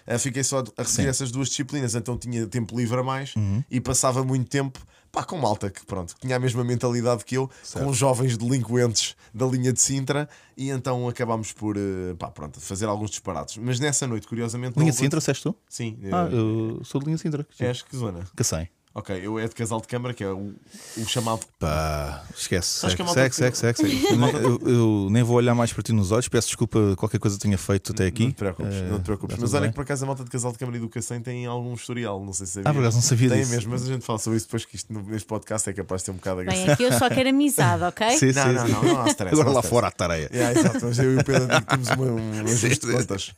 Ah, 0.06 0.18
fiquei 0.18 0.42
só 0.42 0.58
a 0.58 0.62
repetir 0.62 0.86
Sim. 0.86 1.02
Uhum. 1.02 1.08
essas 1.08 1.30
duas 1.30 1.48
disciplinas, 1.48 1.94
então 1.94 2.16
tinha 2.18 2.46
tempo 2.46 2.76
livre 2.76 2.98
a 2.98 3.02
mais 3.02 3.34
e 3.70 3.80
passava 3.80 4.24
muito 4.24 4.48
tempo 4.48 4.80
pá, 5.12 5.24
com 5.24 5.36
malta 5.36 5.70
que 5.70 5.84
pronto, 5.84 6.14
que 6.14 6.20
tinha 6.20 6.36
a 6.36 6.38
mesma 6.38 6.62
mentalidade 6.64 7.24
que 7.24 7.36
eu, 7.36 7.50
com 7.72 7.92
jovens 7.92 8.36
delinquentes 8.36 9.16
da 9.34 9.46
linha 9.46 9.72
de 9.72 9.80
Sintra, 9.80 10.28
e 10.56 10.70
então 10.70 11.08
acabámos 11.08 11.52
por 11.52 11.76
eh, 11.76 12.14
pá, 12.18 12.28
pronto, 12.30 12.60
fazer 12.60 12.86
alguns 12.86 13.10
disparates. 13.10 13.56
Mas 13.58 13.78
nessa 13.80 14.06
noite, 14.06 14.26
curiosamente, 14.26 14.78
Linha 14.78 14.90
de 14.92 14.96
Sintra, 14.96 15.20
és 15.26 15.40
tu? 15.40 15.54
Sim, 15.68 15.98
eh, 16.02 16.10
Ah, 16.12 16.28
eu 16.30 16.80
sou 16.84 17.00
de 17.00 17.06
linha 17.06 17.16
de 17.16 17.22
Sintra. 17.22 17.46
és 17.58 17.82
que 17.82 17.96
zona? 17.96 18.26
Cacém. 18.36 18.68
Ok, 18.92 19.20
eu 19.22 19.38
é 19.38 19.46
de 19.46 19.54
casal 19.54 19.80
de 19.80 19.86
câmara, 19.86 20.12
que 20.12 20.24
é 20.24 20.28
o, 20.28 20.52
o 20.96 21.04
chamado. 21.06 21.46
Pá, 21.60 22.24
esquece. 22.36 22.84
Acho 22.84 23.00
a 23.00 23.06
segue, 23.06 23.34
segue, 23.36 23.56
segue. 23.56 23.82
eu, 24.42 24.68
eu 24.68 25.08
nem 25.10 25.22
vou 25.22 25.36
olhar 25.36 25.54
mais 25.54 25.72
para 25.72 25.80
ti 25.82 25.92
nos 25.92 26.10
olhos. 26.10 26.26
Peço 26.26 26.48
desculpa 26.48 26.96
qualquer 26.96 27.20
coisa 27.20 27.36
que 27.36 27.42
tenha 27.42 27.56
feito 27.56 27.92
até 27.92 28.06
aqui. 28.06 28.24
Não 28.24 28.30
te 28.32 28.36
preocupes, 28.36 28.74
Eh, 28.74 28.88
não 28.90 28.98
te 28.98 29.04
preocupes. 29.04 29.36
Mas 29.38 29.54
olha 29.54 29.60
bem. 29.62 29.70
que 29.70 29.76
por 29.76 29.82
acaso 29.82 30.02
a 30.04 30.06
malta 30.08 30.24
de 30.24 30.30
casal 30.30 30.50
de 30.50 30.58
câmara 30.58 30.76
e 30.76 30.88
Cacém 30.88 31.20
tem 31.20 31.46
algum 31.46 31.72
historial, 31.72 32.20
não 32.24 32.32
sei 32.32 32.46
se 32.46 32.52
sabia. 32.54 32.68
Ah, 32.68 32.74
por 32.74 32.80
acaso 32.80 32.96
não 32.96 33.02
sabia 33.02 33.28
Tem 33.30 33.38
disso. 33.42 33.52
mesmo, 33.52 33.70
mas 33.70 33.82
a 33.84 33.86
gente 33.86 34.04
fala 34.04 34.18
sobre 34.18 34.36
isso 34.38 34.46
depois 34.46 34.64
que 34.64 34.74
isto 34.74 34.92
no- 34.92 35.02
neste 35.04 35.26
podcast 35.28 35.70
é 35.70 35.72
capaz 35.72 36.00
de 36.02 36.06
ter 36.06 36.10
um 36.10 36.14
bocado 36.14 36.36
Bem, 36.38 36.48
agressivo. 36.48 36.72
aqui 36.72 36.82
eu 36.82 36.92
só 36.92 37.08
quero 37.08 37.28
amizade, 37.28 37.84
ok? 37.84 38.10
Sim, 38.18 38.26
Não, 38.32 38.32
sim, 38.32 38.52
não, 38.54 38.66
sim. 38.66 38.72
não, 38.72 38.82
não 38.82 39.00
há 39.02 39.06
stress. 39.08 39.32
Agora 39.32 39.44
não 39.44 39.52
há 39.52 39.54
lá 39.54 39.60
stress. 39.60 39.68
fora 39.68 39.86
à 39.86 39.90
tareia. 39.92 40.28
Yeah, 40.34 40.58
exato, 40.58 40.78
mas 40.84 40.98
eu 40.98 41.14
e 41.14 41.18
o 41.18 41.24
Pedro 41.24 41.46
temos 41.64 41.88
uma, 41.90 42.06
um 42.06 42.40
ajuste 42.42 42.86
de 42.86 42.92
contas. 42.92 43.34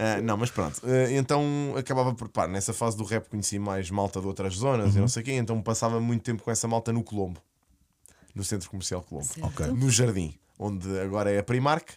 Ah, 0.00 0.20
não, 0.22 0.38
mas 0.38 0.50
pronto. 0.50 0.80
Ah, 0.82 1.12
então 1.12 1.74
acabava 1.76 2.14
por. 2.14 2.28
Pá, 2.30 2.48
nessa 2.48 2.72
fase 2.72 2.96
do 2.96 3.04
rap 3.04 3.28
conheci 3.28 3.58
mais 3.58 3.90
malta 3.90 4.18
de 4.18 4.26
outras 4.26 4.54
zonas 4.54 4.93
e 4.94 4.96
Uhum. 4.96 5.02
não 5.02 5.08
sei 5.08 5.22
quê, 5.22 5.32
então 5.32 5.60
passava 5.62 6.00
muito 6.00 6.22
tempo 6.22 6.42
com 6.42 6.50
essa 6.50 6.66
malta 6.68 6.92
no 6.92 7.02
Colombo, 7.02 7.40
no 8.34 8.42
Centro 8.44 8.68
Comercial 8.70 9.02
Colombo, 9.02 9.28
Ok. 9.42 9.66
no 9.68 9.90
Jardim, 9.90 10.34
onde 10.58 10.98
agora 11.00 11.30
é 11.30 11.38
a 11.38 11.42
Primark. 11.42 11.90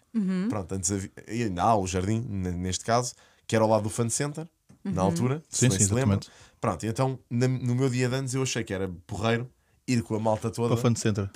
Pronto, 0.49 0.75
antes 0.75 0.91
havia, 0.91 1.11
e 1.27 1.43
ainda 1.43 1.63
há 1.63 1.75
o 1.75 1.85
Jardim, 1.87 2.25
n- 2.29 2.51
neste 2.51 2.83
caso, 2.85 3.13
que 3.45 3.55
era 3.55 3.63
ao 3.63 3.69
lado 3.69 3.83
do 3.83 3.89
Fan 3.89 4.09
Center, 4.09 4.47
na 4.83 5.01
altura. 5.01 5.41
se 5.49 5.59
Sim, 5.59 5.69
bem 5.69 5.77
sim, 5.79 5.85
se 5.85 5.93
lembra. 5.93 6.15
exatamente. 6.17 6.29
Pronto, 6.61 6.85
e 6.85 6.89
então 6.89 7.19
na- 7.29 7.47
no 7.47 7.75
meu 7.75 7.89
dia 7.89 8.07
de 8.09 8.15
anos 8.15 8.33
eu 8.33 8.41
achei 8.41 8.63
que 8.63 8.73
era 8.73 8.89
porreiro 9.05 9.49
ir 9.87 10.01
com 10.03 10.15
a 10.15 10.19
malta 10.19 10.49
toda. 10.51 10.69
Para 10.69 10.77
o 10.77 10.81
Fan 10.81 10.95
Center. 10.95 11.29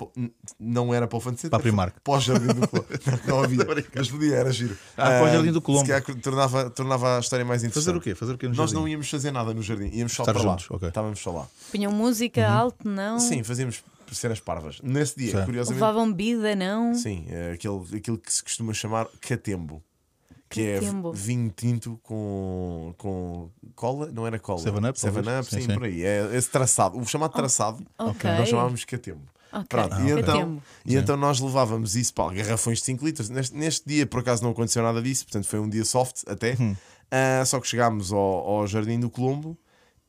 Não 0.60 0.92
era 0.92 1.06
para 1.08 1.16
o 1.16 1.20
Fan 1.20 1.30
Center, 1.36 1.50
Para 1.50 1.58
a 1.58 1.62
Primark. 1.62 1.96
Para 2.04 2.14
o 2.14 2.20
Jardim 2.20 2.46
do 2.48 2.68
Colombo. 2.68 2.88
Não, 3.26 3.42
havia. 3.42 3.66
Mas 3.94 4.10
podia, 4.10 4.36
era 4.36 4.52
giro. 4.52 4.76
Ah, 4.96 5.04
para 5.04 5.24
o 5.24 5.28
Jardim 5.32 5.48
do 5.52 5.54
se 5.58 5.60
Colombo. 5.60 5.86
calhar 5.88 6.02
tornava, 6.20 6.70
tornava 6.70 7.16
a 7.16 7.20
história 7.20 7.44
mais 7.44 7.62
interessante. 7.64 7.84
Fazer 7.86 7.96
o 7.96 8.00
quê? 8.00 8.14
Fazer 8.14 8.32
o 8.34 8.38
quê 8.38 8.46
no 8.48 8.54
Nós 8.54 8.70
jardim? 8.70 8.74
não 8.82 8.88
íamos 8.88 9.08
fazer 9.10 9.30
nada 9.30 9.54
no 9.54 9.62
jardim, 9.62 9.88
íamos 9.92 10.12
só 10.12 10.22
Estar 10.22 10.34
para 10.34 10.42
juntos, 10.42 10.68
lá. 10.68 10.76
ok. 10.76 10.88
Estávamos 10.88 11.18
só 11.20 11.30
lá. 11.32 11.46
Punham 11.70 11.92
música 11.92 12.46
alto, 12.48 12.86
não? 12.88 13.18
Sim, 13.18 13.42
fazíamos 13.42 13.82
cenas 14.12 14.40
parvas. 14.40 14.78
Nesse 14.82 15.16
dia, 15.16 15.38
Sim. 15.38 15.44
curiosamente. 15.46 15.80
Levavam 15.80 16.12
bebida, 16.12 16.54
não? 16.54 16.94
Sim, 16.94 17.24
é 17.30 17.52
aquele, 17.52 17.96
aquilo 17.96 18.18
que 18.18 18.32
se 18.32 18.42
costuma 18.42 18.74
chamar 18.74 19.06
catembo. 19.20 19.82
Que 20.52 20.74
Catembo. 20.74 21.10
é 21.10 21.16
vinho 21.16 21.52
tinto 21.56 21.98
com, 22.02 22.94
com 22.98 23.48
cola, 23.74 24.10
não 24.12 24.26
era 24.26 24.38
cola. 24.38 24.58
Seven 24.60 24.88
Up, 24.90 24.98
Seven 25.00 25.22
talvez? 25.22 25.46
Up, 25.46 25.54
Sim, 25.54 25.60
sim, 25.62 25.66
sim. 25.68 25.74
por 25.74 25.84
aí. 25.84 26.02
É 26.04 26.30
esse 26.36 26.50
traçado, 26.50 26.98
o 26.98 27.06
chamado 27.06 27.32
traçado, 27.32 27.82
Ok. 27.98 28.30
nós 28.30 28.48
chamávamos 28.48 28.84
catembo. 28.84 29.22
Ok. 29.52 29.66
Pronto, 29.68 29.94
Ah, 29.94 30.00
e, 30.00 30.12
ok. 30.12 30.22
então, 30.22 30.62
e 30.86 30.96
então 30.96 31.16
nós 31.16 31.38
levávamos 31.40 31.94
isso 31.96 32.14
para 32.14 32.32
garrafões 32.34 32.78
de 32.78 32.84
5 32.84 33.04
litros. 33.04 33.28
Neste, 33.28 33.54
neste 33.56 33.86
dia, 33.86 34.06
por 34.06 34.20
acaso, 34.20 34.42
não 34.42 34.50
aconteceu 34.50 34.82
nada 34.82 35.02
disso, 35.02 35.24
portanto, 35.24 35.46
foi 35.46 35.58
um 35.60 35.68
dia 35.68 35.84
soft 35.84 36.22
até. 36.26 36.56
Hum. 36.60 36.74
Ah, 37.10 37.44
só 37.44 37.60
que 37.60 37.68
chegámos 37.68 38.12
ao, 38.12 38.18
ao 38.18 38.66
Jardim 38.66 38.98
do 38.98 39.10
Colombo 39.10 39.56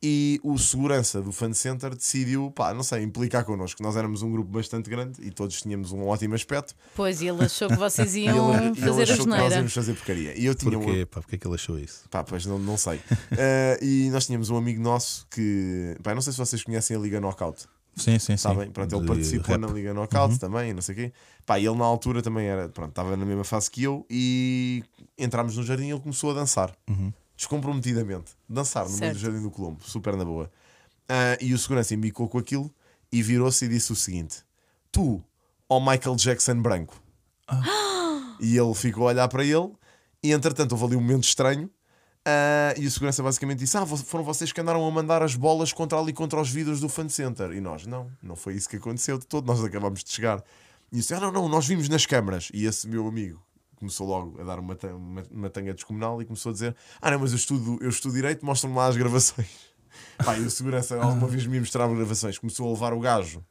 E 0.06 0.38
o 0.42 0.58
segurança 0.58 1.22
do 1.22 1.32
fan 1.32 1.54
center 1.54 1.94
decidiu, 1.94 2.50
pá, 2.50 2.74
não 2.74 2.82
sei, 2.82 3.02
implicar 3.02 3.42
connosco. 3.42 3.82
Nós 3.82 3.96
éramos 3.96 4.20
um 4.20 4.30
grupo 4.30 4.50
bastante 4.50 4.90
grande 4.90 5.14
e 5.26 5.30
todos 5.30 5.62
tínhamos 5.62 5.92
um 5.92 6.06
ótimo 6.06 6.34
aspecto. 6.34 6.74
Pois, 6.94 7.22
e 7.22 7.28
ele 7.28 7.42
achou 7.42 7.68
que 7.68 7.76
vocês 7.76 8.14
iam 8.16 8.54
ele, 8.54 8.66
ele 8.66 8.74
fazer 8.74 9.00
a 9.00 9.14
achou 9.14 9.24
que 9.24 9.30
nós 9.30 9.52
íamos 9.54 9.72
fazer 9.72 9.94
porcaria. 9.94 10.38
E 10.38 10.44
eu 10.44 10.54
tinha 10.54 10.78
um, 10.78 10.82
Porquê? 10.82 11.06
Pá, 11.06 11.20
porque 11.22 11.36
é 11.36 11.38
que 11.38 11.46
ele 11.46 11.54
achou 11.54 11.78
isso? 11.78 12.04
Pá, 12.10 12.22
pois 12.22 12.44
não, 12.44 12.58
não 12.58 12.76
sei. 12.76 13.00
Eh, 13.36 13.78
e 13.82 14.10
nós 14.10 14.26
tínhamos 14.26 14.50
um 14.50 14.56
amigo 14.56 14.80
nosso 14.82 15.26
que. 15.30 15.96
Pá, 16.02 16.14
não 16.14 16.20
sei 16.20 16.32
se 16.32 16.38
vocês 16.38 16.62
conhecem 16.62 16.96
a 16.96 17.00
Liga 17.00 17.18
Knockout. 17.20 17.62
Sim, 17.96 18.18
sim, 18.18 18.18
sim. 18.18 18.36
Sabem? 18.36 18.70
Pronto, 18.70 18.92
ele 18.94 19.02
De 19.02 19.08
participou 19.08 19.56
rap. 19.56 19.60
na 19.60 19.68
Liga 19.68 19.94
Knockout 19.94 20.38
também, 20.38 20.72
não 20.74 20.82
sei 20.82 20.94
o 20.94 20.98
quê. 20.98 21.12
Pá, 21.46 21.58
e 21.58 21.66
ele 21.66 21.76
na 21.76 21.84
altura 21.84 22.20
também 22.22 22.46
era. 22.46 22.68
Pronto, 22.68 22.90
estava 22.90 23.16
na 23.16 23.24
mesma 23.24 23.44
fase 23.44 23.70
que 23.70 23.82
eu 23.82 24.04
e 24.10 24.82
entramos 25.18 25.56
no 25.56 25.62
jardim 25.62 25.86
e 25.86 25.90
ele 25.90 26.00
começou 26.00 26.30
a 26.30 26.34
dançar. 26.34 26.72
Descomprometidamente. 27.36 28.32
Dançar 28.48 28.84
no 28.84 28.90
meio 28.90 28.98
Certo. 28.98 29.14
do 29.14 29.20
jardim 29.20 29.42
do 29.42 29.50
Colombo, 29.50 29.82
super 29.82 30.16
na 30.16 30.24
boa. 30.24 30.50
Ah, 31.08 31.36
e 31.40 31.52
o 31.52 31.58
segurança 31.58 31.94
embicou 31.94 32.28
com 32.28 32.38
aquilo 32.38 32.72
e 33.12 33.22
virou-se 33.22 33.64
e 33.64 33.68
disse 33.68 33.92
o 33.92 33.96
seguinte: 33.96 34.38
Tu, 34.92 35.22
ó 35.68 35.80
Michael 35.80 36.16
Jackson 36.16 36.60
branco. 36.62 37.00
E 38.40 38.56
ele 38.56 38.74
ficou 38.74 39.04
a 39.04 39.10
olhar 39.10 39.28
para 39.28 39.44
ele, 39.44 39.72
e 40.22 40.32
entretanto 40.32 40.72
houve 40.72 40.84
ali 40.86 40.96
um 40.96 41.00
momento 41.00 41.24
estranho. 41.24 41.70
ah, 42.26 42.74
e 42.76 42.86
o 42.86 42.90
segurança 42.90 43.22
basicamente 43.22 43.58
disse: 43.58 43.76
Ah, 43.76 43.84
foram 43.86 44.24
vocês 44.24 44.50
que 44.52 44.60
andaram 44.60 44.86
a 44.86 44.90
mandar 44.90 45.22
as 45.22 45.34
bolas 45.34 45.72
contra 45.72 45.98
ali 45.98 46.12
contra 46.12 46.40
os 46.40 46.50
vidros 46.50 46.80
do 46.80 46.88
fan 46.88 47.08
center. 47.08 47.52
E 47.52 47.60
nós, 47.60 47.86
não, 47.86 48.10
não 48.22 48.34
foi 48.36 48.54
isso 48.54 48.68
que 48.68 48.76
aconteceu 48.76 49.18
de 49.18 49.26
todo, 49.26 49.46
nós 49.46 49.62
acabamos 49.62 50.02
de 50.02 50.10
chegar. 50.10 50.42
E 50.90 50.96
disse: 50.96 51.12
Ah, 51.14 51.20
não, 51.20 51.30
não, 51.30 51.48
nós 51.48 51.66
vimos 51.66 51.88
nas 51.88 52.06
câmaras. 52.06 52.48
E 52.54 52.64
esse 52.64 52.88
meu 52.88 53.06
amigo 53.06 53.43
começou 53.84 54.06
logo 54.06 54.40
a 54.40 54.44
dar 54.44 54.58
uma, 54.58 54.76
uma, 54.96 55.22
uma 55.30 55.50
tanga 55.50 55.74
descomunal 55.74 56.20
e 56.22 56.24
começou 56.24 56.50
a 56.50 56.52
dizer: 56.52 56.74
Ah, 57.00 57.10
não, 57.10 57.18
mas 57.18 57.32
eu 57.32 57.36
estudo, 57.36 57.78
eu 57.80 57.90
estudo 57.90 58.14
direito, 58.14 58.44
mostram-me 58.44 58.76
lá 58.76 58.86
as 58.86 58.96
gravações. 58.96 59.48
Pá, 60.24 60.36
e 60.36 60.40
o 60.40 60.50
segurança 60.50 60.96
alguma 61.00 61.28
vez 61.28 61.46
me 61.46 61.60
mostrava 61.60 61.94
gravações, 61.94 62.38
começou 62.38 62.66
a 62.68 62.72
levar 62.72 62.92
o 62.92 63.00
gajo 63.00 63.44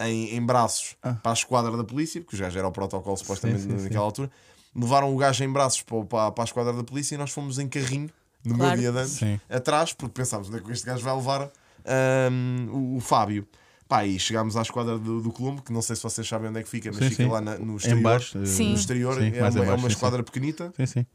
em, 0.00 0.36
em 0.36 0.44
braços 0.44 0.96
para 1.00 1.30
a 1.30 1.32
esquadra 1.32 1.76
da 1.76 1.84
polícia, 1.84 2.20
porque 2.20 2.36
o 2.36 2.38
gajo 2.38 2.58
era 2.58 2.68
o 2.68 2.72
protocolo 2.72 3.16
supostamente 3.16 3.62
sim, 3.62 3.76
sim. 3.78 3.84
naquela 3.84 4.04
altura. 4.04 4.30
Levaram 4.74 5.12
o 5.12 5.16
gajo 5.16 5.42
em 5.42 5.52
braços 5.52 5.82
para, 5.82 6.04
para, 6.04 6.30
para 6.32 6.44
a 6.44 6.46
esquadra 6.46 6.72
da 6.72 6.84
polícia 6.84 7.14
e 7.14 7.18
nós 7.18 7.30
fomos 7.30 7.58
em 7.58 7.68
carrinho 7.68 8.10
no 8.44 8.54
Claro. 8.54 8.80
meu 8.80 8.92
dia 8.92 9.02
de 9.02 9.08
Sim. 9.08 9.40
atrás, 9.48 9.92
porque 9.92 10.12
pensámos 10.14 10.48
onde 10.48 10.58
é 10.58 10.60
que 10.60 10.70
este 10.70 10.86
gajo 10.86 11.02
vai 11.02 11.14
levar 11.14 11.50
ahm, 11.84 12.68
o, 12.70 12.96
o 12.96 13.00
Fábio. 13.00 13.46
Pá, 13.88 14.04
e 14.04 14.18
chegámos 14.18 14.54
à 14.56 14.62
esquadra 14.62 14.98
do, 14.98 15.20
do 15.22 15.32
Colombo, 15.32 15.62
que 15.62 15.72
não 15.72 15.80
sei 15.80 15.96
se 15.96 16.02
vocês 16.02 16.28
sabem 16.28 16.50
onde 16.50 16.60
é 16.60 16.62
que 16.62 16.68
fica, 16.68 16.90
mas 16.92 16.98
Sim, 17.04 17.08
fica 17.10 17.22
sim. 17.24 17.28
lá 17.30 17.40
na- 17.40 17.58
no 17.58 17.76
exterior. 17.76 17.98
Em 17.98 18.02
baixo. 18.02 18.38
eh, 18.38 18.44
Sim. 18.44 18.68
No 18.70 18.74
exterior 18.74 19.14
Sim, 19.14 19.30
é, 19.34 19.40
mais 19.40 19.54
uma, 19.56 19.64
em 19.64 19.68
é 19.68 19.72
uma 19.72 19.78
sim, 19.80 19.86
esquadra 19.94 20.22
pequenita. 20.22 20.72
Sim, 20.76 20.86
sim. 20.86 21.06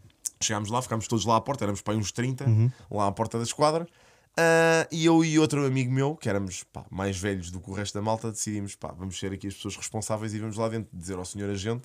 Chegámos 0.41 0.69
lá, 0.69 0.81
ficámos 0.81 1.07
todos 1.07 1.23
lá 1.25 1.37
à 1.37 1.41
porta, 1.41 1.63
éramos 1.65 1.81
para 1.81 1.93
uns 1.95 2.11
30, 2.11 2.45
Uhum. 2.45 2.71
lá 2.89 3.07
à 3.07 3.11
porta 3.11 3.37
da 3.37 3.43
esquadra. 3.43 3.87
Ah, 4.35 4.87
e 4.91 5.05
eu 5.05 5.23
e 5.23 5.37
outro 5.37 5.63
amigo 5.65 5.91
meu, 5.91 6.15
que 6.15 6.27
éramos 6.27 6.63
pá, 6.63 6.83
mais 6.89 7.15
velhos 7.17 7.51
do 7.51 7.59
que 7.61 7.69
o 7.69 7.73
resto 7.73 7.93
da 7.93 8.01
malta, 8.01 8.31
decidimos: 8.31 8.75
pá, 8.75 8.91
vamos 8.97 9.19
ser 9.19 9.31
aqui 9.31 9.45
as 9.47 9.53
pessoas 9.53 9.75
responsáveis 9.77 10.33
e 10.33 10.39
vamos 10.39 10.57
lá 10.57 10.67
dentro 10.67 10.89
dizer 10.91 11.15
ao 11.15 11.25
senhor 11.25 11.51
agente 11.51 11.83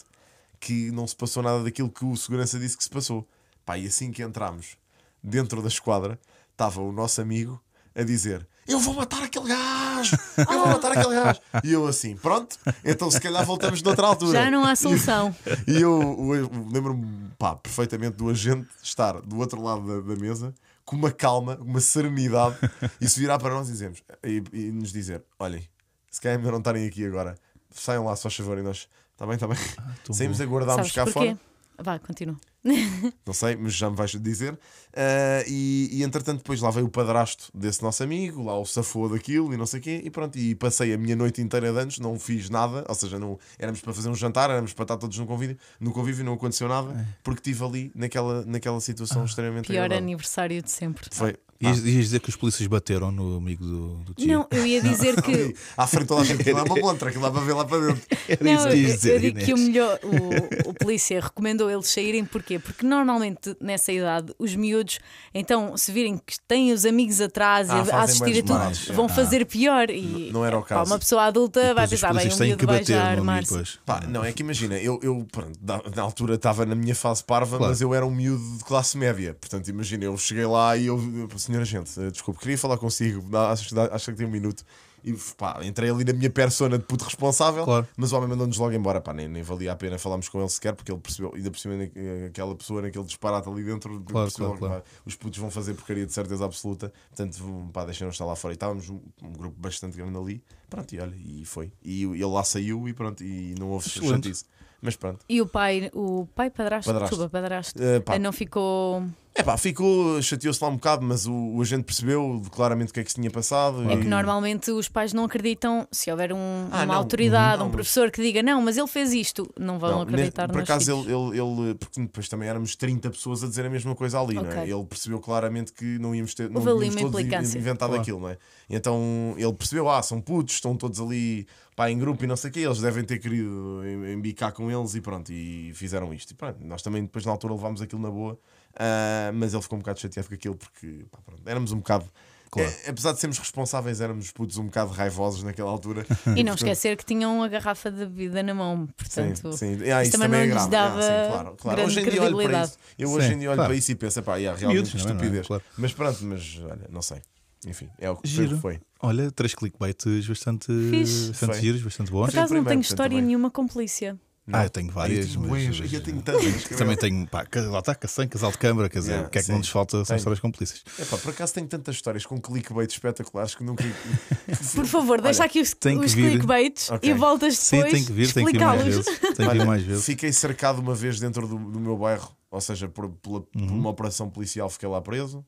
que 0.58 0.90
não 0.90 1.06
se 1.06 1.14
passou 1.14 1.42
nada 1.42 1.62
daquilo 1.62 1.90
que 1.90 2.04
o 2.06 2.16
segurança 2.16 2.58
disse 2.58 2.76
que 2.78 2.82
se 2.82 2.90
passou. 2.90 3.28
Pá, 3.66 3.76
e 3.76 3.86
assim 3.86 4.10
que 4.10 4.22
entramos 4.22 4.78
dentro 5.22 5.60
da 5.60 5.68
esquadra, 5.68 6.18
estava 6.50 6.80
o 6.80 6.90
nosso 6.90 7.20
amigo 7.20 7.62
a 7.94 8.02
dizer: 8.02 8.48
Eu 8.68 8.78
vou 8.78 8.92
matar 8.94 9.22
aquele 9.22 9.48
gajo! 9.48 10.16
Eu 10.36 10.44
vou 10.58 10.68
matar 10.68 10.92
aquele 10.92 11.14
gajo! 11.14 11.40
E 11.64 11.72
eu 11.72 11.86
assim, 11.86 12.14
pronto, 12.16 12.56
então 12.84 13.10
se 13.10 13.18
calhar 13.20 13.44
voltamos 13.44 13.80
noutra 13.82 14.06
altura. 14.06 14.44
Já 14.44 14.50
não 14.50 14.64
há 14.64 14.76
solução. 14.76 15.34
E 15.66 15.80
eu, 15.80 15.98
o- 15.98 16.34
eu 16.36 16.50
lembro-me 16.70 17.30
perfeitamente 17.62 18.16
do 18.16 18.28
agente 18.28 18.68
estar 18.82 19.20
do 19.22 19.38
outro 19.38 19.62
lado 19.62 19.86
da, 20.02 20.14
da 20.14 20.20
mesa 20.20 20.54
com 20.84 20.96
uma 20.96 21.10
calma, 21.10 21.56
uma 21.60 21.80
serenidade 21.80 22.56
e 23.00 23.08
se 23.08 23.18
virar 23.18 23.38
para 23.38 23.54
nós 23.54 23.68
e, 23.68 23.72
dizemos, 23.72 24.02
e, 24.24 24.42
e 24.52 24.70
nos 24.70 24.92
dizer: 24.92 25.22
Olhem, 25.38 25.66
se 26.10 26.20
calhar 26.20 26.34
é 26.34 26.38
melhor 26.38 26.52
não 26.52 26.58
estarem 26.58 26.86
aqui 26.86 27.04
agora, 27.06 27.36
saiam 27.70 28.04
lá, 28.04 28.14
só 28.16 28.28
favor. 28.30 28.58
E 28.58 28.62
nós, 28.62 28.86
está 29.12 29.24
bem, 29.26 29.34
está 29.34 29.46
bem. 29.46 29.58
tão 30.04 30.14
Saímos, 30.14 30.38
bom. 30.38 30.44
aguardámos 30.44 30.92
Sabes 30.92 30.92
cá 30.92 31.04
porquê? 31.04 31.18
fora. 31.36 31.38
Vá, 31.80 31.98
continua. 31.98 32.36
Não 33.24 33.32
sei, 33.32 33.54
mas 33.54 33.72
já 33.72 33.88
me 33.88 33.96
vais 33.96 34.10
dizer. 34.10 34.58
Ah, 34.92 35.44
e, 35.46 35.88
e 35.92 36.02
entretanto, 36.02 36.38
depois 36.38 36.60
lá 36.60 36.70
veio 36.70 36.86
o 36.86 36.90
padrasto 36.90 37.50
desse 37.54 37.82
nosso 37.82 38.02
amigo, 38.02 38.42
lá 38.42 38.58
o 38.58 38.66
safou 38.66 39.08
daquilo 39.08 39.54
e 39.54 39.56
não 39.56 39.64
sei 39.64 39.78
o 39.78 39.82
quê. 39.82 40.00
E 40.04 40.10
pronto, 40.10 40.36
e 40.36 40.54
passei 40.56 40.92
a 40.92 40.98
minha 40.98 41.14
noite 41.14 41.40
inteira 41.40 41.72
de 41.72 41.78
anos, 41.78 41.98
não 42.00 42.18
fiz 42.18 42.50
nada. 42.50 42.84
Ou 42.88 42.94
seja, 42.94 43.18
não, 43.18 43.38
éramos 43.58 43.80
para 43.80 43.92
fazer 43.94 44.08
um 44.08 44.14
jantar, 44.14 44.50
éramos 44.50 44.72
para 44.72 44.82
estar 44.82 44.96
todos 44.96 45.16
no 45.18 45.26
convívio, 45.26 45.56
no 45.78 45.92
convívio 45.92 46.24
não 46.24 46.34
aconteceu 46.34 46.66
nada, 46.68 47.06
porque 47.22 47.48
estive 47.48 47.64
ali 47.64 47.92
naquela, 47.94 48.44
naquela 48.44 48.80
situação 48.80 49.24
extremamente 49.24 49.68
Pior 49.68 49.84
agradável. 49.84 50.02
aniversário 50.04 50.60
de 50.60 50.70
sempre. 50.70 51.08
Foi. 51.12 51.36
Ias, 51.60 51.78
ias 51.84 52.04
dizer 52.04 52.20
que 52.20 52.28
os 52.28 52.36
polícias 52.36 52.66
bateram 52.68 53.10
no 53.10 53.36
amigo 53.36 53.64
do, 53.64 53.88
do 54.04 54.14
tio. 54.14 54.28
Não, 54.28 54.46
eu 54.50 54.64
ia 54.64 54.80
dizer 54.80 55.20
que. 55.20 55.32
Ali, 55.32 55.56
à 55.76 55.86
frente 55.88 56.06
toda 56.06 56.20
a 56.20 56.24
gente, 56.24 56.40
aquilo 56.42 56.58
é 56.58 56.62
uma 56.62 56.76
montra, 56.80 57.08
aquilo 57.08 57.24
dá 57.24 57.30
para 57.32 57.40
ver 57.40 57.52
lá 57.52 57.64
para 57.64 57.86
dentro. 57.86 58.02
Era 58.28 58.44
Não, 58.44 58.52
isso 58.54 58.68
que 58.68 58.74
dizer, 58.84 59.14
eu 59.14 59.20
digo 59.20 59.38
que 59.40 59.52
o 59.52 59.56
Inês. 59.56 59.68
melhor, 59.68 59.98
o, 60.04 60.68
o 60.70 60.74
polícia 60.74 61.20
recomendou 61.20 61.68
eles 61.70 61.88
saírem, 61.88 62.24
porquê? 62.24 62.58
Porque 62.60 62.86
normalmente 62.86 63.56
nessa 63.60 63.90
idade 63.92 64.32
os 64.38 64.54
miúdos, 64.54 65.00
então, 65.34 65.76
se 65.76 65.90
virem 65.90 66.16
que 66.24 66.38
têm 66.46 66.72
os 66.72 66.84
amigos 66.84 67.20
atrás 67.20 67.68
Ah, 67.70 67.78
a- 67.92 68.02
assistir 68.02 68.22
mais 68.22 68.38
a 68.38 68.42
tudo, 68.42 68.52
demais, 68.58 68.84
vão 68.88 69.06
ah. 69.06 69.08
fazer 69.08 69.44
pior. 69.44 69.90
E 69.90 70.30
não 70.32 70.44
era 70.44 70.56
o 70.56 70.62
pá, 70.62 70.68
caso. 70.68 70.92
uma 70.92 70.98
pessoa 70.98 71.24
adulta 71.24 71.74
vai 71.74 71.88
pensar, 71.88 72.14
bem, 72.14 72.32
um 72.32 72.36
miúdo 72.38 72.56
que 72.56 72.66
vai 72.66 72.84
já 72.84 73.02
armar-se. 73.04 73.78
Pá, 73.84 74.00
não, 74.06 74.24
é 74.24 74.32
que 74.32 74.42
imagina, 74.44 74.76
eu, 74.78 75.00
eu 75.02 75.26
pronto, 75.32 75.58
na 75.94 76.02
altura 76.02 76.36
estava 76.36 76.64
na 76.64 76.76
minha 76.76 76.94
fase 76.94 77.24
parva, 77.24 77.56
Claro. 77.56 77.72
mas 77.72 77.80
eu 77.80 77.92
era 77.92 78.06
um 78.06 78.10
miúdo 78.14 78.58
de 78.58 78.64
classe 78.64 78.96
média. 78.96 79.36
Portanto, 79.40 79.66
imagina, 79.68 80.04
eu 80.04 80.16
cheguei 80.16 80.46
lá 80.46 80.76
e 80.76 80.86
eu, 80.86 80.96
eu, 81.16 81.28
senhora 81.48 81.64
gente, 81.64 82.00
eh, 82.00 82.10
desculpe, 82.10 82.40
queria 82.40 82.56
falar 82.58 82.78
consigo, 82.78 83.24
acho, 83.36 83.74
que 83.74 83.80
acho 83.80 84.10
que 84.12 84.16
tem 84.16 84.26
um 84.26 84.30
minuto. 84.30 84.64
E 85.04 85.12
pá, 85.36 85.60
entrei 85.62 85.88
ali 85.90 86.04
na 86.04 86.12
minha 86.12 86.28
persona 86.28 86.76
de 86.76 86.84
puto 86.84 87.04
responsável, 87.04 87.64
Claro. 87.64 87.86
mas 87.96 88.12
o 88.12 88.16
homem 88.16 88.28
mandou-nos 88.28 88.58
logo 88.58 88.72
embora. 88.74 89.00
Pá, 89.00 89.14
nem, 89.14 89.28
nem 89.28 89.44
valia 89.44 89.70
a 89.72 89.76
pena 89.76 89.96
falarmos 89.96 90.28
com 90.28 90.40
ele 90.40 90.48
sequer, 90.48 90.74
porque 90.74 90.90
ele 90.90 91.00
percebeu, 91.00 91.32
ainda 91.34 91.50
por 91.52 91.58
cima, 91.58 91.74
eh, 91.94 92.26
aquela 92.26 92.52
pessoa 92.56 92.82
naquele 92.82 93.04
disparate 93.04 93.48
ali 93.48 93.62
dentro, 93.62 93.90
Claro, 94.00 94.26
percebeu 94.26 94.48
claro, 94.48 94.60
logo, 94.60 94.66
claro. 94.66 94.82
pá, 94.82 94.88
os 95.06 95.14
putos 95.14 95.38
vão 95.38 95.50
fazer 95.52 95.74
porcaria 95.74 96.04
de 96.04 96.12
certeza 96.12 96.44
absoluta. 96.44 96.92
Portanto, 97.14 97.70
pá, 97.72 97.84
deixaram 97.84 98.10
estar 98.10 98.24
lá 98.24 98.34
fora. 98.34 98.54
E 98.54 98.56
estávamos 98.56 98.88
um, 98.90 99.00
um 99.22 99.32
grupo 99.32 99.54
bastante 99.58 99.96
grande 99.96 100.18
ali. 100.18 100.42
Pronto, 100.68 100.92
e 100.92 100.98
olha, 101.00 101.14
e 101.16 101.44
foi. 101.44 101.72
E 101.82 102.02
ele 102.02 102.24
lá 102.26 102.42
saiu 102.42 102.88
e 102.88 102.92
pronto, 102.92 103.22
e 103.22 103.54
não 103.58 103.68
houve 103.70 103.88
chatice. 103.88 104.44
Mas 104.82 104.94
pronto. 104.96 105.24
E 105.28 105.40
o 105.40 105.46
pai, 105.46 105.90
o 105.94 106.26
pai 106.34 106.50
padrasto, 106.50 106.90
Padrasto. 106.92 107.14
desculpa, 107.16 107.30
padrasto, 107.40 107.82
Eh, 107.82 108.00
pá, 108.00 108.18
não 108.18 108.32
ficou. 108.32 109.04
É 109.38 109.42
pá, 109.44 109.56
ficou, 109.56 110.20
chateou-se 110.20 110.60
lá 110.62 110.68
um 110.68 110.74
bocado, 110.74 111.04
mas 111.06 111.24
o, 111.24 111.32
o 111.32 111.62
agente 111.62 111.84
percebeu 111.84 112.42
claramente 112.50 112.90
o 112.90 112.92
que 112.92 112.98
é 112.98 113.04
que 113.04 113.10
se 113.10 113.14
tinha 113.14 113.30
passado. 113.30 113.88
É 113.88 113.94
e- 113.94 113.98
que 113.98 114.04
normalmente 114.04 114.68
os 114.72 114.88
pais 114.88 115.12
não 115.12 115.24
acreditam 115.24 115.86
se 115.92 116.10
houver 116.10 116.32
um- 116.32 116.66
Ah, 116.72 116.78
uma 116.78 116.86
não. 116.86 116.94
autoridade, 116.96 117.58
Não, 117.58 117.66
um 117.66 117.68
mas- 117.68 117.76
professor 117.76 118.10
que 118.10 118.20
diga 118.20 118.42
não, 118.42 118.60
mas 118.60 118.76
ele 118.76 118.88
fez 118.88 119.12
isto, 119.12 119.48
não 119.56 119.78
vão 119.78 119.90
Não, 119.92 120.02
acreditar 120.02 120.48
ne- 120.48 120.52
Por 120.52 120.62
acaso 120.62 120.90
ele, 120.90 121.12
ele, 121.12 121.38
ele- 121.40 121.74
Porque 121.76 122.00
depois 122.00 122.28
também 122.28 122.48
éramos 122.48 122.74
30 122.74 123.10
pessoas 123.10 123.44
a 123.44 123.46
dizer 123.46 123.64
a 123.64 123.70
mesma 123.70 123.94
coisa 123.94 124.20
ali, 124.20 124.34
não 124.34 124.50
é? 124.50 124.68
Ele 124.68 124.84
percebeu 124.84 125.20
claramente 125.20 125.72
que 125.72 125.84
não 126.00 126.12
íamos 126.12 126.34
ter. 126.34 126.50
Não 126.50 126.60
uma 126.60 126.64
todos 126.72 127.54
inventado 127.54 127.88
Claro. 127.90 128.02
aquilo, 128.02 128.18
não 128.20 128.28
é? 128.30 128.38
Então 128.68 129.34
ele 129.38 129.52
percebeu, 129.52 129.88
ah, 129.88 130.02
são 130.02 130.20
putos, 130.20 130.54
estão 130.54 130.76
todos 130.76 131.00
ali 131.00 131.46
pá, 131.76 131.88
em 131.88 131.96
grupo 131.96 132.24
e 132.24 132.26
não 132.26 132.34
sei 132.34 132.50
o 132.50 132.52
quê, 132.52 132.60
eles 132.60 132.80
devem 132.80 133.04
ter 133.04 133.18
querido 133.20 133.82
em- 133.86 134.14
embicar 134.14 134.52
com 134.52 134.68
eles 134.68 134.96
e 134.96 135.00
pronto, 135.00 135.32
e 135.32 135.70
fizeram 135.74 136.12
isto. 136.12 136.32
E 136.32 136.34
pronto, 136.34 136.58
nós 136.64 136.82
também 136.82 137.02
depois 137.02 137.24
na 137.24 137.30
altura 137.30 137.54
levámos 137.54 137.80
aquilo 137.80 138.02
na 138.02 138.10
boa, 138.10 138.36
ah, 138.78 139.30
mas 139.34 139.52
ele 139.52 139.62
ficou 139.62 139.76
um 139.76 139.80
bocado 139.80 140.00
chateado 140.00 140.28
com 140.28 140.34
aquilo 140.34 140.54
porque 140.56 141.04
pá, 141.10 141.18
pronto, 141.24 141.42
éramos 141.46 141.72
um 141.72 141.78
bocado. 141.78 142.06
Claro. 142.50 142.70
é, 142.86 142.88
apesar 142.88 143.12
de 143.12 143.20
sermos 143.20 143.38
responsáveis, 143.38 144.00
éramos 144.00 144.30
putos 144.30 144.56
um 144.56 144.64
bocado 144.64 144.90
raivosos 144.90 145.42
naquela 145.42 145.70
altura. 145.70 146.06
E 146.34 146.42
não 146.42 146.52
Portanto, 146.52 146.56
esquecer 146.56 146.96
que 146.96 147.04
tinham 147.04 147.42
a 147.42 147.48
garrafa 147.48 147.90
de 147.90 148.06
bebida 148.06 148.42
na 148.42 148.54
mão, 148.54 148.86
portanto. 148.96 149.52
Sim, 149.52 149.76
sim. 149.76 149.90
Ah, 149.90 150.02
isso 150.02 150.08
isso 150.08 150.12
também 150.12 150.28
também, 150.30 150.30
não 150.30 150.36
é 150.38 150.44
lhes 150.46 150.66
grave. 150.66 150.70
dava 150.70 150.98
Ah, 150.98 151.02
sim, 151.02 151.30
claro, 151.30 151.56
claro. 151.60 151.76
grande 151.76 151.90
Hoje 151.92 152.00
em 152.00 152.10
dia 152.10 152.22
olho 152.22 152.30
para 152.30 152.36
credibilidade. 152.38 152.70
isso. 152.70 152.78
Eu 152.98 153.10
hoje 153.10 153.28
Sim, 153.28 153.34
em 153.34 153.38
dia 153.40 153.48
olho 153.50 153.56
claro. 153.56 153.68
para 153.68 153.76
isso 153.76 153.92
e 153.92 153.94
penso, 153.96 154.22
pá, 154.22 154.36
yeah, 154.36 154.58
realmente 154.58 154.76
Miúdos, 154.82 155.04
não 155.04 155.10
é? 155.10 155.14
estupidez. 155.14 155.46
Claro. 155.46 155.62
Mas 155.76 155.92
pronto, 155.92 156.24
mas 156.24 156.60
olha, 156.62 156.86
não 156.90 157.02
sei. 157.02 157.18
Enfim, 157.66 157.90
é 157.98 158.08
o 158.10 158.16
que 158.16 158.26
Giro. 158.26 158.56
foi. 158.58 158.80
Olha, 159.02 159.30
três 159.30 159.54
clickbaits 159.54 160.26
bastante, 160.26 160.72
bastante 160.72 161.36
Foi. 161.52 161.60
giros, 161.60 161.82
bastante 161.82 162.10
Por 162.10 162.18
bons. 162.20 162.28
acaso 162.30 162.54
não 162.54 162.64
tenho 162.64 162.80
história 162.80 163.10
também. 163.10 163.24
nenhuma 163.26 163.50
com 163.50 163.66
polícia. 163.66 164.16
Ah, 164.52 164.64
eu 164.64 164.70
tenho 164.70 164.90
várias. 164.90 165.26
Eu 165.34 165.40
tenho 165.42 165.48
mas- 165.50 165.92
eu 165.92 166.02
tenho 166.02 166.22
tantas. 166.22 166.64
Também 166.78 166.96
tenho, 166.96 167.26
pá, 167.26 167.46
lá 167.70 167.78
está, 167.80 167.96
sem 168.06 168.26
casal 168.28 168.50
de 168.50 168.58
câmara, 168.58 168.88
quer 168.88 169.00
dizer, 169.00 169.10
Yeah, 169.12 169.28
o 169.28 169.30
que 169.30 169.38
é 169.38 169.40
que 169.40 169.46
sim. 169.46 169.52
não 169.52 169.58
nos 169.58 169.68
falta 169.68 169.96
são 169.98 170.04
Tenho. 170.04 170.16
histórias 170.18 170.40
com 170.40 170.50
polícias. 170.50 170.82
Epá, 170.98 171.16
por 171.18 171.30
acaso 171.30 171.54
tenho 171.54 171.66
tantas 171.66 171.94
histórias 171.96 172.24
com 172.26 172.40
clickbait 172.40 172.90
espetaculares 172.90 173.54
que 173.54 173.62
nunca. 173.64 173.84
Por 174.74 174.86
favor, 174.86 175.20
deixa 175.20 175.44
aqui 175.44 175.60
os, 175.60 175.74
os 176.04 176.12
vir. 176.14 176.30
clickbaits 176.32 176.90
Ok. 176.90 177.08
e 177.10 177.12
voltas 177.14 177.58
Sim, 177.58 177.76
depois 177.76 177.92
tem 177.92 178.04
que 178.04 178.12
vir, 178.12 178.32
tem 178.32 178.44
que 178.46 178.56
ir 178.56 178.60
mais 178.60 178.80
explicá-los. 178.86 179.06
vezes. 179.06 179.36
Tem 179.36 179.48
que 179.50 179.64
mais 179.64 179.82
vezes. 179.82 180.04
Fiquei 180.04 180.32
cercado 180.32 180.78
uma 180.80 180.94
vez 180.94 181.20
dentro 181.20 181.46
do, 181.46 181.58
do 181.58 181.78
meu 181.80 181.96
bairro, 181.96 182.34
ou 182.50 182.60
seja, 182.60 182.88
por, 182.88 183.08
pela- 183.10 183.40
por 183.42 183.60
Uhum. 183.60 183.66
uma 183.78 183.90
operação 183.90 184.30
policial, 184.30 184.68
fiquei 184.70 184.88
lá 184.88 185.00
preso. 185.00 185.44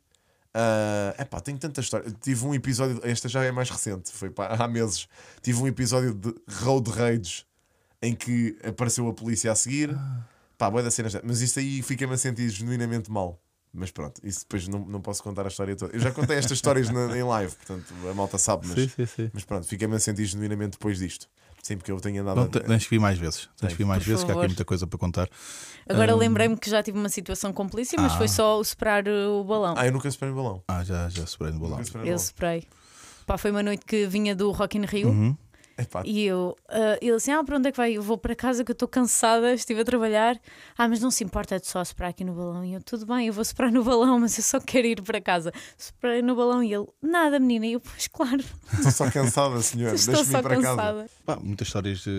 Ah, 0.52 1.14
epá, 1.18 1.40
tenho 1.40 1.58
tanta 1.58 1.80
história. 1.80 2.12
Tive 2.20 2.44
um 2.44 2.54
episódio, 2.54 3.00
esta 3.04 3.28
já 3.28 3.44
é 3.44 3.52
mais 3.52 3.70
recente, 3.70 4.10
foi 4.12 4.30
pá, 4.30 4.48
há 4.58 4.66
meses. 4.68 5.06
Tive 5.42 5.62
um 5.62 5.66
episódio 5.68 6.12
de 6.12 6.34
Road 6.62 6.90
Rage 6.90 7.44
em 8.02 8.14
que 8.14 8.56
apareceu 8.64 9.06
a 9.08 9.12
polícia 9.12 9.50
a 9.52 9.54
seguir. 9.54 9.94
Ah. 9.94 10.20
Pá, 10.56 10.68
boa 10.70 10.82
da 10.82 10.90
cena, 10.90 11.08
mas 11.24 11.40
isso 11.40 11.58
aí 11.58 11.80
fica-me 11.82 12.12
a 12.14 12.18
sentir 12.18 12.48
genuinamente 12.50 13.10
mal. 13.10 13.40
Mas 13.72 13.90
pronto, 13.92 14.20
isso 14.24 14.40
depois 14.40 14.66
não, 14.66 14.80
não 14.80 15.00
posso 15.00 15.22
contar 15.22 15.44
a 15.44 15.48
história 15.48 15.76
toda. 15.76 15.94
Eu 15.94 16.00
já 16.00 16.10
contei 16.10 16.36
estas 16.36 16.52
histórias 16.52 16.90
na- 16.90 17.16
em 17.16 17.22
live, 17.22 17.54
portanto 17.54 17.94
a 18.10 18.14
malta 18.14 18.36
sabe, 18.36 18.66
mas, 18.66 18.76
Sim, 18.78 18.88
sim, 18.88 19.06
sim. 19.06 19.30
mas 19.32 19.44
pronto, 19.44 19.64
fiquei-me 19.66 19.94
a 19.94 19.98
sentir 20.00 20.24
genuinamente 20.26 20.72
depois 20.72 20.98
disto. 20.98 21.28
Sim, 21.62 21.76
porque 21.76 21.92
eu 21.92 22.00
tenho 22.00 22.22
andado. 22.22 22.36
Não, 22.36 22.48
tens 22.48 22.84
que 22.84 22.90
vir 22.90 22.98
mais 22.98 23.16
vezes. 23.18 23.48
Tens 23.58 23.72
que 23.72 23.78
vir 23.78 23.84
mais 23.84 24.02
vezes, 24.04 24.24
que 24.24 24.30
há 24.30 24.34
aqui 24.34 24.46
muita 24.46 24.64
coisa 24.64 24.86
para 24.86 24.98
contar. 24.98 25.28
Agora 25.88 26.14
Hum. 26.16 26.18
lembrei-me 26.18 26.56
que 26.56 26.68
já 26.70 26.82
tive 26.82 26.98
uma 26.98 27.08
situação 27.10 27.52
complícia, 27.52 27.96
mas 28.00 28.12
Ah. 28.14 28.16
foi 28.18 28.28
só 28.28 28.58
o 28.58 28.64
soprar 28.64 29.06
uh, 29.06 29.40
o 29.40 29.44
balão. 29.44 29.74
Ah, 29.76 29.86
eu 29.86 29.92
nunca 29.92 30.10
superei 30.10 30.32
o 30.32 30.36
balão. 30.36 30.62
Ah, 30.66 30.82
já, 30.82 31.08
já 31.10 31.24
superei 31.26 31.52
no 31.52 31.60
balão. 31.60 31.84
Superei 31.84 32.06
Eu 32.08 32.14
balão. 32.14 32.18
soprei. 32.26 32.66
Pá, 33.26 33.36
foi 33.38 33.50
uma 33.50 33.62
noite 33.62 33.84
que 33.86 34.06
vinha 34.06 34.34
do 34.34 34.50
Rock 34.50 34.78
in 34.78 34.84
Rio 34.86 35.08
Uhum. 35.10 35.36
Epá, 35.80 36.02
e 36.04 36.24
eu, 36.24 36.56
ah, 36.68 36.98
ele 37.00 37.12
assim: 37.16 37.30
Ah, 37.32 37.42
para 37.42 37.56
onde 37.56 37.68
é 37.68 37.72
que 37.72 37.76
vai? 37.76 37.92
Eu 37.92 38.02
vou 38.02 38.18
para 38.18 38.34
casa 38.36 38.64
que 38.64 38.70
eu 38.70 38.74
estou 38.74 38.86
cansada, 38.88 39.52
estive 39.54 39.80
a 39.80 39.84
trabalhar. 39.84 40.38
Ah, 40.76 40.88
mas 40.88 41.00
não 41.00 41.10
se 41.10 41.24
importa 41.24 41.58
de 41.58 41.66
só 41.66 41.82
soprar 41.84 42.10
aqui 42.10 42.22
no 42.24 42.32
balão. 42.34 42.64
E 42.64 42.74
eu, 42.74 42.82
tudo 42.82 43.06
bem, 43.06 43.26
eu 43.26 43.32
vou 43.32 43.44
soprar 43.44 43.70
no 43.72 43.82
balão, 43.84 44.18
mas 44.20 44.36
eu 44.36 44.44
só 44.44 44.60
quero 44.60 44.86
ir 44.86 45.00
para 45.02 45.20
casa. 45.20 45.52
Soprei 45.78 46.22
no 46.22 46.34
balão 46.36 46.62
e 46.62 46.72
ele, 46.74 46.86
nada, 47.00 47.38
menina. 47.38 47.66
E 47.66 47.72
eu, 47.74 47.80
pois 47.80 48.06
claro, 48.08 48.42
Estou 48.74 48.90
só 48.92 49.10
cansada, 49.10 49.60
senhor. 49.62 49.90
Deixa-me 49.92 50.18
ir 50.20 50.42
para 50.42 50.56
casa. 50.56 50.62
cansada. 50.76 51.10
Pá, 51.24 51.36
muitas 51.42 51.68
histórias. 51.68 52.04
eh, 52.06 52.10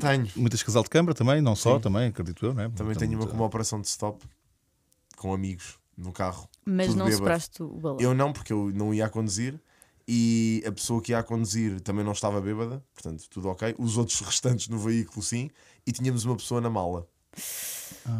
Tenho. 0.00 0.28
Muitas 0.36 0.62
casal 0.62 0.82
de 0.82 0.90
câmara 0.90 1.14
também, 1.14 1.40
não 1.40 1.54
só, 1.54 1.76
Sim. 1.76 1.80
também, 1.82 2.08
acredito 2.08 2.44
eu, 2.46 2.54
né? 2.54 2.70
Também 2.76 2.94
tenho 2.96 3.12
uma 3.12 3.18
muita- 3.18 3.30
com 3.32 3.36
uma 3.38 3.46
operação 3.46 3.80
de 3.80 3.86
stop 3.88 4.24
com 5.16 5.32
amigos 5.32 5.78
no 5.96 6.12
carro. 6.12 6.48
Mas 6.66 6.88
não 6.88 7.04
bêbado. 7.06 7.16
sopraste 7.18 7.62
o 7.62 7.68
balão. 7.68 8.00
Eu 8.00 8.14
não, 8.14 8.32
porque 8.32 8.52
eu 8.52 8.70
não 8.74 8.92
ia 8.92 9.06
a 9.06 9.08
conduzir 9.08 9.54
e 10.06 10.62
a 10.66 10.72
pessoa 10.72 11.00
que 11.00 11.12
ia 11.12 11.18
a 11.18 11.22
conduzir 11.22 11.80
também 11.80 12.04
não 12.04 12.12
estava 12.12 12.40
bêbada, 12.40 12.82
portanto, 12.92 13.24
tudo 13.30 13.48
ok. 13.48 13.74
Os 13.78 13.96
outros 13.96 14.20
restantes 14.26 14.68
no 14.68 14.78
veículo, 14.78 15.22
sim, 15.22 15.50
e 15.86 15.92
tínhamos 15.92 16.24
uma 16.24 16.36
pessoa 16.36 16.60
na 16.60 16.68
mala. 16.70 17.06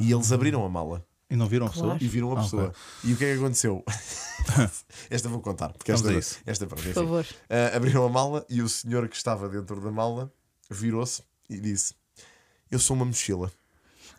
E 0.00 0.10
eles 0.12 0.32
abriram 0.32 0.64
a 0.64 0.68
mala 0.68 1.06
E 1.30 1.36
não 1.36 1.46
viram 1.46 1.66
a 1.66 1.70
Claro. 1.70 1.88
pessoa? 1.92 1.98
e 2.00 2.08
viram 2.08 2.30
a 2.32 2.40
Ah, 2.40 2.42
pessoa. 2.42 2.64
ok. 2.68 2.74
E 3.04 3.12
o 3.12 3.16
que 3.16 3.24
é 3.24 3.32
que 3.34 3.38
aconteceu? 3.40 3.84
esta 5.10 5.28
vou 5.28 5.40
contar, 5.40 5.72
porque 5.72 5.92
esta, 5.92 6.08
esta 6.46 6.66
pronto, 6.66 6.82
Por 6.82 6.88
enfim. 6.90 7.00
favor. 7.00 7.26
Ah, 7.48 7.76
abriram 7.76 8.04
a 8.04 8.08
mala 8.08 8.44
e 8.48 8.60
o 8.62 8.68
senhor 8.68 9.08
que 9.08 9.16
estava 9.16 9.48
dentro 9.48 9.80
da 9.80 9.90
mala 9.90 10.32
virou-se 10.70 11.22
e 11.48 11.58
disse: 11.60 11.94
Eu 12.70 12.78
sou 12.78 12.96
uma 12.96 13.04
mochila. 13.04 13.50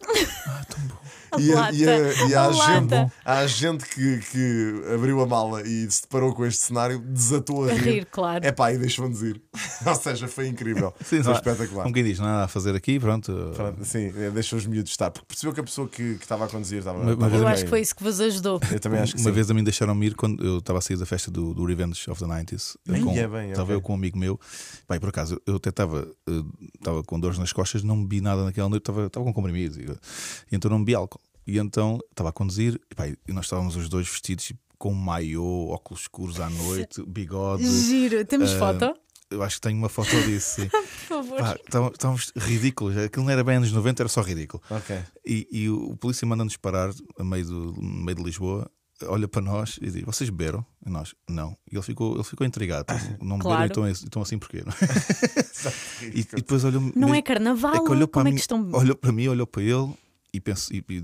A 1.31 1.39
E 1.41 1.51
a, 1.53 1.71
e 1.71 1.85
a- 1.89 2.27
e 2.29 2.35
a 2.35 2.41
A 2.43 2.47
agente, 2.47 2.95
a 3.25 3.37
agente 3.39 3.85
que, 3.89 4.19
que 4.31 4.83
abriu 4.93 5.19
a 5.21 5.25
mala 5.25 5.61
e 5.67 5.89
se 5.91 6.03
deparou 6.03 6.33
com 6.33 6.45
este 6.45 6.61
cenário 6.61 6.97
desatou 6.99 7.65
a 7.67 7.71
A 7.71 7.73
rir. 7.73 7.81
rir, 7.83 8.05
claro. 8.09 8.45
É 8.45 8.53
pá, 8.53 8.71
e 8.71 8.77
deixou-nos 8.77 9.21
ir. 9.23 9.41
Ou 9.85 9.95
seja, 9.95 10.29
foi 10.29 10.47
incrível. 10.47 10.93
Sim, 11.03 11.21
foi 11.23 11.33
espetacular. 11.33 11.83
Como 11.83 11.93
quem 11.93 12.03
diz, 12.05 12.19
nada 12.19 12.45
a 12.45 12.47
fazer 12.47 12.73
aqui, 12.73 12.97
pronto. 13.01 13.51
Pronto, 13.53 13.83
Sim, 13.83 14.13
é, 14.15 14.29
deixou 14.29 14.57
os 14.57 14.65
miúdos 14.65 14.91
estar. 14.91 15.11
Porque 15.11 15.25
percebeu 15.27 15.53
que 15.53 15.59
a 15.59 15.63
pessoa 15.63 15.89
que, 15.89 16.15
que 16.15 16.23
estava 16.23 16.45
a 16.45 16.47
conduzir 16.47 16.77
estava. 16.79 16.99
Mas- 17.03 17.13
estava 17.15 17.35
Eu 17.35 17.43
bem. 17.43 17.49
acho 17.51 17.63
que 17.65 17.69
foi 17.69 17.81
isso 17.81 17.95
que 17.95 18.03
vos 18.03 18.21
ajudou. 18.21 18.61
Eu 18.71 18.79
também 18.79 18.99
acho 19.01 19.15
que 19.15 19.19
Uma 19.19 19.29
sim. 19.29 19.35
vez 19.35 19.51
a 19.51 19.53
mim 19.53 19.63
deixaram-me 19.63 20.05
ir 20.05 20.15
quando 20.15 20.41
eu 20.41 20.59
estava 20.59 20.79
a 20.79 20.81
sair 20.81 20.95
da 20.97 21.05
festa 21.05 21.29
do, 21.29 21.53
do 21.53 21.65
Revenge 21.65 22.09
of 22.09 22.21
the 22.23 22.27
90s. 22.29 22.77
Ai, 22.87 23.01
com, 23.01 23.11
é 23.11 23.27
bem, 23.27 23.49
estava 23.49 23.63
ok. 23.63 23.75
eu 23.75 23.81
com 23.81 23.91
um 23.91 23.95
amigo 23.97 24.17
meu. 24.17 24.39
Bem, 24.89 24.99
por 25.01 25.09
acaso, 25.09 25.41
eu 25.45 25.55
até 25.57 25.69
estava 25.69 26.07
eh, 26.29 26.43
estava 26.75 27.03
com 27.03 27.19
dores 27.19 27.37
nas 27.39 27.51
costas, 27.51 27.83
não 27.83 28.01
bebi 28.01 28.21
nada 28.21 28.45
naquela 28.45 28.69
noite, 28.69 28.83
estava, 28.83 29.07
estava 29.07 29.25
com 29.25 29.33
comprimidos. 29.33 29.77
E, 29.93 30.55
então 30.55 30.69
não 30.71 30.79
bebi 30.79 30.95
álcool. 30.95 31.21
E 31.47 31.57
então 31.59 31.99
estava 32.09 32.29
a 32.29 32.33
conduzir 32.33 32.79
e, 32.91 32.95
pá, 32.95 33.07
e 33.07 33.17
nós 33.33 33.45
estávamos 33.45 33.75
os 33.75 33.87
dois 33.87 34.07
vestidos 34.07 34.51
com 34.77 34.93
maiô, 34.93 35.67
óculos 35.69 36.01
escuros 36.01 36.39
à 36.39 36.49
noite, 36.49 37.03
bigode. 37.07 37.63
Giro. 37.65 38.25
Temos 38.25 38.51
Ah, 38.53 38.59
foto? 38.59 38.95
Eu 39.29 39.41
acho 39.41 39.55
que 39.55 39.61
tenho 39.61 39.77
uma 39.77 39.89
foto 39.89 40.09
disso. 40.23 40.61
sim. 40.61 40.69
Por 41.07 41.23
favor. 41.23 41.39
Pá, 41.39 41.55
estávamos- 41.93 42.31
ridículos. 42.35 42.95
Aquilo 42.97 43.25
não 43.25 43.31
era 43.31 43.43
bem 43.43 43.57
anos 43.57 43.71
90, 43.71 44.03
era 44.03 44.09
só 44.09 44.21
ridículo. 44.21 44.61
Ok. 44.69 44.97
E, 45.25 45.47
e 45.51 45.69
o, 45.69 45.91
o 45.91 45.97
polícia 45.97 46.27
manda-nos 46.27 46.57
parar 46.57 46.91
a 47.17 47.23
meio, 47.23 47.45
do, 47.45 47.73
no 47.73 48.03
meio 48.05 48.15
de 48.17 48.23
Lisboa, 48.23 48.69
olha 49.03 49.27
para 49.27 49.41
nós 49.41 49.77
e 49.81 49.89
diz: 49.91 50.03
Vocês 50.03 50.29
beberam? 50.29 50.65
E 50.85 50.89
nós, 50.89 51.13
não. 51.29 51.55
E 51.71 51.75
ele 51.75 51.81
ficou, 51.83 52.15
ele 52.15 52.23
ficou 52.23 52.45
intrigado. 52.45 52.85
Não 53.21 53.37
beberam, 53.37 53.39
Claro. 53.39 53.65
então, 53.65 53.87
então 53.87 54.21
assim 54.21 54.37
porquê? 54.37 54.63
e, 56.13 56.19
e 56.21 56.23
depois 56.35 56.63
olhou 56.63 56.91
Não 56.95 57.13
é 57.13 57.21
carnaval? 57.21 57.75
é 57.75 57.79
que 57.83 57.89
olhou 57.91 58.07
para 58.07 58.19
Como 58.21 58.27
é 58.27 58.31
mim, 58.31 58.35
que 58.35 58.41
estão. 58.41 58.69
olhou 58.71 58.95
para 58.95 59.11
mim, 59.11 59.27
olhou 59.27 59.47
para 59.47 59.63
ele 59.63 59.93
e 60.33 60.39
pensou. 60.39 60.75
E, 60.75 60.83
e, 60.89 61.03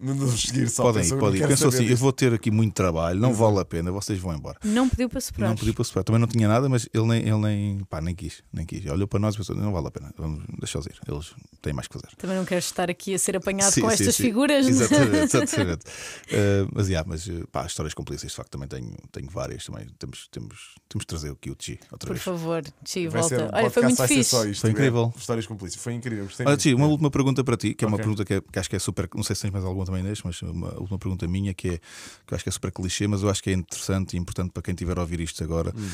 Mandou-vos 0.00 0.40
seguir 0.40 0.68
só. 0.68 0.82
podem 0.84 1.02
ir, 1.02 1.04
pensou, 1.04 1.18
podem 1.18 1.40
ir. 1.42 1.48
Pensou 1.48 1.68
assim: 1.68 1.84
Eu 1.86 1.96
vou 1.96 2.12
ter 2.12 2.32
aqui 2.32 2.50
muito 2.50 2.72
trabalho, 2.74 3.20
não 3.20 3.34
vale 3.34 3.58
a 3.60 3.64
pena, 3.64 3.92
vocês 3.92 4.18
vão 4.18 4.34
embora. 4.34 4.58
Não 4.64 4.88
pediu 4.88 5.08
para 5.08 5.20
soprar. 5.20 5.48
não 5.50 5.56
pediu 5.56 5.74
para 5.74 5.84
superar. 5.84 6.04
Também 6.04 6.20
não 6.20 6.26
tinha 6.26 6.48
nada, 6.48 6.68
mas 6.68 6.88
ele 6.92 7.06
nem, 7.06 7.20
ele 7.22 7.38
nem, 7.38 7.84
pá, 7.84 8.00
nem 8.00 8.14
quis. 8.14 8.42
Nem 8.52 8.64
quis. 8.64 8.84
Olhou 8.86 9.06
para 9.06 9.20
nós 9.20 9.34
e 9.34 9.38
pensou: 9.38 9.54
Não 9.54 9.72
vale 9.72 9.88
a 9.88 9.90
pena, 9.90 10.12
vamos 10.16 10.44
deixá-los 10.58 10.86
ir. 10.86 10.98
Eles 11.06 11.32
têm 11.60 11.72
mais 11.72 11.86
que 11.86 11.94
fazer. 11.94 12.08
Também 12.16 12.36
não 12.36 12.44
quero 12.44 12.58
estar 12.60 12.90
aqui 12.90 13.14
a 13.14 13.18
ser 13.18 13.36
apanhado 13.36 13.72
Sim, 13.72 13.82
com 13.82 13.88
sim, 13.88 13.94
estas 13.94 14.14
sim. 14.16 14.22
figuras. 14.22 14.66
Exatamente, 14.66 15.36
exatamente. 15.36 15.84
Uh, 15.84 16.68
mas, 16.72 16.88
yeah, 16.88 17.06
mas 17.08 17.26
uh, 17.26 17.46
pá, 17.52 17.66
histórias 17.66 17.92
complícias, 17.94 18.32
de 18.32 18.36
facto, 18.36 18.50
também 18.50 18.68
tenho, 18.68 18.90
tenho 19.12 19.28
várias. 19.30 19.64
Também 19.66 19.86
temos, 19.98 20.28
temos, 20.30 20.74
temos 20.88 21.02
de 21.02 21.06
trazer 21.06 21.30
aqui 21.32 21.50
o 21.50 21.56
Chi 21.58 21.78
outra 21.92 22.06
Por 22.06 22.14
vez. 22.14 22.22
favor, 22.22 22.62
Chi, 22.86 23.06
volta. 23.08 23.50
Olha, 23.52 23.70
foi 23.70 23.82
muito 23.82 24.06
fixe. 24.06 24.24
só 24.24 24.44
isto, 24.46 24.62
Foi 24.62 24.70
é, 24.70 24.72
incrível. 24.72 25.12
Histórias 25.16 25.46
com 25.46 25.56
polícia. 25.56 25.80
Foi 25.80 25.92
incrível. 25.92 26.26
Olha. 26.46 26.58
Chi, 26.58 26.74
uma 26.74 26.86
última 26.86 27.10
pergunta 27.10 27.44
para 27.44 27.56
ti, 27.56 27.74
que 27.74 27.84
é 27.84 27.88
uma 27.88 27.96
pergunta 27.98 28.24
que, 28.24 28.34
é- 28.34 28.40
que 28.40 28.58
acho 28.58 28.70
que 28.70 28.76
é 28.76 28.78
super. 28.78 29.08
Não 29.14 29.22
sei 29.22 29.36
se 29.36 29.42
tens 29.42 29.50
mais 29.50 29.64
alguma 29.64 29.89
também 29.90 30.02
neste, 30.02 30.24
mas 30.26 30.40
uma 30.42 30.72
última 30.78 30.98
pergunta 30.98 31.26
minha 31.28 31.52
que 31.52 31.68
é 31.68 31.78
que 32.26 32.32
eu 32.32 32.36
acho 32.36 32.44
que 32.44 32.48
é 32.48 32.52
super 32.52 32.70
clichê, 32.72 33.06
mas 33.06 33.22
eu 33.22 33.28
acho 33.30 33.42
que 33.42 33.50
é 33.50 33.52
interessante 33.52 34.14
e 34.14 34.18
importante 34.18 34.50
para 34.52 34.62
quem 34.62 34.72
estiver 34.72 34.96
a 34.98 35.00
ouvir 35.00 35.20
isto 35.20 35.42
agora, 35.42 35.72
Hum. 35.76 35.90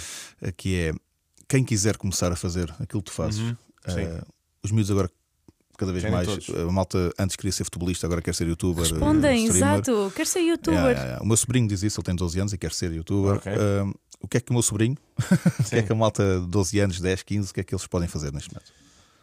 uh, 0.49 0.53
que 0.57 0.75
é 0.77 0.93
quem 1.49 1.65
quiser 1.65 1.97
começar 1.97 2.31
a 2.33 2.37
fazer 2.37 2.71
aquilo 2.81 3.03
que 3.03 3.11
tu 3.11 3.13
fazes. 3.13 3.41
Uhum, 3.41 3.51
uh, 3.89 4.27
os 4.63 4.71
miúdos 4.71 4.91
agora. 4.91 5.11
Cada 5.79 5.93
vez 5.93 6.03
Querem 6.05 6.17
mais, 6.17 6.27
todos. 6.27 6.49
a 6.49 6.73
malta 6.73 7.13
antes 7.19 7.37
queria 7.37 7.53
ser 7.53 7.65
futebolista, 7.65 8.07
agora 8.07 8.23
quer 8.23 8.35
ser 8.35 8.47
youtuber. 8.49 8.83
uh, 8.87 8.89
Respondem, 8.89 9.45
exato. 9.45 10.11
Quero 10.17 10.27
ser 10.29 10.41
youtuber. 10.41 10.73
Yeah, 10.79 10.91
yeah, 10.93 11.05
yeah. 11.11 11.23
O 11.23 11.27
meu 11.27 11.37
sobrinho 11.37 11.69
diz 11.69 11.83
isso, 11.83 12.01
ele 12.01 12.05
tem 12.07 12.17
12 12.17 12.41
anos 12.41 12.53
e 12.55 12.59
quer 12.59 12.73
ser 12.73 12.91
youtuber. 12.93 13.37
Ok. 13.37 13.53
Um, 13.53 13.93
o 14.21 14.27
que 14.27 14.39
é 14.39 14.41
que 14.41 14.51
o 14.51 14.55
meu 14.55 14.63
sobrinho, 14.63 14.97
o 15.61 15.65
que 15.69 15.77
é 15.77 15.83
que 15.83 15.93
a 15.93 15.95
malta 15.95 16.41
de 16.41 16.47
12 16.47 16.81
anos, 16.81 16.99
10, 16.99 17.23
15, 17.23 17.51
o 17.51 17.55
que 17.55 17.61
é 17.61 17.65
que 17.65 17.75
eles 17.75 17.87
podem 17.87 18.09
fazer 18.09 18.33
neste 18.33 18.51
momento? 18.51 18.73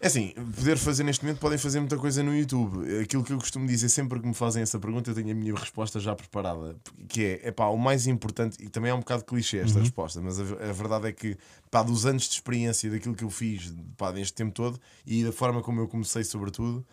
É 0.03 0.07
assim, 0.07 0.33
poder 0.57 0.77
fazer 0.77 1.01
neste 1.05 1.23
momento 1.23 1.39
podem 1.39 1.57
fazer 1.57 1.79
muita 1.79 1.97
coisa 1.97 2.21
no 2.21 2.35
YouTube. 2.35 2.99
Aquilo 2.99 3.23
que 3.23 3.31
eu 3.31 3.37
costumo 3.37 3.65
dizer 3.65 3.87
sempre 3.87 4.19
que 4.19 4.27
me 4.27 4.33
fazem 4.33 4.61
essa 4.61 4.77
pergunta, 4.77 5.09
eu 5.09 5.15
tenho 5.15 5.31
a 5.31 5.33
minha 5.33 5.55
resposta 5.55 5.97
já 5.97 6.13
preparada. 6.13 6.75
Que 7.07 7.39
é, 7.41 7.47
epá, 7.47 7.67
o 7.67 7.77
mais 7.77 8.05
importante, 8.05 8.61
e 8.61 8.67
também 8.67 8.91
é 8.91 8.93
um 8.93 8.99
bocado 8.99 9.23
clichê 9.23 9.59
esta 9.59 9.79
resposta, 9.79 10.19
mas 10.19 10.41
a, 10.41 10.43
a 10.43 10.73
verdade 10.73 11.07
é 11.07 11.13
que, 11.13 11.37
pá, 11.71 11.81
dos 11.81 12.05
anos 12.05 12.23
de 12.23 12.33
experiência, 12.33 12.91
daquilo 12.91 13.15
que 13.15 13.23
eu 13.23 13.29
fiz, 13.29 13.73
pá, 13.95 14.11
neste 14.11 14.33
tempo 14.33 14.51
todo, 14.51 14.77
e 15.05 15.23
da 15.23 15.31
forma 15.31 15.61
como 15.61 15.79
eu 15.79 15.87
comecei, 15.87 16.25
sobretudo, 16.25 16.85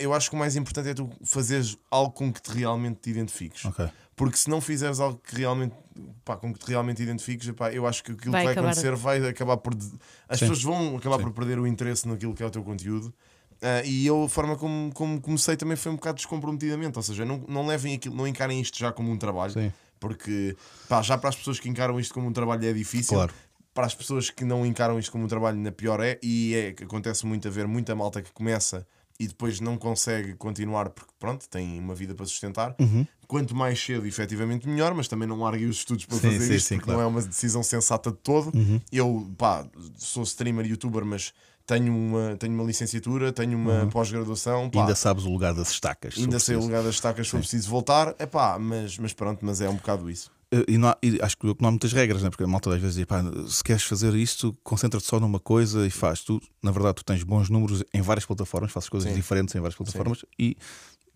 eu 0.00 0.12
acho 0.14 0.28
que 0.30 0.36
o 0.36 0.38
mais 0.38 0.56
importante 0.56 0.88
é 0.88 0.94
tu 0.94 1.08
fazeres 1.24 1.76
algo 1.90 2.12
com 2.12 2.32
que 2.32 2.42
te 2.42 2.50
realmente 2.50 2.98
te 3.00 3.10
identifiques. 3.10 3.64
Ok. 3.64 3.88
Porque 4.16 4.36
se 4.36 4.50
não 4.50 4.60
fizeres 4.60 4.98
algo 4.98 5.18
que 5.24 5.36
realmente, 5.36 5.74
pá, 6.24 6.36
com 6.36 6.52
que 6.52 6.58
te 6.58 6.68
realmente 6.68 7.00
identifiques, 7.02 7.46
epá, 7.48 7.70
eu 7.72 7.86
acho 7.86 8.02
que 8.02 8.10
aquilo 8.12 8.32
Vai 8.32 8.40
que 8.40 8.44
vai 8.46 8.52
acabar- 8.52 8.68
acontecer 8.70 8.96
vai 8.96 9.28
acabar 9.28 9.56
por. 9.58 9.74
As 10.28 10.38
Sim. 10.38 10.48
pessoas 10.48 10.62
vão 10.62 10.96
acabar 10.96 11.18
Sim. 11.18 11.22
por 11.22 11.32
perder 11.32 11.58
o 11.60 11.66
interesse 11.66 12.08
naquilo 12.08 12.34
que 12.34 12.42
é 12.42 12.46
o 12.46 12.50
teu 12.50 12.62
conteúdo. 12.64 13.14
Ah, 13.62 13.82
e 13.84 14.06
eu, 14.06 14.24
a 14.24 14.28
forma 14.28 14.56
como, 14.56 14.92
como 14.92 15.20
comecei 15.20 15.56
também 15.56 15.76
foi 15.76 15.92
um 15.92 15.96
bocado 15.96 16.16
descomprometidamente. 16.16 16.96
Ou 16.96 17.02
seja, 17.02 17.24
não, 17.24 17.44
não 17.48 17.66
levem 17.66 17.94
aquilo, 17.94 18.14
não 18.16 18.26
encarem 18.26 18.60
isto 18.60 18.76
já 18.78 18.90
como 18.92 19.10
um 19.10 19.16
trabalho, 19.16 19.52
Sim. 19.52 19.72
porque 20.00 20.56
pá, 20.88 21.00
já 21.02 21.16
para 21.16 21.28
as 21.28 21.36
pessoas 21.36 21.60
que 21.60 21.68
encaram 21.68 21.98
isto 22.00 22.12
como 22.12 22.26
um 22.28 22.32
trabalho 22.32 22.64
é 22.66 22.72
difícil. 22.72 23.14
Claro. 23.16 23.32
Para 23.72 23.86
as 23.86 23.94
pessoas 23.94 24.30
que 24.30 24.44
não 24.44 24.66
encaram 24.66 24.98
isto 24.98 25.12
como 25.12 25.24
um 25.24 25.28
trabalho, 25.28 25.56
na 25.58 25.70
pior 25.70 26.00
é, 26.00 26.18
e 26.20 26.54
é 26.56 26.72
que 26.72 26.82
acontece 26.82 27.24
muito 27.24 27.46
a 27.46 27.50
ver 27.52 27.68
muita 27.68 27.94
malta 27.94 28.20
que 28.20 28.32
começa 28.32 28.84
e 29.20 29.26
depois 29.26 29.58
não 29.60 29.76
consegue 29.76 30.34
continuar 30.34 30.90
porque 30.90 31.12
pronto, 31.18 31.48
tem 31.48 31.78
uma 31.80 31.94
vida 31.94 32.14
para 32.14 32.24
sustentar. 32.26 32.74
Uhum. 32.78 33.06
Quanto 33.26 33.54
mais 33.54 33.78
cedo, 33.78 34.06
efetivamente, 34.06 34.66
melhor, 34.68 34.94
mas 34.94 35.08
também 35.08 35.28
não 35.28 35.40
larguem 35.40 35.66
os 35.68 35.78
estudos 35.78 36.04
para 36.06 36.16
Sim, 36.18 36.32
fazer 36.32 36.46
sim, 36.46 36.54
isto, 36.54 36.66
sim, 36.68 36.74
porque 36.76 36.90
claro. 36.92 37.00
Uhum. 37.00 37.10
não 37.12 37.18
é 37.18 37.20
uma 37.20 37.28
decisão 37.28 37.62
sensata 37.62 38.10
de 38.10 38.16
todo. 38.18 38.52
Eu, 38.92 39.30
pá, 39.36 39.66
sou 39.96 40.22
streamer, 40.22 40.64
youtuber, 40.66 41.04
mas 41.04 41.32
tenho 41.66 41.94
uma, 41.94 42.36
tenho 42.38 42.54
uma 42.54 42.64
licenciatura, 42.64 43.30
tenho 43.32 43.58
uma 43.58 43.86
pós-graduação, 43.88 44.70
Uhum. 44.72 44.80
Ainda 44.80 44.94
sabes 44.94 45.24
o 45.24 45.30
lugar 45.30 45.52
das 45.52 45.70
estacas. 45.70 46.14
ainda 46.16 46.38
sei 46.38 46.54
o 46.54 46.58
preciso. 46.58 46.60
lugar 46.60 46.82
das 46.82 46.94
estacas 46.94 47.26
se 47.26 47.30
for 47.32 47.40
preciso 47.40 47.68
voltar, 47.68 48.14
é 48.18 48.24
pá, 48.24 48.58
mas, 48.58 48.96
mas 48.98 49.12
pronto, 49.12 49.44
mas 49.44 49.60
é 49.60 49.68
um 49.68 49.74
bocado 49.76 50.08
isso. 50.08 50.30
E, 50.66 50.78
não 50.78 50.88
há- 50.88 50.98
e 51.02 51.18
acho 51.20 51.36
que 51.36 51.46
não 51.46 51.68
há 51.68 51.70
muitas 51.70 51.92
regras, 51.92 52.22
né? 52.22 52.30
porque 52.30 52.42
a 52.42 52.46
malta 52.46 52.74
às 52.74 52.80
vezes 52.80 52.96
diz: 52.96 53.04
pá, 53.04 53.22
se 53.46 53.62
queres 53.62 53.82
fazer 53.82 54.14
isto, 54.14 54.56
concentra-te 54.64 55.06
só 55.06 55.20
numa 55.20 55.38
coisa 55.38 55.86
e 55.86 55.90
faz. 55.90 56.20
Tu, 56.22 56.40
na 56.62 56.70
verdade, 56.70 56.94
tu 56.96 57.04
tens 57.04 57.22
bons 57.22 57.50
números 57.50 57.84
em 57.92 58.00
várias 58.00 58.24
plataformas, 58.24 58.72
fazes 58.72 58.88
coisas 58.88 59.10
Sim. 59.10 59.16
diferentes 59.16 59.54
em 59.54 59.60
várias 59.60 59.76
plataformas 59.76 60.24
e 60.38 60.56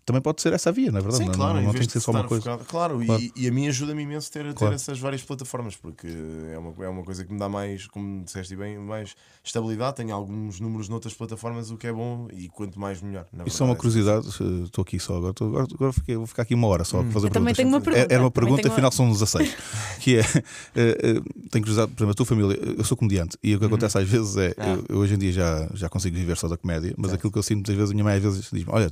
também 0.05 0.21
pode 0.21 0.41
ser 0.41 0.53
essa 0.53 0.69
a 0.69 0.73
via, 0.73 0.91
na 0.91 0.99
verdade. 0.99 1.23
Sim, 1.23 1.29
não, 1.29 1.33
claro, 1.33 1.55
não, 1.55 1.63
não 1.63 1.71
tem 1.73 1.85
que 1.85 1.91
ser 1.91 1.99
só 1.99 2.11
uma 2.11 2.23
coisa. 2.25 2.43
focado- 2.43 2.65
Claro, 2.65 3.01
e- 3.03 3.05
Claro. 3.05 3.23
E, 3.35 3.47
a 3.47 3.51
mim 3.51 3.67
ajuda-me 3.67 4.03
imenso 4.03 4.31
ter, 4.31 4.43
ter 4.45 4.53
Claro. 4.55 4.75
essas 4.75 4.99
várias 4.99 5.21
plataformas, 5.23 5.75
porque 5.75 6.07
é 6.51 6.57
uma, 6.57 6.85
é 6.85 6.89
uma 6.89 7.03
coisa 7.03 7.23
que 7.25 7.31
me 7.31 7.39
dá 7.39 7.47
mais, 7.49 7.87
como 7.87 8.23
disseste 8.23 8.55
bem, 8.55 8.77
mais 8.77 9.15
estabilidade. 9.43 9.97
Tenho 9.97 10.13
alguns 10.13 10.59
números 10.59 10.89
noutras 10.89 11.13
plataformas, 11.13 11.71
o 11.71 11.77
que 11.77 11.87
é 11.87 11.93
bom, 11.93 12.27
e 12.33 12.49
quanto 12.49 12.79
mais 12.79 13.01
melhor. 13.01 13.25
na 13.33 13.43
Isso 13.45 13.63
é 13.63 13.65
uma 13.65 13.73
verdade. 13.75 14.03
curiosidade, 14.23 14.63
estou 14.65 14.81
aqui 14.81 14.99
só 14.99 15.15
agora, 15.17 15.31
estou- 15.31 15.47
agora, 15.49 15.67
agora 15.73 15.93
fiquei- 15.93 16.15
vou 16.17 16.27
ficar 16.27 16.43
aqui 16.43 16.53
uma 16.53 16.67
hora 16.67 16.83
só 16.83 16.99
a 17.01 17.03
fazer 17.05 17.27
Eu 17.27 17.31
também 17.31 17.53
tenho 17.53 17.67
uma 17.69 17.77
É- 17.77 17.81
pergunta. 17.81 18.13
Era 18.13 18.23
uma 18.23 18.31
pergunta, 18.31 18.67
uma- 18.67 18.73
afinal 18.73 18.91
são 18.91 19.11
16. 19.11 19.55
que 20.01 20.17
é, 20.17 20.21
eh, 20.21 20.33
eh, 20.75 21.13
tenho 21.49 21.63
curiosidade, 21.63 21.91
por 21.91 21.99
exemplo, 22.03 22.11
a 22.11 22.13
tua 22.15 22.25
família, 22.25 22.57
eu 22.77 22.83
sou 22.83 22.97
comediante 22.97 23.37
e 23.43 23.55
o 23.55 23.59
que 23.59 23.65
acontece 23.65 23.97
às 23.97 24.07
vezes 24.07 24.35
é, 24.37 24.53
Ah. 24.57 24.67
eu, 24.69 24.85
eu 24.89 24.97
hoje 24.97 25.15
em 25.15 25.17
dia 25.17 25.31
já, 25.31 25.69
já 25.73 25.87
consigo 25.89 26.15
viver 26.15 26.35
só 26.37 26.47
da 26.47 26.57
comédia, 26.57 26.93
mas 26.97 27.13
aquilo 27.13 27.31
que 27.31 27.37
eu 27.37 27.43
sinto 27.43 27.57
muitas 27.57 27.75
vezes, 27.75 27.91
a 27.91 27.93
minha 27.93 28.03
mãe 28.03 28.15
às 28.15 28.21
vezes 28.23 28.41
diz-me: 28.51 28.65
Olha, 28.67 28.91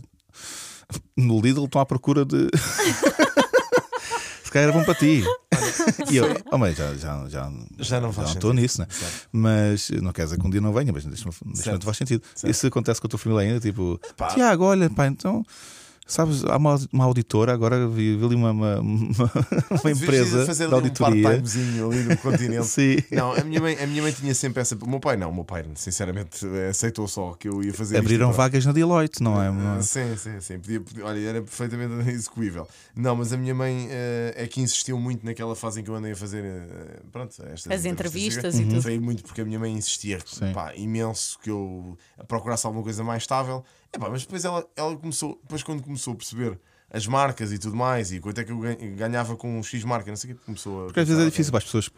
no 1.18 1.39
Lidl 1.42 1.66
estão 1.66 1.82
à 1.82 1.86
procura 1.86 2.26
de. 2.26 2.48
se 4.44 4.52
calhar 4.52 4.70
era 4.70 4.72
bom 4.78 4.84
para 4.84 4.96
ti. 4.96 5.24
E 6.12 6.18
eu, 6.18 6.26
oh, 6.52 6.58
mãe, 6.58 6.74
já, 6.74 6.94
já, 6.96 7.28
já, 7.30 7.52
Já 7.80 8.02
não 8.02 8.12
faz 8.12 8.30
estou 8.30 8.52
sentido. 8.52 8.62
nisso, 8.62 8.82
né? 8.82 8.88
Certo. 8.89 9.28
Mas 9.32 9.89
não 10.02 10.12
quer 10.12 10.26
dizer 10.26 10.38
que 10.39 10.46
um 10.46 10.50
dia 10.50 10.60
não 10.62 10.74
venha, 10.74 10.92
mas 10.92 11.06
momento 11.06 11.64
Certo. 11.64 11.86
faz 11.86 11.98
sentido. 11.98 12.22
Certo. 12.36 12.52
Isso 12.52 12.68
acontece 12.68 13.00
com 13.00 13.08
a 13.08 13.10
tua 13.10 13.20
família 13.20 13.44
ainda, 13.44 13.60
tipo. 13.60 14.00
Tiago, 14.34 14.66
olha, 14.66 14.89
pá, 14.89 15.08
então. 15.08 15.46
Sabes, 16.12 16.43
há 16.43 16.57
uma, 16.57 16.76
uma 16.91 17.05
auditora, 17.05 17.53
agora 17.53 17.88
vi, 17.88 18.18
vi 18.18 18.26
ali 18.26 18.36
uma, 18.36 18.51
uma, 18.51 18.80
uma, 18.82 19.05
uma 19.82 19.91
empresa 19.91 20.45
fazer 20.45 20.68
de 20.68 20.74
ali 20.74 20.74
um 20.74 20.86
auditoria. 20.88 21.24
part-timezinho 21.24 21.89
ali 21.89 22.03
no 22.03 22.18
continente. 22.18 22.66
Sim. 22.68 22.97
Não, 23.12 23.32
a 23.34 23.43
minha, 23.45 23.62
mãe, 23.62 23.78
a 23.82 23.88
minha 23.88 24.01
mãe 24.01 24.12
tinha 24.12 24.36
sempre 24.36 24.62
essa. 24.62 24.76
O 24.82 24.89
meu 24.89 24.99
pai 24.99 25.16
não, 25.16 25.30
o 25.30 25.34
meu 25.34 25.45
pai 25.45 25.66
sinceramente 25.76 26.45
aceitou 26.70 27.07
só 27.07 27.32
que 27.34 27.47
eu 27.47 27.64
ia 27.64 27.74
fazer 27.74 27.95
isto 27.95 28.03
Abriram 28.03 28.26
pronto. 28.28 28.38
vagas 28.38 28.66
na 28.66 28.74
Deloitte, 28.74 29.24
não 29.24 29.41
é? 29.41 29.47
É? 29.78 29.82
Sim, 29.82 30.18
sim, 30.18 30.39
sim. 30.41 30.59
Podia, 30.59 30.82
podia- 30.82 31.05
olha, 31.05 31.20
era 31.20 31.41
perfeitamente 31.41 31.93
execuível. 32.12 32.68
Não, 32.93 33.16
mas 33.16 33.32
a 33.32 33.38
minha 33.38 33.55
mãe 33.55 33.88
eh, 33.89 34.34
é 34.36 34.47
que 34.47 34.59
insistiu 34.59 34.99
muito 34.99 35.26
naquela 35.26 35.55
fase 35.55 35.80
em 35.80 35.84
que 35.84 35.89
eu 35.89 35.95
andei 35.95 36.12
a 36.12 36.16
fazer 36.18 36.43
eh, 36.43 36.99
pronto, 37.09 37.34
estas 37.53 37.72
As 37.72 37.86
entrevistas 37.86 38.55
Uhum. 38.55 38.62
e 38.62 38.66
tudo. 38.68 38.82
Foi 38.82 38.99
muito 38.99 39.24
porque 39.24 39.39
a 39.39 39.45
minha 39.45 39.57
mãe 39.59 39.72
insistia 39.72 40.20
pá, 40.53 40.74
imenso 40.76 41.39
que 41.39 41.49
eu 41.49 41.97
procurasse 42.28 42.66
alguma 42.66 42.84
coisa 42.84 43.01
mais 43.01 43.24
estável. 43.24 43.64
Epá, 43.94 44.10
mas 44.10 44.22
depois 44.24 44.46
ela, 44.46 44.66
ela 44.76 44.96
começou, 44.96 45.38
depois 45.44 45.64
quando 45.64 45.84
começou 45.84 46.14
a 46.14 46.16
perceber 46.16 46.60
as 46.94 47.08
marcas 47.08 47.52
e 47.52 47.58
tudo 47.58 47.76
mais, 47.76 48.12
e 48.12 48.20
quanto 48.20 48.39
é 48.39 48.44
que 48.44 48.52
eu 48.52 48.60
gan- 48.60 48.76
ganhava 48.96 49.36
com 49.36 49.60
um 49.60 49.64
X 49.64 49.84
marca, 49.84 50.10
não 50.10 50.18
sei 50.18 50.32
o 50.32 50.36
que, 50.36 50.46
começou 50.46 50.84
a. 50.84 50.86
Porque 50.86 51.00
às 51.02 51.08
vezes 51.08 51.22
é 51.24 51.26
difícil 51.26 51.52
para 51.52 51.60
as 51.60 51.64
pessoas, 51.66 51.89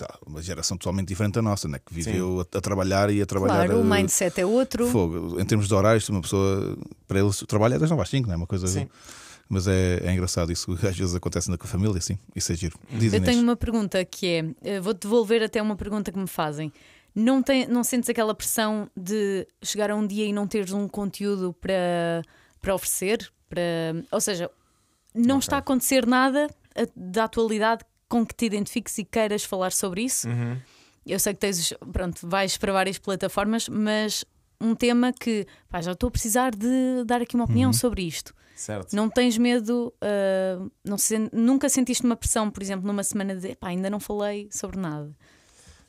lá, 0.00 0.18
uma 0.26 0.42
geração 0.42 0.76
totalmente 0.76 1.08
diferente 1.08 1.34
da 1.34 1.42
nossa, 1.42 1.68
né? 1.68 1.78
que 1.84 1.94
viveu 1.94 2.40
a, 2.40 2.58
a 2.58 2.60
trabalhar 2.60 3.10
e 3.10 3.22
a 3.22 3.26
trabalhar. 3.26 3.66
Claro, 3.66 3.78
o 3.78 3.80
eh, 3.80 3.98
mindset 4.00 4.40
é 4.40 4.46
outro. 4.46 4.88
Fogo. 4.88 5.40
Em 5.40 5.44
termos 5.44 5.68
de 5.68 5.74
horários, 5.74 6.08
uma 6.08 6.20
pessoa, 6.20 6.76
para 7.06 7.20
eles, 7.20 7.40
o 7.42 7.46
trabalho 7.46 7.74
é 7.74 7.78
das 7.78 7.90
9 7.90 8.02
às 8.02 8.08
5, 8.08 8.26
não 8.26 8.34
é? 8.34 8.36
Uma 8.36 8.46
coisa. 8.46 8.66
Sim. 8.66 8.88
Mas 9.48 9.68
é, 9.68 10.00
é 10.02 10.12
engraçado 10.12 10.50
isso, 10.50 10.72
às 10.88 10.96
vezes 10.96 11.14
acontece 11.14 11.50
na 11.50 11.58
família, 11.58 12.00
sim, 12.00 12.18
isso 12.34 12.50
é 12.50 12.54
giro. 12.56 12.76
Diz 12.90 13.12
Eu 13.12 13.18
Inês. 13.18 13.30
tenho 13.30 13.42
uma 13.42 13.54
pergunta 13.54 14.04
que 14.04 14.26
é: 14.26 14.44
eh, 14.64 14.80
vou 14.80 14.94
devolver 14.94 15.42
até 15.42 15.60
uma 15.62 15.76
pergunta 15.76 16.10
que 16.10 16.18
me 16.18 16.26
fazem. 16.26 16.72
Não, 17.14 17.42
tem, 17.42 17.66
não 17.68 17.84
sentes 17.84 18.10
aquela 18.10 18.34
pressão 18.34 18.90
de 18.96 19.46
chegar 19.62 19.90
a 19.90 19.94
um 19.96 20.06
dia 20.06 20.24
e 20.26 20.32
não 20.32 20.46
teres 20.48 20.72
um 20.72 20.88
conteúdo 20.88 21.52
para, 21.60 22.22
para 22.60 22.74
oferecer? 22.74 23.30
Para, 23.48 23.60
ou 24.10 24.20
seja, 24.20 24.50
não 25.14 25.38
está 25.38 25.56
a 25.56 25.58
acontecer 25.60 26.06
nada 26.06 26.48
da 26.96 27.24
atualidade 27.24 27.84
com 28.08 28.26
que 28.26 28.34
te 28.34 28.46
identifiques 28.46 28.98
e 28.98 29.04
queiras 29.04 29.44
falar 29.44 29.70
sobre 29.72 30.02
isso? 30.02 30.28
Uhum. 30.28 30.58
Eu 31.06 31.18
sei 31.20 31.34
que 31.34 31.40
tens, 31.40 31.72
pronto, 31.92 32.26
vais 32.26 32.56
para 32.56 32.72
várias 32.72 32.98
plataformas, 32.98 33.68
mas 33.68 34.24
um 34.60 34.74
tema 34.74 35.12
que 35.12 35.46
pá, 35.68 35.80
já 35.80 35.92
estou 35.92 36.08
a 36.08 36.10
precisar 36.10 36.54
de 36.54 37.04
dar 37.04 37.20
aqui 37.22 37.34
uma 37.36 37.44
opinião 37.44 37.72
sobre 37.72 38.02
isto. 38.02 38.34
Certo. 38.56 38.94
Não 38.94 39.10
tens 39.10 39.36
medo, 39.36 39.92
ah, 40.00 40.64
não 40.84 40.96
sen- 40.96 41.28
nunca 41.32 41.68
sentiste 41.68 42.04
uma 42.04 42.16
pressão, 42.16 42.50
por 42.50 42.62
exemplo, 42.62 42.86
numa 42.86 43.02
semana 43.02 43.34
de 43.36 43.48
"Epá, 43.50 43.68
ainda 43.68 43.90
não 43.90 44.00
falei 44.00 44.48
sobre 44.50 44.78
nada. 44.78 45.14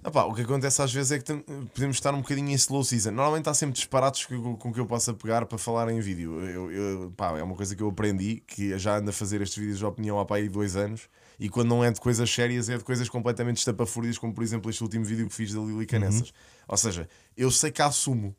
Ah 0.07 0.11
pá, 0.11 0.23
o 0.25 0.35
que 0.35 0.41
acontece 0.43 0.79
às 0.83 0.93
vezes 0.93 1.11
é 1.13 1.17
que 1.17 1.33
podemos 1.73 1.95
estar 1.97 2.13
um 2.13 2.21
bocadinho 2.21 2.49
em 2.51 2.53
slow 2.53 2.83
season. 2.83 3.09
Normalmente 3.09 3.49
há 3.49 3.55
sempre 3.55 3.73
disparados 3.73 4.23
que, 4.23 4.37
com 4.37 4.71
que 4.71 4.79
eu 4.79 4.85
possa 4.85 5.15
pegar 5.15 5.47
para 5.47 5.57
falar 5.57 5.89
em 5.91 5.99
vídeo. 5.99 6.39
Eu, 6.41 6.71
eu- 6.71 7.11
pá, 7.17 7.35
é 7.39 7.41
uma 7.41 7.55
coisa 7.55 7.75
que 7.75 7.81
eu 7.81 7.89
aprendi, 7.89 8.43
que 8.45 8.77
já 8.77 8.97
ando 8.99 9.09
a 9.09 9.13
fazer 9.13 9.41
estes 9.41 9.57
vídeos 9.57 9.79
de 9.79 9.85
opinião 9.85 10.19
há 10.19 10.25
pá, 10.25 10.35
aí 10.35 10.47
dois 10.47 10.75
anos. 10.75 11.09
E 11.39 11.49
quando 11.49 11.69
não 11.69 11.83
é 11.83 11.89
de 11.89 11.99
coisas 11.99 12.29
sérias, 12.29 12.69
é 12.69 12.77
de 12.77 12.83
coisas 12.83 13.09
completamente 13.09 13.57
estapafúrdias, 13.57 14.19
como 14.19 14.31
por 14.31 14.43
exemplo 14.43 14.69
este 14.69 14.83
último 14.83 15.03
vídeo 15.03 15.27
que 15.27 15.33
fiz 15.33 15.51
da 15.51 15.59
Lili 15.59 15.87
Canessas. 15.87 16.31
Ou 16.67 16.77
seja, 16.77 17.09
eu 17.35 17.49
sei 17.49 17.71
que 17.71 17.81
assumo. 17.81 18.35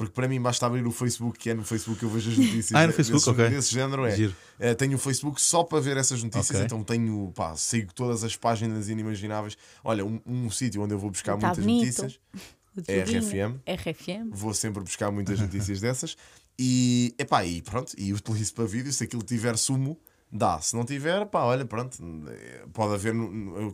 Porque 0.00 0.14
para 0.14 0.26
mim 0.26 0.40
basta 0.40 0.64
abrir 0.64 0.86
o 0.86 0.90
Facebook, 0.90 1.38
que 1.38 1.50
é 1.50 1.54
no 1.54 1.62
Facebook 1.62 1.98
que 1.98 2.06
eu 2.06 2.08
vejo 2.08 2.30
as 2.30 2.38
notícias. 2.38 2.72
Ah, 2.74 2.82
é 2.84 2.86
no 2.86 2.92
desse- 2.94 3.10
Facebook, 3.12 3.38
ok. 3.42 3.50
Desse 3.54 3.70
género 3.72 4.06
é. 4.06 4.16
Giro. 4.16 4.34
Eh, 4.58 4.74
tenho 4.74 4.96
o 4.96 4.98
Facebook 4.98 5.38
só 5.40 5.62
para 5.62 5.78
ver 5.78 5.98
essas 5.98 6.22
notícias, 6.22 6.50
Ok. 6.56 6.64
então 6.64 6.82
tenho, 6.82 7.30
pá, 7.34 7.54
sigo 7.54 7.92
todas 7.92 8.24
as 8.24 8.34
páginas 8.34 8.88
inimagináveis. 8.88 9.58
Olha, 9.84 10.02
um, 10.04 10.18
um 10.26 10.50
sítio 10.50 10.80
onde 10.82 10.94
eu 10.94 10.98
vou 10.98 11.10
buscar 11.10 11.36
Tá 11.36 11.48
muitas 11.48 11.64
bonito. 11.64 11.84
notícias, 12.02 12.18
O 12.76 12.80
É. 12.86 13.00
RFM. 13.02 13.60
RFM. 13.66 14.30
vou 14.32 14.54
sempre 14.54 14.82
buscar 14.82 15.10
muitas 15.10 15.38
notícias 15.40 15.80
dessas 15.80 16.16
e, 16.58 17.14
epá, 17.18 17.44
e 17.44 17.60
pronto, 17.60 17.92
e 17.98 18.12
utilizo 18.14 18.54
para 18.54 18.64
vídeo. 18.64 18.92
Se 18.92 19.04
aquilo 19.04 19.22
tiver 19.22 19.56
sumo, 19.58 19.98
dá. 20.32 20.60
Se 20.60 20.76
não 20.76 20.84
tiver, 20.84 21.26
pá, 21.26 21.42
olha, 21.44 21.64
pronto, 21.64 21.98
pode 22.72 22.94
haver 22.94 23.14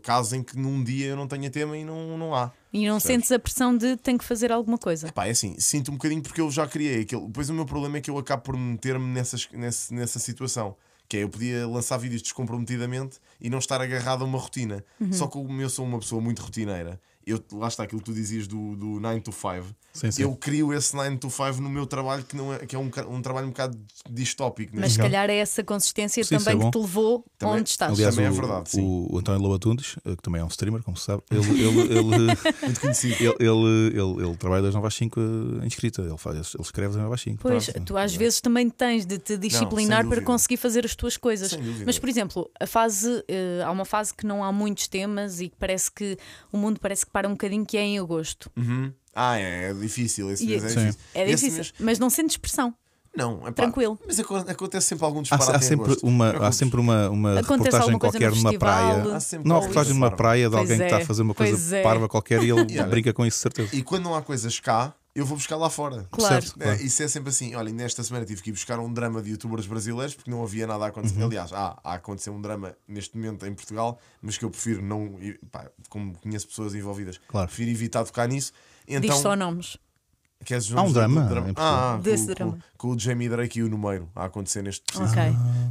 casos 0.02 0.32
em 0.32 0.42
que 0.42 0.57
num 0.59 0.82
dia 0.82 1.09
eu 1.09 1.16
não 1.16 1.26
tenha 1.26 1.50
tema 1.50 1.76
e 1.76 1.84
não, 1.84 2.16
não 2.18 2.34
há. 2.34 2.50
E 2.72 2.86
não 2.86 2.94
Percebes? 2.94 3.02
sentes 3.02 3.32
a 3.32 3.38
pressão 3.38 3.76
de 3.76 3.96
tenho 3.96 4.18
que 4.18 4.24
fazer 4.24 4.50
alguma 4.52 4.78
coisa. 4.78 5.11
Pá, 5.12 5.26
é 5.26 5.30
assim, 5.30 5.54
sinto 5.59 5.90
um 5.90 5.94
bocadinho 5.94 6.22
porque 6.22 6.40
eu 6.40 6.50
já 6.50 6.66
criei 6.66 7.00
aquilo. 7.02 7.26
Depois 7.26 7.48
o 7.50 7.54
meu 7.54 7.64
problema 7.66 7.98
é 7.98 8.00
que 8.00 8.11
eu 8.11 8.18
acabo 8.18 8.42
por 8.42 8.57
meter-me 8.57 9.07
nessas, 9.07 9.48
nesse- 9.52 9.92
nessa 9.94 10.18
situação. 10.18 10.76
Que 11.09 11.18
é, 11.18 11.22
eu 11.22 11.28
podia 11.28 11.68
lançar 11.68 11.98
vídeos 11.98 12.20
descomprometidamente 12.20 13.18
e 13.40 13.48
não 13.48 13.59
estar 13.59 13.80
agarrado 13.80 14.22
a 14.22 14.24
uma 14.24 14.38
rotina. 14.38 14.84
Só 15.12 15.26
que 15.28 15.38
eu 15.38 15.70
sou 15.70 15.84
uma 15.84 15.98
pessoa 16.00 16.20
muito 16.20 16.42
rotineira, 16.42 17.00
eu, 17.26 17.42
lá 17.52 17.66
está 17.68 17.82
aquilo 17.82 18.00
que 18.00 18.04
tu 18.06 18.14
dizias 18.14 18.46
do, 18.46 18.76
do 18.76 19.00
9 19.00 19.20
to 19.20 19.32
5. 19.32 19.66
Sim, 19.92 20.10
sim. 20.10 20.22
Eu 20.22 20.36
crio 20.36 20.72
esse 20.72 20.94
9 20.94 21.16
to 21.16 21.28
5 21.30 21.60
no 21.60 21.68
meu 21.70 21.86
trabalho, 21.86 22.22
que, 22.22 22.36
não 22.36 22.52
é, 22.54 22.58
que 22.66 22.76
é 22.76 22.78
um, 22.78 22.90
um 23.08 23.20
trabalho 23.22 23.46
um 23.46 23.50
bocado 23.50 23.76
distópico. 24.10 24.72
Mas 24.74 24.82
neste 24.82 24.94
se 24.96 25.02
calhar 25.02 25.28
é 25.30 25.36
essa 25.38 25.64
consistência 25.64 26.22
Sim, 26.22 26.36
isso 26.36 26.44
também 26.44 26.60
é 26.60 26.64
que 26.64 26.70
te 26.70 26.78
levou 26.80 27.24
Também- 27.38 27.56
onde 27.60 27.70
estás. 27.70 27.92
Aliás, 27.92 28.14
Também 28.14 28.28
é 28.28 28.30
o, 28.30 28.34
verdade, 28.34 28.70
sim. 28.70 28.80
o, 28.82 29.14
o 29.14 29.18
António 29.18 29.40
Lobatundes, 29.42 29.96
eh, 30.04 30.14
que 30.14 30.22
também 30.22 30.40
é 30.40 30.44
um 30.44 30.48
streamer, 30.48 30.82
como 30.82 30.96
se 30.96 31.04
sabe, 31.06 31.22
ele, 31.30 31.50
ele, 31.62 31.80
ele, 31.98 32.38
Muito 32.62 32.80
conhecido. 32.80 33.16
ele, 33.18 33.34
ele, 33.40 33.98
ele, 33.98 34.26
ele 34.26 34.36
trabalha 34.36 34.62
das 34.62 34.74
9 34.74 34.86
às 34.86 34.94
5 34.94 35.18
eh, 35.20 35.64
em 35.64 35.66
escrita, 35.66 36.02
ele, 36.02 36.18
faz, 36.18 36.36
ele 36.54 36.62
escreve 36.62 36.92
das 36.94 37.02
9 37.02 37.14
às 37.14 37.20
5. 37.22 37.38
Pois, 37.42 37.70
Pronto. 37.70 37.86
tu 37.86 37.96
às 37.96 38.14
vezes 38.14 38.40
também 38.40 38.68
tens 38.70 39.04
de 39.06 39.18
te 39.18 39.36
disciplinar 39.36 40.00
para 40.02 40.10
dúvida. 40.16 40.26
conseguir 40.26 40.58
fazer 40.58 40.84
as 40.84 40.94
tuas 40.94 41.16
coisas. 41.16 41.56
Mas, 41.84 41.98
por 41.98 42.08
exemplo, 42.08 42.48
a 42.60 42.66
fase, 42.66 43.24
eh, 43.26 43.62
há 43.64 43.70
uma 43.70 43.84
fase 43.84 44.14
que 44.14 44.26
não 44.26 44.44
há 44.44 44.52
muitos 44.52 44.86
temas 44.88 45.40
e 45.40 45.48
que 45.48 45.56
parece 45.56 45.90
que 45.90 46.16
o 46.52 46.58
mundo 46.58 46.78
parece 46.78 47.04
que 47.06 47.10
para 47.16 47.26
um 47.28 47.30
bocadinho 47.30 47.64
que 47.64 47.78
é 47.78 47.80
em 47.82 47.98
agosto. 47.98 48.50
Uhum. 48.54 48.92
Ah, 49.14 49.38
é, 49.40 49.70
é 49.70 49.72
difícil. 49.72 50.30
Esse 50.30 50.44
E- 50.44 50.48
mês 50.48 50.64
é 50.64 50.68
Sim. 50.68 50.74
difícil. 50.80 51.00
É 51.14 51.22
Esse 51.22 51.30
difícil, 51.36 51.54
mês- 51.54 51.72
mas 51.80 51.98
não 51.98 52.10
sentes 52.10 52.36
pressão. 52.36 52.74
Não, 53.16 53.38
epá, 53.40 53.52
Tranquilo. 53.52 53.98
Mas 54.06 54.20
aco- 54.20 54.36
acontece 54.36 54.88
sempre 54.88 55.06
algum 55.06 55.20
Há, 55.20 55.22
disparate 55.22 55.50
há 55.52 55.56
em 55.56 55.62
sempre 55.62 55.84
agosto. 55.86 56.06
uma, 56.06 56.26
há 56.26 56.28
preocupes. 56.32 56.56
sempre 56.58 56.78
uma, 56.80 57.08
uma 57.08 57.30
Acontece 57.40 57.48
reportagem 57.54 57.80
alguma 57.80 57.98
coisa 57.98 58.12
qualquer 58.18 58.30
no 58.30 58.36
numa 58.36 58.50
festival. 58.50 59.00
praia. 59.00 59.16
Há 59.16 59.20
sempre 59.20 59.48
Não, 59.48 59.56
há 59.56 59.58
qualquer 59.60 59.68
reportagem 59.70 59.94
numa 59.94 60.06
coisa. 60.10 60.16
praia 60.18 60.44
de 60.44 60.50
Pois 60.50 60.60
alguém 60.60 60.76
que 60.76 60.84
está 60.84 60.98
é, 60.98 61.02
a 61.02 61.06
fazer 61.06 61.22
uma 61.22 61.34
pois 61.34 61.50
coisa 61.50 61.76
é. 61.78 61.82
parva 61.82 62.08
qualquer 62.10 62.42
e 62.42 62.50
ele 62.50 62.64
brinca 62.90 63.12
com 63.14 63.24
isso, 63.24 63.36
de 63.38 63.42
certeza. 63.42 63.74
E 63.74 63.82
quando 63.82 64.04
não 64.04 64.14
há 64.14 64.20
coisas 64.20 64.60
cá, 64.60 64.92
eu 65.18 65.26
vou 65.26 65.36
buscar 65.36 65.56
lá 65.56 65.68
fora. 65.70 66.06
Claro. 66.10 66.34
Certo, 66.44 66.60
É, 66.60 66.64
claro. 66.64 66.82
isso 66.82 67.02
é 67.02 67.08
sempre 67.08 67.30
assim. 67.30 67.54
Olha, 67.54 67.72
nesta 67.72 68.02
semana 68.04 68.24
tive 68.26 68.42
que 68.42 68.50
ir 68.50 68.52
buscar 68.52 68.78
um 68.78 68.92
drama 68.92 69.22
de 69.22 69.30
youtubers 69.30 69.66
brasileiros 69.66 70.14
porque 70.14 70.30
não 70.30 70.42
havia 70.42 70.66
nada 70.66 70.84
a 70.84 70.88
acontecer. 70.88 71.18
Uhum. 71.18 71.26
Aliás, 71.26 71.52
há, 71.52 71.78
há 71.82 71.92
a 71.92 71.94
acontecer 71.94 72.30
um 72.30 72.40
drama 72.40 72.76
neste 72.86 73.16
momento 73.16 73.46
em 73.46 73.54
Portugal, 73.54 73.98
mas 74.20 74.36
que 74.38 74.44
eu 74.44 74.50
prefiro 74.50 74.82
não. 74.82 75.18
pá, 75.50 75.70
como 75.88 76.16
conheço 76.18 76.46
pessoas 76.48 76.74
envolvidas, 76.74 77.18
Claro. 77.28 77.46
prefiro 77.48 77.70
evitar 77.70 78.04
tocar 78.04 78.28
nisso. 78.28 78.52
Então, 78.86 79.00
Diz 79.10 79.18
só 79.18 79.34
nomes. 79.34 79.76
Queres 80.47 80.70
os 80.70 80.76
Há 80.76 80.82
um 80.82 80.86
do- 80.86 80.92
drama 80.94 81.20
do 81.22 81.28
Portugal? 81.42 81.55
Ah, 81.94 81.99
Desse 82.03 82.26
com, 82.28 82.34
drama. 82.34 82.59
Com, 82.78 82.88
com 82.88 82.94
o 82.94 82.99
Jamie 82.99 83.28
Drake 83.28 83.59
e 83.59 83.62
o 83.62 83.68
Numeiro 83.68 84.09
a 84.14 84.24
acontecer 84.26 84.62
neste 84.62 84.82
preciso. 84.84 85.11
Ok. 85.12 85.22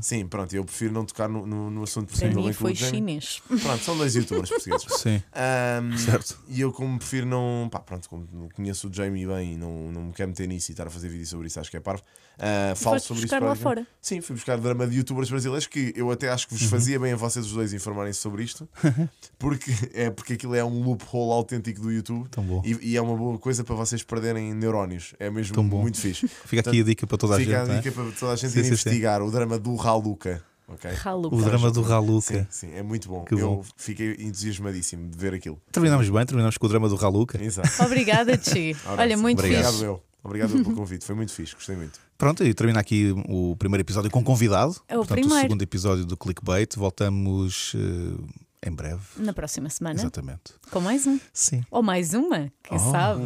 Sim, 0.01 0.28
pronto, 0.28 0.55
eu 0.55 0.63
prefiro 0.65 0.93
não 0.93 1.05
tocar 1.05 1.28
no, 1.30 1.45
no, 1.47 1.69
no 1.71 1.84
assunto 1.84 2.09
por 2.11 2.19
Para 2.19 2.30
cima 2.30 2.41
mim 2.41 2.53
foi 2.53 2.76
chinês. 2.76 3.41
Pronto, 3.47 3.84
são 3.84 3.97
dois 3.97 4.15
youtubers 4.15 4.49
portugueses. 4.49 4.86
Sim, 5.01 5.21
Ahm, 5.34 5.97
certo. 5.97 6.38
E 6.47 6.61
eu, 6.61 6.71
como 6.71 6.97
prefiro 6.97 7.26
não. 7.26 7.67
Pá, 7.71 7.80
pronto, 7.80 8.09
como 8.09 8.28
conheço 8.53 8.89
o 8.89 8.93
Jamie 8.93 9.26
bem 9.26 9.53
e 9.53 9.57
não, 9.57 9.91
não 9.91 10.01
me 10.03 10.13
quero 10.13 10.30
meter 10.30 10.47
nisso 10.47 10.71
e 10.71 10.73
estar 10.73 10.88
a 10.88 10.89
fazer 10.89 11.09
vídeo 11.09 11.26
sobre 11.26 11.47
isso, 11.47 11.59
acho 11.59 11.71
que 11.71 11.78
é 11.78 11.80
parvo. 11.80 12.03
Ah, 12.39 12.73
falo 12.75 12.99
sobre 12.99 13.21
buscar 13.23 13.38
isso. 13.38 13.45
lá 13.45 13.55
fora. 13.55 13.88
Sim, 14.01 14.21
fui 14.21 14.36
buscar 14.36 14.57
drama 14.57 14.86
de 14.88 14.97
youtubers 14.97 15.29
brasileiros 15.29 15.67
que 15.67 15.93
eu 15.95 16.11
até 16.11 16.29
acho 16.29 16.47
que 16.47 16.53
Uhum. 16.53 16.59
vos 16.59 16.69
fazia 16.69 16.99
bem 16.99 17.13
a 17.13 17.15
vocês 17.15 17.45
os 17.45 17.51
dois 17.53 17.73
informarem-se 17.73 18.19
sobre 18.19 18.43
isto, 18.43 18.67
porque 19.39 19.71
é 19.93 20.09
porque 20.09 20.33
aquilo 20.33 20.55
é 20.55 20.63
um 20.63 20.81
loophole 20.83 21.31
autêntico 21.31 21.81
do 21.81 21.91
YouTube 21.91 22.27
Tão 22.29 22.43
bom. 22.43 22.61
e, 22.65 22.91
e 22.91 22.97
é 22.97 23.01
uma 23.01 23.15
boa 23.15 23.38
coisa 23.39 23.63
para 23.63 23.75
vocês 23.75 24.03
perderem 24.03 24.53
neurónios. 24.53 25.13
É 25.19 25.29
mesmo 25.29 25.53
Tão 25.55 25.67
bom. 25.67 25.81
muito 25.81 25.99
fixe. 25.99 26.27
Fica 26.45 26.67
aqui 26.67 26.81
a 26.81 26.83
dica 26.83 27.07
para 27.07 27.17
toda 27.17 27.36
a 27.36 27.39
Fica 27.39 27.51
gente. 27.51 27.61
a 27.61 27.65
não 27.65 27.73
é? 27.75 27.77
dica 27.79 27.91
para 27.91 28.11
toda 28.11 28.33
a 28.33 28.36
gente 28.36 28.51
Sim, 28.51 28.59
ir 28.59 28.63
sim, 28.63 28.67
investigar 28.69 29.21
o 29.21 29.31
drama 29.31 29.57
do 29.59 29.75
Raluca. 29.75 30.43
ok? 30.67 30.91
Raluca. 30.91 31.36
O 31.36 31.41
drama 31.41 31.71
do 31.71 31.83
Sim, 31.83 31.89
Raluca. 31.89 32.47
sim, 32.49 32.71
é 32.73 32.81
muito 32.83 33.07
bom. 33.07 33.23
Que 33.25 33.33
eu 33.36 33.39
bom. 33.39 33.65
fiquei 33.77 34.13
entusiasmadíssimo 34.19 35.09
de 35.09 35.17
ver 35.17 35.33
aquilo. 35.33 35.61
Terminamos 35.71 36.09
bem, 36.09 36.25
terminamos 36.25 36.57
com 36.57 36.65
o 36.65 36.69
drama 36.69 36.89
do 36.89 36.95
Raluca. 36.95 37.41
Exato. 37.43 37.69
Obrigada. 37.83 38.33
Ora, 38.88 39.01
Olha, 39.01 39.17
muito 39.17 39.39
Obrigado. 39.39 39.63
fixe. 39.65 39.75
Obrigado, 39.77 39.86
eu. 39.86 40.03
Obrigado 40.23 40.51
pelo 40.53 40.75
convite. 40.75 41.05
Foi 41.05 41.13
muito 41.15 41.31
fixe, 41.31 41.53
gostei 41.53 41.75
muito. 41.75 41.99
Pronto, 42.18 42.43
e 42.43 42.53
termina 42.53 42.80
aqui 42.80 43.13
o 43.28 43.55
primeiro 43.57 43.82
episódio 43.82 44.09
com 44.09 44.24
convidado. 44.24 44.76
É 44.88 44.95
o 44.95 44.99
Portanto, 44.99 45.18
primeiro. 45.20 45.38
o 45.38 45.41
segundo 45.41 45.61
episódio 45.61 46.05
do 46.05 46.16
Clickbait. 46.16 46.74
Voltamos 46.76 47.74
eh, 47.76 48.70
em 48.70 48.72
breve. 48.72 49.01
Na 49.18 49.34
próxima 49.34 49.70
semana, 49.70 49.99
Exatamente. 49.99 50.53
com 50.72 50.80
mais 50.80 51.05
um. 51.05 51.20
Sim. 51.34 51.63
Ou 51.70 51.84
mais 51.84 52.13
uma, 52.13 52.51
quem 52.63 52.78
Oh. 52.78 52.91
sabe. 52.91 53.22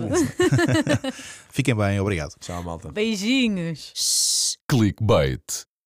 Fiquem 1.52 1.76
bem, 1.76 2.00
obrigado. 2.00 2.34
Tchau, 2.40 2.64
malta. 2.64 2.92
Beijinhos. 2.92 4.58
Clickbait. 4.68 5.69